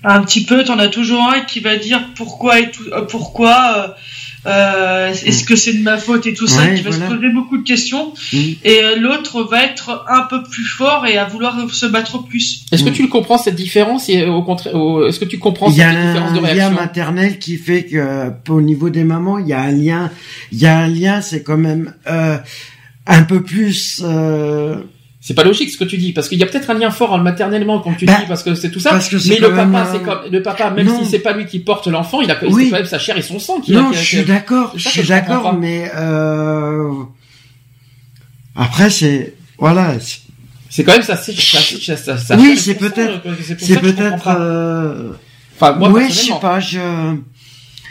[0.04, 3.76] Un petit peu, t'en as toujours un qui va dire pourquoi et tout, euh, pourquoi,
[3.78, 3.88] euh,
[4.50, 7.10] euh, est-ce que c'est de ma faute et tout ça, Ouais, qui va voilà.
[7.10, 8.14] se poser beaucoup de questions.
[8.34, 8.38] Mm.
[8.64, 12.66] Et euh, l'autre va être un peu plus fort et à vouloir se battre plus.
[12.72, 14.74] Est-ce que tu le comprends cette différence et euh, au contraire,
[15.08, 17.58] est-ce que tu comprends Il y a cette différence de un lien réaction maternel qui
[17.58, 20.12] fait que au niveau des mamans, il y a un lien.
[20.52, 22.38] Il y a un lien, c'est quand même euh,
[23.08, 24.02] un peu plus.
[24.04, 24.78] euh,
[25.30, 27.12] C'est pas logique ce que tu dis parce qu'il y a peut-être un lien fort
[27.14, 28.90] en maternellement comme tu Bah, dis parce que c'est tout ça.
[28.90, 31.04] parce que c'est mais le quand papa, euh, c'est comme le papa, même non.
[31.04, 32.72] si c'est pas lui qui porte l'enfant, il a Oui.
[32.72, 33.74] quand même sa chair et son sang qui.
[33.74, 36.92] non, qui- je suis d'accord, je suis d'accord, mais euh,
[38.56, 39.94] après c'est voilà.
[40.72, 43.22] c'est- quand même ça, c'est ça, ça, ça, ça- oui, c'est peut-être,
[43.60, 44.28] c'est peut-être.
[44.30, 45.12] euh,
[45.62, 46.60] Enfin, moi, ouais, je sais pas.
[46.60, 46.80] Je,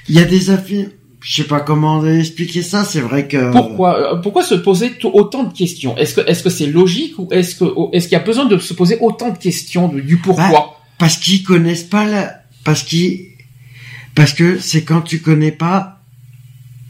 [0.09, 0.91] il y a des affirmations.
[1.29, 2.85] Je sais pas comment expliquer ça.
[2.85, 5.95] C'est vrai que Pourquoi, euh, pourquoi se poser autant de questions?
[5.99, 8.57] Est-ce que, est-ce que c'est logique ou est-ce que, est-ce qu'il y a besoin de
[8.57, 10.49] se poser autant de questions du, du pourquoi?
[10.49, 10.67] Bah,
[10.97, 13.27] parce qu'ils connaissent pas la, parce qu'ils,
[14.15, 16.01] parce que c'est quand tu connais pas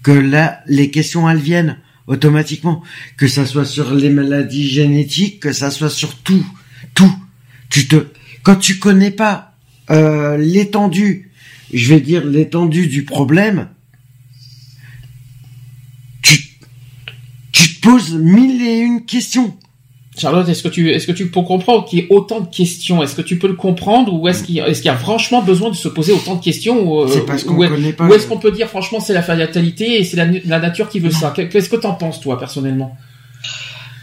[0.04, 2.84] que là les questions elles viennent automatiquement,
[3.16, 6.46] que ça soit sur les maladies génétiques, que ça soit sur tout,
[6.94, 7.12] tout.
[7.70, 8.06] Tu te,
[8.44, 9.56] quand tu connais pas
[9.90, 11.32] euh, l'étendue,
[11.74, 13.68] je vais dire l'étendue du problème,
[17.52, 19.54] tu, poses mille et une questions.
[20.16, 23.02] Charlotte, est-ce que tu, est-ce que tu peux comprendre qu'il y ait autant de questions?
[23.04, 24.96] Est-ce que tu peux le comprendre ou est-ce qu'il y a, est-ce qu'il y a
[24.96, 27.68] franchement besoin de se poser autant de questions ou, euh, C'est parce qu'on ou est-
[27.68, 30.26] connaît pas Ou le- est-ce qu'on peut dire franchement c'est la fatalité et c'est la,
[30.44, 31.32] la nature qui veut ça?
[31.36, 32.96] Qu'est-ce que t'en penses toi personnellement?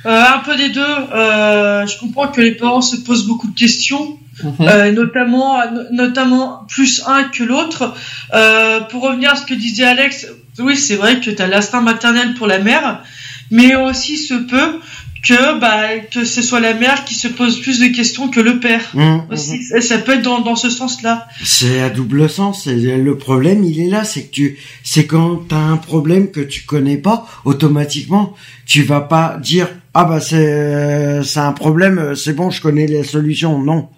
[0.06, 0.82] Euh, un peu des deux.
[0.82, 4.52] Euh, je comprends que les parents se posent beaucoup de questions, Mhm.
[4.68, 7.94] euh, notamment, no- notamment plus un que l'autre.
[8.34, 10.28] Euh, pour revenir à ce que disait Alex,
[10.60, 13.02] oui, c'est vrai que tu as l'instinct maternel pour la mère,
[13.51, 14.80] mais aussi se peut
[15.27, 18.59] que bah, que ce soit la mère qui se pose plus de questions que le
[18.59, 18.82] père.
[18.93, 21.27] Mhm, Aussi, Et ça peut être dans, dans ce sens-là.
[21.43, 22.67] C'est à double sens.
[22.67, 26.61] Le problème, il est là, c'est que tu, c'est quand t'as un problème que tu
[26.65, 28.35] connais pas, automatiquement,
[28.67, 33.03] tu vas pas dire ah bah c'est, c'est un problème, c'est bon, je connais les
[33.03, 33.57] solutions.
[33.57, 33.90] Non.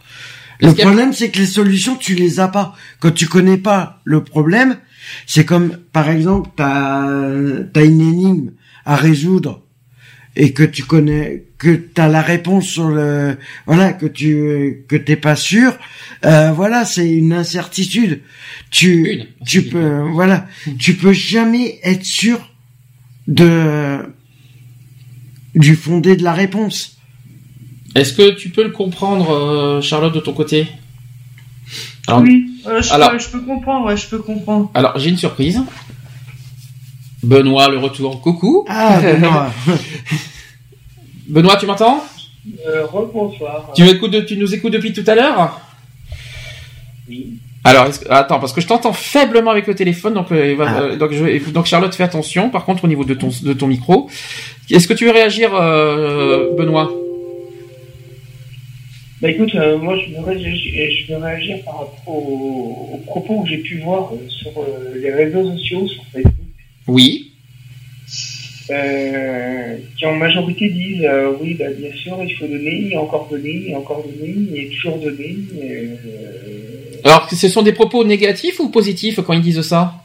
[0.62, 2.74] Le a- problème, c'est que les solutions, tu les as pas.
[3.02, 4.78] Quand tu connais pas le problème,
[5.26, 7.06] c'est comme, par exemple, t'as,
[7.74, 8.52] t'as une énigme
[8.88, 9.64] à résoudre
[10.36, 15.16] et que tu connais que t'as la réponse sur le voilà que tu que t'es
[15.16, 15.76] pas sûr
[16.26, 18.22] euh, voilà c'est une incertitude.
[18.72, 20.48] Tu tu peux voilà
[20.80, 22.40] tu peux jamais être sûr
[23.28, 24.00] de
[25.56, 26.98] du fondé de la réponse.
[27.96, 30.68] Est-ce que tu peux le comprendre, euh, Charlotte, de ton côté?
[32.06, 34.70] Alors, oui, euh, je, alors- peux, je peux comprendre, ouais, je peux comprendre.
[34.76, 35.60] alors j'ai une surprise.
[37.32, 38.22] Benoît, le retour.
[38.22, 38.66] Coucou.
[38.70, 39.52] Ah, Benoît.
[41.28, 42.04] Benoît, tu m'entends?
[42.66, 43.74] Euh, rebonsoir.
[43.76, 43.84] tu,
[44.26, 45.60] tu nous écoutes depuis tout à l'heure?
[47.10, 47.34] Oui.
[47.66, 50.80] Alors, est-ce que- attends, parce que je t'entends faiblement avec le téléphone, donc, euh, Ah.
[50.84, 52.50] euh, donc, je vais- donc Charlotte, fais attention.
[52.50, 54.10] Par contre, au niveau de ton, de ton micro,
[54.72, 56.90] est-ce que tu veux réagir, euh, Benoît?
[59.20, 60.54] Bah écoute, euh, moi je veux, réagir,
[61.08, 64.94] je veux réagir par rapport aux, aux propos que j'ai pu voir euh, sur euh,
[64.96, 66.34] les réseaux sociaux, sur Facebook,
[66.88, 67.32] Oui.
[68.70, 73.28] euh, qui en majorité disent euh, oui, bah, bien sûr, il faut donner, et encore
[73.30, 75.38] donner, et encore donner, et toujours donner.
[75.62, 75.96] euh,
[77.04, 80.04] Alors, ce sont des propos négatifs ou positifs quand ils disent ça?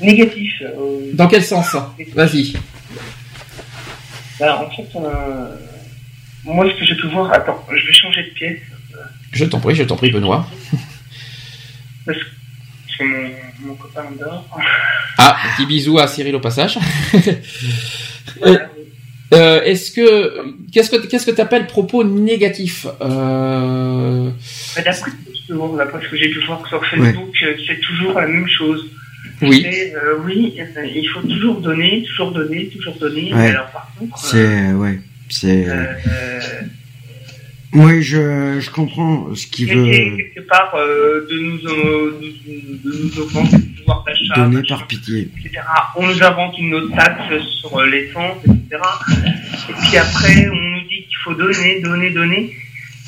[0.00, 0.62] Négatif.
[0.62, 1.74] euh, Dans quel sens?
[2.14, 2.54] Vas-y.
[4.40, 4.98] bah, en fait,
[6.44, 8.58] moi ce que j'ai pu voir, attends, je vais changer de pièce.
[9.32, 10.46] Je t'en prie, je t'en prie, Benoît.
[12.06, 12.24] Parce que
[13.04, 14.46] mon, mon copain dort.
[15.18, 16.78] Ah, petit bisou à Cyril au passage.
[18.44, 18.58] Euh,
[19.32, 24.30] euh, Est-ce que qu'est-ce que qu'est-ce que t'appelles propos négatifs euh...
[24.76, 28.90] Bah, D'après ce que j'ai pu voir sur Facebook, euh, c'est toujours la même chose.
[29.42, 29.66] Oui.
[29.66, 33.32] Euh, oui, euh, il faut toujours donner, toujours donner, toujours donner.
[33.32, 33.50] Ouais.
[33.50, 35.66] Alors par contre, c'est ouais c'est
[37.72, 39.84] moi je je comprends ce qu'il veut
[40.16, 44.86] quelque part euh, de nous euh, de, de nous augmenter le pouvoir d'achat, donner par
[44.86, 45.64] pitié etc.
[45.96, 48.82] On nous invente une autre taxe sur euh, l'essence, etc.
[49.68, 52.56] Et puis après, on nous dit qu'il faut donner, donner, donner.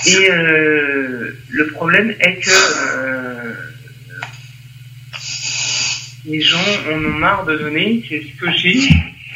[0.06, 2.50] Et euh, le problème est que
[6.26, 6.58] les gens
[6.90, 8.02] en ont marre de donner.
[8.08, 8.88] C'est ce que j'ai.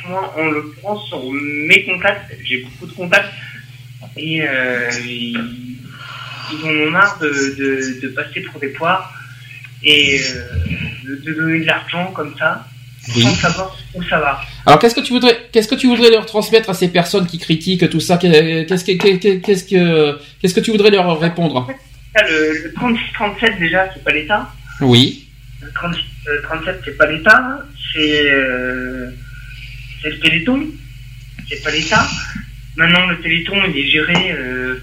[0.08, 3.32] Moi, en l'occurrence, sur mes contacts, j'ai beaucoup de contacts.
[4.16, 5.36] Et euh, ils,
[6.52, 9.12] ils en ont marre de, de, de passer pour des poires
[9.82, 12.66] et euh, de, donner de l'argent comme ça,
[13.16, 13.22] Oui.
[13.22, 14.40] sans savoir où ça va.
[14.66, 17.38] Alors qu'est-ce que tu voudrais qu'est-ce que tu voudrais leur transmettre à ces personnes qui
[17.38, 18.16] critiquent tout ça?
[18.18, 21.66] Qu'est-ce que qu'est- qu'est-ce que qu'est-ce que tu voudrais leur répondre?
[22.14, 24.52] Le, le 36-37, déjà, c'est pas l'État.
[24.82, 25.26] Oui.
[25.62, 27.58] Le 36, euh, 37, c'est pas l'État.
[27.94, 29.10] C'est euh,
[30.02, 30.66] c'est le Téléthon.
[31.48, 32.06] C'est pas l'État.
[32.76, 34.76] Maintenant, le Téléthon, est géré euh,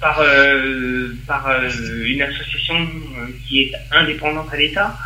[0.00, 1.68] par, euh, par euh,
[2.04, 2.88] une association
[3.46, 4.96] qui est indépendante à l'État.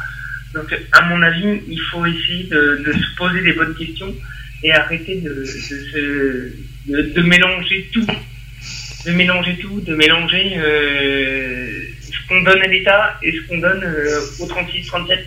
[0.54, 4.14] Donc, à mon avis, il faut essayer de, se poser des bonnes questions
[4.62, 5.46] et arrêter de,
[6.88, 8.06] de, de, mélanger tout.
[9.06, 13.82] De mélanger tout, de mélanger ce qu'on donne à l'État et ce qu'on donne
[14.40, 15.20] au 36-37.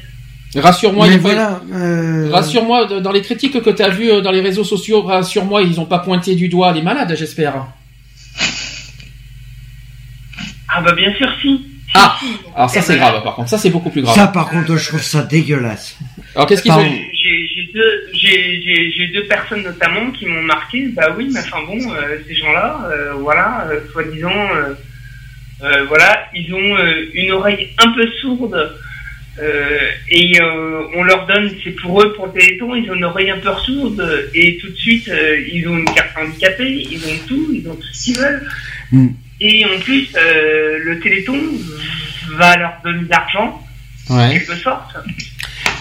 [0.56, 4.32] Rassure-moi, il voilà, euh, Rassure-moi, de- dans les critiques que tu as vues euh, dans
[4.32, 7.68] les réseaux sociaux, rassure-moi, ils n'ont pas pointé du doigt les malades, j'espère.
[10.76, 11.62] Ah bah bien sûr si,
[11.94, 12.18] Ah,
[12.56, 14.16] alors ça c'est grave par contre, ça c'est beaucoup plus grave.
[14.16, 15.98] Ça, par contre, je trouve ça dégueulasse.
[16.36, 16.84] Alors qu'est-ce qu'ils ont
[18.14, 20.88] J'ai deux, personnes notamment qui m'ont marqué.
[20.88, 24.74] Bah oui, mais enfin bon, euh, ces gens-là, euh, voilà, euh, soi-disant, euh,
[25.64, 28.76] euh, voilà, ils ont euh, une oreille un peu sourde
[29.42, 29.80] euh,
[30.10, 33.32] et euh, on leur donne, c'est pour eux pour le Téléthon, ils ont une oreille
[33.32, 37.18] un peu sourde et tout de suite euh, ils ont une carte handicapée, ils ont
[37.28, 38.48] tout, ils ont tout ce qu'ils veulent.
[38.92, 39.08] Mm.
[39.42, 41.38] Et en plus, euh, le Téléthon
[42.38, 43.62] va leur donner de l'argent,
[44.10, 44.34] en Ouais.
[44.34, 44.96] quelque sorte.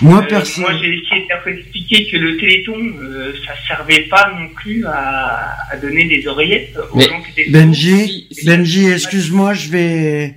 [0.01, 4.01] Moi, Euh, perso- moi, j'ai essayé de leur expliquer que le Téléthon, euh, ça servait
[4.11, 8.87] pas non plus à, à donner des oreillettes aux Mais- gens qui étaient Benji, Benji,
[8.91, 10.35] excuse-moi, je vais,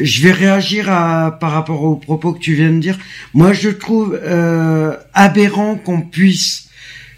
[0.00, 2.98] je vais réagir par rapport aux propos que tu viens de dire.
[3.34, 6.68] Moi, je trouve euh, aberrant qu'on puisse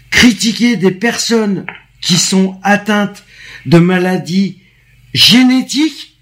[0.09, 1.65] critiquer des personnes
[2.01, 3.23] qui sont atteintes
[3.65, 4.59] de maladies
[5.13, 6.17] génétiques,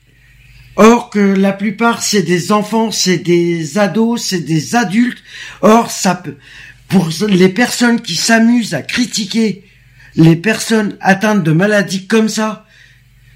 [0.75, 5.21] or que la plupart c'est des enfants, c'est des ados, c'est des adultes.
[5.61, 6.37] Or, ça peut,
[6.87, 9.63] pour les personnes qui s'amusent à critiquer
[10.15, 12.62] les personnes atteintes de maladies comme ça,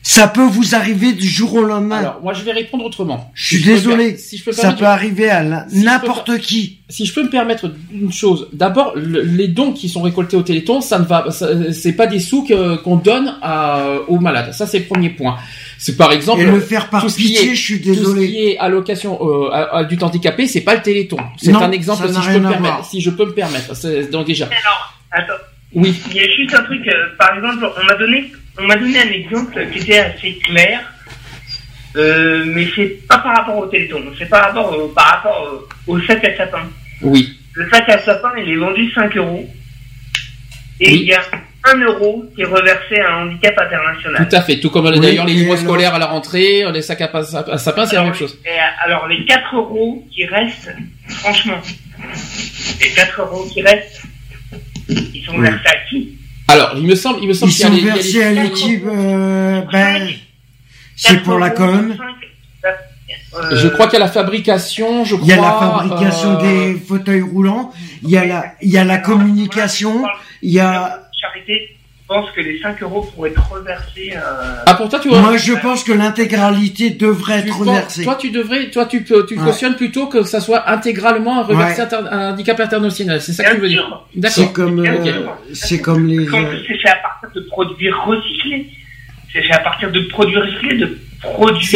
[0.09, 1.97] ça peut vous arriver du jour au lendemain.
[1.97, 3.29] Alors moi je vais répondre autrement.
[3.33, 5.75] je suis Si désolé, per- si je peux me ça peut arriver à la- Si
[5.75, 6.79] je peux n'importe qui.
[6.89, 10.41] Si je peux me permettre une chose, d'abord le- les dons qui sont récoltés au
[10.43, 14.53] Téléthon, ça ne va, ça- c'est pas des sous que- qu'on donne à- aux malades.
[14.53, 15.37] Ça c'est le premier point.
[15.77, 17.93] C'est par exemple Et le faire par tout ce qui pitié, est- je suis Tout
[17.93, 18.27] ce désolé.
[18.29, 21.17] qui est allocation euh, à- à du handicapé, c'est pas le Téléthon.
[21.37, 22.85] C'est Non, un exemple si je peux me permettre.
[22.85, 23.75] Si je peux me permettre.
[23.75, 24.47] C'est- Donc déjà.
[25.11, 25.33] Attends.
[25.73, 25.93] Oui.
[26.11, 28.99] Il y a juste un truc, euh, par exemple, on m'a donné, on m'a donné
[28.99, 30.81] un exemple qui était assez clair,
[31.95, 35.93] euh, mais c'est pas par rapport au Téléthon, c'est par rapport, au, par rapport au,
[35.93, 36.63] au sac à sapin.
[37.01, 37.37] Oui.
[37.53, 39.47] Le sac à sapin, il est vendu 5 euros,
[40.79, 40.99] et Oui.
[41.01, 41.21] il y a
[41.63, 44.27] 1 euro qui est reversé à un handicap international.
[44.29, 44.59] Tout à fait.
[44.59, 47.23] Tout comme Oui, d'ailleurs les livres scolaires à la rentrée, les sacs à,
[47.57, 48.39] sapin, c'est la même chose.
[48.45, 48.53] Et euh,
[48.85, 50.73] alors les 4 euros qui restent,
[51.09, 51.59] franchement,
[52.79, 54.01] les 4 euros qui restent,
[54.87, 55.41] ils sont Oui.
[55.41, 56.13] versés à qui?
[56.47, 57.89] Alors il me semble, il me semble Ils qu'il y a sont les- il y
[57.89, 60.07] a les- versés à l'équipe, euh, ben,
[60.95, 61.95] c'est pour la com.
[63.51, 65.27] Je crois qu'il y a la fabrication, je crois.
[65.27, 66.41] Il y a la fabrication euh,
[66.73, 67.71] des fauteuils roulants,
[68.03, 70.03] il y a la, il y a la communication,
[70.41, 71.76] il y a, charité,
[72.07, 74.13] pense que les 5 euros pourraient être reversés.
[74.15, 74.63] Euh...
[74.65, 78.03] Ah pour toi tu moi je pense que l'intégralité devrait tu être penses- versée.
[78.03, 79.43] Toi tu devrais, toi tu peux, tu Ouais.
[79.45, 81.93] cautionnes plutôt que ça soit intégralement reversé Ouais.
[81.93, 83.21] à un- handicap international.
[83.21, 84.35] C'est ça que tu veux dire D'accord.
[84.35, 88.67] C'est comme, euh, c'est comme les, plus, c'est fait à partir de produits recyclés.
[89.33, 91.67] C'est fait à partir de produits recyclés, de C'est produits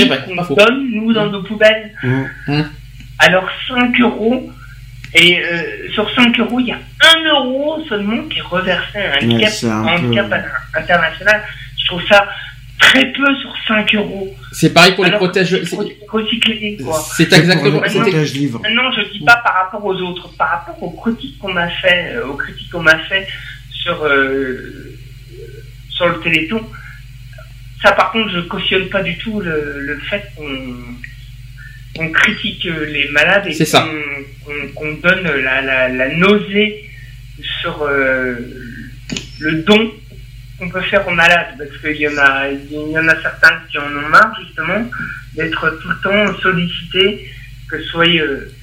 [0.47, 1.91] qu'on donne, nous, dans nos poubelles.
[2.03, 2.61] Mmh.
[3.19, 4.49] Alors, 5 euros,
[5.13, 6.77] et euh, sur 5 euros, il y a
[7.17, 11.43] 1 euro seulement qui est reversé à un handicap, un peu- international.
[11.81, 12.27] Je trouve ça
[12.79, 14.33] très peu sur 5 euros.
[14.53, 15.49] C'est pareil pour les Alors, protèges.
[15.49, 17.03] c'est c'est- produits recyclés, quoi.
[17.15, 17.79] C'est exactement.
[17.79, 18.59] pour les protèges livres.
[18.63, 22.13] Maintenant, je dis pas par rapport aux autres, par rapport aux critiques qu'on m'a fait,
[22.15, 23.27] euh, aux critiques qu'on m'a fait
[23.71, 24.95] sur euh,
[25.89, 26.61] sur le Téléthon.
[27.83, 30.45] Ça, par contre, je cautionne pas du tout le, le fait qu'on
[31.95, 33.65] qu'on critique euh, les malades et
[34.75, 36.89] qu'on donne la, la, la nausée
[37.61, 38.35] sur euh,
[39.39, 39.91] le don
[40.57, 43.61] qu'on peut faire aux malades, parce qu'il y en a, il y en a certains
[43.69, 44.87] qui en ont marre justement
[45.35, 47.31] d'être tout le temps sollicités,
[47.67, 48.53] que ce soit euh,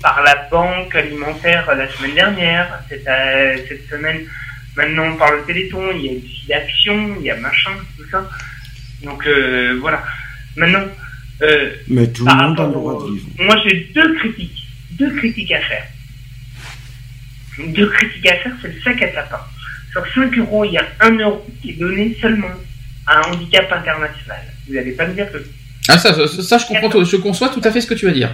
[0.00, 4.20] par la banque alimentaire la semaine dernière, cette, euh, cette semaine
[4.76, 8.28] maintenant par le Téléthon, il y a aussi d'action, il y a machin, tout ça.
[9.02, 10.02] Donc euh, voilà.
[10.56, 10.86] Maintenant,
[11.42, 13.26] euh, Mais tout le monde a le droit de vivre.
[13.38, 14.66] Moi, j'ai deux critiques.
[14.92, 15.84] Deux critiques à faire.
[17.58, 19.40] Deux critiques à faire, c'est le sac à sapin.
[19.92, 22.48] Sur 5 euros, il y a 1 euro qui est donné seulement
[23.06, 24.40] à un handicap international.
[24.66, 25.38] Vous n'allez pas me dire que.
[25.88, 28.06] Ah ça, ça, ça, je comprends, tout- je conçois tout à fait ce que tu
[28.06, 28.30] veux dire.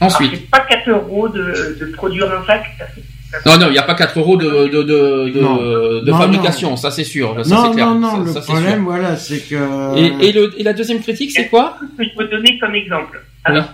[0.00, 0.30] Ensuite.
[0.32, 2.64] Alors, c'est pas 4 euros de, de produire un sac.
[2.78, 3.02] ça fait- ça fait-
[3.44, 5.56] Non, non, il n'y a pas 4 euros de, de, de, de, Non.
[6.02, 7.44] de Non, fabrication, ça c'est sûr.
[7.44, 7.86] Ça, non, c'est clair.
[7.88, 8.82] non, non, Ça- le ça, problème, sûr.
[8.84, 9.96] voilà, c'est que...
[9.98, 13.20] Et, et, le, et la deuxième critique, c'est quoi que je peux donner comme exemple.
[13.44, 13.70] Alors,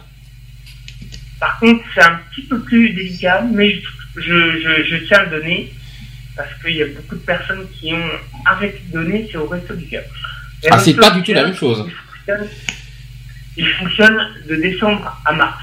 [1.38, 3.80] par contre, c'est un petit peu plus délicat, mais
[4.16, 5.72] je, je, je, je tiens à le donner
[6.36, 8.10] parce qu'il y a beaucoup de personnes qui ont
[8.46, 10.02] arrêté de donner, c'est au Resto du Cœur.
[10.70, 11.86] Ah, c'est pas du tout la même chose.
[11.86, 11.92] Il
[12.26, 12.48] fonctionne,
[13.56, 14.18] il fonctionne
[14.48, 15.62] de décembre à mars.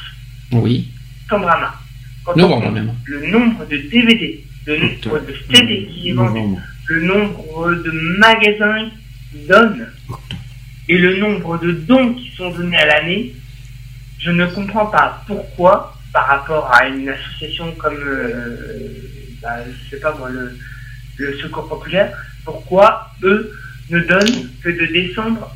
[0.52, 0.88] Oui.
[1.24, 1.76] Décembre à mars.
[2.36, 2.94] Novembre même.
[3.06, 6.60] Le nombre de DVD, le nombre de CD qui est vendu, Novembre.
[6.88, 8.90] le nombre de magasins
[9.32, 9.88] qui donnent
[10.90, 13.34] et le nombre de dons qui sont donnés à l'année,
[14.20, 18.98] je ne comprends pas pourquoi, par rapport à une association comme, euh,
[19.42, 20.58] bah, je sais pas moi, le,
[21.18, 22.12] le Secours Populaire,
[22.46, 23.52] pourquoi eux
[23.90, 25.56] ne donnent que de décembre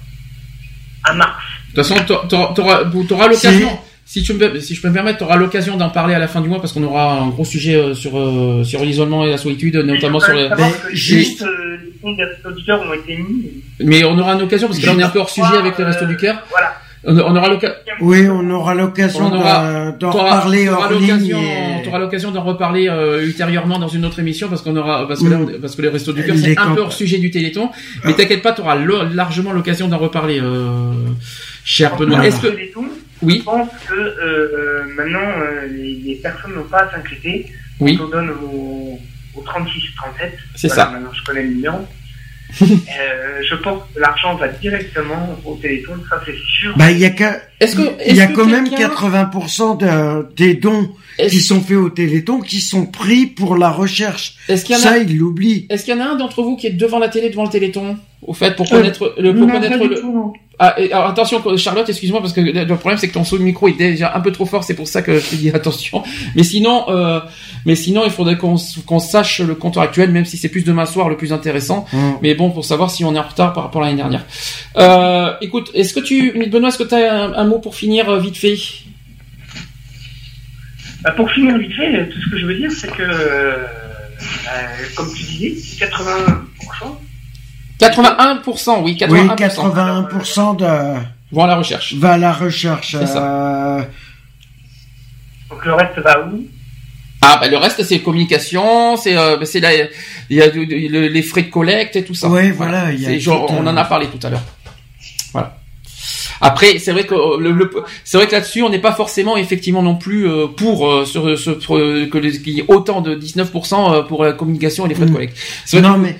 [1.04, 1.44] à mars.
[1.68, 3.80] toute façon, t'auras t'auras- t'auras l'occasion.
[4.08, 6.28] Si tu me, si je peux me permettre, tu auras l'occasion d'en parler à la
[6.28, 9.32] fin du mois parce qu'on aura un gros sujet euh, sur euh, sur l'isolement et
[9.32, 10.48] la solitude, notamment sur les.
[10.94, 13.46] Juste, euh, les fonds des restos du cœur ont été mis.
[13.80, 15.78] Mais on aura une occasion parce que là on est un peu hors sujet avec
[15.80, 16.44] les restos du cœur.
[16.52, 16.74] Voilà.
[17.08, 17.76] On, on aura l'occasion.
[18.02, 21.08] Oui, on aura l'occasion On aura- d'en reparler t'auras hors ligne.
[21.12, 25.08] l'occasion- et- t'auras l'occasion d'en reparler euh, ultérieurement dans une autre émission parce qu'on aura
[25.08, 25.50] parce que là, Mm.
[25.58, 27.70] on- parce que les restos du cœur c'est un camp- peu hors sujet du Téléthon.
[28.06, 30.92] Mais t'inquiète pas, t'auras lo- largement l'occasion d'en reparler, euh,
[31.64, 32.26] cher Benoît.
[32.26, 32.48] Est-ce que
[33.22, 33.40] Oui.
[33.40, 37.46] Je pense que euh, euh, maintenant, euh, les, les personnes n'ont pas à s'inquiéter.
[37.80, 37.98] Oui.
[38.02, 39.00] On donne au,
[39.36, 39.44] au 36-37.
[40.56, 40.90] C'est Voilà, ça.
[40.92, 41.78] Maintenant, je connais le numéro.
[42.62, 46.74] Euh, je pense que l'argent va directement au Téléthon, ça c'est sûr.
[46.78, 47.26] Bah, il y a que
[48.08, 52.40] il y a quand même quelqu'un- 80% de, des dons qui sont faits au Téléthon
[52.40, 54.36] qui sont pris pour la recherche.
[54.48, 55.66] Est-ce qu'il y en Ça, a il l'oublie.
[55.70, 57.50] Est-ce qu'il y en a un d'entre vous qui est devant la télé, devant le
[57.50, 60.00] Téléthon, au fait, pour Euh, connaître le, pour non, connaître le.
[60.00, 60.34] tout.
[60.58, 63.42] Ah, et, alors, attention, Charlotte, excuse-moi parce que le problème c'est que ton son de
[63.42, 66.04] micro est déjà un peu trop fort, c'est pour ça que je te dis attention.
[66.36, 67.20] Mais sinon, euh,
[67.66, 68.58] mais sinon, il faudrait qu'on
[69.00, 71.86] sache le compteur actuel, même si c'est plus demain soir le plus intéressant.
[71.92, 72.12] Mm.
[72.22, 74.26] Mais bon, pour savoir si on est en retard par rapport à l'année dernière.
[74.78, 78.10] Euh, écoute, est-ce que tu, Benoît, est-ce que tu as un, un mot pour finir
[78.10, 78.56] euh, vite fait?
[81.04, 83.66] Bah, pour finir vite fait, tout ce que je veux dire, c'est que, euh,
[84.96, 86.98] comme tu disais, 80%.
[87.80, 89.10] 81%, oui, 81%.
[89.12, 91.00] Oui, 81% de...
[91.32, 91.94] vont à la recherche.
[91.96, 92.92] Va à la recherche.
[93.00, 93.82] C'est euh,
[95.50, 96.46] Donc le reste va où?
[97.22, 99.46] Ah, bah, le reste, c'est communication, c'est, euh, bah,
[100.30, 102.28] les frais de collecte et tout ça.
[102.30, 104.44] Ouais, voilà, il y a C'est genre, tout on en a parlé tout à l'heure.
[105.34, 105.58] Voilà.
[106.42, 107.72] Après, c'est vrai que euh, le, le-
[108.04, 111.38] c'est vrai que là-dessus, on n'est pas forcément effectivement non plus euh, pour euh, sur,
[111.40, 115.06] sur- que qu'il y ait autant de 19% euh, pour la communication et les frais
[115.06, 115.38] de collecte.
[115.66, 116.18] C'est vrai Non, que- mais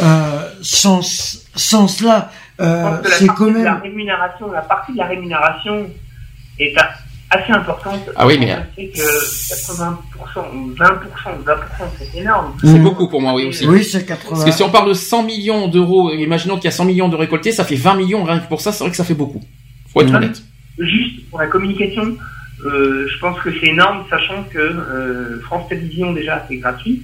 [0.00, 1.02] euh, sans,
[1.54, 3.82] sans cela, Je euh, pense que la c'est partie quand de la même...
[3.82, 5.90] rémunération, la partie de la rémunération
[6.58, 6.74] est
[7.30, 8.00] assez importante.
[8.16, 9.96] Ah oui, mais- On que 80%
[10.54, 11.56] ou 20%, 20%
[11.98, 12.52] c'est énorme.
[12.62, 13.66] C'est beaucoup pour moi, oui, aussi.
[13.66, 14.28] Oui, c'est 80.
[14.30, 17.08] Parce que si on parle de 100 millions d'euros, imaginons qu'il y a 100 millions
[17.08, 19.14] de récoltés, ça fait 20 millions rien que pour ça, c'est vrai que ça fait
[19.14, 19.42] beaucoup.
[19.92, 20.16] Faut être Ouais.
[20.16, 20.42] honnête.
[20.78, 22.16] Juste pour la communication,
[22.66, 27.02] euh, je pense que c'est énorme, sachant que euh, France Télévisions déjà c'est gratuit.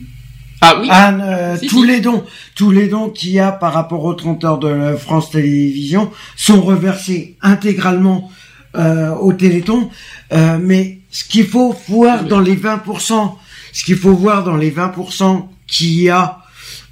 [0.61, 0.89] Ah oui.
[0.91, 4.45] Anne, euh, tous les dons, tous les dons qu'il y a par rapport aux 30
[4.45, 8.31] heures de France Télévisions sont reversés intégralement
[8.77, 9.91] euh, au Téléthon.
[10.33, 13.35] Euh, mais ce qu'il faut voir dans les 20%,
[13.73, 16.39] ce qu'il faut voir dans les 20% qu'il y a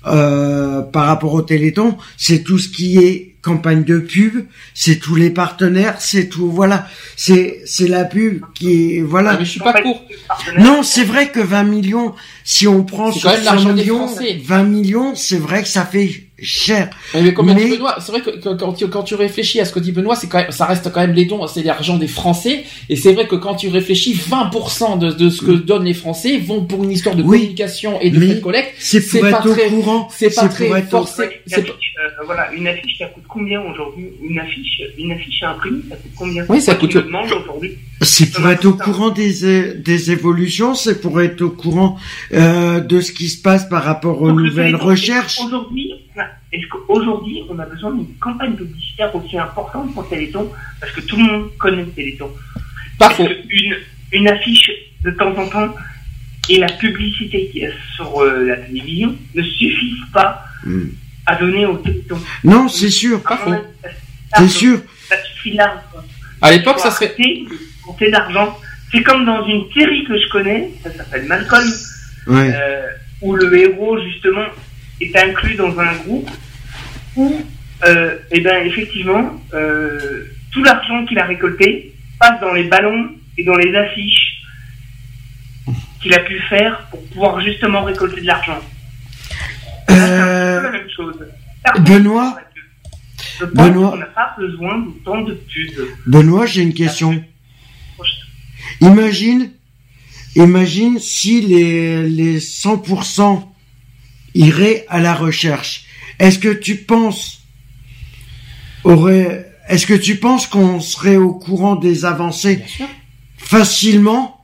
[0.06, 4.44] euh, par rapport au Téléthon, c'est tout ce qui est campagne de pub,
[4.74, 9.30] c'est tous les partenaires, c'est tout, voilà, c'est c'est la pub qui est, voilà.
[9.34, 10.04] Ah, mais je suis pas court.
[10.58, 13.72] Non, c'est vrai que 20 millions, si on prend C'est sur quand même 100 l'argent
[13.72, 14.40] des millions, Français.
[14.44, 16.90] 20 millions, c'est vrai que ça fait cher.
[17.14, 19.72] Mais comme dit Benoît, c'est vrai que que- quand tu, quand tu réfléchis à ce
[19.72, 22.08] que dit Benoît, c'est quand même, ça reste quand même les dons, c'est l'argent des
[22.08, 22.64] Français.
[22.88, 26.38] Et c'est vrai que quand tu réfléchis, 20% de, de ce que donnent les Français
[26.38, 27.38] vont pour une histoire de Oui.
[27.38, 28.74] communication et de Mais frais de collecte.
[28.78, 31.22] c'est pas très- courant, C'est pas très être forcé.
[31.22, 34.06] Une c'est pas- affiche, euh, voilà, une affiche, ça coûte combien aujourd'hui?
[34.22, 36.44] Une affiche, une affiche imprimée, ça coûte combien?
[36.48, 37.78] Oui, ça coûte- aujourd'hui.
[38.02, 41.98] C'est pour être au courant des, des évolutions, c'est pour être au courant
[42.34, 45.40] euh, de ce qui se passe par rapport aux Donc, nouvelles recherches.
[45.40, 45.92] Aujourd'hui,
[46.52, 50.50] est-ce qu'aujourd'hui, on a besoin d'une campagne publicitaire aussi importante pour Téléthon?
[50.80, 52.30] Parce que tout le monde connaît Téléthon.
[53.00, 53.16] Est-ce
[53.46, 53.76] qu'une
[54.12, 54.70] une affiche
[55.02, 55.74] de temps en temps
[56.48, 60.88] et la publicité qu'il y a sur euh, la télévision ne suffisent pas Hmm.
[61.26, 63.20] à donner au Téléthon Non, c'est sûr.
[64.36, 64.80] C'est sûr.
[65.08, 65.82] Ça suffit là.
[66.42, 67.14] À l'époque, ça serait.
[67.86, 68.56] De compter d'argent.
[68.92, 71.64] C'est comme dans une série que je connais, ça s'appelle Malcolm,
[72.28, 72.82] euh,
[73.22, 74.46] où le héros justement
[75.00, 76.30] est inclus dans un groupe
[77.16, 77.40] où,
[77.86, 83.44] euh, eh ben effectivement, euh, tout l'argent qu'il a récolté passe dans les ballons et
[83.44, 84.42] dans les affiches
[86.00, 88.60] qu'il a pu faire pour pouvoir justement récolter de l'argent.
[89.88, 91.16] C'est Euh, la même chose.
[91.80, 92.38] Benoît,
[93.40, 93.90] Je pense Benoît.
[93.90, 95.86] qu'on n'a pas besoin d'autant de pubs.
[96.06, 97.22] Benoît, j'ai une question.
[98.80, 99.50] Imagine,
[100.34, 103.42] imagine si les, les 100%
[104.34, 105.84] iraient à la recherche.
[106.18, 107.42] Est-ce que tu penses
[108.84, 112.62] aurait, est-ce que tu penses qu'on serait au courant des avancées
[113.36, 114.35] facilement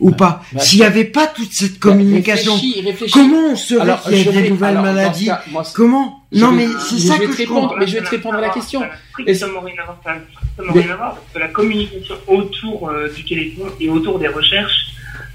[0.00, 3.12] ou pas bah, S'il n'y avait pas toute cette communication, réfléchis, réfléchis.
[3.12, 6.50] comment on saurait qu'il y a des vais- nouvelles alors, maladies cas, moi, Comment Non,
[6.52, 7.76] vais- mais c'est ça que te je répondre, comprends.
[7.78, 8.82] mais je vais te répondre à la question.
[9.12, 12.88] strictement rien à voir, ça n'a strictement rien à voir, parce que la communication autour
[12.88, 14.86] euh, du téléphone et autour des recherches,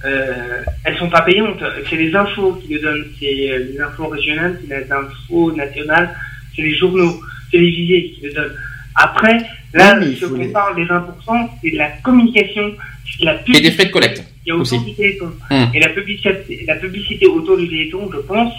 [0.06, 1.64] euh, elles sont pas payantes.
[1.90, 6.16] C'est les infos qui le donnent, c'est euh, les infos régionales, c'est les infos nationales,
[6.56, 7.20] c'est les journaux
[7.52, 8.56] télévisés qui le donnent.
[8.96, 12.72] Après, Là, Oui, ce qu'on les- parle des 20%, c'est de la communication,
[13.06, 14.24] c'est de la Et des frais de collecte.
[14.46, 14.86] Il y a autour aussi.
[14.86, 15.32] du téléthon.
[15.50, 15.70] Hum.
[15.74, 18.54] Et la publicité, la publicité autour du téléthon, je pense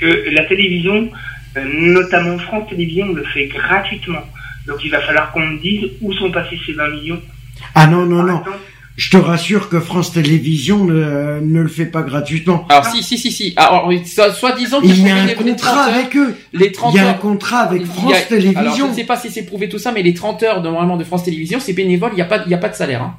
[0.00, 1.10] que la télévision,
[1.56, 4.22] euh, notamment France Télévisions, le fait gratuitement.
[4.66, 7.20] Donc il va falloir qu'on me dise où sont passés ces 20 millions.
[7.74, 8.42] Ah non, non, non.
[8.96, 12.66] Je te rassure que France Télévisions ne, ne le fait pas gratuitement.
[12.68, 13.52] Alors si si si si.
[13.56, 15.94] Alors oui, soit, disant Il qu'ils y a font un les- les contrat 30 heures,
[15.94, 16.36] avec eux.
[16.52, 17.18] Les 30 Il y a un heures.
[17.20, 18.60] contrat avec a- France Télévisions.
[18.60, 20.68] Alors je ne sais pas si c'est prouvé tout ça, mais les 30 heures de,
[20.68, 22.74] normalement de France Télévisions, c'est bénévole, il n'y a pas il y a pas de
[22.74, 23.02] salaire.
[23.02, 23.14] Hein.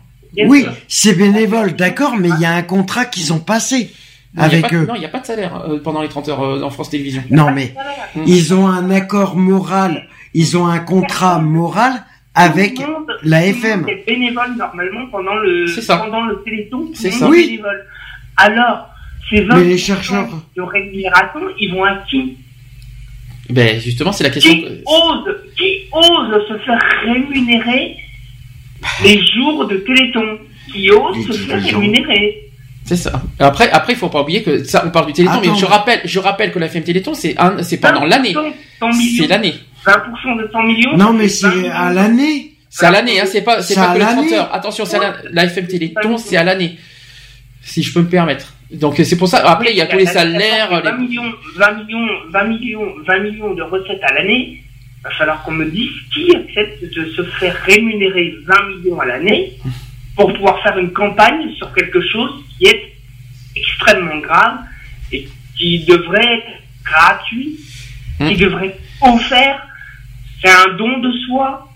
[0.48, 3.92] Oui, c'est bénévole, d'accord, mais il y a un contrat qu'ils ont passé
[4.36, 4.86] Non, avec pas- eux.
[4.86, 6.90] Non, il n'y a pas de salaire euh, pendant les 30 heures euh, en France
[6.92, 7.24] Télévisions.
[7.32, 7.74] Non, mais
[8.28, 12.04] ils ont un accord moral, ils ont un contrat moral
[12.36, 13.82] avec Tout le monde- la FM.
[13.82, 16.90] monde est bénévole normalement pendant le, pendant le téléthon.
[16.94, 17.28] C'est ça.
[17.28, 17.48] Oui.
[17.48, 17.86] bénévole.
[18.38, 18.88] Alors,
[19.30, 22.38] ces 20% Mais les chercheurs- de rémunération, ils vont à qui
[23.50, 24.54] Ben justement, c'est la question.
[24.54, 27.98] Qui ose, qui ose se faire rémunérer
[29.04, 30.40] les jours de téléthon
[30.72, 32.38] Qui ose se faire rémunérer
[32.86, 33.22] C'est ça.
[33.40, 35.52] Après, après, il faut pas oublier que ça, on parle du Téléthon, Attends.
[35.54, 38.34] mais je rappelle, je rappelle que la FM Téléthon, c'est un, c'est pendant l'année.
[38.34, 39.24] 100 millions.
[39.24, 39.54] C'est l'année.
[39.86, 42.54] 20% de 100 millions Non, mais c'est à l'année.
[42.70, 44.34] C'est à l'année, hein, c'est pas, c'est C'est pas à que les 30 l'année.
[44.38, 44.50] heures.
[44.54, 46.78] Attention, c'est à la, FM Téléthon, c'est à l'année.
[47.62, 48.54] Si je peux me permettre.
[48.72, 51.24] Donc, c'est pour ça, après, il y a tous les salaires, 20 les- millions,
[51.58, 54.62] 20 millions, 20 millions, 20 millions de recettes à l'année.
[55.00, 59.06] Il va falloir qu'on me dise qui accepte de se faire rémunérer 20 millions à
[59.06, 59.54] l'année
[60.16, 62.94] pour pouvoir faire une campagne sur quelque chose qui est
[63.56, 64.58] extrêmement grave
[65.14, 66.52] et qui devrait être
[66.84, 67.56] gratuit,
[68.18, 69.66] qui devrait être offert.
[70.44, 71.70] C'est un don de soi.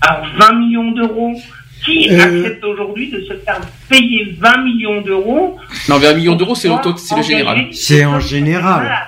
[0.00, 1.40] Alors 20 millions d'euros.
[1.84, 2.20] Qui Euh.
[2.20, 7.22] accepte aujourd'hui de se faire payer 20 millions d'euros non, 20 millions d'euros, c'est le
[7.22, 7.68] général.
[7.72, 9.06] C'est en général.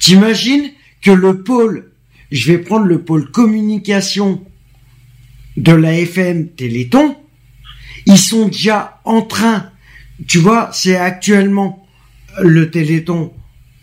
[0.00, 0.70] T'imagines
[1.02, 1.90] que le pôle,
[2.30, 4.44] je vais prendre le pôle communication
[5.56, 7.16] de la FM Téléthon,
[8.06, 9.70] ils sont déjà en train,
[10.26, 11.86] tu vois, c'est actuellement
[12.40, 13.32] le Téléthon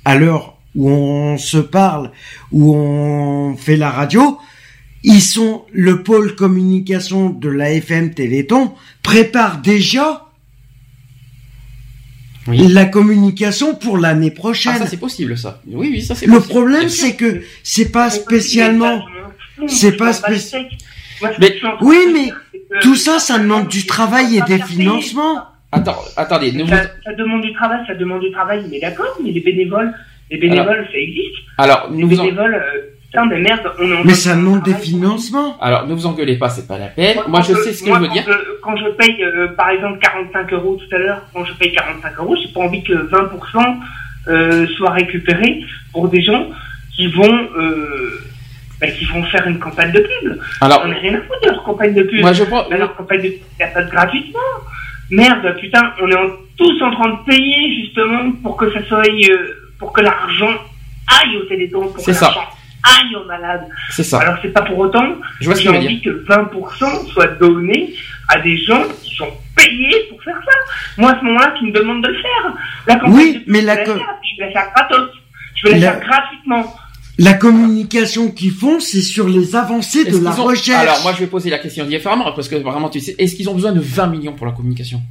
[0.03, 2.11] à l'heure où on se parle,
[2.52, 4.38] où on fait la radio,
[5.03, 10.25] ils sont, le pôle communication de la FM Téléthon prépare déjà
[12.48, 14.74] la communication pour l'année prochaine.
[14.75, 15.61] Ah, ça, c'est possible, ça.
[15.67, 16.49] Oui, oui, ça, c'est Le possible.
[16.53, 19.03] problème, c'est que c'est pas spécialement,
[19.67, 20.69] c'est pas spécialement.
[21.40, 22.32] Mais, oui, mais
[22.82, 25.43] tout ça, ça demande du travail et des financements.
[25.72, 29.17] Attends, attendez, ne vous- Ça, ça demande du travail, ça demande du travail, mais d'accord,
[29.24, 29.93] mais les bénévoles,
[30.32, 31.35] les bénévoles, ça existe.
[31.57, 34.40] alors, Les nous en- bénévoles, euh, putain, mais merde, on est en Mais ça de-
[34.42, 35.58] demande des financements.
[35.61, 37.17] alors, ne vous engueulez pas, c'est pas la peine.
[37.27, 38.24] Moi, je sais ce que moi, je veux quand dire.
[38.27, 41.72] je- quand je paye, euh, par exemple, 45 euros tout à l'heure, quand je paye
[41.74, 43.77] 45 euros, j'ai pas envie que 20%
[44.27, 45.61] euh, soit récupéré
[45.93, 46.48] pour des gens
[46.95, 48.19] qui vont, euh,
[48.82, 50.40] bah, qui vont faire une campagne de pub.
[50.61, 52.22] Alors- on n'a rien à foutre de leur campagne de pub.
[52.22, 54.40] Moi, je pense- Mais leur campagne de pub, il n'y a pas de gratuitement.
[55.11, 59.03] Merde, putain, on est en- tous en train de payer justement pour que ça soit,
[59.08, 60.50] euh, pour que l'argent
[61.08, 62.27] aille au téléthon, pour que C'est ça.
[62.27, 62.50] l'argent
[62.85, 63.67] aille aux malades.
[63.91, 64.19] C'est ça.
[64.19, 65.05] Alors c'est pas pour autant
[65.41, 67.93] Je vois ce que j'ai envie que 20% soit donné
[68.30, 70.51] à des gens qui sont payés pour faire ça.
[70.97, 72.53] Moi à ce moment-là, qui me demandent de le faire.
[72.88, 75.09] La campagne Oui, mais je la faire, je vais la faire gratos.
[75.55, 76.75] Je vais la La- faire gratuitement.
[77.17, 80.81] La communication qu'ils font, c'est sur les avancées de la ont- recherche.
[80.81, 83.47] Alors, moi, je vais poser la question différemment, parce que vraiment, tu sais, est-ce qu'ils
[83.49, 85.01] ont besoin de 20 millions pour la communication?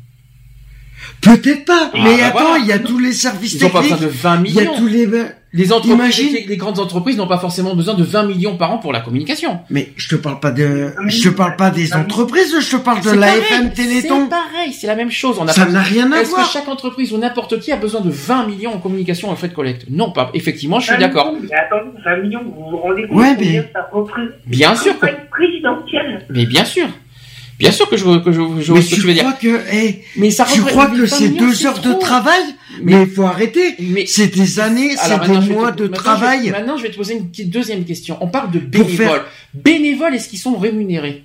[1.20, 2.58] Peut-être pas, Ah, mais bah attends, voilà.
[2.58, 4.00] il y a tous les services Ils n'ont pas techniques.
[4.00, 4.76] besoin de 20 Il y a millions.
[4.76, 5.08] tous les.
[5.56, 8.72] Les entreprises, Imagine- les, les grandes entreprises n'ont pas forcément besoin de 20 millions par
[8.72, 9.60] an pour la communication.
[9.70, 12.98] Mais je te parle pas de, je te parle pas des entreprises, je te parle
[13.02, 14.24] de C'est la pareil, FM Téléthon.
[14.24, 15.38] C'est pareil, c'est la même chose.
[15.40, 16.44] On a Ça n'a rien à Est-ce voir.
[16.46, 19.46] que chaque entreprise ou n'importe qui a besoin de 20 millions en communication en frais
[19.48, 19.84] de collecte?
[19.88, 20.30] Non, pas.
[20.34, 21.32] Effectivement, je suis 20 d'accord.
[21.40, 24.30] Mais attendez, 20 millions, vous vous rendez compte Ouais, mais- ça représente?
[24.46, 24.94] Bien sûr
[25.30, 26.26] présidentielle.
[26.30, 26.86] Mais bien sûr.
[27.58, 29.38] Bien sûr que je, que je, je vois Mais ce que tu veux dire.
[29.40, 32.42] que, eh, Mais ça tu crois mais que 20 c'est deux heures de travail
[32.82, 33.76] Mais il faut arrêter.
[34.06, 36.38] C'est des années, c'est des mois te- de maintenant, travail.
[36.40, 38.18] je vais- maintenant, je vais te poser une petite deuxième question.
[38.20, 38.96] On parle de bénévoles.
[38.96, 39.24] faire-
[39.54, 41.22] Bénévoles, est-ce qu'ils sont rémunérés?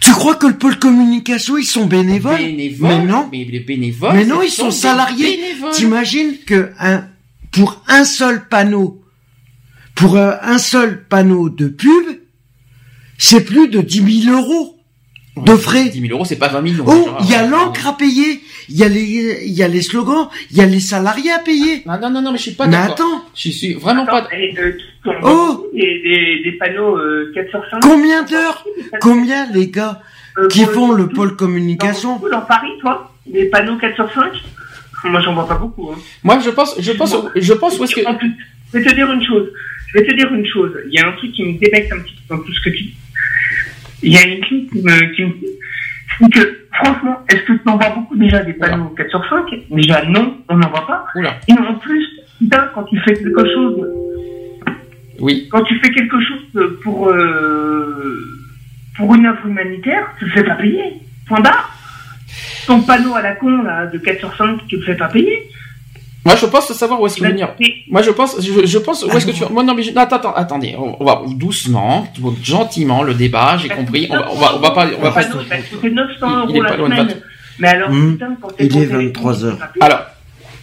[0.00, 2.36] Tu crois que le pôle communication, ils sont bénévoles?
[2.36, 3.28] Bénévoles Mais non.
[3.32, 4.14] Mais les bénévoles.
[4.14, 5.36] Mais non, ils sont des salariés.
[5.38, 5.72] bénévoles.
[5.72, 7.04] T'imagines que un,
[7.50, 9.02] pour un seul panneau,
[9.94, 11.90] pour euh, un seul panneau de pub,
[13.18, 14.76] c'est plus de 10 000 euros
[15.36, 15.88] de frais.
[15.88, 16.84] 10 000 euros, c'est pas 20 millions.
[16.86, 19.68] Oh, il y a euh, l'encre à payer, il y a les, il y a
[19.68, 21.82] les slogans, il y a les salariés à payer.
[21.86, 22.92] Non, non, non, non, mais je suis pas Mais d'accord.
[22.92, 23.24] attends.
[23.34, 24.28] Je suis vraiment pas.
[24.32, 24.54] Et,
[25.04, 27.80] voit Oh beaucoup des, des, panneaux euh, 4 sur 5.
[27.80, 28.64] Combien d'heures
[29.00, 30.00] Combien les gars
[30.38, 34.32] Euh, qui font le pôle communication Beaucoup dans Paris, toi Des panneaux 4 sur 5
[35.04, 35.90] Moi, j'en vois pas beaucoup.
[35.90, 35.98] Hein.
[36.22, 38.06] Moi, je pense, je pense, je pense où est-ce que.
[38.06, 38.32] En plus,
[38.72, 39.48] je vais te dire une chose.
[39.88, 40.72] Je vais te dire une chose.
[40.88, 42.70] Il y a un truc qui me débecte un petit peu dans tout ce que
[42.70, 42.94] tu dis.
[44.02, 45.46] Il y a une fille qui me, qui me dit
[46.20, 49.46] c'est que, franchement, est-ce que tu en vois beaucoup déjà des panneaux 4 sur 5
[49.70, 51.06] Déjà, non, on n'en voit pas.
[51.48, 52.06] Et en plus,
[52.38, 53.88] putain, quand tu fais quelque chose,
[55.20, 55.48] Oui.
[55.50, 58.20] quand tu fais quelque chose pour, euh,
[58.96, 60.82] pour une œuvre humanitaire, tu le fais pas payer.
[61.26, 61.74] Point barre.
[62.66, 65.48] Ton panneau à la con, là, de 4 sur 5, tu le fais pas payer.
[66.24, 67.48] Moi, je pense savoir où est-ce que venir.
[67.88, 69.42] Moi, je pense, je, je pense où est-ce que tu.
[69.52, 70.76] Moi, non, mais je- non, attends, attends, attendez.
[70.78, 72.06] On, va doucement,
[72.42, 73.56] gentiment, le débat.
[73.58, 74.08] J'ai compris.
[74.10, 75.22] On va, on va, on va pas, on va pas.
[75.22, 77.08] il va te coûter 900 Il est euros pas la loin de semaine.
[77.08, 77.14] 20.
[77.58, 78.12] Mais alors, Hmm.
[78.12, 79.58] putain, quand t'es Il est ton téléphone, 23 heures.
[79.80, 80.00] Alors,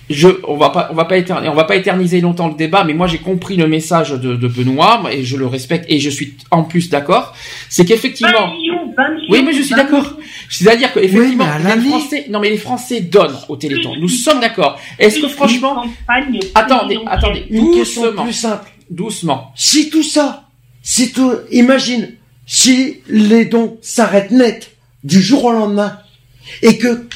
[0.09, 2.83] je, on va pas, on va pas éterniser, on va pas éterniser longtemps le débat,
[2.83, 6.09] mais moi j'ai compris le message de, de Benoît et je le respecte et je
[6.09, 7.35] suis en plus d'accord.
[7.69, 8.47] C'est qu'effectivement.
[8.47, 10.13] 20 millions, 20 millions, Oui, mais je suis 20 d'accord.
[10.49, 11.89] C'est-à-dire que effectivement, les.
[11.89, 13.95] Français, non mais les Français donnent au Téléthon.
[13.99, 14.79] Nous sommes d'accord.
[14.97, 15.85] Est-ce que franchement,
[16.55, 18.71] attendez, attendez, Une question doucement, plus simple.
[18.89, 19.51] doucement.
[19.55, 20.47] Si tout ça,
[20.81, 22.13] si tout, imagine,
[22.47, 25.99] si les dons s'arrêtent net du jour au lendemain
[26.63, 27.07] et que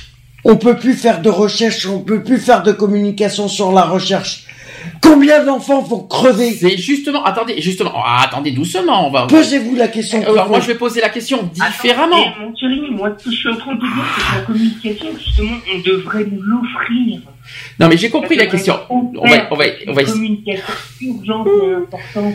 [0.46, 4.46] on peut plus faire de recherche, on peut plus faire de communication sur la recherche.
[5.02, 9.28] Combien d'enfants vont crever C'est justement, attendez, justement, ah, attendez doucement, on va.
[9.28, 10.22] Posez-vous la question.
[10.22, 12.18] Euh, alors, moi je vais poser la question différemment.
[12.18, 14.46] Et mon Thierry, moi, ce que je suis en train de dire, c'est que la
[14.46, 17.22] communication, justement, on devrait nous l'offrir.
[17.80, 18.80] Non mais j'ai compris la question.
[18.90, 20.02] On va, on va, on va.
[20.02, 22.34] Une communication urgente et importante.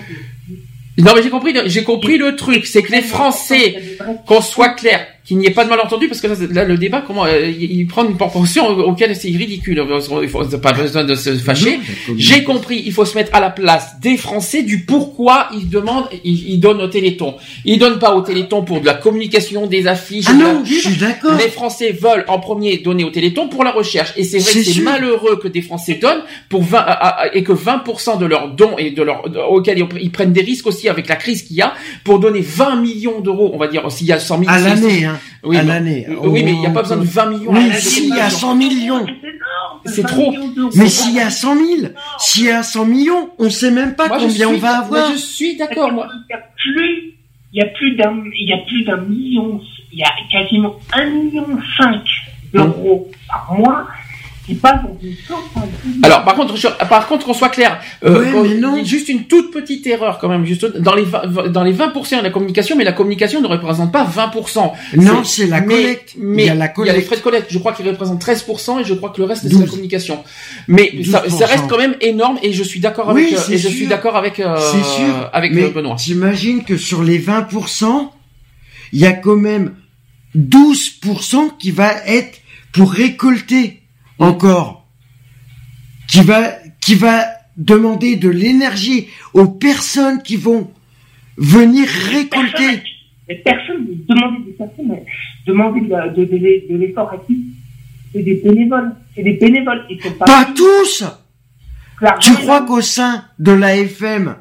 [0.99, 3.97] Non mais j'ai compris, j'ai compris le truc, c'est que les Français,
[4.27, 7.03] qu'on soit clair, qu'il n'y ait pas de malentendu, parce que là, là, le débat,
[7.07, 9.85] comment, euh, il prend une proportion au- auquel c'est ridicule.
[10.23, 11.79] Il faut pas besoin de se fâcher.
[12.17, 16.09] J'ai compris, il faut se mettre à la place des Français du pourquoi ils demandent,
[16.25, 17.35] ils, ils donnent au Téléthon.
[17.67, 20.25] Ils donnent pas au Téléthon pour de la communication, des affiches.
[20.29, 21.37] Ah non, je suis d'accord.
[21.37, 24.13] Les Français veulent en premier donner au Téléthon pour la recherche.
[24.17, 24.85] Et c'est vrai C'est que c'est sûr.
[24.85, 26.83] malheureux que des Français donnent pour 20, à-
[27.25, 30.41] à- et que 20% de leurs dons et de leurs, auxquels ils, ils prennent des
[30.43, 31.75] risques aussi avec la crise qu'il y a
[32.05, 34.51] pour donner 20 millions d'euros, on va dire, s'il y a 100 000.
[34.51, 35.18] À l'année, hein.
[35.45, 36.07] Oui, à mais- l'année.
[36.23, 37.53] Oui, mais il n'y a pas besoin de peut- 20 millions.
[37.53, 38.39] de s'il y a communication.
[38.49, 39.07] 100 millions.
[39.87, 40.35] C'est trop.
[40.77, 41.67] Mais s'il y a 100 000,
[42.19, 45.09] s'il y a 100 millions, on sait même pas Moi, combien suis- on va avoir.
[45.09, 46.09] mais je suis d'accord, moi.
[46.29, 47.15] Il y a plus,
[47.53, 49.61] il y a plus d'un, il y a plus d'un million,
[49.93, 51.47] il y a quasiment un million
[51.79, 52.03] cinq
[52.53, 53.87] d'euros par mois
[56.03, 58.85] Alors, par contre, je- par contre, qu'on soit clair, euh, Ouais, mais non.
[58.85, 62.23] juste une toute petite erreur quand même, juste dans les 20, dans les 20% de
[62.25, 64.73] la communication, mais la communication ne représente pas 20%.
[64.97, 66.15] Non, c'est la collecte.
[66.19, 67.07] Mais Il y a la les collecte.
[67.07, 67.47] frais de collecte.
[67.51, 69.61] Je crois qu'ils représentent 13% et je crois que le reste c'est 12.
[69.61, 70.23] la communication.
[70.69, 71.39] Mais ça, 12%.
[71.39, 73.69] ça reste quand même énorme et je suis d'accord Oui, avec, euh, c'est et je
[73.69, 73.77] sûr.
[73.77, 75.31] suis d'accord avec, euh, C'est sûr.
[75.33, 75.97] avec mais euh, Benoît.
[75.97, 78.13] T'imagines que sur les 20%,
[78.93, 79.75] il y a quand même
[80.37, 82.39] 12% qui va être
[82.73, 83.78] pour récolter
[84.19, 84.87] encore.
[86.09, 90.71] Qui va, qui va demander de l'énergie aux personnes qui vont
[91.37, 92.83] venir récolter.
[93.29, 95.05] Les personnes, demander des personnes, mais
[95.47, 97.45] demander de, de, de, de l'effort à qui?
[98.13, 98.95] C'est des bénévoles.
[99.15, 99.85] C'est des bénévoles.
[99.91, 101.05] Ils sont pas, Pas tous!
[101.99, 104.37] Clairement, Tu crois qu'au sein de l'AFM,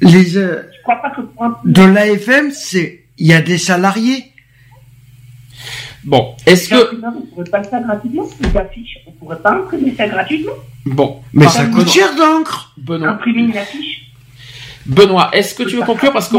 [0.00, 3.58] les, euh, Je crois pas que pour un de l'AFM, c'est, il y a des
[3.58, 4.32] salariés?
[6.06, 9.92] Bon, est-ce que, on pourrait pas le faire gratuitement Les affiches, on pourrait pas imprimer
[9.96, 10.52] ça gratuitement
[10.84, 11.20] bon.
[11.32, 12.72] Mais ça coûte Benoît- cher d'encre.
[12.78, 13.08] Benoît.
[13.10, 14.02] Imprimer une affiche
[14.86, 16.36] Benoît, est-ce que tu veux conclure parce que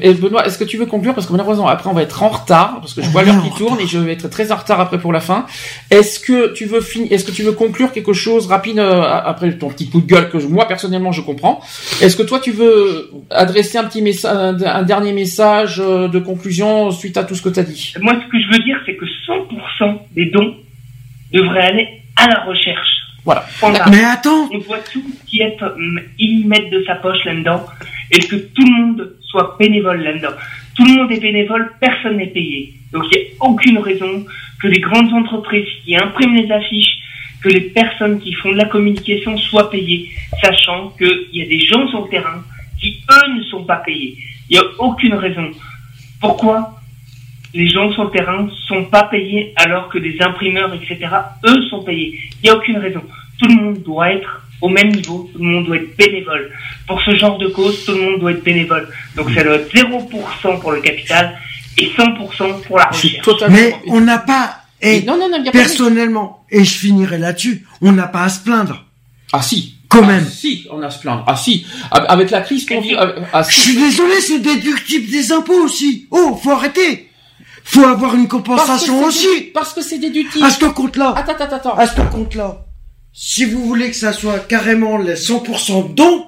[0.00, 1.12] Eh, Benoît, est-ce que tu veux conclure?
[1.14, 3.50] Parce que malheureusement après on va être en retard parce que je vois l'heure qui
[3.58, 5.44] tourne et je vais être très en retard après pour la fin.
[5.90, 9.52] Est-ce que tu veux finir Est-ce que tu veux conclure quelque chose rapide euh, après
[9.58, 11.60] ton petit coup de gueule que je- moi personnellement je comprends
[12.00, 16.90] Est-ce que toi tu veux adresser un petit message, un, dernier message euh, de conclusion
[16.92, 17.92] suite à tout ce que tu as dit?
[18.00, 20.54] Moi, ce que je veux dire, c'est que 100% des dons
[21.32, 22.88] devraient aller à la recherche.
[23.24, 23.44] Voilà.
[23.90, 24.48] Mais attends.
[24.52, 27.64] On doit tout qui est hum, y mettre de sa poche là-dedans
[28.10, 30.36] et que tout le monde soit bénévole là-dedans.
[30.76, 32.74] Tout le monde est bénévole, personne n'est payé.
[32.92, 34.24] Donc il n'y a aucune raison
[34.60, 36.98] que les grandes entreprises qui impriment les affiches,
[37.42, 41.60] que les personnes qui font de la communication soient payées, sachant qu'il y a des
[41.60, 42.44] gens sur le terrain
[42.78, 44.16] qui, eux, ne sont pas payés.
[44.48, 45.50] Il n'y a aucune raison.
[46.20, 46.74] Pourquoi
[47.54, 50.98] les gens sur le terrain sont pas payés alors que les imprimeurs, etc.,
[51.46, 52.18] eux sont payés?
[52.42, 53.02] Il n'y a aucune raison.
[53.40, 56.50] Tout le monde doit être au même niveau, tout le monde doit être bénévole.
[56.86, 58.88] Pour ce genre de cause, tout le monde doit être bénévole.
[59.16, 61.38] Donc ça doit être 0% pour le capital
[61.78, 63.26] et 100% pour la recherche.
[63.50, 66.64] Mais on n'a pas, et non, non, non, il y a pas de- personnellement, et
[66.64, 68.84] je finirai là-dessus, on n'a pas à se plaindre.
[69.32, 69.74] Ah si.
[69.88, 70.24] Quand Ah, même.
[70.26, 71.22] Si, on a à se plaindre.
[71.26, 72.94] Ah si, Avec- la crise qu'on vit.
[72.96, 76.06] ah, Je suis désolé, c'est déductible des impôts aussi.
[76.10, 77.10] Oh, faut arrêter.
[77.64, 79.50] Faut avoir une compensation Parce aussi.
[79.52, 80.44] Parce que c'est déductible.
[80.44, 81.12] À ce compte-là.
[81.16, 81.74] Attends, attends, attends.
[81.76, 82.64] À ce compte-là.
[83.12, 86.26] Si vous voulez que ça soit carrément les 100% dons,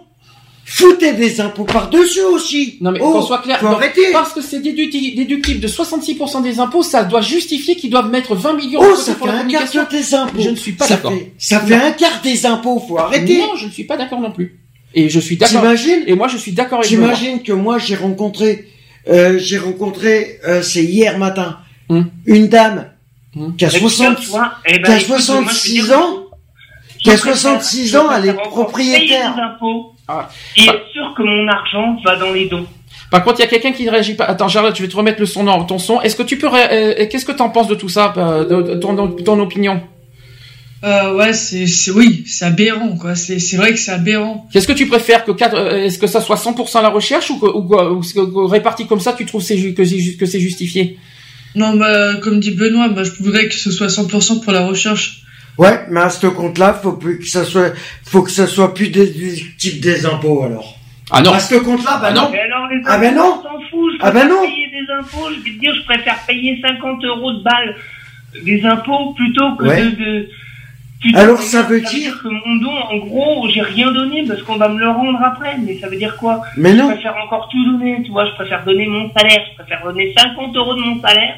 [0.67, 2.79] Foutez des impôts par-dessus aussi.
[2.81, 4.01] Non mais Oh, qu'on soit clair, faut arrêter.
[4.13, 8.35] parce que c'est déducti- déductible de 66% des impôts, ça doit justifier qu'ils doivent mettre
[8.35, 10.41] 20 millions de Oh, ça pour fait un quart des impôts.
[10.41, 11.13] Je ne suis pas Ça d'accord.
[11.13, 13.37] fait- Ça fait un quart des impôts, faut arrêter.
[13.41, 14.59] Non, je ne suis pas d'accord non plus.
[14.95, 15.61] Et je suis d'accord.
[15.61, 17.13] T'imagines Et moi, je suis d'accord avec Benoît.
[17.15, 18.67] J'imagine que moi j'ai rencontré,
[19.11, 21.59] euh, j'ai rencontré, euh, c'est hier matin,
[21.91, 22.09] Hum.
[22.25, 22.87] une dame
[23.59, 25.73] qui a Mais 60, tu vois, eh ben, qui a écoute, moi, je veux 66
[25.83, 26.24] dire- ans,
[27.05, 29.35] qui a Je préfère- 66 je ans, elle est propriétaire.
[30.09, 30.29] Ah.
[30.57, 32.67] et être sûr que mon argent va dans les dons.
[33.11, 34.25] Par contre, il y a quelqu'un qui ne réagit pas.
[34.25, 36.01] Attends, Charlotte, je vais te remettre le son, dans ton son.
[36.01, 38.75] Est-ce que tu peux, ré- euh, qu'est-ce que t'en penses de tout ça, euh, de,
[38.75, 39.81] ton, de ton opinion?
[40.83, 43.15] Euh, ouais, c'est, c'est, oui, c'est aberrant, quoi.
[43.15, 44.47] C'est, c'est vrai que c'est aberrant.
[44.53, 47.47] Qu'est-ce que tu préfères que quatre- est-ce que ça soit 100% la recherche ou, que,
[47.47, 50.99] ou, réparti comme ça, tu trouves c'est ju- que c'est ju- que c'est justifié?
[51.55, 55.23] Non, bah, comme dit Benoît, bah, je voudrais que ce soit 100% pour la recherche.
[55.59, 57.73] Ouais, mais à ce compte-là, faut plus que ça soit,
[58.05, 60.77] faut que ça soit plus déductible des impôts alors.
[61.11, 61.33] Ah non.
[61.33, 62.23] À ce compte-là, bah Ah non.
[62.23, 62.29] non.
[62.33, 63.39] Mais alors, les Ah ben non.
[63.39, 63.93] on s'en fout.
[63.93, 64.43] Je Ah ben préfère non.
[64.43, 65.29] payer des impôts.
[65.31, 67.77] Je vais te dire, je préfère payer 50 euros de balle
[68.45, 69.83] des impôts plutôt que Ouais.
[69.85, 70.29] de, de
[71.01, 74.43] plutôt Alors, que- ça veut dire- que mon don, en gros, j'ai rien donné parce
[74.43, 75.57] qu'on va me le rendre après.
[75.59, 76.43] Mais ça veut dire quoi?
[76.57, 76.89] Mais je non.
[76.91, 78.27] préfère encore tout donner, tu vois.
[78.27, 79.43] Je préfère donner mon salaire.
[79.53, 81.37] Je préfère donner 50 euros de mon salaire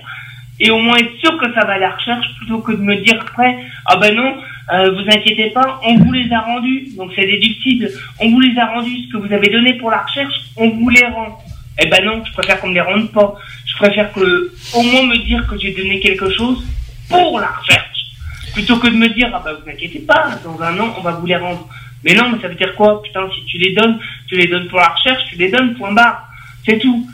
[0.58, 2.96] et au moins être sûr que ça va à la recherche plutôt que de me
[2.96, 4.36] dire après, ah ben non,
[4.72, 7.88] euh, vous inquiétez pas, on vous les a rendus, donc c'est déductible,
[8.20, 10.88] on vous les a rendus, ce que vous avez donné pour la recherche, on vous
[10.88, 11.38] les rend.
[11.78, 13.34] Eh ben non, je préfère qu'on me les rende pas.
[13.66, 16.66] Je préfère que, au moins me dire que j'ai donné quelque chose
[17.10, 18.06] pour la recherche,
[18.54, 21.12] plutôt que de me dire, ah ben vous inquiétez pas, dans un an, on va
[21.12, 21.68] vous les rendre.
[22.02, 23.02] Mais non, mais ça veut dire quoi?
[23.02, 25.92] Putain, si tu les donnes, tu les donnes pour la recherche, tu les donnes, point
[25.92, 26.28] barre.
[26.64, 27.06] C'est tout.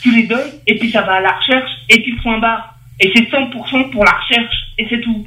[0.00, 2.77] Tu les donnes, et puis ça va à la recherche, et puis point barre.
[3.00, 5.24] Et c'est 100% pour la recherche, et c'est tout.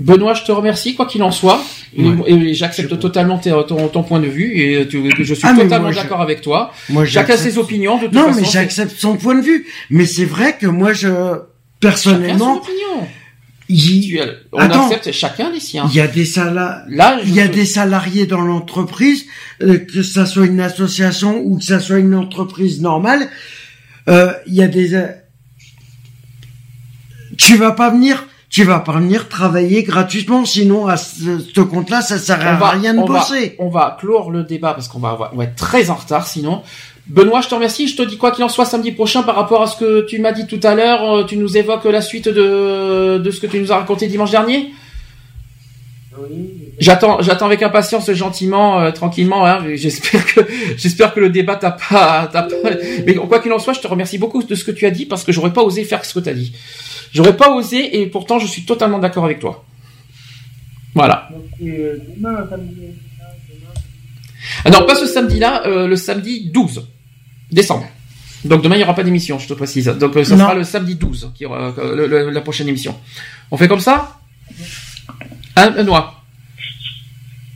[0.00, 1.62] Benoît, je te remercie, quoi qu'il en soit.
[1.96, 5.54] Et- Et, j'accepte totalement ton, ton point de vue et tu- que je suis Ah,
[5.54, 6.72] totalement d'accord avec toi.
[6.88, 8.40] Moi, Chacun j'accepte- ses opinions, de toute Non, façon.
[8.40, 9.66] mais j'accepte son point de vue.
[9.90, 11.08] Mais c'est vrai que moi, je,
[11.80, 13.08] personnellement, Chacun son opinion.
[13.68, 14.20] il- Tu-
[14.52, 14.86] On Attends.
[14.90, 15.86] accepte chacun les siens.
[15.88, 16.96] Il y a des salariés.
[16.96, 19.26] Là, je il y a peux- des salariés dans l'entreprise,
[19.62, 23.28] euh, que ça soit une association ou que ça soit une entreprise normale.
[24.08, 24.98] euh, Il y a des.
[27.38, 28.26] Tu vas pas venir.
[28.50, 32.68] Tu vas pas venir travailler gratuitement, sinon à ce, ce compte-là, ça sert à va,
[32.70, 33.56] rien de on va- bosser.
[33.58, 36.62] on va clore le débat parce qu'on va, va être très en retard sinon.
[37.08, 37.88] Benoît, je te remercie.
[37.88, 40.20] Je te dis quoi qu'il en soit samedi prochain par rapport à ce que tu
[40.20, 41.02] m'as dit tout à l'heure.
[41.16, 44.30] euh, Tu nous évoques la suite de, de ce que tu nous as raconté dimanche
[44.30, 44.72] dernier.
[46.78, 49.46] J'attends, j'attends avec impatience, gentiment, euh, tranquillement.
[49.46, 50.40] Hein, j'espère que,
[50.76, 52.70] j'espère que le débat t'a pas, t'a pas.
[53.06, 55.06] Mais quoi qu'il en soit, je te remercie beaucoup de ce que tu as dit
[55.06, 56.54] parce que j'aurais pas osé faire ce que tu as dit.
[57.12, 59.64] J'aurais pas osé et pourtant je suis totalement d'accord avec toi.
[60.94, 61.28] Voilà.
[61.32, 62.74] Donc, euh, demain, samedi.
[64.64, 66.86] Ah non, pas ce samedi-là, euh, le samedi 12
[67.50, 67.86] décembre.
[68.44, 69.86] Donc demain, il n'y aura pas d'émission, je te précise.
[69.86, 70.44] Donc euh, ça Non.
[70.44, 72.94] sera le samedi 12, qui aura, euh, le- le- la prochaine émission.
[73.50, 74.18] On fait comme ça?
[75.56, 76.22] Benoît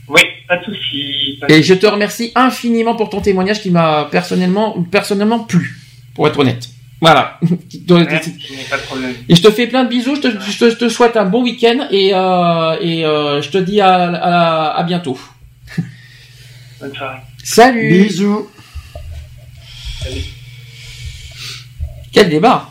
[0.07, 1.39] Oui, pas de souci.
[1.49, 5.77] Et je te remercie infiniment pour ton témoignage qui m'a personnellement, personnellement plu,
[6.15, 6.67] pour être honnête.
[7.01, 7.39] Voilà.
[7.89, 8.33] Merci,
[8.69, 9.13] pas de problème.
[9.29, 11.25] Et je te fais plein de bisous, je te, je te- je te souhaite un
[11.25, 15.17] bon week-end et, euh, et euh, je te dis à, à, à bientôt.
[16.81, 17.19] Bonne soirée.
[17.43, 18.49] Salut Bisous.
[22.11, 22.69] Quel débat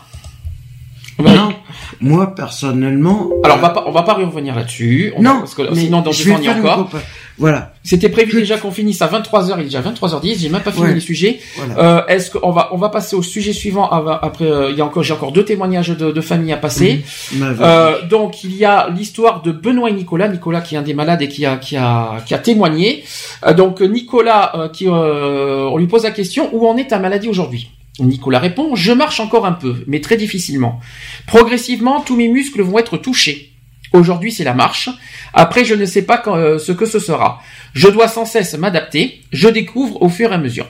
[1.19, 1.53] Non,
[2.01, 3.29] moi personnellement.
[3.43, 5.13] Alors on va pas on va pas revenir là-dessus.
[5.17, 6.89] On Non, va- parce que mais sinon dans je vais temps, il y encore.
[7.37, 7.73] Voilà.
[7.83, 10.87] C'était prévu déjà qu'on finisse à 23h, il est déjà 23h10, j'ai même pas fini
[10.87, 10.93] Ouais.
[10.93, 11.39] les sujets.
[11.55, 11.79] Voilà.
[11.99, 13.89] Euh, est-ce qu'on va on va passer au sujet suivant?
[13.89, 16.57] Av- après euh, il y a encore j'ai encore deux témoignages de, de famille à
[16.57, 17.03] passer.
[17.33, 17.57] Mhm.
[17.61, 20.93] Euh, donc il y a l'histoire de Benoît et Nicolas, Nicolas qui est un des
[20.93, 23.03] malades et qui a qui a qui a témoigné.
[23.45, 26.99] Euh, donc Nicolas euh, qui euh, on lui pose la question où en est ta
[26.99, 27.69] maladie aujourd'hui?
[28.05, 30.79] Nicolas répond Je marche encore un peu, mais très difficilement.
[31.27, 33.53] Progressivement, tous mes muscles vont être touchés.
[33.93, 34.89] Aujourd'hui, c'est la marche.
[35.33, 37.41] Après, je ne sais pas euh, ce que ce sera.
[37.73, 39.21] Je dois sans cesse m'adapter.
[39.31, 40.67] Je découvre au fur et à mesure.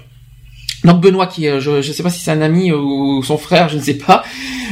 [0.85, 3.67] Donc Benoît, qui euh, je ne sais pas si c'est un ami ou son frère,
[3.67, 4.24] je ne sais pas,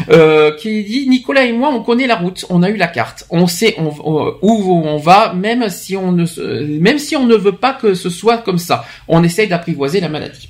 [0.09, 3.25] euh, qui dit Nicolas et moi, on connaît la route, on a eu la carte,
[3.29, 6.25] on sait où on va, même si on ne
[6.79, 8.85] même si on ne veut pas que ce soit comme ça.
[9.09, 10.47] On essaye d'apprivoiser la maladie.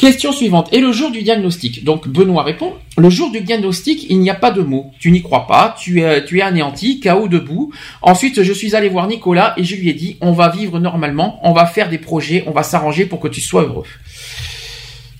[0.00, 0.70] Question suivante.
[0.72, 1.84] Et le jour du diagnostic?
[1.84, 4.92] Donc Benoît répond Le jour du diagnostic, il n'y a pas de mots.
[4.98, 7.70] Tu n'y crois pas, tu es, tu es anéanti, KO debout.
[8.00, 11.38] Ensuite, je suis allé voir Nicolas et je lui ai dit On va vivre normalement,
[11.42, 13.84] on va faire des projets, on va s'arranger pour que tu sois heureux.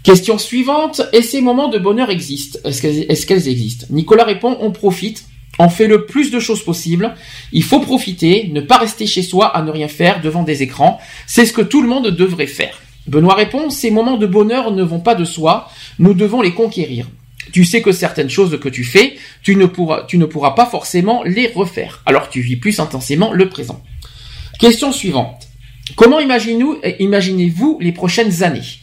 [0.02, 1.02] Question suivante.
[1.12, 2.59] Et ces moments de bonheur existent?
[2.65, 3.86] Est-ce qu'elles existent?
[3.91, 5.26] Nicolas répond On profite.
[5.59, 7.15] On fait le plus de choses possible.
[7.52, 10.99] Il faut profiter, ne pas rester chez soi à ne rien faire devant des écrans.
[11.26, 12.81] C'est ce que tout le monde devrait faire.
[13.10, 17.08] Benoît répond, ces moments de bonheur ne vont pas de soi, nous devons les conquérir.
[17.52, 22.02] Tu sais que certaines choses que tu fais, tu ne pourras, pas forcément les refaire.
[22.06, 23.82] Alors tu vis plus intensément le présent.
[24.60, 25.48] Question suivante.
[25.97, 28.78] Comment imaginez-vous imaginez les prochaines années?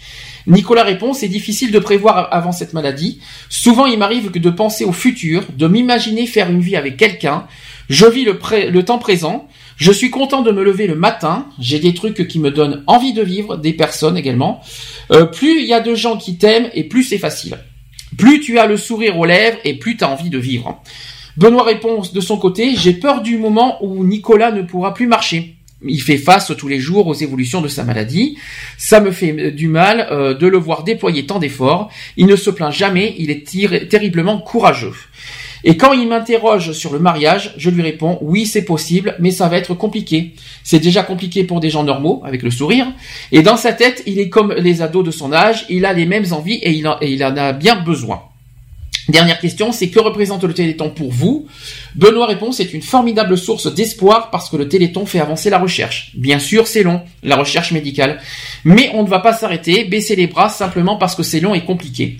[0.45, 3.21] Nicolas répond, c'est difficile de prévoir avant cette maladie.
[3.47, 7.47] Souvent, il m'arrive que de penser au futur, de m'imaginer faire une vie avec quelqu'un.
[7.89, 9.47] Je vis le temps présent.
[9.77, 11.45] Je suis content de me lever le matin.
[11.59, 14.61] J'ai des trucs qui me donnent envie de vivre, des personnes également.
[15.11, 17.57] Euh, plus il y a de gens qui t'aiment et plus c'est facile.
[18.17, 20.81] Plus tu as le sourire aux lèvres et plus tu as envie de vivre.
[21.37, 25.57] Benoît répond de son côté, j'ai peur du moment où Nicolas ne pourra plus marcher
[25.85, 28.37] il fait face tous les jours aux évolutions de sa maladie.
[28.77, 31.91] Ça me fait du mal euh, de le voir déployer tant d'efforts.
[32.15, 33.45] Il ne se plaint jamais, il est
[33.87, 34.93] terriblement courageux.
[35.63, 39.47] Et quand il m'interroge sur le mariage, je lui réponds oui c'est possible, mais ça
[39.47, 40.33] va être compliqué.
[40.63, 42.87] C'est déjà compliqué pour des gens normaux, avec le sourire.
[43.31, 46.05] Et dans sa tête, il est comme les ados de son âge, il a les
[46.05, 48.21] mêmes envies et il en a bien besoin.
[49.09, 51.47] Dernière question, c'est que représente le Téléthon pour vous?
[51.95, 56.11] Benoît répond, c'est une formidable source d'espoir parce que le Téléthon fait avancer la recherche.
[56.15, 58.19] Bien sûr, c'est long, la recherche médicale.
[58.65, 61.63] Mais on ne va pas s'arrêter, baisser les bras simplement parce que c'est long et
[61.63, 62.17] compliqué.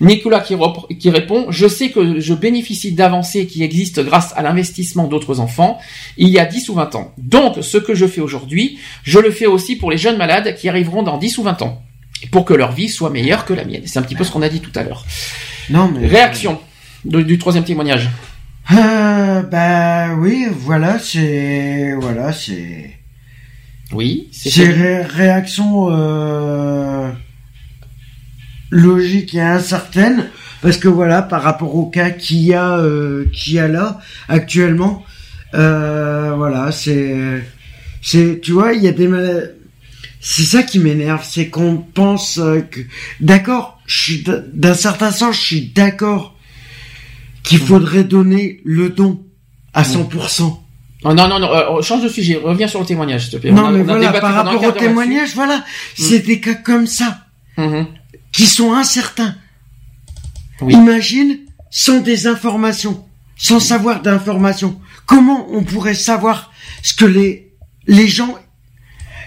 [0.00, 5.40] Nicolas qui, répond, je sais que je bénéficie d'avancées qui existent grâce à l'investissement d'autres
[5.40, 5.78] enfants
[6.16, 7.12] il y a 10 ou 20 ans.
[7.18, 10.70] Donc, ce que je fais aujourd'hui, je le fais aussi pour les jeunes malades qui
[10.70, 11.82] arriveront dans 10 ou 20 ans.
[12.32, 13.82] Pour que leur vie soit meilleure que la mienne.
[13.84, 15.04] C'est un petit peu ce qu'on a dit tout à l'heure.
[15.70, 16.06] Non, mais...
[16.06, 16.60] Réaction
[17.04, 18.10] du troisième témoignage.
[18.72, 22.90] Euh, bah oui, voilà, c'est voilà, c'est.
[23.92, 27.10] Oui, c'est ré réaction euh,
[28.70, 30.28] logique et incertaine
[30.62, 33.98] parce que voilà, par rapport au cas qu'il y a euh, qu'il y a là
[34.28, 35.04] actuellement,
[35.54, 37.42] euh, voilà, c'est
[38.00, 39.08] c'est tu vois, il y a des
[40.20, 42.80] c'est ça qui m'énerve, c'est qu'on pense euh, que
[43.20, 43.80] d'accord,
[44.52, 46.36] d'un certain sens, je suis d'accord
[47.42, 49.24] qu'il faudrait donner le don
[49.72, 50.42] à 100%.
[50.42, 50.56] Mm.
[51.02, 53.52] Oh, non, non, non, euh, change de sujet, reviens sur le témoignage, s'il te plaît.
[53.52, 55.62] Non, mais voilà, par rapport au témoignage, voilà, mm.
[55.96, 57.20] c'est des cas comme ça,
[57.56, 57.86] mm-hmm.
[58.32, 59.34] qui sont incertains.
[60.68, 61.38] Imagine,
[61.70, 63.06] sans des informations,
[63.38, 67.50] sans savoir d'informations, comment on pourrait savoir ce que les,
[67.86, 68.38] les gens,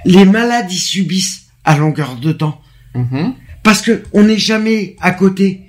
[0.05, 2.61] les malades y subissent à longueur de temps.
[2.95, 3.33] Mm-hmm.
[3.63, 5.61] Parce que on n'est jamais à côté.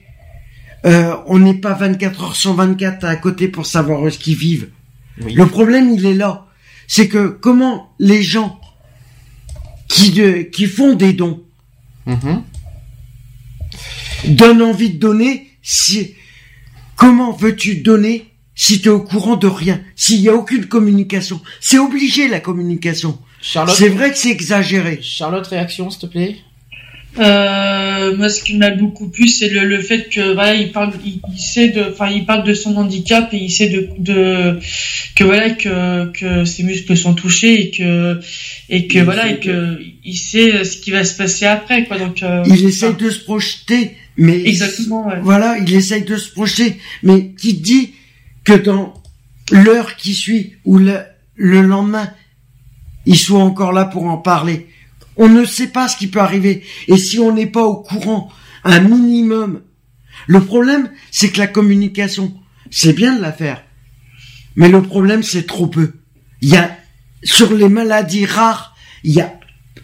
[0.84, 4.68] Euh, on n'est pas 24 heures sur 24 à côté pour savoir ce qu'ils vivent.
[5.16, 6.46] Le problème, il est là.
[6.88, 8.60] C'est que comment les gens
[9.88, 10.12] qui,
[10.50, 11.42] qui font des dons
[12.06, 12.42] mm-hmm.
[14.28, 16.14] donnent envie de donner, si,
[16.96, 21.40] comment veux-tu donner si tu es au courant de rien, s'il n'y a aucune communication
[21.60, 23.18] C'est obligé la communication.
[23.44, 25.00] C'est vrai que c'est exagéré.
[25.02, 26.36] Charlotte, réaction, s'il te plaît
[27.16, 30.92] euh, moi, ce qui m'a beaucoup plu, c'est le, le, fait que voilà, il parle,
[31.04, 34.58] il, sait de, enfin, il parle de son handicap et il sait de, de
[35.14, 38.18] que voilà que que ses muscles sont touchés et que
[38.68, 41.98] et que voilà et que il sait ce qui va se passer après quoi.
[41.98, 45.06] Donc euh, il essaye de se projeter, mais exactement.
[45.06, 45.20] Ouais.
[45.22, 47.92] Voilà, il essaye de se projeter, mais qui dit
[48.42, 48.92] que dans
[49.52, 50.98] l'heure qui suit ou le,
[51.36, 52.10] le lendemain,
[53.06, 54.68] il soit encore là pour en parler
[55.16, 56.64] on ne sait pas ce qui peut arriver.
[56.88, 58.30] Et si on n'est pas au courant,
[58.64, 59.62] un minimum.
[60.26, 62.34] Le problème, c'est que la communication,
[62.70, 63.62] c'est bien de la faire.
[64.56, 65.94] Mais le problème, c'est trop peu.
[66.40, 66.76] Il y a,
[67.22, 69.34] sur les maladies rares, il y a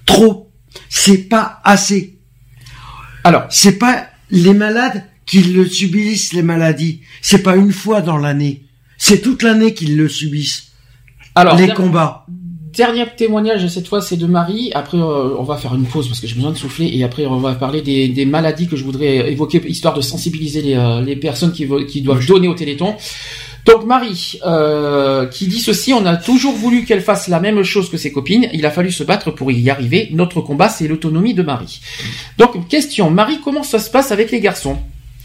[0.07, 0.51] trop.
[0.89, 2.19] C'est pas assez.
[3.25, 7.03] Alors, c'est pas les malades qui le subissent, les maladies.
[7.23, 8.65] C'est pas une fois dans l'année.
[8.99, 10.73] C'est toute l'année qu'ils le subissent.
[11.35, 12.27] Alors, les combats
[12.73, 14.71] dernier témoignage cette fois c'est de Marie.
[14.75, 17.27] Après euh, on va faire une pause parce que j'ai besoin de souffler et après
[17.27, 21.53] on va parler des, maladies que je voudrais évoquer histoire de sensibiliser les, euh, personnes
[21.53, 22.95] qui, qui doivent donner au Téléthon.
[23.67, 27.91] Donc Marie euh, qui dit ceci, on a toujours voulu qu'elle fasse la même chose
[27.91, 30.09] que ses copines, il a fallu se battre pour y arriver.
[30.13, 31.81] Notre combat c'est l'autonomie de Marie.
[32.39, 34.79] Donc question, Marie comment ça se passe avec les garçons?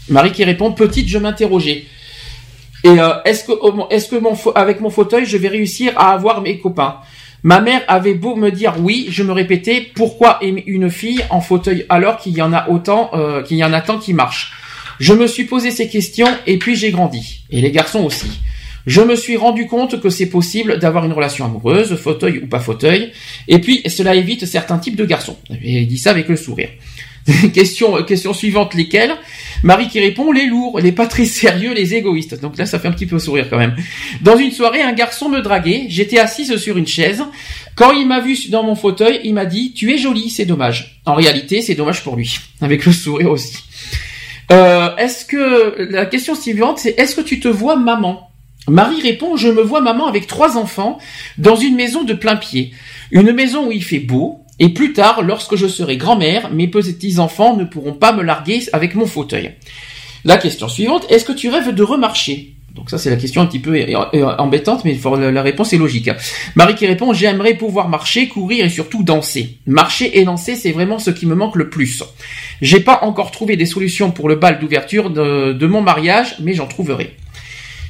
[0.08, 1.84] Marie qui répond petite je m'interrogeais.
[2.84, 3.52] Et est-ce que
[3.90, 6.96] est-ce que mon avec mon fauteuil je vais réussir à avoir mes copains?
[7.42, 11.40] Ma mère avait beau me dire oui, je me répétais pourquoi aimer une fille en
[11.40, 14.52] fauteuil alors qu'il y en a autant, euh, qu'il y en a tant qui marchent?
[14.98, 17.42] Je me suis posé ces questions et puis j'ai grandi.
[17.50, 18.40] Et les garçons aussi.
[18.86, 22.60] Je me suis rendu compte que c'est possible d'avoir une relation amoureuse, fauteuil ou pas
[22.60, 23.10] fauteuil,
[23.48, 25.36] et puis cela évite certains types de garçons.
[25.62, 26.68] Il dit ça avec le sourire.
[27.54, 29.16] question, question suivante, lesquelles?
[29.62, 32.40] Marie qui répond, les lourds, les pas très sérieux, les égoïstes.
[32.40, 33.74] Donc là, ça fait un petit peu sourire quand même.
[34.20, 37.22] Dans une soirée, un garçon me draguait, j'étais assise sur une chaise.
[37.74, 41.00] Quand il m'a vu dans mon fauteuil, il m'a dit, tu es jolie, c'est dommage.
[41.04, 42.38] En réalité, c'est dommage pour lui.
[42.60, 43.58] Avec le sourire aussi.
[44.52, 48.30] Euh, est-ce que, la question suivante, c'est, est-ce que tu te vois maman?
[48.68, 50.98] Marie répond, je me vois maman avec trois enfants
[51.38, 52.72] dans une maison de plein pied.
[53.12, 57.56] Une maison où il fait beau, et plus tard, lorsque je serai grand-mère, mes petits-enfants
[57.56, 59.52] ne pourront pas me larguer avec mon fauteuil.
[60.24, 62.54] La question suivante, est-ce que tu rêves de remarcher?
[62.74, 63.86] Donc ça c'est la question un petit peu
[64.38, 64.98] embêtante, mais
[65.32, 66.10] la réponse est logique.
[66.56, 69.56] Marie qui répond j'aimerais pouvoir marcher, courir et surtout danser.
[69.66, 72.02] Marcher et danser c'est vraiment ce qui me manque le plus.
[72.60, 76.52] J'ai pas encore trouvé des solutions pour le bal d'ouverture de, de mon mariage, mais
[76.52, 77.16] j'en trouverai.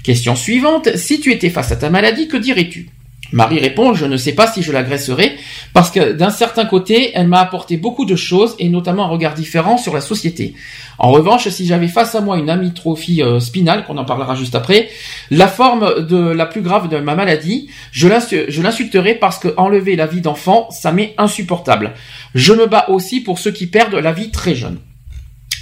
[0.04, 2.88] Question suivante si tu étais face à ta maladie, que dirais-tu?
[3.32, 5.36] Marie répond, je ne sais pas si je l'agresserai,
[5.72, 9.34] parce que d'un certain côté, elle m'a apporté beaucoup de choses, et notamment un regard
[9.34, 10.54] différent sur la société.
[10.98, 14.54] En revanche, si j'avais face à moi une amytrophie euh, spinale, qu'on en parlera juste
[14.54, 14.88] après,
[15.30, 20.06] la forme de la plus grave de ma maladie, je l'insulterai parce que enlever la
[20.06, 21.92] vie d'enfant, ça m'est insupportable.
[22.34, 24.78] Je me bats aussi pour ceux qui perdent la vie très jeune.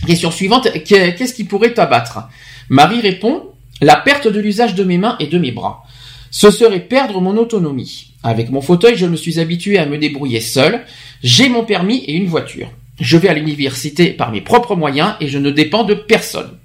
[0.06, 2.28] Question suivante, qu'est-ce qui pourrait t'abattre?
[2.68, 3.42] Marie répond,
[3.80, 5.84] la perte de l'usage de mes mains et de mes bras
[6.34, 8.10] ce serait perdre mon autonomie.
[8.24, 10.84] Avec mon fauteuil, je me suis habitué à me débrouiller seul.
[11.22, 12.72] J'ai mon permis et une voiture.
[12.98, 16.58] Je vais à l'université par mes propres moyens et je ne dépends de personne.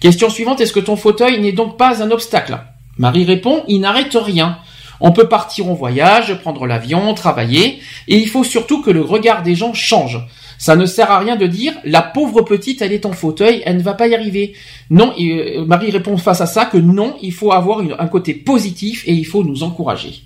[0.00, 2.58] Question suivante, est-ce que ton fauteuil n'est donc pas un obstacle?
[2.98, 4.58] Marie répond, il n'arrête rien.
[5.00, 7.78] On peut partir en voyage, prendre l'avion, travailler,
[8.08, 10.20] et il faut surtout que le regard des gens change.
[10.58, 13.76] Ça ne sert à rien de dire la pauvre petite, elle est en fauteuil, elle
[13.76, 14.54] ne va pas y arriver.
[14.90, 19.04] Non, euh, Marie répond face à ça que non, il faut avoir un côté positif
[19.06, 20.22] et il faut nous encourager.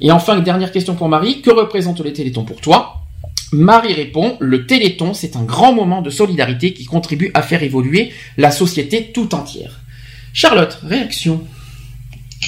[0.00, 3.02] Et enfin, dernière question pour Marie, que représente le Téléthon pour toi?
[3.52, 8.12] Marie répond, le Téléthon, c'est un grand moment de solidarité qui contribue à faire évoluer
[8.36, 9.80] la société tout entière.
[10.32, 11.42] Charlotte, réaction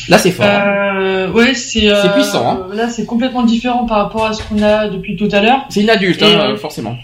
[0.09, 0.47] Là, c'est fort.
[0.47, 1.01] Hein.
[1.01, 1.89] Euh, ouais, c'est.
[1.89, 2.51] c'est puissant.
[2.51, 2.75] Hein.
[2.75, 5.67] Là, c'est complètement différent par rapport à ce qu'on a depuis tout à l'heure.
[5.71, 6.97] C'est une adulte, hein, forcément.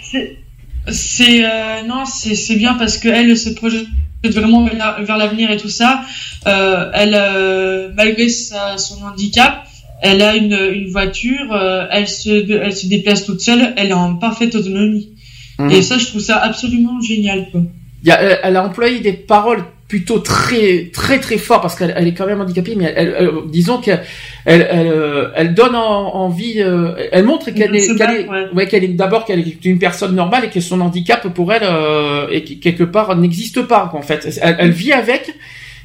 [0.89, 3.87] C'est, euh, non, c'est, bien parce que elle se projette
[4.25, 6.03] vraiment vers l'avenir et tout ça.
[6.47, 9.67] Euh, elle, euh, malgré sa, son handicap,
[10.03, 13.95] elle a une, une voiture, euh, elle se, elle se déplace toute seule, elle est
[13.95, 15.11] en parfaite autonomie.
[15.59, 15.71] Mhm.
[15.71, 17.63] Et ça, je trouve ça absolument génial, quoi.
[18.03, 21.93] Il y a, elle a employé des paroles plutôt très très très fort parce qu'elle
[21.97, 24.03] elle est quand même handicapée mais elle, disons qu'elle
[24.47, 28.67] elle, elle, elle, donne envie euh, elle montre qu'elle est qu'elle est, ouais.
[28.67, 32.29] qu'elle est d'abord qu'elle est une personne normale et que son handicap pour elle euh,
[32.31, 35.35] et quelque part n'existe pas en fait elle, vit avec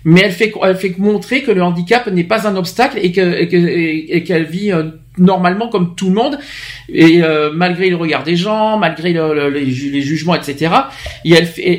[0.05, 3.41] mais elle fait elle fait montrer que le handicap n'est pas un obstacle et que
[3.41, 4.83] et qu'elle vit euh,
[5.19, 6.39] normalement comme tout le monde
[6.87, 10.73] et euh, malgré le regard des gens malgré les, jugements etc
[11.25, 11.33] et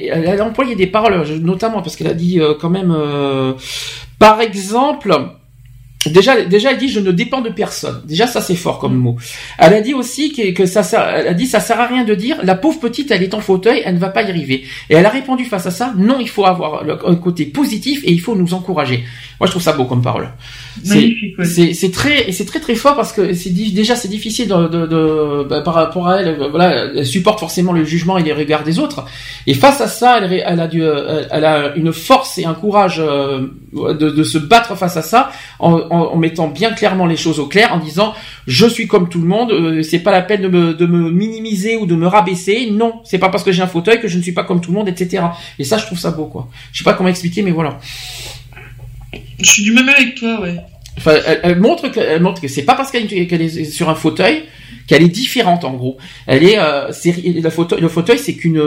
[0.09, 2.95] elle, a employé des paroles notamment parce qu'elle a dit euh, quand même
[4.19, 5.15] par exemple
[6.07, 8.01] Déjà, déjà, elle dit je ne dépends de personne.
[8.07, 9.17] Déjà, ça c'est fort comme mot.
[9.59, 12.05] Elle a dit aussi que, que ça, sert, elle a dit ça sert à rien
[12.05, 14.65] de dire la pauvre petite, elle est en fauteuil, elle ne va pas y arriver.
[14.89, 18.13] Et elle a répondu face à ça non, il faut avoir un côté positif et
[18.13, 19.05] il faut nous encourager.
[19.39, 20.31] Moi, je trouve ça beau comme parole.
[20.85, 25.47] C'est très c'est très très fort parce que c'est déjà c'est difficile de, de, de
[25.49, 26.37] bah, par rapport à elle.
[26.51, 29.05] Voilà, elle supporte forcément le jugement et les regards des autres.
[29.47, 33.01] Et face à ça, elle, elle a du, elle a une force et un courage
[33.01, 37.41] euh, de, de se battre face à ça en en, mettant bien clairement les choses
[37.41, 38.15] au clair, en disant
[38.47, 41.11] je suis comme tout le monde, euh, c'est pas la peine de me, de me
[41.11, 42.71] minimiser ou de me rabaisser.
[42.71, 44.71] Non, c'est pas parce que j'ai un fauteuil que je ne suis pas comme tout
[44.73, 45.25] le monde, etc.
[45.59, 46.49] Et ça, je trouve ça beau, quoi.
[46.73, 47.79] Je sais pas comment expliquer, mais voilà.
[49.41, 50.57] Je suis du même avec toi, ouais.
[50.99, 54.43] Enfin, elle, montre que, elle montre que c'est pas parce qu'elle est sur un fauteuil
[54.87, 55.97] qu'elle est différente en gros.
[56.27, 58.61] Elle est, euh, le fauteuil, le fauteuil c'est qu'une,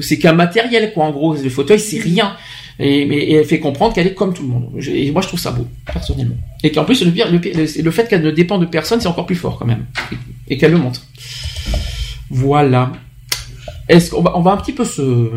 [0.00, 1.34] c'est qu'un matériel quoi en gros.
[1.34, 2.36] Le fauteuil c'est rien
[2.78, 4.70] et, elle fait comprendre qu'elle est comme tout le monde.
[4.86, 6.36] et moi, je trouve ça beau, personnellement.
[6.62, 9.66] Et qu'en plus, le, fait qu'elle ne dépend de personne, c'est encore plus fort quand
[9.66, 9.86] même.
[10.48, 11.02] Et, qu'elle le montre.
[12.30, 12.92] Voilà.
[13.88, 15.30] Est-ce qu'on on va un petit peu se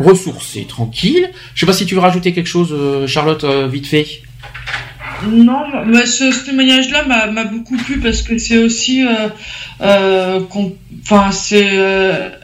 [0.00, 1.30] ressourcer tranquille.
[1.54, 4.06] Je sais pas si tu veux rajouter quelque chose, euh, Charlotte, euh, vite fait.
[5.26, 9.28] Non, bah, ce, témoignage-là m'a beaucoup plu parce que c'est aussi, euh,
[9.82, 10.40] euh
[11.02, 11.78] enfin, c'est,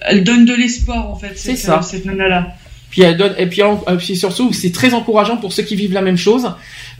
[0.02, 1.33] elle donne de l'espoir en fait.
[1.36, 1.81] C'est ça.
[1.83, 2.55] Cette nana-là.
[2.97, 3.60] Puis elle donne, et puis,
[3.99, 6.50] puis surtout, c'est très encourageant pour ceux qui vivent la même chose,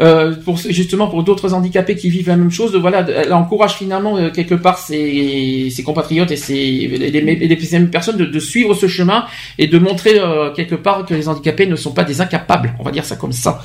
[0.03, 2.77] euh, pour justement pour d'autres handicapés qui vivent la même chose.
[2.77, 7.89] Voilà, elle encourage finalement euh, quelque part ses, ses compatriotes et ses les, les, mêmes
[7.89, 9.25] personnes de, de, suivre ce chemin
[9.57, 12.75] et de montrer euh, quelque part que les handicapés ne sont pas des incapables.
[12.79, 13.63] On va dire ça comme ça.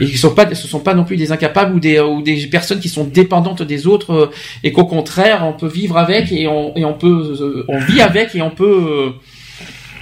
[0.00, 2.46] Et ils sont pas, ce sont pas non plus des incapables ou des ou des
[2.46, 4.30] personnes qui sont dépendantes des autres euh,
[4.64, 8.34] et qu'au contraire on peut vivre avec et on et on peut on vit avec
[8.34, 9.12] et on peut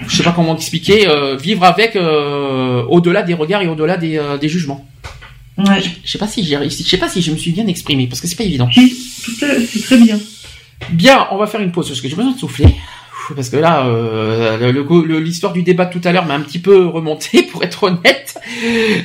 [0.07, 4.17] je sais pas comment expliquer, euh, vivre avec euh, au-delà des regards et au-delà des,
[4.17, 4.85] euh, des jugements.
[5.57, 5.81] Ouais.
[6.03, 8.07] Je sais pas si j'ai réussi, je sais pas si je me suis bien exprimé
[8.07, 8.69] parce que c'est pas évident.
[8.73, 10.19] C'est très bien.
[10.91, 12.65] Bien, on va faire une pause parce que j'ai besoin de souffler.
[13.35, 13.87] Parce que là,
[15.19, 18.39] l'histoire du débat de tout à l'heure m'a un petit peu remonté, pour être honnête.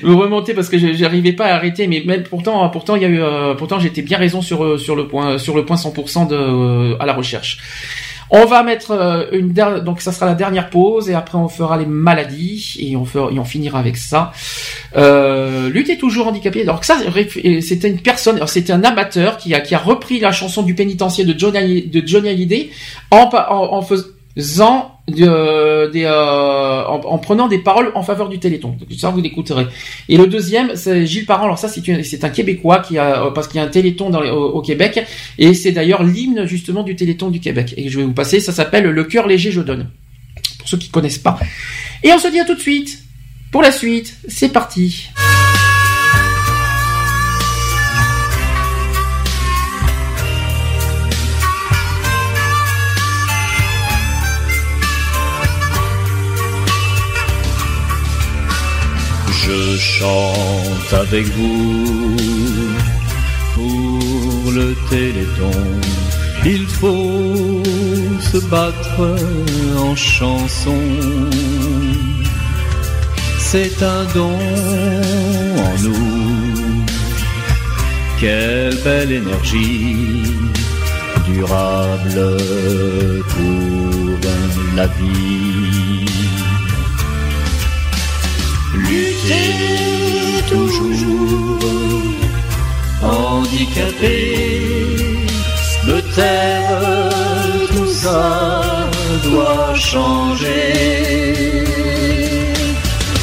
[0.03, 3.09] Me remonté parce que j'arrivais pas à arrêter, mais même pourtant, pourtant il y a
[3.09, 3.21] eu,
[3.59, 7.13] pourtant j'étais bien raison sur sur le point, sur le point 100% de à la
[7.13, 7.59] recherche.
[8.31, 11.49] On va mettre euh, une der- donc ça sera la dernière pause et après on
[11.49, 14.33] fera les maladies et on finira avec ça.
[14.97, 16.63] Euh, lutter toujours handicapé.
[16.63, 16.97] Alors que ça
[17.61, 21.25] c'était une personne, c'était un amateur qui a qui a repris la chanson du pénitencier
[21.25, 22.71] de Johnny de Johnny Hallyday
[23.11, 28.77] en faisant des euh, en, en prenant des paroles en faveur du Téléthon.
[28.97, 29.67] Ça vous l'écouterez.
[30.09, 31.45] Et le deuxième, c'est Gilles Parent.
[31.45, 34.61] Alors ça, c'est un Québécois qui a euh, parce qu'il y a un Téléthon au,
[34.63, 35.05] Québec
[35.39, 37.75] et c'est d'ailleurs l'hymne justement du Téléthon du Québec.
[37.77, 38.41] Et je vais vous passer.
[38.41, 39.91] Ça s'appelle Le cœur léger je donne.
[40.59, 41.39] Pour ceux qui connaissent pas.
[42.03, 43.05] Et on se dit à tout de suite
[43.53, 44.17] pour la suite.
[44.29, 45.09] C'est parti.
[59.47, 62.17] Je chante avec vous
[63.55, 65.59] pour le téléthon.
[66.45, 67.63] Il faut
[68.21, 69.17] se battre
[69.79, 70.83] en chanson.
[73.39, 74.39] C'est un don
[75.69, 76.85] en nous.
[78.19, 80.25] Quelle belle énergie
[81.25, 82.37] durable
[83.29, 84.31] pour
[84.75, 86.16] la vie.
[88.77, 91.59] Lutter toujours
[93.03, 94.37] handicapé,
[95.87, 97.11] me taire,
[97.69, 98.89] tout ça
[99.25, 101.35] doit changer.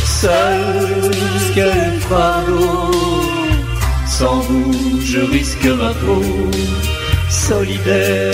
[0.06, 1.12] Seul
[1.54, 2.92] quel fardeau,
[4.08, 6.24] sans vous je risque ma peau.
[7.30, 8.34] Solidaire,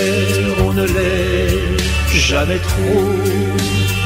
[0.66, 1.78] on ne l'est
[2.14, 3.99] jamais trop.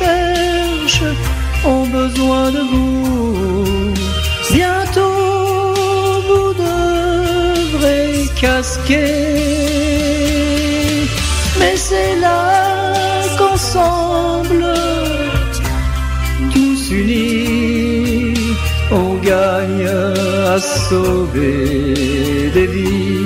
[0.00, 1.02] La recherche
[1.64, 3.92] ont besoin de vous.
[4.52, 5.74] Bientôt
[6.28, 9.06] vous devrez casquer.
[11.58, 12.92] Mais c'est là
[13.38, 14.66] qu'ensemble,
[16.52, 18.34] tous unis,
[18.90, 19.86] on gagne
[20.54, 23.25] à sauver des vies.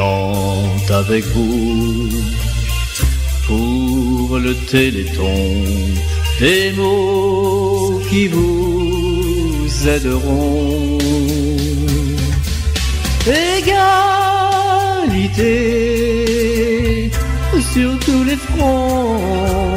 [0.00, 2.08] Chante avec vous
[3.46, 5.42] pour le téléthon
[6.40, 10.98] des mots qui vous aideront.
[13.26, 13.90] Égalité
[17.74, 19.74] sur tous les fronts,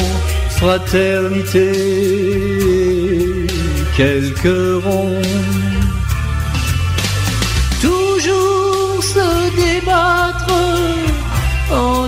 [0.60, 1.70] fraternité,
[3.98, 5.73] quelques ronds.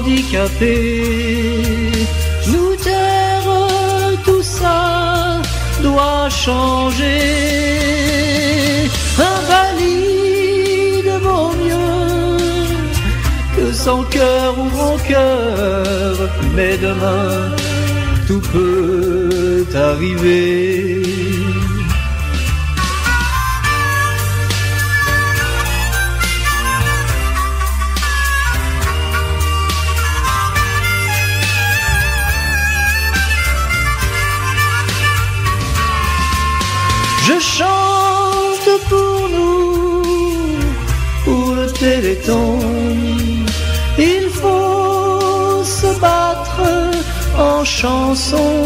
[0.05, 1.91] Handicapé,
[2.47, 3.49] nous taire,
[4.23, 5.41] tout ça
[5.81, 7.21] doit changer.
[9.31, 12.37] Invalide vaut mieux
[13.55, 17.55] que sans cœur ou rancœur, mais demain
[18.27, 21.04] tout peut arriver.
[48.15, 48.64] Chanson.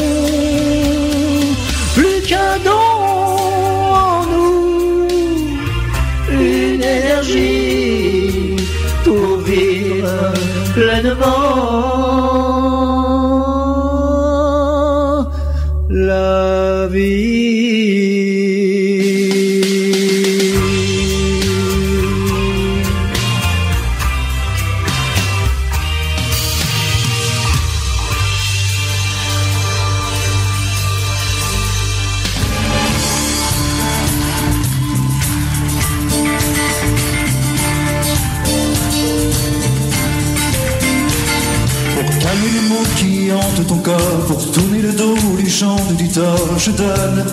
[46.57, 47.25] Je donne.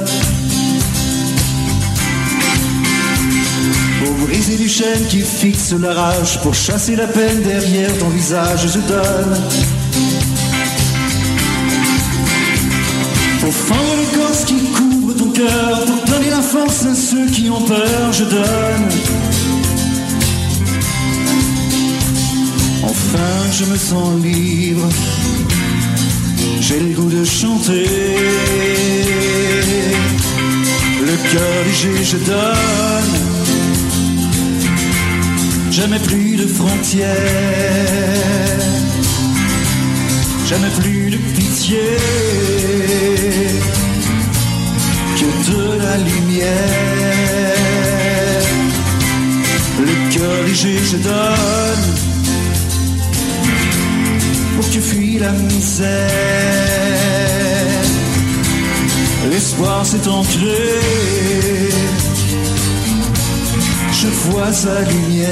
[4.05, 8.61] Pour briser les chaînes qui fixent la rage, pour chasser la peine derrière ton visage,
[8.75, 9.37] je donne.
[13.41, 17.63] Pour fendre l'écorce qui couvre ton cœur, pour donner la force à ceux qui ont
[17.63, 18.89] peur, je donne.
[22.85, 24.89] Enfin, je me sens libre.
[26.69, 27.87] J'ai le goût de chanter.
[31.01, 33.15] Le cœur léger, je donne.
[35.71, 37.07] Jamais plus de frontières.
[40.49, 41.83] Jamais plus de pitié.
[45.19, 47.63] Que de la lumière.
[49.79, 52.06] Le cœur léger, je donne
[54.57, 55.89] pour que tu fuis la misère.
[59.31, 60.81] L'espoir s'est ancré,
[63.93, 65.29] je vois sa lumière.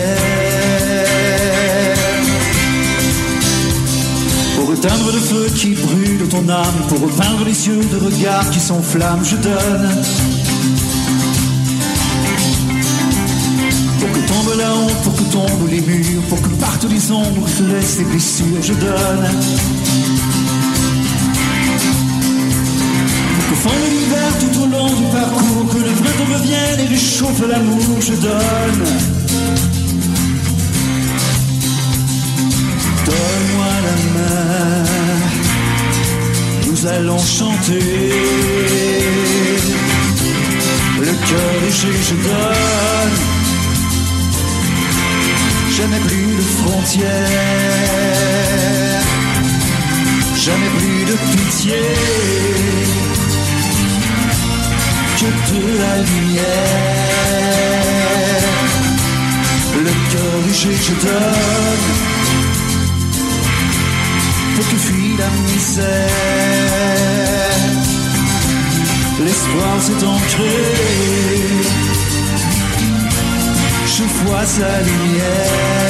[4.56, 8.60] Pour éteindre le feu qui brûle ton âme, pour repeindre les yeux de regards qui
[8.60, 10.04] s'enflamment, je donne.
[15.02, 19.28] Pour que tombent les murs, pour que partent les ombres, laissent les blessures, je donne.
[23.34, 27.42] Pour que fonde l'hiver tout au long du parcours, que le printemps revienne et réchauffe
[27.48, 28.84] l'amour, je donne.
[33.06, 34.84] Donne-moi la main,
[36.68, 38.12] nous allons chanter.
[41.00, 43.33] Le cœur léger, je donne
[45.76, 47.10] jamais plus de frontières,
[50.36, 51.80] jamais plus de pitié,
[55.18, 56.44] que de la lumière.
[59.86, 61.86] Le cœur léger je donne,
[64.54, 66.10] pour que fuit la misère.
[69.24, 70.54] L'espoir s'est ancré
[73.96, 75.84] je vois sa lumière.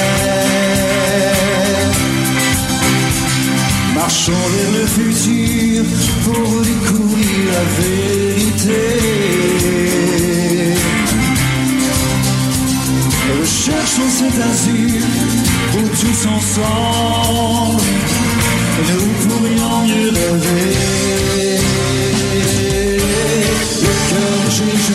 [3.94, 5.84] Marchons vers le futur
[6.24, 8.82] pour découvrir la vérité.
[13.40, 15.04] Recherchons cet azur
[15.76, 17.82] où tous ensemble
[18.88, 20.76] nous pourrions mieux rêver.
[23.82, 24.94] Le cœur léger je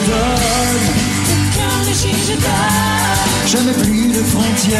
[2.37, 2.98] donne
[3.51, 4.77] Jamais plus de frontières,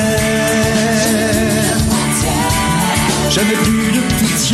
[3.31, 4.48] jamais plus de pitié,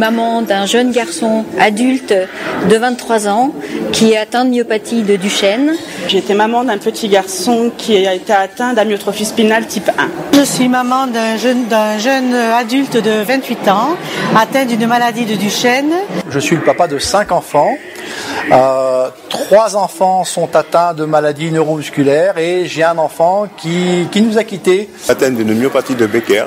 [0.00, 2.14] maman d'un jeune garçon adulte
[2.70, 3.52] de 23 ans
[3.92, 5.74] qui est atteint de myopathie de Duchenne.
[6.12, 10.08] Été maman d'un petit garçon qui a été atteint d'amyotrophie spinale type 1.
[10.38, 13.90] Je suis maman d'un jeune, d'un jeune adulte de 28 ans
[14.34, 15.92] atteint d'une maladie de Duchenne.
[16.30, 17.74] Je suis le papa de cinq enfants.
[18.50, 19.08] Euh,
[19.50, 24.44] trois enfants sont atteints de maladies neuromusculaires et j'ai un enfant qui, qui nous a
[24.44, 24.88] quittés.
[25.08, 26.44] atteint d'une myopathie de Becker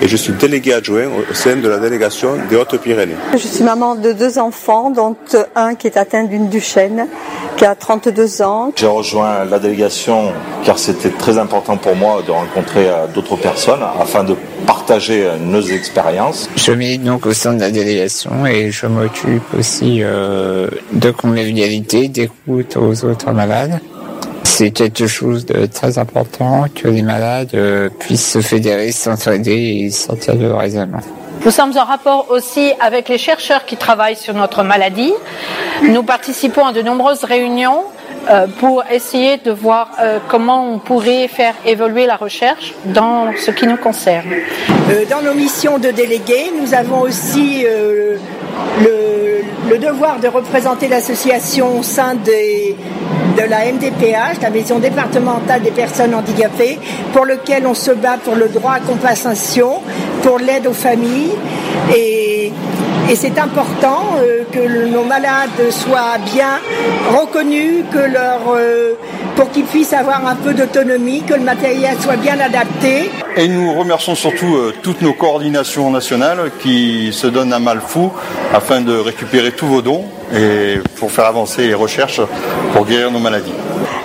[0.00, 3.16] et je suis délégué adjoint au sein de la délégation des Hautes-Pyrénées.
[3.32, 5.16] Je suis maman de deux enfants, dont
[5.56, 7.08] un qui est atteint d'une Duchenne,
[7.56, 8.70] qui a 32 ans.
[8.76, 10.32] J'ai rejoint la délégation
[10.64, 15.36] car c'était très important pour moi de rencontrer euh, d'autres personnes afin de partager euh,
[15.38, 16.48] nos expériences.
[16.56, 22.08] Je milite donc au sein de la délégation et je m'occupe aussi euh, de convivialité,
[22.08, 23.80] d'écoute aux autres malades.
[24.42, 29.90] C'est quelque chose de très important que les malades euh, puissent se fédérer, s'entraider et
[29.90, 31.00] sortir de leur isolement.
[31.44, 35.12] Nous sommes en rapport aussi avec les chercheurs qui travaillent sur notre maladie.
[35.82, 37.84] Nous participons à de nombreuses réunions
[38.58, 43.66] pour essayer de voir euh, comment on pourrait faire évoluer la recherche dans ce qui
[43.66, 44.32] nous concerne.
[44.90, 48.16] Euh, dans nos missions de délégués, nous avons aussi euh,
[49.68, 56.14] le, devoir de représenter l'association au sein de la MDPH, la Maison départementale des personnes
[56.14, 56.78] handicapées,
[57.12, 59.82] pour lequel on se bat pour le droit à compensation,
[60.22, 61.32] pour l'aide aux familles.
[61.94, 62.52] Et,
[63.14, 66.58] c'est important euh, que nos malades soient bien
[67.16, 68.94] reconnus, euh,
[69.36, 73.10] pour qu'ils puissent avoir un peu d'autonomie, que le matériel soit bien adapté.
[73.36, 78.12] Et nous remercions surtout euh, toutes nos coordinations nationales qui se donnent un mal fou
[78.52, 82.20] afin de récupérer tous vos dons et pour faire avancer les recherches
[82.72, 83.52] pour guérir nos maladies.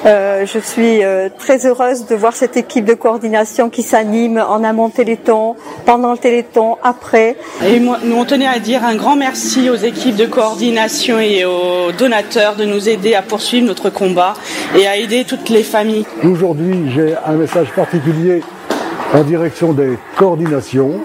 [0.05, 4.63] Euh, je suis euh, très heureuse de voir cette équipe de coordination qui s'anime en
[4.63, 5.55] amont Téléthon,
[5.85, 7.35] pendant le Téléthon, après.
[7.67, 11.43] Et moi, nous on tenait à dire un grand merci aux équipes de coordination et
[11.43, 14.35] aux donateurs de nous aider à poursuivre notre combat
[14.77, 16.05] et à aider toutes les familles.
[16.23, 18.41] Aujourd'hui, j'ai un message particulier
[19.13, 21.01] en direction des coordinations,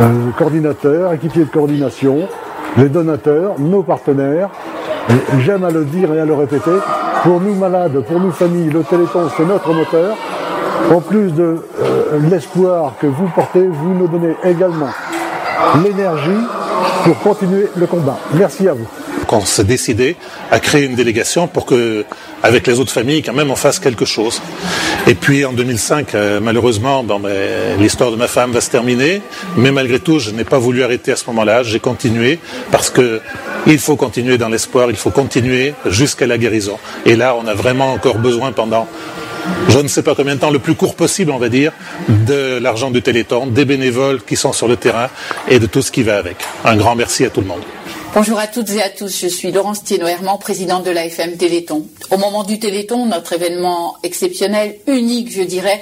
[0.00, 2.28] euh, coordinateurs, équipiers de coordination,
[2.76, 4.50] les donateurs, nos partenaires.
[5.44, 6.70] J'aime à le dire et à le répéter.
[7.22, 10.16] Pour nous malades, pour nous familles, le Téléthon, c'est notre moteur.
[10.90, 11.42] En plus de
[11.80, 14.88] euh, l'espoir que vous portez, vous nous donnez également
[15.84, 16.46] l'énergie
[17.04, 18.18] pour continuer le combat.
[18.34, 18.86] Merci à vous.
[19.26, 20.16] qu'on s'est décidé
[20.50, 22.04] à créer une délégation pour que,
[22.42, 24.40] avec les autres familles, quand même, on fasse quelque chose.
[25.06, 27.20] Et puis en 2005, euh, malheureusement, ben,
[27.78, 29.22] l'histoire de ma femme va se terminer,
[29.56, 31.62] mais malgré tout, je n'ai pas voulu arrêter à ce moment-là.
[31.62, 32.40] J'ai continué
[32.72, 33.20] parce que
[33.66, 36.78] il faut continuer dans l'espoir, il faut continuer jusqu'à la guérison.
[37.04, 38.88] Et là, on a vraiment encore besoin pendant
[39.68, 41.72] je ne sais pas combien de temps, le plus court possible, on va dire,
[42.08, 45.08] de l'argent du Téléthon, des bénévoles qui sont sur le terrain
[45.48, 46.36] et de tout ce qui va avec.
[46.64, 47.62] Un grand merci à tout le monde.
[48.12, 51.86] Bonjour à toutes et à tous, je suis Laurence Thienot-Herman, présidente de l'AFM Téléthon.
[52.10, 55.80] Au moment du Téléthon, notre événement exceptionnel, unique je dirais,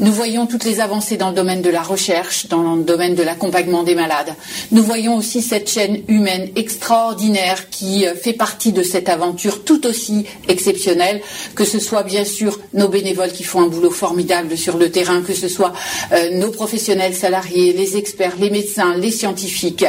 [0.00, 3.22] nous voyons toutes les avancées dans le domaine de la recherche, dans le domaine de
[3.22, 4.34] l'accompagnement des malades.
[4.72, 9.86] Nous voyons aussi cette chaîne humaine extraordinaire qui euh, fait partie de cette aventure tout
[9.86, 11.20] aussi exceptionnelle,
[11.54, 15.20] que ce soit bien sûr nos bénévoles qui font un boulot formidable sur le terrain,
[15.20, 15.74] que ce soit
[16.12, 19.84] euh, nos professionnels salariés, les experts, les médecins, les scientifiques.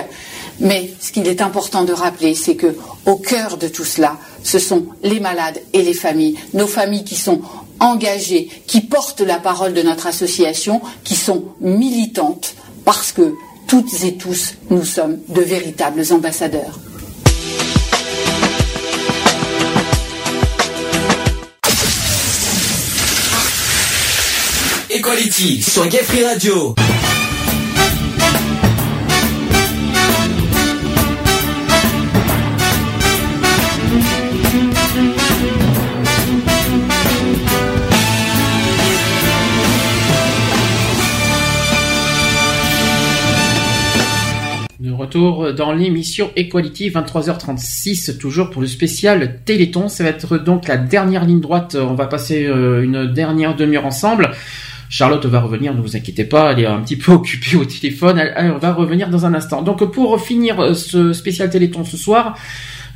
[0.59, 4.59] Mais ce qu'il est important de rappeler, c'est que au cœur de tout cela, ce
[4.59, 7.41] sont les malades et les familles, nos familles qui sont
[7.79, 12.55] engagées, qui portent la parole de notre association, qui sont militantes,
[12.85, 13.33] parce que
[13.67, 16.79] toutes et tous, nous sommes de véritables ambassadeurs.
[24.89, 26.73] Equality sur Gay Radio.
[44.97, 49.87] Retour dans l'émission Equality, 23h36, toujours pour le spécial Téléthon.
[49.87, 51.77] Ça va être donc la dernière ligne droite.
[51.79, 54.31] On va passer euh, une dernière demi-heure ensemble.
[54.89, 58.17] Charlotte va revenir, ne vous inquiétez pas, elle est un petit peu occupée au téléphone.
[58.17, 59.61] Elle, elle va revenir dans un instant.
[59.61, 62.37] Donc pour finir euh, ce spécial Téléthon ce soir,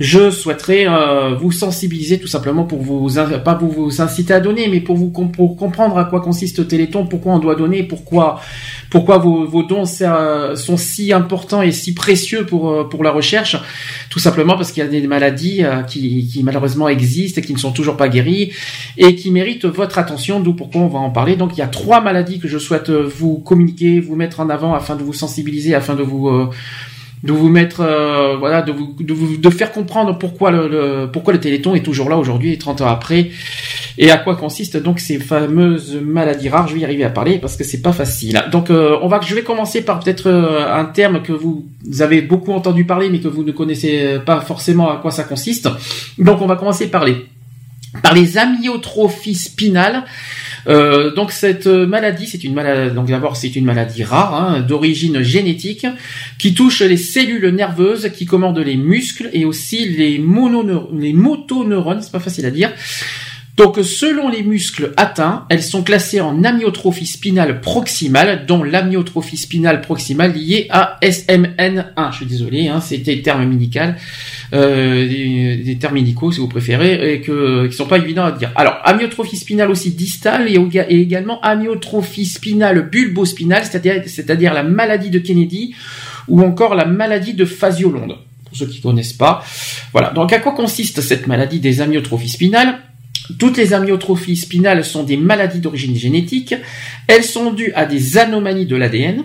[0.02, 3.08] je souhaiterais euh, vous sensibiliser tout simplement pour vous
[3.46, 7.06] pas pour vous inciter à donner, mais pour vous pour comprendre à quoi consiste Téléthon,
[7.06, 8.42] pourquoi on doit donner, pourquoi
[8.90, 13.12] pourquoi vos, vos dons euh, sont si importants et si précieux pour euh, pour la
[13.12, 13.58] recherche.
[14.10, 17.54] Tout simplement parce qu'il y a des maladies euh, qui, qui malheureusement existent et qui
[17.54, 18.54] ne sont toujours pas guéries
[18.98, 20.40] et qui méritent votre attention.
[20.40, 21.36] D'où pourquoi on va en parler.
[21.36, 24.74] Donc il y a trois maladies que je souhaite vous communiquer, vous mettre en avant
[24.74, 26.50] afin de vous sensibiliser, afin de vous euh,
[27.24, 31.09] de vous mettre, euh, voilà, de vous, de vous, de faire comprendre pourquoi le, le-
[31.11, 33.30] pourquoi le Téléthon est toujours là aujourd'hui, 30 ans après,
[34.00, 36.67] et à quoi consistent donc ces fameuses maladies rares?
[36.67, 38.41] Je vais y arriver à parler parce que c'est pas facile.
[38.51, 41.67] Donc, euh, on va, je vais commencer par peut-être euh, un terme que vous
[42.00, 45.69] avez beaucoup entendu parler, mais que vous ne connaissez pas forcément à quoi ça consiste.
[46.17, 47.17] Donc, on va commencer par les
[48.01, 50.06] par les amyotrophies spinales.
[50.68, 52.94] Euh, donc cette maladie, c'est une maladie.
[52.96, 55.86] Donc d'abord, c'est une maladie rare, hein, d'origine génétique,
[56.38, 60.22] qui touche les cellules nerveuses, qui commandent les muscles et aussi les
[60.94, 62.02] les motoneurones.
[62.02, 62.72] C'est pas facile à dire.
[63.62, 69.82] Donc, selon les muscles atteints, elles sont classées en amyotrophie spinale proximale, dont l'amyotrophie spinale
[69.82, 72.10] proximale liée à SMN1.
[72.10, 73.98] Je suis désolé, hein, c'était le terme médical,
[74.54, 78.32] euh, des, des termes médicaux si vous préférez, et que qui sont pas évidents à
[78.32, 78.52] dire.
[78.56, 85.12] Alors, amyotrophie spinale aussi distale et, et également amyotrophie spinale bulbospinale, c'est-à-dire c'est-à-dire la maladie
[85.12, 85.76] de Kennedy
[86.28, 88.18] ou encore la maladie de Faziolonde.
[88.46, 89.46] Pour ceux qui connaissent pas,
[89.92, 90.10] voilà.
[90.10, 92.80] Donc, à quoi consiste cette maladie des amyotrophies spinales
[93.38, 96.56] toutes les amyotrophies spinales sont des maladies d'origine génétique.
[97.08, 99.24] Elles sont dues à des anomalies de l'ADN.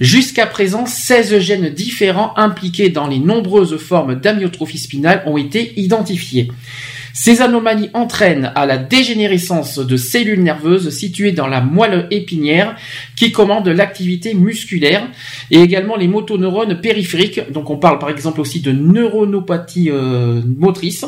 [0.00, 6.50] Jusqu'à présent, 16 gènes différents impliqués dans les nombreuses formes d'amyotrophie spinale ont été identifiés.
[7.18, 12.76] Ces anomalies entraînent à la dégénérescence de cellules nerveuses situées dans la moelle épinière
[13.16, 15.08] qui commandent l'activité musculaire
[15.50, 17.50] et également les motoneurones périphériques.
[17.50, 21.06] Donc on parle par exemple aussi de neuronopathie euh, motrice.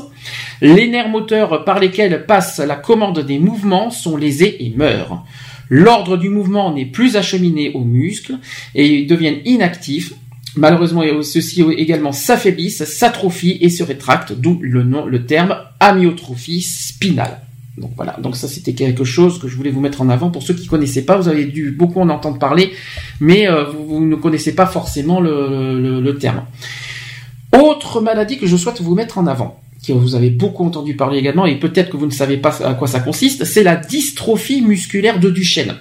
[0.62, 5.26] Les nerfs moteurs par lesquels passe la commande des mouvements sont lésés et meurent.
[5.68, 8.38] L'ordre du mouvement n'est plus acheminé aux muscles
[8.74, 10.14] et ils deviennent inactifs.
[10.58, 17.40] Malheureusement, ceux-ci également s'affaiblissent, s'atrophient et se rétractent, d'où le nom, le terme amyotrophie spinale.
[17.76, 20.54] Donc voilà, ça c'était quelque chose que je voulais vous mettre en avant pour ceux
[20.54, 21.16] qui connaissaient pas.
[21.16, 22.72] Vous avez dû beaucoup en entendre parler,
[23.20, 26.42] mais euh, vous, ne connaissez pas forcément le, le- le terme.
[27.56, 31.18] Autre maladie que je souhaite vous mettre en avant, que vous avez beaucoup entendu parler
[31.18, 34.60] également, et peut-être que vous ne savez pas à quoi ça consiste, c'est la dystrophie
[34.60, 35.76] musculaire de Duchenne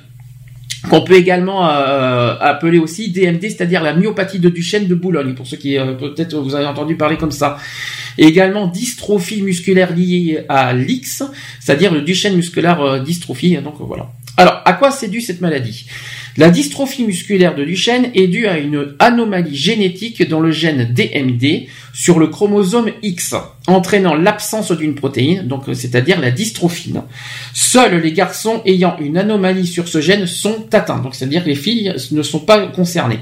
[0.89, 5.47] qu'on peut également euh, appeler aussi DMD, c'est-à-dire la myopathie de Duchenne de Boulogne, pour
[5.47, 7.57] ceux qui euh, peut-être vous avez entendu parler comme ça.
[8.17, 11.23] Et également dystrophie musculaire liée à l'X,
[11.59, 13.57] c'est-à-dire le Duchenne musculaire euh, dystrophie.
[13.57, 14.11] Donc voilà.
[14.38, 15.88] Alors, à quoi c'est dû cette maladie?
[16.38, 21.66] La dystrophie musculaire de Duchenne est due à une anomalie génétique dans le gène DMD
[21.95, 23.33] sur le chromosome X,
[23.66, 27.01] entraînant l'absence d'une protéine, donc euh, c'est-à-dire la dystrophine.
[27.56, 31.56] Seuls les garçons ayant une anomalie sur ce gène sont atteints, donc c'est-à-dire que les
[31.56, 33.22] filles ne sont pas concernées.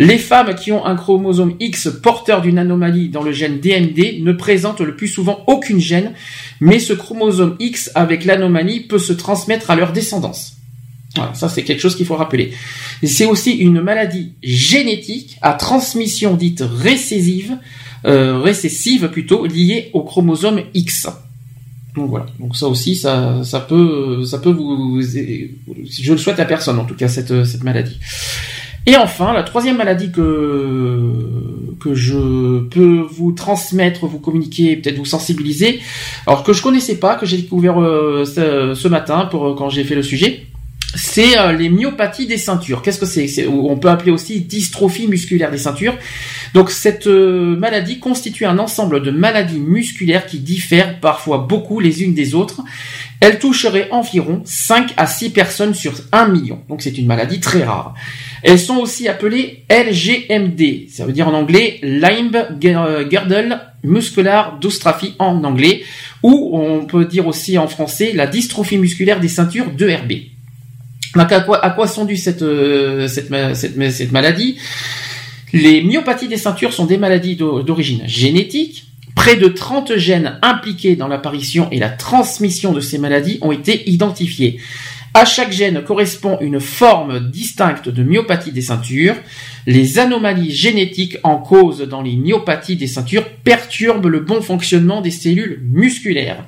[0.00, 4.32] Les femmes qui ont un chromosome X porteur d'une anomalie dans le gène DMD ne
[4.32, 6.12] présentent le plus souvent aucune gène,
[6.60, 10.57] mais ce chromosome X avec l'anomalie peut se transmettre à leur descendance.
[11.16, 12.52] Voilà, ça c'est quelque chose qu'il faut rappeler.
[13.02, 17.56] C'est aussi une maladie génétique à transmission dite récessive,
[18.04, 21.08] euh, récessive plutôt, liée au chromosome X.
[21.96, 22.26] Donc voilà.
[22.38, 26.84] Donc ça aussi, ça, ça peut, ça peut vous, je le souhaite à personne en
[26.84, 27.98] tout cas cette cette maladie.
[28.86, 31.14] Et enfin, la troisième maladie que
[31.80, 35.80] que je peux vous transmettre, vous communiquer, peut-être vous sensibiliser,
[36.26, 39.84] alors que je connaissais pas, que j'ai découvert euh, ce, ce matin pour quand j'ai
[39.84, 40.47] fait le sujet,
[40.94, 42.80] c'est euh, les myopathies des ceintures.
[42.80, 43.46] Qu'est-ce que c'est?
[43.46, 45.96] On peut appeler aussi dystrophie musculaire des ceintures.
[46.54, 52.02] Donc cette euh, maladie constitue un ensemble de maladies musculaires qui diffèrent parfois beaucoup les
[52.02, 52.62] unes des autres.
[53.20, 56.60] Elle toucherait environ 5 à 6 personnes sur 1 million.
[56.68, 57.94] Donc c'est une maladie très rare.
[58.42, 60.88] Elles sont aussi appelées LGMD.
[60.88, 65.82] Ça veut dire en anglais Limb Girdle Muscular Dystrophy en anglais.
[66.22, 70.37] Ou on peut dire aussi en français la dystrophie musculaire des ceintures 2RB.
[71.62, 74.56] À quoi, sont dues cette, euh, cette, cette, ma- cette maladie?
[75.52, 78.84] Les myopathies des ceintures sont des maladies d'o- d'origine génétique.
[79.14, 83.88] Près de 30 gènes impliqués dans l'apparition et la transmission de ces maladies ont été
[83.90, 84.60] identifiés.
[85.14, 89.16] À chaque gène correspond une forme distincte de myopathie des ceintures.
[89.66, 95.10] Les anomalies génétiques en cause dans les myopathies des ceintures perturbent le bon fonctionnement des
[95.10, 96.44] cellules musculaires.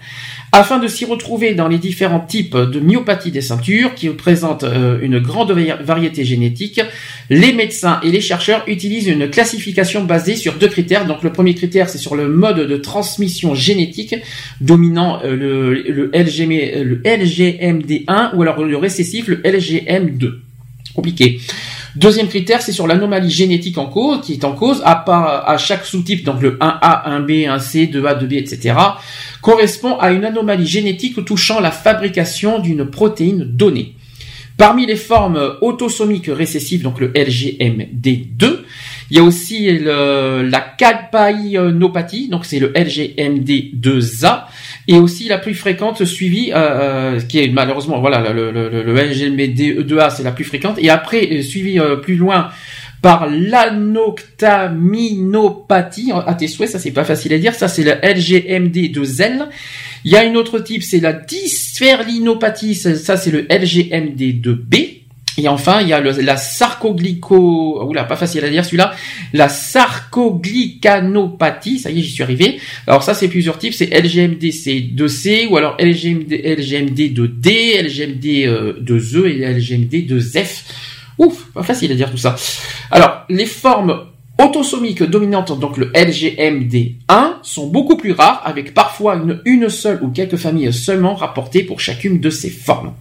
[0.52, 4.98] Afin de s'y retrouver dans les différents types de myopathie des ceintures qui présentent euh,
[5.00, 6.80] une grande vari- variété génétique,
[7.28, 11.06] les médecins et les chercheurs utilisent une classification basée sur deux critères.
[11.06, 14.16] Donc le premier critère c'est sur le mode de transmission génétique
[14.60, 20.32] dominant euh, le, le LGMD1 ou alors le récessif le LGM2.
[20.94, 21.40] Compliqué.
[21.96, 25.58] Deuxième critère, c'est sur l'anomalie génétique en cause, qui est en cause, à part à
[25.58, 28.74] chaque sous-type, donc le 1A, 1B, 1C, 2A, 2B, etc.,
[29.42, 33.94] correspond à une anomalie génétique touchant la fabrication d'une protéine donnée.
[34.56, 38.58] Parmi les formes autosomiques récessives, donc le LGMD2,
[39.10, 44.44] Il y a aussi le, la calpaïnopathie, donc c'est le LGMD2A,
[44.86, 48.82] et aussi la plus fréquente suivie, euh, euh, qui est malheureusement, voilà, le, le, le,
[48.84, 52.50] le LGMD2A c'est la plus fréquente, et après euh, suivi euh, plus loin
[53.02, 59.46] par l'anoctaminopathie, à tes souhaits, ça c'est pas facile à dire, ça c'est le LGMD2L.
[60.04, 64.96] Il y a une autre type, c'est la dysferlinopathie, ça c'est le LGMD2B.
[65.38, 68.92] Et enfin, il y a la sarcoglyco, oula, pas facile à dire celui-là,
[69.32, 72.60] la sarcoglycanopathie, ça y est, j'y suis arrivé.
[72.86, 80.64] Alors ça, c'est plusieurs types, c'est LGMD2C ou alors LGMD, LGMD2D, LGMD2E euh, et LGMD2F.
[81.20, 82.34] Ouf, pas facile à dire tout ça.
[82.90, 84.06] Alors, les formes
[84.42, 90.36] autosomiques dominantes, donc le LGMD1, sont beaucoup plus rares, avec parfois une, seule ou quelques
[90.36, 92.94] familles seulement rapportées pour chacune de ces formes.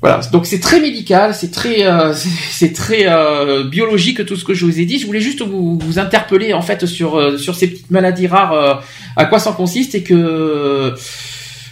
[0.00, 2.12] Voilà, donc c'est très médical, c'est très, euh,
[2.50, 4.98] c'est très euh, biologique tout ce que je vous ai dit.
[4.98, 8.52] Je voulais juste vous, vous interpeller en fait sur euh, sur ces petites maladies rares,
[8.52, 8.74] euh,
[9.16, 10.94] à quoi ça consiste et que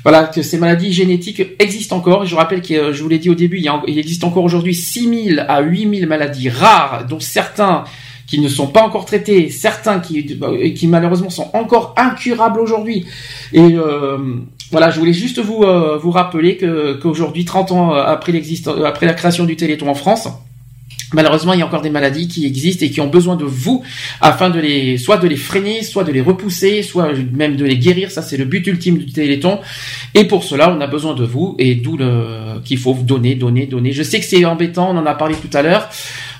[0.05, 2.25] voilà que ces maladies génétiques existent encore.
[2.25, 4.75] Et je rappelle que euh, je vous l'ai dit au début, il, existe encore aujourd'hui
[4.75, 7.85] 6000 à 8000 maladies rares, dont certains
[8.27, 13.05] qui ne sont pas encore traités, certains qui, et qui malheureusement sont encore incurables aujourd'hui.
[13.53, 14.17] Et euh,
[14.71, 16.59] voilà, je voulais juste vous euh, vous rappeler
[17.03, 18.33] qu'aujourd'hui, 30 ans après
[18.87, 20.29] après la création du Téléthon en France,
[21.13, 23.83] Malheureusement, il y a encore des maladies qui existent et qui ont besoin de vous
[24.21, 27.79] afin de les, soit de les freiner, soit de les repousser, soit même de les
[27.79, 28.11] guérir.
[28.11, 29.61] Ça, c'est le but ultime du Téléthon.
[30.15, 33.67] Et pour cela, on a besoin de vous et d'où le, qu'il faut donner, donner,
[33.67, 33.93] donner.
[33.93, 35.89] Je sais que c'est embêtant, on en a parlé tout à l'heure.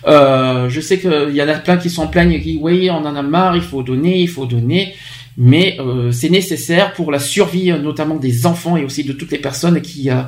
[0.07, 3.05] Euh, je sais qu'il y en a plein qui s'en plaignent et qui, oui, on
[3.05, 4.95] en a marre, il faut donner, il faut donner.
[5.39, 9.33] Mais euh, c'est nécessaire pour la survie, euh, notamment des enfants et aussi de toutes
[9.33, 10.23] les personnes qui euh,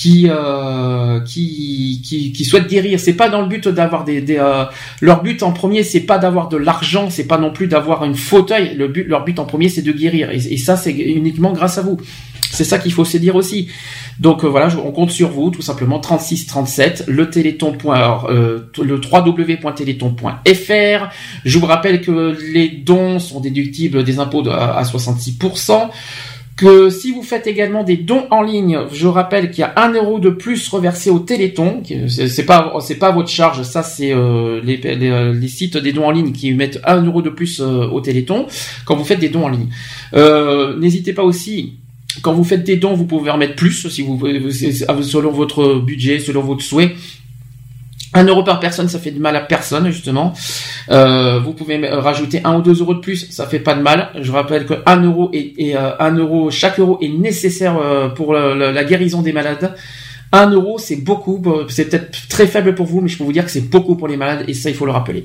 [0.00, 2.98] qui, euh, qui qui qui souhaitent guérir.
[2.98, 4.64] C'est pas dans le but d'avoir des, des euh,
[5.02, 8.14] leur but en premier, c'est pas d'avoir de l'argent, c'est pas non plus d'avoir une
[8.14, 8.74] fauteuil.
[8.76, 10.30] Le but, leur but en premier, c'est de guérir.
[10.30, 11.98] Et, ça, c'est uniquement grâce à vous.
[12.50, 13.68] C'est ça qu'il faut se dire aussi.
[14.18, 17.76] Donc euh, voilà, on compte sur vous, tout simplement 36 37, le téléthon.
[17.84, 21.10] Euh, le www.téléthon.fr.
[21.44, 25.90] Je vous rappelle que les dons sont déductibles des impôts à à 66%.
[26.60, 29.94] Que si vous faites également des dons en ligne, je rappelle qu'il y a un
[29.94, 31.82] euro de plus reversé au Téléthon.
[32.06, 36.10] C'est pas c'est pas votre charge, ça c'est euh, euh, les sites des dons en
[36.10, 38.46] ligne qui mettent un euro de plus euh, au Téléthon
[38.84, 39.68] quand vous faites des dons en ligne.
[40.12, 41.78] Euh, N'hésitez pas aussi
[42.20, 46.62] quand vous faites des dons, vous pouvez en mettre plus selon votre budget, selon votre
[46.62, 46.94] souhait.
[48.12, 50.32] Un euro par personne, ça fait de mal à personne justement.
[50.90, 54.10] Euh, vous pouvez rajouter un ou deux euros de plus, ça fait pas de mal.
[54.20, 58.32] Je rappelle que un euro et, euh, un euro, chaque euro est nécessaire euh, pour
[58.34, 59.74] le- la guérison des malades.
[60.32, 61.40] Un euro, c'est beaucoup.
[61.68, 64.08] C'est peut-être très faible pour vous, mais je peux vous dire que c'est beaucoup pour
[64.08, 65.24] les malades et ça, il faut le rappeler.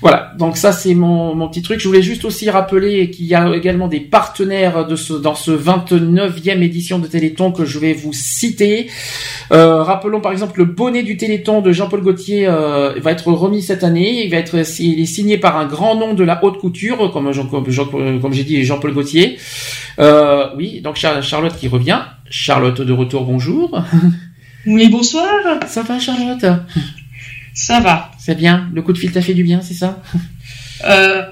[0.00, 1.80] Voilà, donc ça c'est mon, mon petit truc.
[1.80, 5.50] Je voulais juste aussi rappeler qu'il y a également des partenaires de ce, dans ce
[5.50, 8.88] 29e édition de Téléthon que je vais vous citer.
[9.50, 13.60] Euh, rappelons par exemple le bonnet du Téléthon de Jean-Paul Gaultier euh, va être remis
[13.62, 14.24] cette année.
[14.24, 17.32] Il va être il est signé par un grand nom de la haute couture, comme,
[17.32, 17.64] Jean- comme,
[18.20, 19.36] comme j'ai dit Jean-Paul Gaultier.
[19.98, 21.98] Euh, oui, donc Char- Charlotte qui revient.
[22.30, 23.82] Charlotte de retour, bonjour.
[24.66, 25.26] Oui, bonsoir.
[25.66, 26.44] Ça va Charlotte?
[27.54, 28.10] Ça va.
[28.18, 28.68] C'est bien.
[28.74, 30.00] Le coup de fil t'a fait du bien, c'est ça?
[30.86, 31.22] Euh,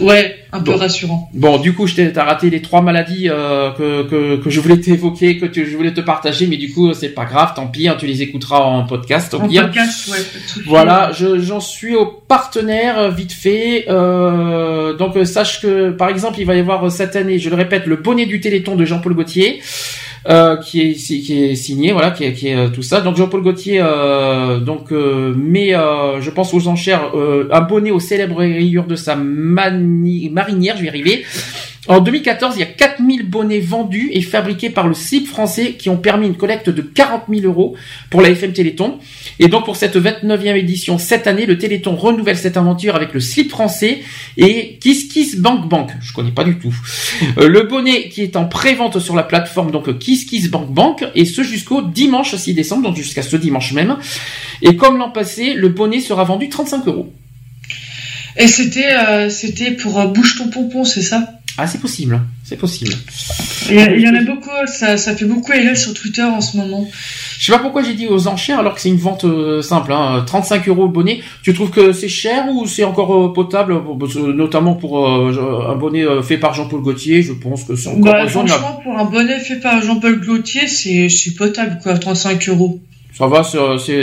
[0.00, 0.78] ouais, un peu Bon.
[0.78, 1.30] rassurant.
[1.34, 4.60] Bon, du coup, je t'ai- t'as raté les trois maladies euh, que, que, que je
[4.60, 7.66] voulais t'évoquer, que tu- je voulais te partager, mais du coup, c'est pas grave, tant
[7.66, 9.34] pis, hein, tu les écouteras en podcast.
[9.34, 9.64] En pire.
[9.66, 10.62] podcast, ouais.
[10.66, 13.84] Voilà, je- j'en suis au partenaire vite fait.
[13.90, 17.56] Euh, donc sache que par exemple, il va y avoir euh, cette année, je le
[17.56, 19.60] répète, le bonnet du Téléthon de Jean-Paul Gaultier.
[20.28, 23.00] Euh, qui est qui est signé voilà qui est, qui est euh, tout ça.
[23.00, 27.12] Donc Jean-Paul Gaultier euh, donc euh, met euh, je pense aux enchères
[27.60, 31.24] bonnet aux célèbres rayures de sa mani- marinière je vais y arriver
[31.86, 35.90] en 2014, il y a 4000 bonnets vendus et fabriqués par le slip français qui
[35.90, 37.76] ont permis une collecte de 40 000 euros
[38.10, 38.98] pour la FM Téléthon.
[39.38, 43.20] Et donc pour cette 29e édition, cette année, le Téléthon renouvelle cette aventure avec le
[43.20, 44.00] slip français
[44.36, 45.90] et Kiss Kiss Bank Bank.
[46.00, 46.74] Je connais pas du tout.
[47.38, 51.04] Euh, le bonnet qui est en pré-vente sur la plateforme donc Kiss Kiss Bank Bank
[51.14, 53.96] et ce jusqu'au dimanche 6 décembre, donc jusqu'à ce dimanche même.
[54.62, 57.12] Et comme l'an passé, le bonnet sera vendu 35 euros.
[58.36, 61.40] Et c'était euh, c'était pour euh, Bouge ton pompon, c'est ça?
[61.56, 62.20] Ah, c'est possible.
[62.42, 62.92] C'est possible.
[63.70, 66.88] Il y, en a beaucoup, ça, ça fait beaucoup élever sur Twitter en ce moment.
[67.38, 69.92] Je sais pas pourquoi j'ai dit aux enchères alors que c'est une vente euh, simple,
[69.92, 71.20] hein, 35 euros le bonnet.
[71.42, 75.76] Tu trouves que c'est cher ou c'est encore euh, potable, que notamment pour euh, un
[75.76, 78.48] bonnet fait par Jean-Paul Gaultier Je pense que c'est encore Bah, raisonnable.
[78.50, 82.80] franchement, pour un bonnet fait par Jean-Paul Gaultier, c'est c'est potable, quoi, 35 euros.
[83.16, 83.94] Ça va, c'est, euh, c'est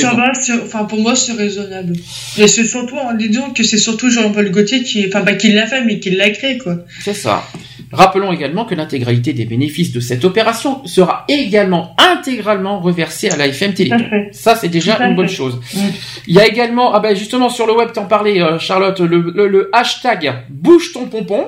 [0.00, 1.92] Ça va, c'est- enfin pour moi c'est raisonnable.
[2.38, 5.84] Et c'est surtout, disons que c'est surtout Jean-Paul Gaultier qui, enfin pas qui l'a fait,
[5.84, 6.76] mais qui l'a créé quoi.
[7.02, 7.44] C'est ça.
[7.92, 13.72] Rappelons également que l'intégralité des bénéfices de cette opération sera également intégralement reversée à l'AFM
[13.74, 14.04] Téléthon.
[14.32, 15.60] Ça, c'est déjà une bonne chose.
[16.26, 19.32] Il y a également, ah ben justement sur le web, t'en parlais, euh, Charlotte, le,
[19.34, 21.46] le- le hashtag bouge ton pompon.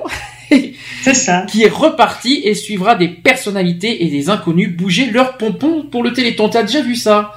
[1.03, 1.45] C'est ça.
[1.49, 6.13] Qui est reparti et suivra des personnalités et des inconnus bouger leur pompon pour le
[6.13, 6.49] Téléthon.
[6.49, 7.33] T'as déjà vu ça?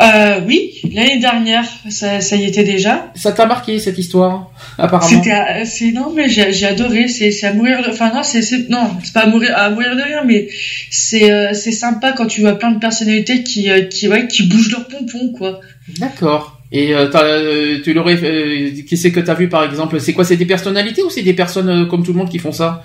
[0.00, 3.12] Euh, oui, l'année dernière, ça, ça y était déjà.
[3.16, 5.22] Ça t'a marqué cette histoire, apparemment?
[5.22, 7.08] C'était, c'est non mais j'ai, adoré.
[7.08, 7.82] C'est, à mourir.
[7.82, 10.48] De, enfin non, c'est, non, c'est pas à mourir, à mourir de rien, mais
[10.90, 14.44] c'est, euh, c'est sympa quand tu vois plein de personnalités qui, euh, qui, ouais, qui
[14.44, 15.60] bougent leur pompon quoi.
[15.98, 16.59] D'accord.
[16.72, 20.24] Et euh, euh, tu l'aurais, euh, qui c'est que t'as vu par exemple C'est quoi
[20.24, 22.84] C'est des personnalités ou c'est des personnes comme tout le monde qui font ça?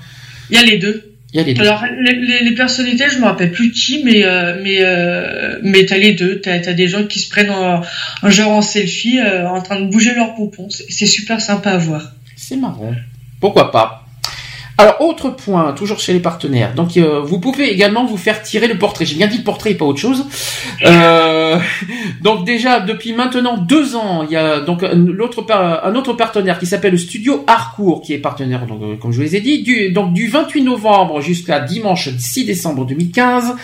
[0.50, 1.14] Il y a les deux.
[1.34, 1.62] Il y a les deux.
[1.62, 4.80] Alors les, les, les personnalités, je me rappelle plus qui, mais euh, mais
[5.62, 6.40] mais t'as les deux.
[6.40, 7.82] T'as as des gens qui se prennent en,
[8.24, 10.70] en genre en selfie, en train de bouger leur pompon.
[10.70, 12.14] C'est c'est super sympa à voir.
[12.36, 12.96] C'est marrant.
[13.40, 14.05] Pourquoi pas?
[14.78, 16.74] Alors, autre point, toujours chez les partenaires.
[16.74, 19.06] Donc, euh, vous pouvez également vous faire tirer le portrait.
[19.06, 20.26] J'ai bien dit le portrait et pas autre chose.
[20.86, 21.58] Euh,
[22.22, 26.92] donc, déjà, depuis maintenant deux ans, il y a donc un- autre partenaire qui s'appelle
[26.92, 29.92] le Studio Harcourt, qui est partenaire, donc, euh, comme je vous les ai dit, du,
[29.92, 33.56] donc du 28 novembre jusqu'à dimanche 6 décembre 2015.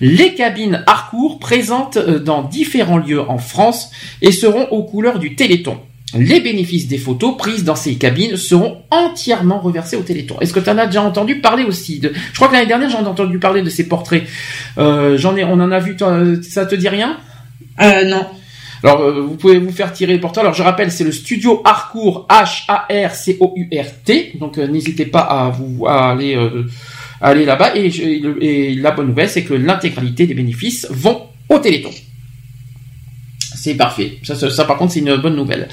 [0.00, 5.34] Les cabines Harcourt présentent euh, dans différents lieux en France et seront aux couleurs du
[5.34, 5.78] Téléthon.
[6.14, 10.38] Les bénéfices des photos prises dans ces cabines seront entièrement reversés au Téléthon.
[10.40, 12.12] Est-ce que tu en as déjà entendu parler aussi de...
[12.32, 14.24] Je crois que l'année dernière j'en ai entendu parler de ces portraits.
[14.76, 15.96] Euh, j'en ai, on en a vu.
[16.42, 17.16] Ça te dit rien?
[17.80, 18.26] Euh, non.
[18.82, 20.42] Alors euh, vous pouvez vous faire tirer le portrait.
[20.42, 24.32] Alors je rappelle, c'est le studio Harcourt H A R C O U R T.
[24.38, 26.66] Donc euh, n'hésitez pas à vous à aller euh,
[27.20, 27.76] aller là-bas.
[27.76, 27.86] Et,
[28.40, 31.90] et la bonne nouvelle, c'est que l'intégralité des bénéfices vont au Téléthon.
[33.64, 34.18] C'est parfait.
[34.24, 35.68] Ça, ça, ça, par contre, c'est une bonne nouvelle.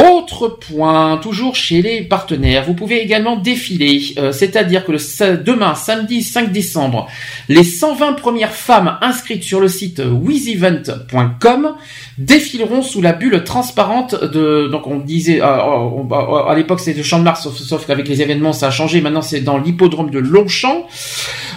[0.00, 5.74] Autre point, toujours chez les partenaires, vous pouvez également défiler, euh, c'est-à-dire que le demain,
[5.74, 7.08] samedi 5 décembre,
[7.48, 11.74] les 120 premières femmes inscrites sur le site wizevent.com
[12.18, 16.98] défileront sous la bulle transparente de, donc on disait, euh, on- on- à l'époque c'était
[16.98, 19.58] le Champ de Mars, sauf, sauf qu'avec les événements ça a changé, maintenant c'est dans
[19.58, 20.86] l'hippodrome de Longchamp.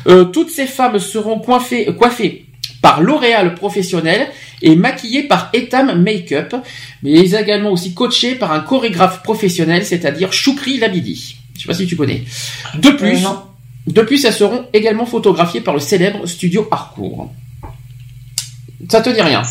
[0.08, 2.46] Euh, toutes ces femmes seront coiffées, coiffées
[2.82, 4.28] par L'Oréal professionnel
[4.62, 6.56] et maquillées par Etam Makeup,
[7.04, 11.38] mais également aussi coachées par un chorégraphe professionnel, c'est-à-dire Choukri Labidi.
[11.56, 12.24] Je sais pas si tu connais.
[12.76, 13.24] De plus,
[13.88, 17.32] de plus, elles seront également photographiées par le célèbre studio Harcourt.
[18.90, 19.42] Ça te dit rien?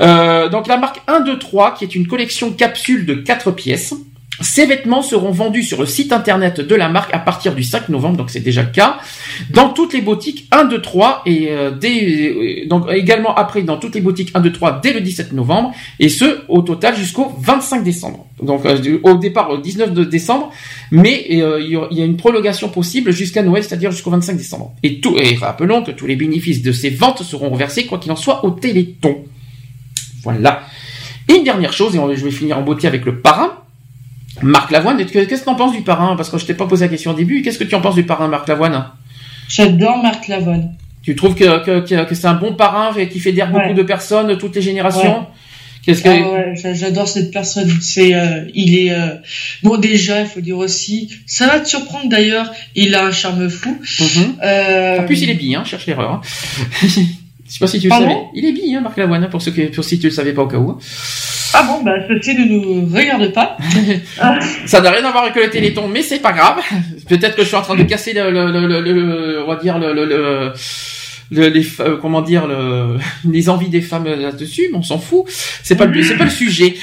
[0.00, 3.94] Euh, donc la marque 1, 2, 3, qui est une collection capsule de 4 pièces.
[4.40, 7.90] Ces vêtements seront vendus sur le site internet de la marque à partir du 5
[7.90, 8.98] novembre, donc c'est déjà le cas,
[9.50, 13.76] dans toutes les boutiques 1, 2, 3 et euh, dès, euh, donc également après dans
[13.76, 17.32] toutes les boutiques 1, 2, 3 dès le 17 novembre et ce au total jusqu'au
[17.40, 18.26] 25 décembre.
[18.42, 20.50] Donc euh, au départ au 19 de décembre,
[20.90, 24.74] mais euh, il y a une prolongation possible jusqu'à Noël, c'est-à-dire jusqu'au 25 décembre.
[24.82, 28.10] Et tout et rappelons que tous les bénéfices de ces ventes seront reversés quoi qu'il
[28.12, 29.24] en soit au Téléthon.
[30.24, 30.62] Voilà.
[31.28, 33.58] Et une dernière chose, et je vais finir en beauté avec le parrain.
[34.40, 36.16] Marc Lavoine, est-ce que- qu'est-ce que t'en penses du parrain?
[36.16, 37.42] Parce que je t'ai pas posé la question au début.
[37.42, 38.86] Qu'est-ce que tu en penses du parrain, Marc Lavoine?
[39.48, 40.74] J'adore Marc Lavoine.
[41.02, 43.74] Tu trouves que, que, que- que c'est un bon parrain qui fédère beaucoup Ouais.
[43.74, 45.18] de personnes, toutes les générations?
[45.20, 45.26] Ouais.
[45.84, 47.68] Qu'est-ce que Ah ouais, j'adore cette personne.
[47.80, 49.16] C'est, euh, il est euh,
[49.64, 50.20] bon déjà.
[50.20, 52.52] Il faut dire aussi, ça va te surprendre d'ailleurs.
[52.76, 53.76] Il a un charme fou.
[54.44, 56.12] Euh, En plus, il est bi, hein, cherche l'erreur.
[56.12, 56.20] hein.
[56.82, 56.88] Je
[57.58, 58.16] sais pas si tu le savais.
[58.34, 60.42] Il est bi, hein, Marc Lavoine, hein, pour ceux pour si tu le savais pas
[60.42, 60.78] au cas où.
[61.54, 63.56] Ah bon, bah ceci ne nous regarde pas.
[64.66, 66.60] Ça n'a rien à voir avec le Téléthon, mais c'est pas grave.
[67.08, 69.56] Peut-être que je suis en train de casser le, le, le, le- le- on va
[69.56, 70.52] dire le, le, le-
[71.30, 72.98] le- les, euh, comment dire, le,
[73.28, 75.24] les envies des femmes là-dessus, mais on s'en fout.
[75.62, 76.74] C'est pas le, c'est pas le sujet.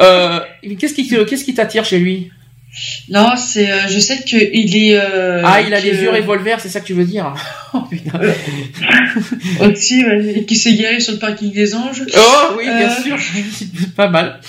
[0.00, 0.40] Euh,
[0.78, 2.30] qu'est-ce qui, te- qu'est-ce qui t'attire chez lui?
[3.08, 4.94] Non, c'est, euh, je sais qu'il est.
[4.98, 7.34] euh, Ah, il a que- les yeux revolver, c'est ça que tu veux dire
[7.74, 8.20] Oh putain.
[9.60, 12.02] Aussi, ouais, qui s'est garé sur le parking des anges.
[12.16, 13.18] Oh oui, bien Euh, sûr,
[13.96, 14.40] pas mal.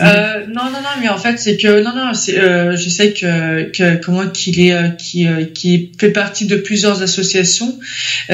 [0.00, 3.12] Euh, non, non, non, mais en fait, c'est que non, non, c'est, euh, je sais
[3.12, 7.78] que, que comment qu'il est, euh, qui, qui fait partie de plusieurs associations.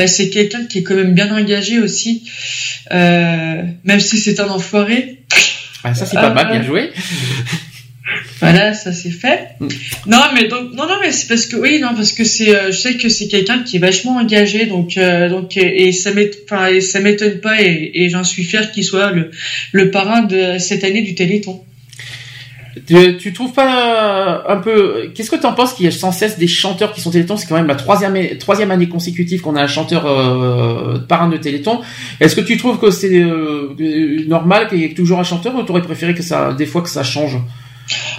[0.07, 2.23] C'est quelqu'un qui est quand même bien engagé aussi,
[2.93, 5.25] même si c'est un enfoiré.
[5.83, 6.93] Ah, ça c'est pas mal, bien joué.
[8.41, 9.49] Voilà, ça c'est fait.
[10.07, 12.71] Non, mais donc non, non, mais c'est parce que oui, non, parce que c'est, euh,
[12.71, 16.13] je sais que c'est quelqu'un qui est vachement engagé, donc euh, donc et, et ça
[16.13, 19.31] m'ét- enfin, et ça m'étonne pas et, et j'en suis fier qu'il soit le
[19.73, 21.63] le parrain de cette année du Téléthon.
[22.87, 26.13] Tu, tu trouves pas un peu Qu'est-ce que tu en penses qu'il y a sans
[26.13, 27.37] cesse des chanteurs qui sont Téléthon?
[27.37, 31.39] C'est quand même la troisième troisième année consécutive qu'on a un chanteur euh, parrain de
[31.39, 31.81] Téléthon.
[32.21, 33.21] Est-ce que tu trouves que c'est
[34.29, 36.89] normal qu'il y ait toujours un chanteur ou t'aurais préféré que ça des fois que
[36.91, 37.39] ça change?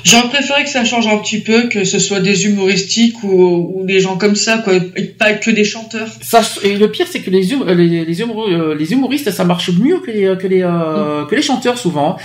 [0.04, 3.86] J'aurais préféré que ça change un petit peu, que ce soit des humoristiques ou, ou
[3.86, 6.10] des gens comme ça, quoi, et pas que des chanteurs.
[6.22, 9.70] ça, et le pire, c'est que les, hum- les, les, euh, les humoristes, ça marche
[9.72, 12.18] mieux que les, que les, euh, que les chanteurs souvent.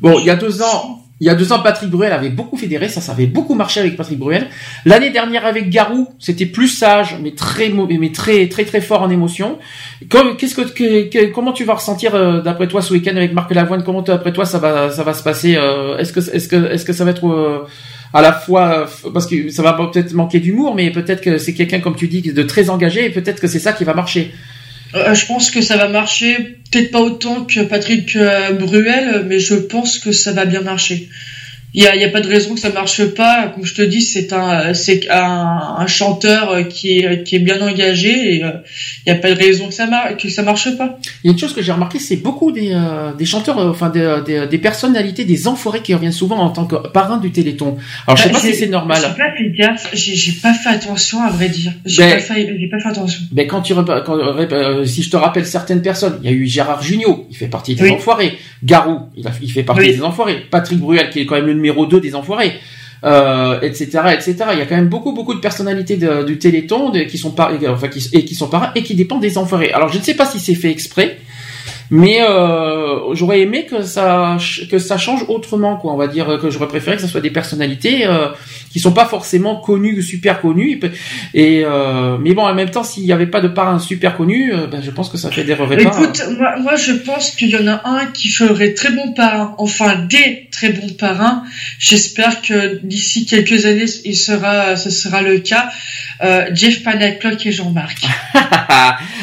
[0.00, 2.56] Bon, il y a deux ans, il y a deux ans, Patrick Bruel avait beaucoup
[2.56, 4.48] fédéré, ça, ça avait beaucoup marché avec Patrick Bruel.
[4.84, 9.08] L'année dernière avec Garou, c'était plus sage, mais très mais très, très, très fort en
[9.08, 9.60] émotion.
[10.10, 13.84] Qu'est-ce que, comment tu vas ressentir euh, d'après toi ce week-end avec Marc Lavoine?
[13.84, 16.84] Comment d'après toi ça va, ça va se passer euh, Est-ce que, est-ce que, est-ce
[16.84, 17.68] que ça va être euh,
[18.12, 21.78] à la fois parce que ça va peut-être manquer d'humour, mais peut-être que c'est quelqu'un
[21.78, 24.32] comme tu dis de très engagé et peut-être que c'est ça qui va marcher.
[24.94, 29.38] Euh, je pense que ça va marcher, peut-être pas autant que Patrick euh, Bruel, mais
[29.38, 31.08] je pense que ça va bien marcher.
[31.74, 33.48] Il y a, il y a pas de raison que ça marche pas.
[33.54, 37.38] Comme je te dis, c'est un, c'est un, un chanteur euh, qui est, qui est
[37.38, 38.50] bien engagé et euh,
[39.06, 40.98] il y a pas de raison que ça marche, que ça marche pas.
[41.24, 43.70] Il y a une chose que j'ai remarqué, c'est beaucoup des, euh, des chanteurs, euh,
[43.70, 47.30] enfin des, des, des personnalités, des enfoirés qui reviennent souvent en tant que parrain du
[47.32, 47.78] Téléthon.
[48.06, 48.98] Alors je sais Bah, pas si c'est normal.
[49.00, 51.72] J'ai pas fait gaffe, j'ai pas fait attention à vrai dire.
[51.86, 53.22] J'ai Ben- pas, fait- j'ai pas fait attention.
[53.32, 56.46] Mais quand tu quand, euh, si je te rappelle certaines personnes, il y a eu
[56.46, 57.90] Gérard Jugnot, il fait partie des Oui.
[57.92, 58.34] enfoirés.
[58.62, 59.94] Garou, il, a- il fait partie Oui.
[59.96, 60.44] des enfoirés.
[60.50, 62.54] Patrick Bruel, qui est quand même le numéro 2 des enfoirés.
[63.04, 63.84] Euh, etc
[64.14, 67.50] etc il y a quand même beaucoup beaucoup de personnalités du Téléthon qui sont par,
[67.68, 70.14] enfin, qui, et qui sont parrains et qui dépendent des enfoirés alors je ne sais
[70.14, 71.18] pas si c'est fait exprès
[71.92, 74.38] mais euh, j'aurais aimé que ça
[74.70, 77.30] que ça change autrement quoi on va dire que j'aurais préféré que ce soit des
[77.30, 78.28] personnalités euh,
[78.70, 80.80] qui sont pas forcément connues super connues
[81.34, 84.54] et, euh, mais bon en même temps s'il n'y avait pas de parrain super connu
[84.54, 87.56] euh, ben, je pense que ça fédérerait pas Écoute, moi, moi je pense qu'il y
[87.56, 91.44] en a un qui ferait très bon parrain, enfin des très bons parrains.
[91.78, 95.70] J'espère que d'ici quelques années, il sera, ce sera le cas.
[96.22, 98.04] Euh, Jeff Panaclock et Jean-Marc.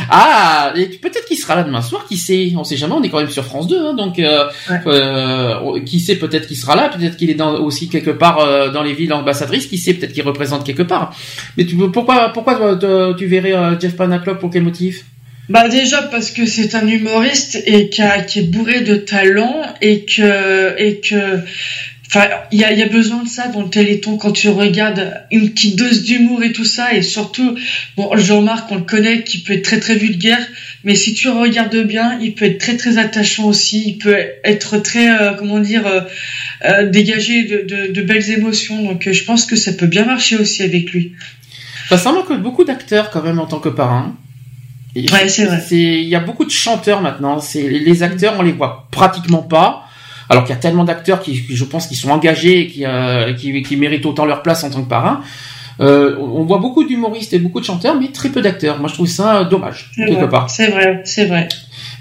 [0.10, 2.52] ah, et peut-être qu'il sera là demain soir, qui sait?
[2.60, 4.46] On sait jamais, on est quand même sur France 2, hein, donc euh,
[4.88, 8.70] euh, qui sait peut-être qu'il sera là, peut-être qu'il est dans, aussi quelque part euh,
[8.72, 11.16] dans les villes ambassadrices, qui sait peut-être qu'il représente quelque part.
[11.58, 15.06] Mais tu, pourquoi, pourquoi euh, tu verrais Jeff Panaclock pour quel motif?
[15.50, 19.64] Bah déjà parce que c'est un humoriste et qui, a- qui est bourré de talent
[19.82, 21.40] et que et que
[22.06, 24.50] enfin il y a, il y a besoin de ça dans le Téléthon quand tu
[24.50, 26.94] regardes une petite dose d'humour et tout ça.
[26.94, 27.56] Et surtout
[27.98, 30.38] bon Jean-Marc on le connaît qui peut être très très vulgaire
[30.84, 34.78] mais si tu regardes bien il peut être très très attachant aussi il peut être
[34.78, 36.02] très euh, comment dire euh,
[36.66, 40.38] euh, dégagé de, de, de belles émotions donc je pense que ça peut bien marcher
[40.38, 41.14] aussi avec lui
[41.90, 44.16] Ça semble que beaucoup d'acteurs quand même en tant que parrain.
[44.96, 45.64] Ouais, c'est vrai.
[45.72, 47.40] Il y a beaucoup de chanteurs maintenant.
[47.40, 49.86] C'est les acteurs, on les voit pratiquement pas.
[50.30, 52.86] Alors qu'il y a tellement d'acteurs qui, qui, je pense, qui sont engagés et qui,
[52.86, 55.24] euh, qui, qui méritent autant leur place en tant que parrain.
[55.80, 58.80] Euh, on voit beaucoup d'humoristes et beaucoup de chanteurs, mais très peu d'acteurs.
[58.80, 60.50] Moi, je trouve ça dommage C'est quelque vrai, part.
[60.50, 61.48] c'est vrai c'est vrai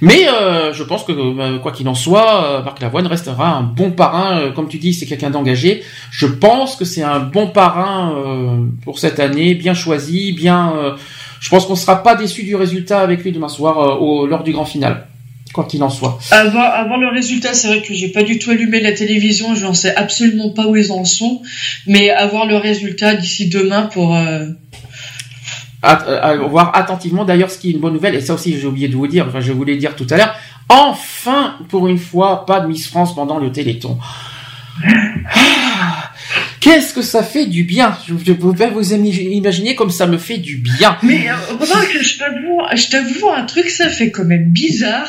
[0.00, 3.62] Mais euh, je pense que euh, quoi qu'il en soit, euh, Marc Lavoine restera un
[3.62, 4.38] bon parrain.
[4.40, 5.82] Euh, comme tu dis, c'est quelqu'un d'engagé.
[6.10, 10.72] Je pense que c'est un bon parrain euh, pour cette année, bien choisi, bien.
[10.76, 10.92] euh,
[11.40, 14.42] je pense qu'on sera pas déçu du résultat avec lui demain soir euh, au, lors
[14.42, 15.06] du grand final,
[15.52, 16.18] quoi qu'il en soit.
[16.30, 19.64] Avant, avant le résultat, c'est vrai que j'ai pas du tout allumé la télévision, je
[19.64, 21.42] n'en sais absolument pas où ils en sont,
[21.86, 24.14] mais avoir le résultat d'ici demain pour.
[24.16, 24.46] euh,
[25.82, 28.58] At- euh, à voir attentivement d'ailleurs ce qui est une bonne nouvelle et ça aussi
[28.58, 30.34] j'ai oublié de vous dire enfin je voulais dire tout à l'heure
[30.68, 33.96] enfin pour une fois pas de Miss France pendant le Téléthon
[35.30, 36.10] Ah,
[36.60, 37.96] Qu'est-ce que ça fait du bien?
[38.06, 40.98] Je ne peux pas vous imaginer comme ça me fait du bien.
[41.02, 45.08] Mais euh, remarque, je t'avoue, je t'avoue un truc, ça fait quand même bizarre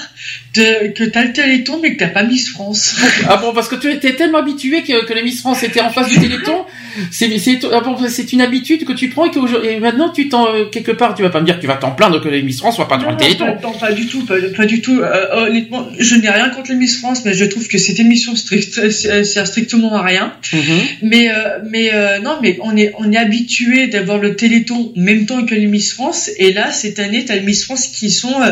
[0.56, 2.95] de, que t'as le Téléthon mais que t'as pas Miss France.
[3.28, 5.90] Ah bon, parce que tu étais tellement habitué que, que les Miss France étaient en
[5.90, 6.66] face du Téléthon.
[7.11, 10.30] C'est c'est ah bon, c'est une habitude que tu prends et que et maintenant tu
[10.30, 12.30] t'en euh, quelque part tu vas pas me dire que tu vas t'en plaindre que
[12.30, 13.45] les Miss France soient pas dans le Téléthon.
[13.61, 15.00] non, pas du tout, pas, pas du tout.
[15.00, 18.36] Euh, honnêtement, je n'ai rien contre les Miss France, mais je trouve que cette émission
[18.36, 20.34] strict, sert strictement à rien.
[20.53, 20.80] Mhm.
[21.03, 21.39] Mais euh,
[21.69, 25.45] mais euh, non, mais on est on est habitué d'avoir le Téléthon en même temps
[25.45, 28.51] que les Miss France, et là cette année t'as les Miss France qui sont euh,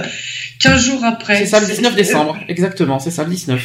[0.60, 1.40] 15 jours après.
[1.40, 3.62] C'est ça le 19 décembre, exactement, c'est ça le 19.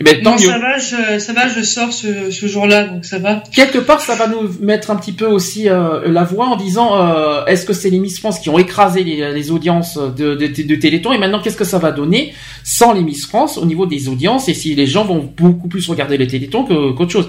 [0.00, 0.46] Eh ben, tant Non, mieux.
[0.46, 3.42] ça va, je, ça va, je sors ce, ce jour-là, donc ça va.
[3.52, 6.90] Quelque part, ça va nous mettre un petit peu aussi euh, la voix en disant
[7.02, 10.46] euh, est-ce que c'est les Miss France qui ont écrasé les, les audiences de, de,
[10.46, 13.86] de Téléthon et maintenant qu'est-ce que ça va donner sans les Miss France au niveau
[13.86, 17.28] des audiences et si les gens vont beaucoup plus regarder le Téléthon qu'autre chose?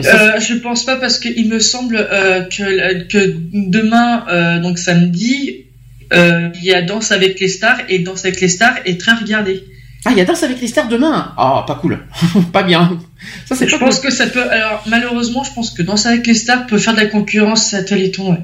[0.00, 4.78] Ça, Euh, je pense pas parce qu'il me semble euh, que, que demain, euh, donc
[4.78, 5.64] samedi,
[6.12, 9.12] euh, il y a Danse avec les stars et Danse avec les stars est très
[9.14, 9.64] regardé.
[10.06, 11.32] Ah, il y a Danse avec les stars demain.
[11.36, 11.98] Ah, pas cool,
[12.52, 12.98] pas bien.
[13.46, 14.10] Ça c'est je pas pense cool.
[14.10, 14.48] que ça peut.
[14.50, 17.82] Alors malheureusement, je pense que Danse avec les stars peut faire de la concurrence à
[17.82, 18.30] Téléthon.
[18.32, 18.40] Ouais.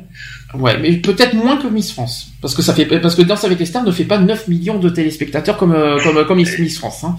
[0.55, 3.59] Ouais, mais peut-être moins que Miss France parce que ça fait parce que Danse avec
[3.59, 7.05] les stars ne fait pas 9 millions de téléspectateurs comme euh, comme comme Miss France.
[7.05, 7.17] Hein.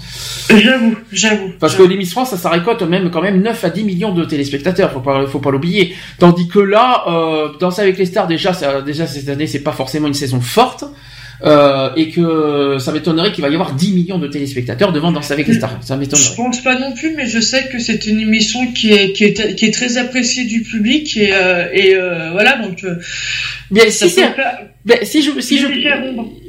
[0.50, 1.52] J'avoue, j'avoue.
[1.60, 4.14] Parce que les Miss France, ça, ça récolte même quand même 9 à 10 millions
[4.14, 5.96] de téléspectateurs, faut pas, faut pas l'oublier.
[6.20, 9.72] Tandis que là, euh, Danser avec les stars, déjà, ça, déjà cette année, c'est pas
[9.72, 10.84] forcément une saison forte.
[11.46, 15.34] Euh, et que ça m'étonnerait qu'il va y avoir 10 millions de téléspectateurs devant Danser
[15.34, 15.78] avec les stars.
[15.82, 16.36] Ça Je m'étonnerait.
[16.38, 19.56] pense pas non plus, mais je sais que c'est une émission qui est, qui est,
[19.56, 22.86] qui est très appréciée du public et, euh, et euh, voilà donc.
[23.72, 24.22] Euh, Bien, si
[24.86, 25.68] ben, si je, si je,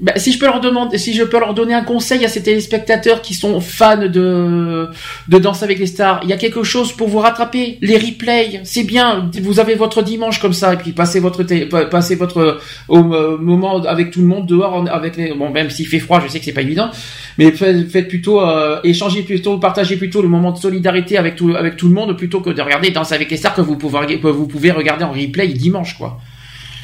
[0.02, 2.42] ben, si je peux leur demander, si je peux leur donner un conseil à ces
[2.42, 4.88] téléspectateurs qui sont fans de,
[5.28, 7.78] de Danse avec les stars, il y a quelque chose pour vous rattraper.
[7.80, 9.30] Les replays, c'est bien.
[9.40, 11.44] Vous avez votre dimanche comme ça, et puis passez votre,
[11.84, 15.86] passez votre, au euh, moment avec tout le monde dehors, avec les, bon, même s'il
[15.86, 16.90] fait froid, je sais que c'est pas évident,
[17.38, 21.54] mais faites, faites plutôt, euh, échangez plutôt, partagez plutôt le moment de solidarité avec tout,
[21.56, 24.18] avec tout le monde plutôt que de regarder Danse avec les stars que vous pouvez,
[24.18, 26.18] que vous pouvez regarder en replay dimanche, quoi.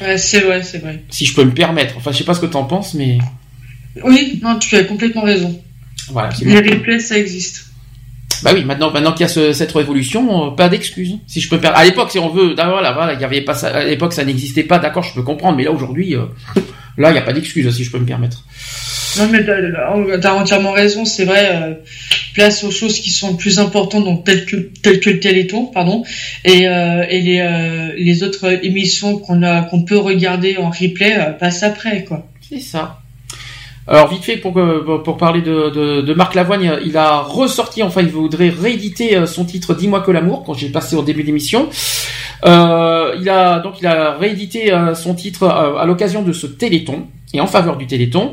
[0.00, 1.02] Ouais, c'est vrai, c'est vrai.
[1.10, 1.94] Si je peux me permettre.
[1.96, 3.18] Enfin, je sais pas ce que t'en penses, mais
[4.04, 5.60] Oui, non, tu as complètement raison.
[6.10, 6.30] voilà.
[6.34, 7.66] c'est Les replays, ça existe.
[8.42, 11.18] Bah oui, maintenant, maintenant qu'il y a ce- cette révolution, euh, pas d'excuses.
[11.26, 11.76] Si je peux perdre.
[11.76, 13.68] À l'époque, si on veut, ah, voilà, voilà, il y avait pas ça.
[13.68, 14.78] À l'époque, ça n'existait pas.
[14.78, 15.58] D'accord, je peux comprendre.
[15.58, 16.24] Mais là, aujourd'hui, euh,
[16.96, 18.44] là, il n'y a pas d'excuses, si je peux me permettre.
[19.18, 21.50] Non, mais t'as t'as entièrement raison, c'est vrai.
[21.52, 21.74] euh,
[22.34, 26.04] place aux choses qui sont plus importantes, donc telles que que le Téléthon, pardon,
[26.44, 31.16] et, euh, et les euh, les autres émissions qu'on a qu'on peut regarder en replay
[31.18, 32.26] euh, passent après, quoi.
[32.48, 32.98] C'est ça.
[33.88, 34.52] Alors vite fait pour
[35.04, 39.74] pour parler de, de, Marc Lavoine, il a ressorti, enfin il voudrait rééditer son titre
[39.74, 41.68] Dis-moi que l'amour quand j'ai passé au début de l'émission.
[42.46, 47.06] Euh, il a donc il a réédité son titre euh, à l'occasion de ce Téléthon
[47.32, 48.32] et en faveur du Téléthon.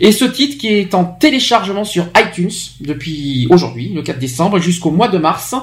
[0.00, 4.90] Et ce titre qui est en téléchargement sur iTunes depuis aujourd'hui, le 4 décembre, jusqu'au
[4.90, 5.54] mois de mars.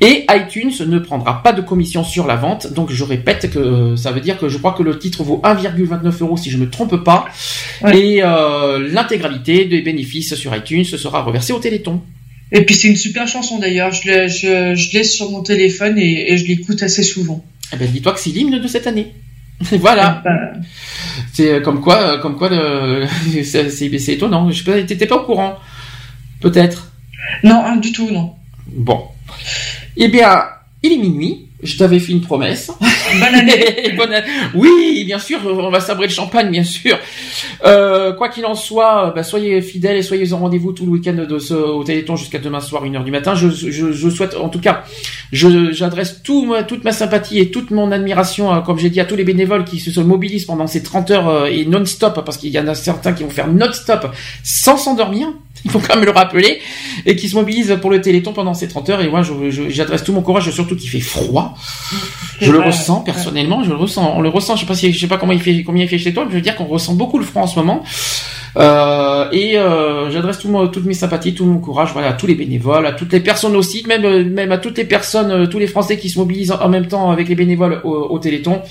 [0.00, 2.72] Et iTunes ne prendra pas de commission sur la vente.
[2.72, 5.40] Donc je répète que euh, ça veut dire que je crois que le titre vaut
[5.44, 7.26] 1,29 euros si je me trompe pas.
[7.94, 12.02] Et euh, l'intégralité des bénéfices sur iTunes sera reversée au Téléthon.
[12.52, 13.92] Et puis c'est une super chanson d'ailleurs.
[13.92, 17.44] Je l'ai- je sur mon téléphone et, et je l'écoute assez souvent.
[17.72, 19.12] Eh ben, dis-toi que c'est l'hymne de cette année.
[19.80, 20.22] voilà.
[21.32, 23.06] C'est euh, comme quoi, euh, comme quoi, le-
[23.44, 24.50] c'est étonnant.
[24.50, 25.56] Je sais pas, t'étais pas au courant,
[26.40, 26.92] peut-être.
[27.42, 28.34] Non, du tout, non.
[28.66, 29.04] Bon.
[29.96, 30.44] Eh bien,
[30.82, 31.45] il est minuit.
[31.62, 32.70] Je t'avais fait une promesse.
[33.14, 33.94] Bonne année.
[33.96, 34.26] Bonne année.
[34.54, 36.98] Oui, bien sûr, on va sabrer le champagne, bien sûr.
[37.64, 41.14] Euh, quoi qu'il en soit, bah, soyez fidèles et soyez au rendez-vous tout le week-end
[41.14, 43.34] de ce, au Téléthon jusqu'à demain soir, 1h du matin.
[43.34, 44.84] Je, je, je souhaite, en tout cas,
[45.32, 49.04] je, j'adresse tout, toute ma sympathie et toute mon admiration, euh, comme j'ai dit, à
[49.04, 52.50] tous les bénévoles qui se mobilisent pendant ces 30 heures euh, et non-stop, parce qu'il
[52.50, 54.08] y en a certains qui vont faire non-stop
[54.42, 55.28] sans s'endormir.
[55.64, 56.60] Il faut quand même le rappeler
[57.06, 59.00] et qui se mobilisent pour le Téléthon pendant ces 30 heures.
[59.00, 59.22] Et moi,
[59.68, 61.45] j'adresse tout mon courage, surtout qu'il fait froid.
[62.40, 64.14] Je le ressens personnellement, je le ressens.
[64.16, 64.56] On le ressent.
[64.56, 66.24] Je sais pas si, je sais pas comment il fait, combien il fait chez toi,
[66.24, 67.82] mais je veux dire qu'on ressent beaucoup le froid en ce moment.
[68.56, 72.26] Euh, et euh, j'adresse tout mon- toutes mes sympathies, tout mon courage, voilà, à tous
[72.26, 75.58] les bénévoles, à toutes les personnes aussi, même même à toutes les personnes, euh, tous
[75.58, 78.62] les Français qui se mobilisent en même temps avec les bénévoles au, au Téléthon.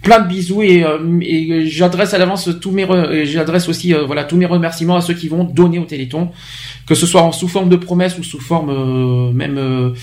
[0.00, 0.84] Plein de bisous et,
[1.22, 2.86] et j'adresse à l'avance tous mes,
[3.24, 6.30] j'adresse aussi euh, voilà tous mes remerciements à ceux qui vont donner au Téléthon,
[6.86, 9.94] que ce soit en sous forme de promesses ou sous forme même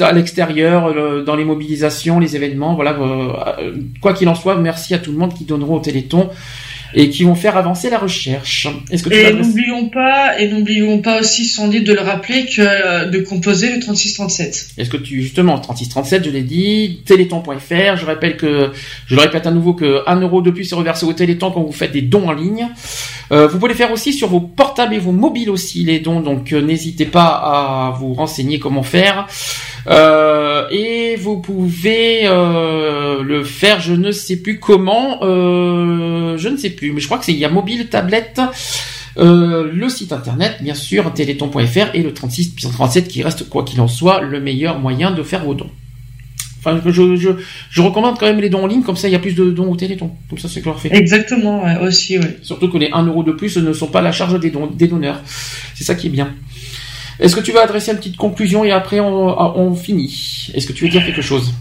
[0.00, 2.92] à l'extérieur, euh, dans les mobilisations, les événements, voilà.
[2.92, 6.30] euh, euh, quoi qu'il en soit, merci à tout le monde qui donneront au Téléthon
[6.94, 8.68] et qui vont faire avancer la recherche.
[8.90, 12.60] Est-ce que tu Et n'oublions pas, et n'oublions pas aussi, Sandy, de le rappeler que
[12.60, 14.70] euh, de composer le 3637.
[14.78, 18.72] Est-ce que tu justement 3637, je l'ai dit, téléthon.fr, je rappelle que
[19.06, 21.62] je le répète à nouveau que 1 euro de plus est reversé au Téléthon quand
[21.62, 22.68] vous faites des dons en ligne.
[23.32, 26.20] Euh, vous pouvez les faire aussi sur vos portables et vos mobiles aussi les dons,
[26.20, 29.28] donc euh, n'hésitez pas à vous renseigner comment faire.
[29.86, 36.56] Euh, et vous pouvez euh, le faire, je ne sais plus comment, euh, je ne
[36.56, 38.40] sais plus, mais je crois que c'est il y a mobile, tablette.
[39.18, 43.88] Euh, le site internet, bien sûr, téléthon.fr et le 3637 qui reste, quoi qu'il en
[43.88, 45.70] soit, le meilleur moyen de faire vos dons.
[46.58, 47.30] Enfin, je, je,
[47.70, 49.50] je recommande quand même les dons en ligne, comme ça il y a plus de
[49.50, 50.12] dons au Téléthon.
[50.28, 50.94] Comme ça c'est fait.
[50.94, 52.26] Exactement, ouais, aussi, oui.
[52.42, 54.86] Surtout que les 1 euro de plus ne sont pas la charge des, dons, des
[54.86, 55.22] donneurs.
[55.74, 56.34] C'est ça qui est bien.
[57.20, 60.50] Est-ce que tu vas adresser une petite conclusion et après on, on finit?
[60.54, 61.52] Est-ce que tu veux dire quelque chose?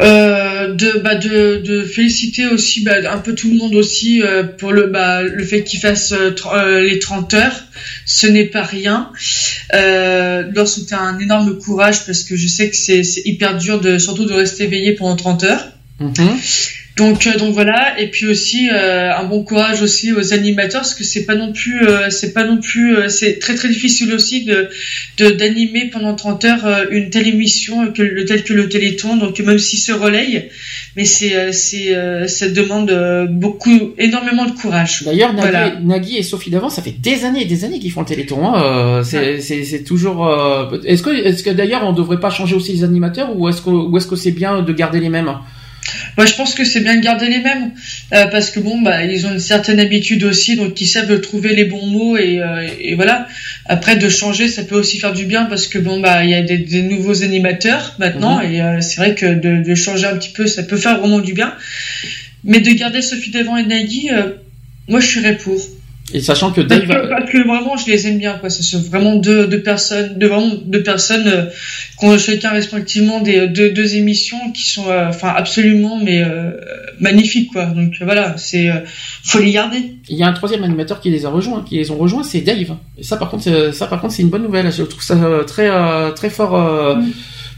[0.00, 4.42] Euh, de, bah, de, de féliciter aussi bah, un peu tout le monde aussi euh,
[4.42, 7.64] pour le, bah, le fait qu'ils fassent euh, les 30 heures.
[8.04, 9.10] Ce n'est pas rien.
[9.74, 13.96] Euh, leur souhaiter un énorme courage parce que je sais que c'est hyper dur de
[13.98, 15.64] surtout de rester éveillé pendant 30 heures.
[16.02, 16.06] Euh,
[16.96, 21.26] donc voilà, et puis aussi euh, un bon courage aussi aux animateurs parce que c'est
[21.26, 24.68] pas non plus, euh, c'est pas non plus, euh, c'est très très difficile aussi de
[25.18, 28.68] de- d'animer pendant 30 heures euh, une telle émission euh, que le tel que le
[28.70, 29.16] Téléthon.
[29.16, 30.48] Donc même s'il se relaye,
[30.96, 35.02] mais c'est euh, c'est euh, ça demande euh, beaucoup, énormément de courage.
[35.04, 35.80] D'ailleurs, Nagui, Voilà.
[35.80, 38.46] Nagui et Sophie d'avant, ça fait des années et des années qu'ils font le Téléthon.
[38.46, 38.62] Hein.
[38.64, 40.26] euh, c'est c'est toujours.
[40.26, 43.60] euh, Est-ce que, est-ce que d'ailleurs on devrait pas changer aussi les animateurs ou est-ce
[43.60, 45.32] que, ou est-ce que c'est bien de garder les mêmes
[46.16, 47.72] Moi, je pense que c'est bien de garder les mêmes
[48.12, 51.54] euh, parce que bon, bah, ils ont une certaine habitude aussi, donc ils savent trouver
[51.54, 53.28] les bons mots et, euh, et voilà.
[53.66, 56.34] Après, de changer, ça peut aussi faire du bien parce que bon, bah, il y
[56.34, 58.52] a des, des nouveaux animateurs maintenant Mhm.
[58.52, 61.20] et euh, c'est vrai que de, de changer un petit peu, ça peut faire vraiment
[61.20, 61.54] du bien.
[62.44, 64.10] Mais de garder Sophie Devant et Nagui,
[64.88, 65.60] moi, je serais pour.
[66.14, 66.88] Et sachant que Parce Dave.
[67.02, 68.48] que, parce que vraiment, je les aime bien, quoi.
[68.48, 71.46] Ce sont vraiment deux, deux personnes, deux, vraiment deux personnes euh,
[71.98, 76.52] qui ont chacun respectivement des deux, deux émissions qui sont, euh, absolument, mais euh,
[77.00, 77.66] magnifiques, quoi.
[77.66, 78.74] Donc voilà, c'est, euh,
[79.24, 79.94] faut les garder.
[80.08, 82.40] Il y a un troisième animateur qui les a rejoints, qui les ont rejoints, c'est
[82.40, 82.76] Dave.
[82.96, 84.70] Et ça, par contre, c'est- ça, par contre, c'est une bonne nouvelle.
[84.70, 85.68] Je trouve ça très,
[86.14, 86.54] très fort.
[86.54, 86.94] euh,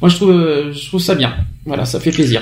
[0.01, 1.35] Moi, je trouve, je trouve ça bien.
[1.67, 2.41] Voilà, ça fait plaisir.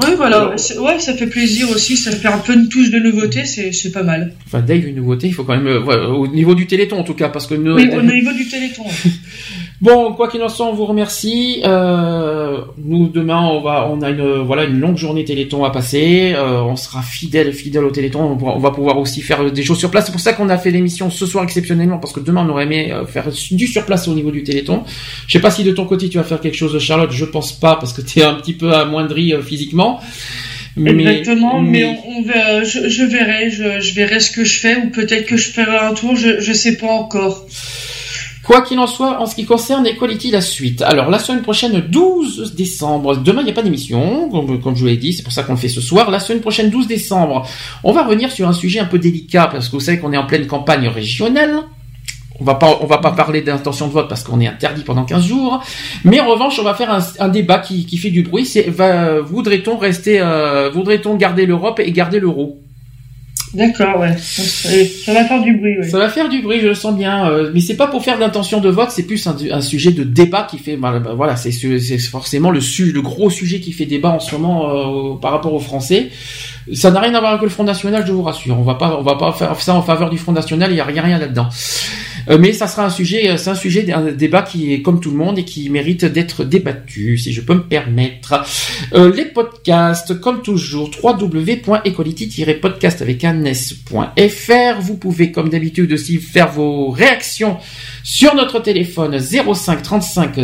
[0.00, 2.98] Ouais, voilà, c'est- ouais, ça fait plaisir aussi, ça fait un peu une touche de
[2.98, 4.32] nouveauté, c'est, c'est pas mal.
[4.46, 7.04] Enfin, Dave, une nouveauté, il faut quand même, euh, voilà, au niveau du Téléthon en
[7.04, 8.84] tout cas, parce que nous, Oui, au niveau du Téléthon.
[9.82, 11.60] Bon, quoi qu'il en soit, on vous remercie.
[11.64, 16.34] Euh, nous demain, on va, on a une, voilà, une longue journée Téléthon à passer.
[16.36, 18.38] Euh, on sera fidèle, fidèle au Téléthon.
[18.40, 20.06] On, va pouvoir aussi faire des choses sur place.
[20.06, 22.62] C'est pour ça qu'on a fait l'émission ce soir exceptionnellement, parce que demain on aurait
[22.62, 24.84] aimé euh, faire du sur place au niveau du Téléthon.
[25.26, 27.10] Je sais pas si de ton côté tu vas faire quelque chose, Charlotte.
[27.10, 29.98] Je pense pas, parce que tu es un petit peu amoindri euh, physiquement.
[30.76, 34.76] Exactement, mais, on, on verra, je, je verrai, je, je verrai ce que je fais,
[34.76, 37.46] ou peut-être que je ferai un tour, je, je sais pas encore.
[38.44, 40.82] Quoi qu'il en soit, en ce qui concerne Equality, la suite.
[40.82, 43.16] Alors, la semaine prochaine, 12 décembre.
[43.16, 45.52] Demain, il n'y a pas d'émission, comme, je vous l'ai dit, c'est pour ça qu'on
[45.52, 46.10] le fait ce soir.
[46.10, 47.46] La semaine prochaine, 12 décembre,
[47.84, 50.16] on va revenir sur un sujet un peu délicat, parce que vous savez qu'on est
[50.16, 51.62] en pleine campagne régionale.
[52.40, 55.04] On va pas, on va pas parler d'intention de vote parce qu'on est interdit pendant
[55.04, 55.62] 15 jours.
[56.02, 58.44] Mais en revanche, on va faire un, débat qui, qui fait du bruit.
[58.44, 62.58] C'est, voudrait-on rester, euh, voudrait-on garder l'Europe et garder l'euro?
[63.54, 64.16] D'accord, ouais.
[64.16, 65.88] Ça va faire du bruit, ouais.
[65.88, 67.28] Ça va faire du bruit, je le sens bien.
[67.28, 70.46] euh, mais c'est pas pour faire d'intention de vote, c'est plus un, sujet de débat
[70.50, 70.76] qui fait.
[70.76, 71.52] bah, bah, voilà, c'est
[71.98, 75.60] forcément le, le gros sujet qui fait débat en ce moment euh, par rapport aux
[75.60, 76.10] Français.
[76.72, 78.58] Ça n'a rien à voir avec le Front National, je vous rassure.
[78.58, 80.70] On va pas, on va pas faire ça en faveur du Front National.
[80.70, 81.48] Il y a rien, rien là-dedans.
[82.28, 85.00] Euh, mais ça sera un sujet, euh, c'est un sujet, un débat qui est comme
[85.00, 88.44] tout le monde et qui mérite d'être débattu, si je peux me permettre.
[88.94, 94.80] Euh, les podcasts, comme toujours, www.equality-podcast avec un s.fr.
[94.80, 97.56] Vous pouvez, comme d'habitude, aussi faire vos réactions
[98.02, 100.34] sur notre téléphone 05 35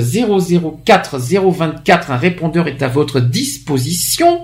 [0.85, 2.11] 004 024.
[2.11, 4.41] Un répondeur est à votre disposition.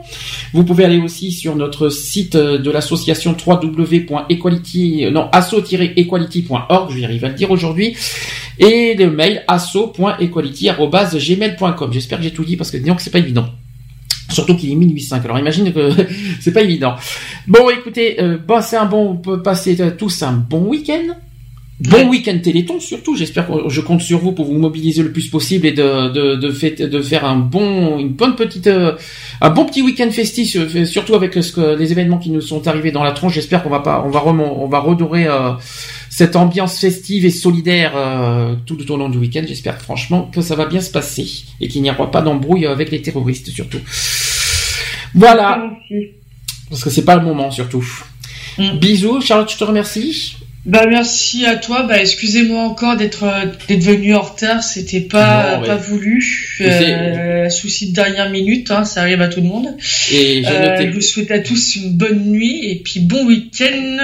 [0.52, 7.26] Vous pouvez aller aussi sur notre site de l'association www.equality, non, asso-equality.org, je vais arriver
[7.26, 7.96] à le dire aujourd'hui,
[8.58, 11.92] et le mail asso.equality.gmail.com.
[11.92, 13.48] J'espère que j'ai tout dit parce que disons que c'est pas évident.
[14.30, 15.90] Surtout qu'il est minuit 5, alors imagine que
[16.40, 16.96] c'est pas évident.
[17.46, 21.14] Bon, écoutez, euh, c'est un bon, passer euh, tous un bon week-end.
[21.80, 23.16] Bon week-end Téléthon surtout.
[23.16, 26.36] J'espère que je compte sur vous pour vous mobiliser le plus possible et de de
[26.36, 28.92] de, fait- de faire un bon une bonne petite euh,
[29.40, 32.68] un bon petit week-end festif euh, surtout avec ce que les événements qui nous sont
[32.68, 33.34] arrivés dans la tronche.
[33.34, 35.50] J'espère qu'on va pas on va remon- on va redorer euh,
[36.10, 39.42] cette ambiance festive et solidaire euh, tout au long du week-end.
[39.46, 41.26] J'espère franchement que ça va bien se passer
[41.60, 43.80] et qu'il n'y aura pas d'embrouille avec les terroristes surtout.
[45.12, 45.70] Voilà.
[46.70, 47.84] Parce que c'est pas le moment surtout.
[48.80, 50.36] Bisous, Charlotte, je te remercie.
[50.66, 51.82] Bah merci à toi.
[51.82, 54.62] Bah excusez-moi encore d'être euh, d'être venu en retard.
[54.62, 55.66] C'était pas Non, ouais.
[55.66, 56.56] pas voulu.
[56.62, 59.76] Euh, souci de dernière minute, hein, ça arrive à tout le monde.
[60.10, 63.98] Et j'ai Euh, je vous souhaite à tous une bonne nuit et puis bon week-end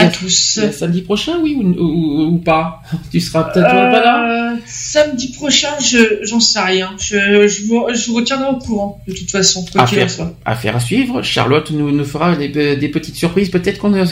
[0.00, 0.60] à tous.
[0.72, 2.82] Samedi prochain, oui ou, ou- ou pas?
[3.10, 4.52] Tu seras peut-être pas là?
[4.52, 6.90] Euh, samedi prochain, je j'en sais rien.
[6.98, 9.64] Je, je, vous, je vous retiendrai au courant de toute façon.
[9.84, 10.08] Affaire,
[10.44, 11.22] affaire à suivre.
[11.22, 13.50] Charlotte nous, nous fera des, des petites surprises.
[13.50, 14.04] Peut-être qu'on ne,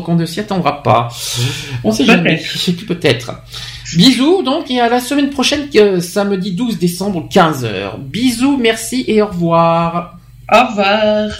[0.00, 1.08] qu'on ne s'y attendra pas.
[1.84, 2.42] On sait jamais.
[2.86, 3.32] Peut-être.
[3.96, 7.98] Bisous donc et à la semaine prochaine, euh, samedi 12 décembre, 15h.
[7.98, 10.16] Bisous, merci et au revoir.
[10.50, 11.30] Au revoir.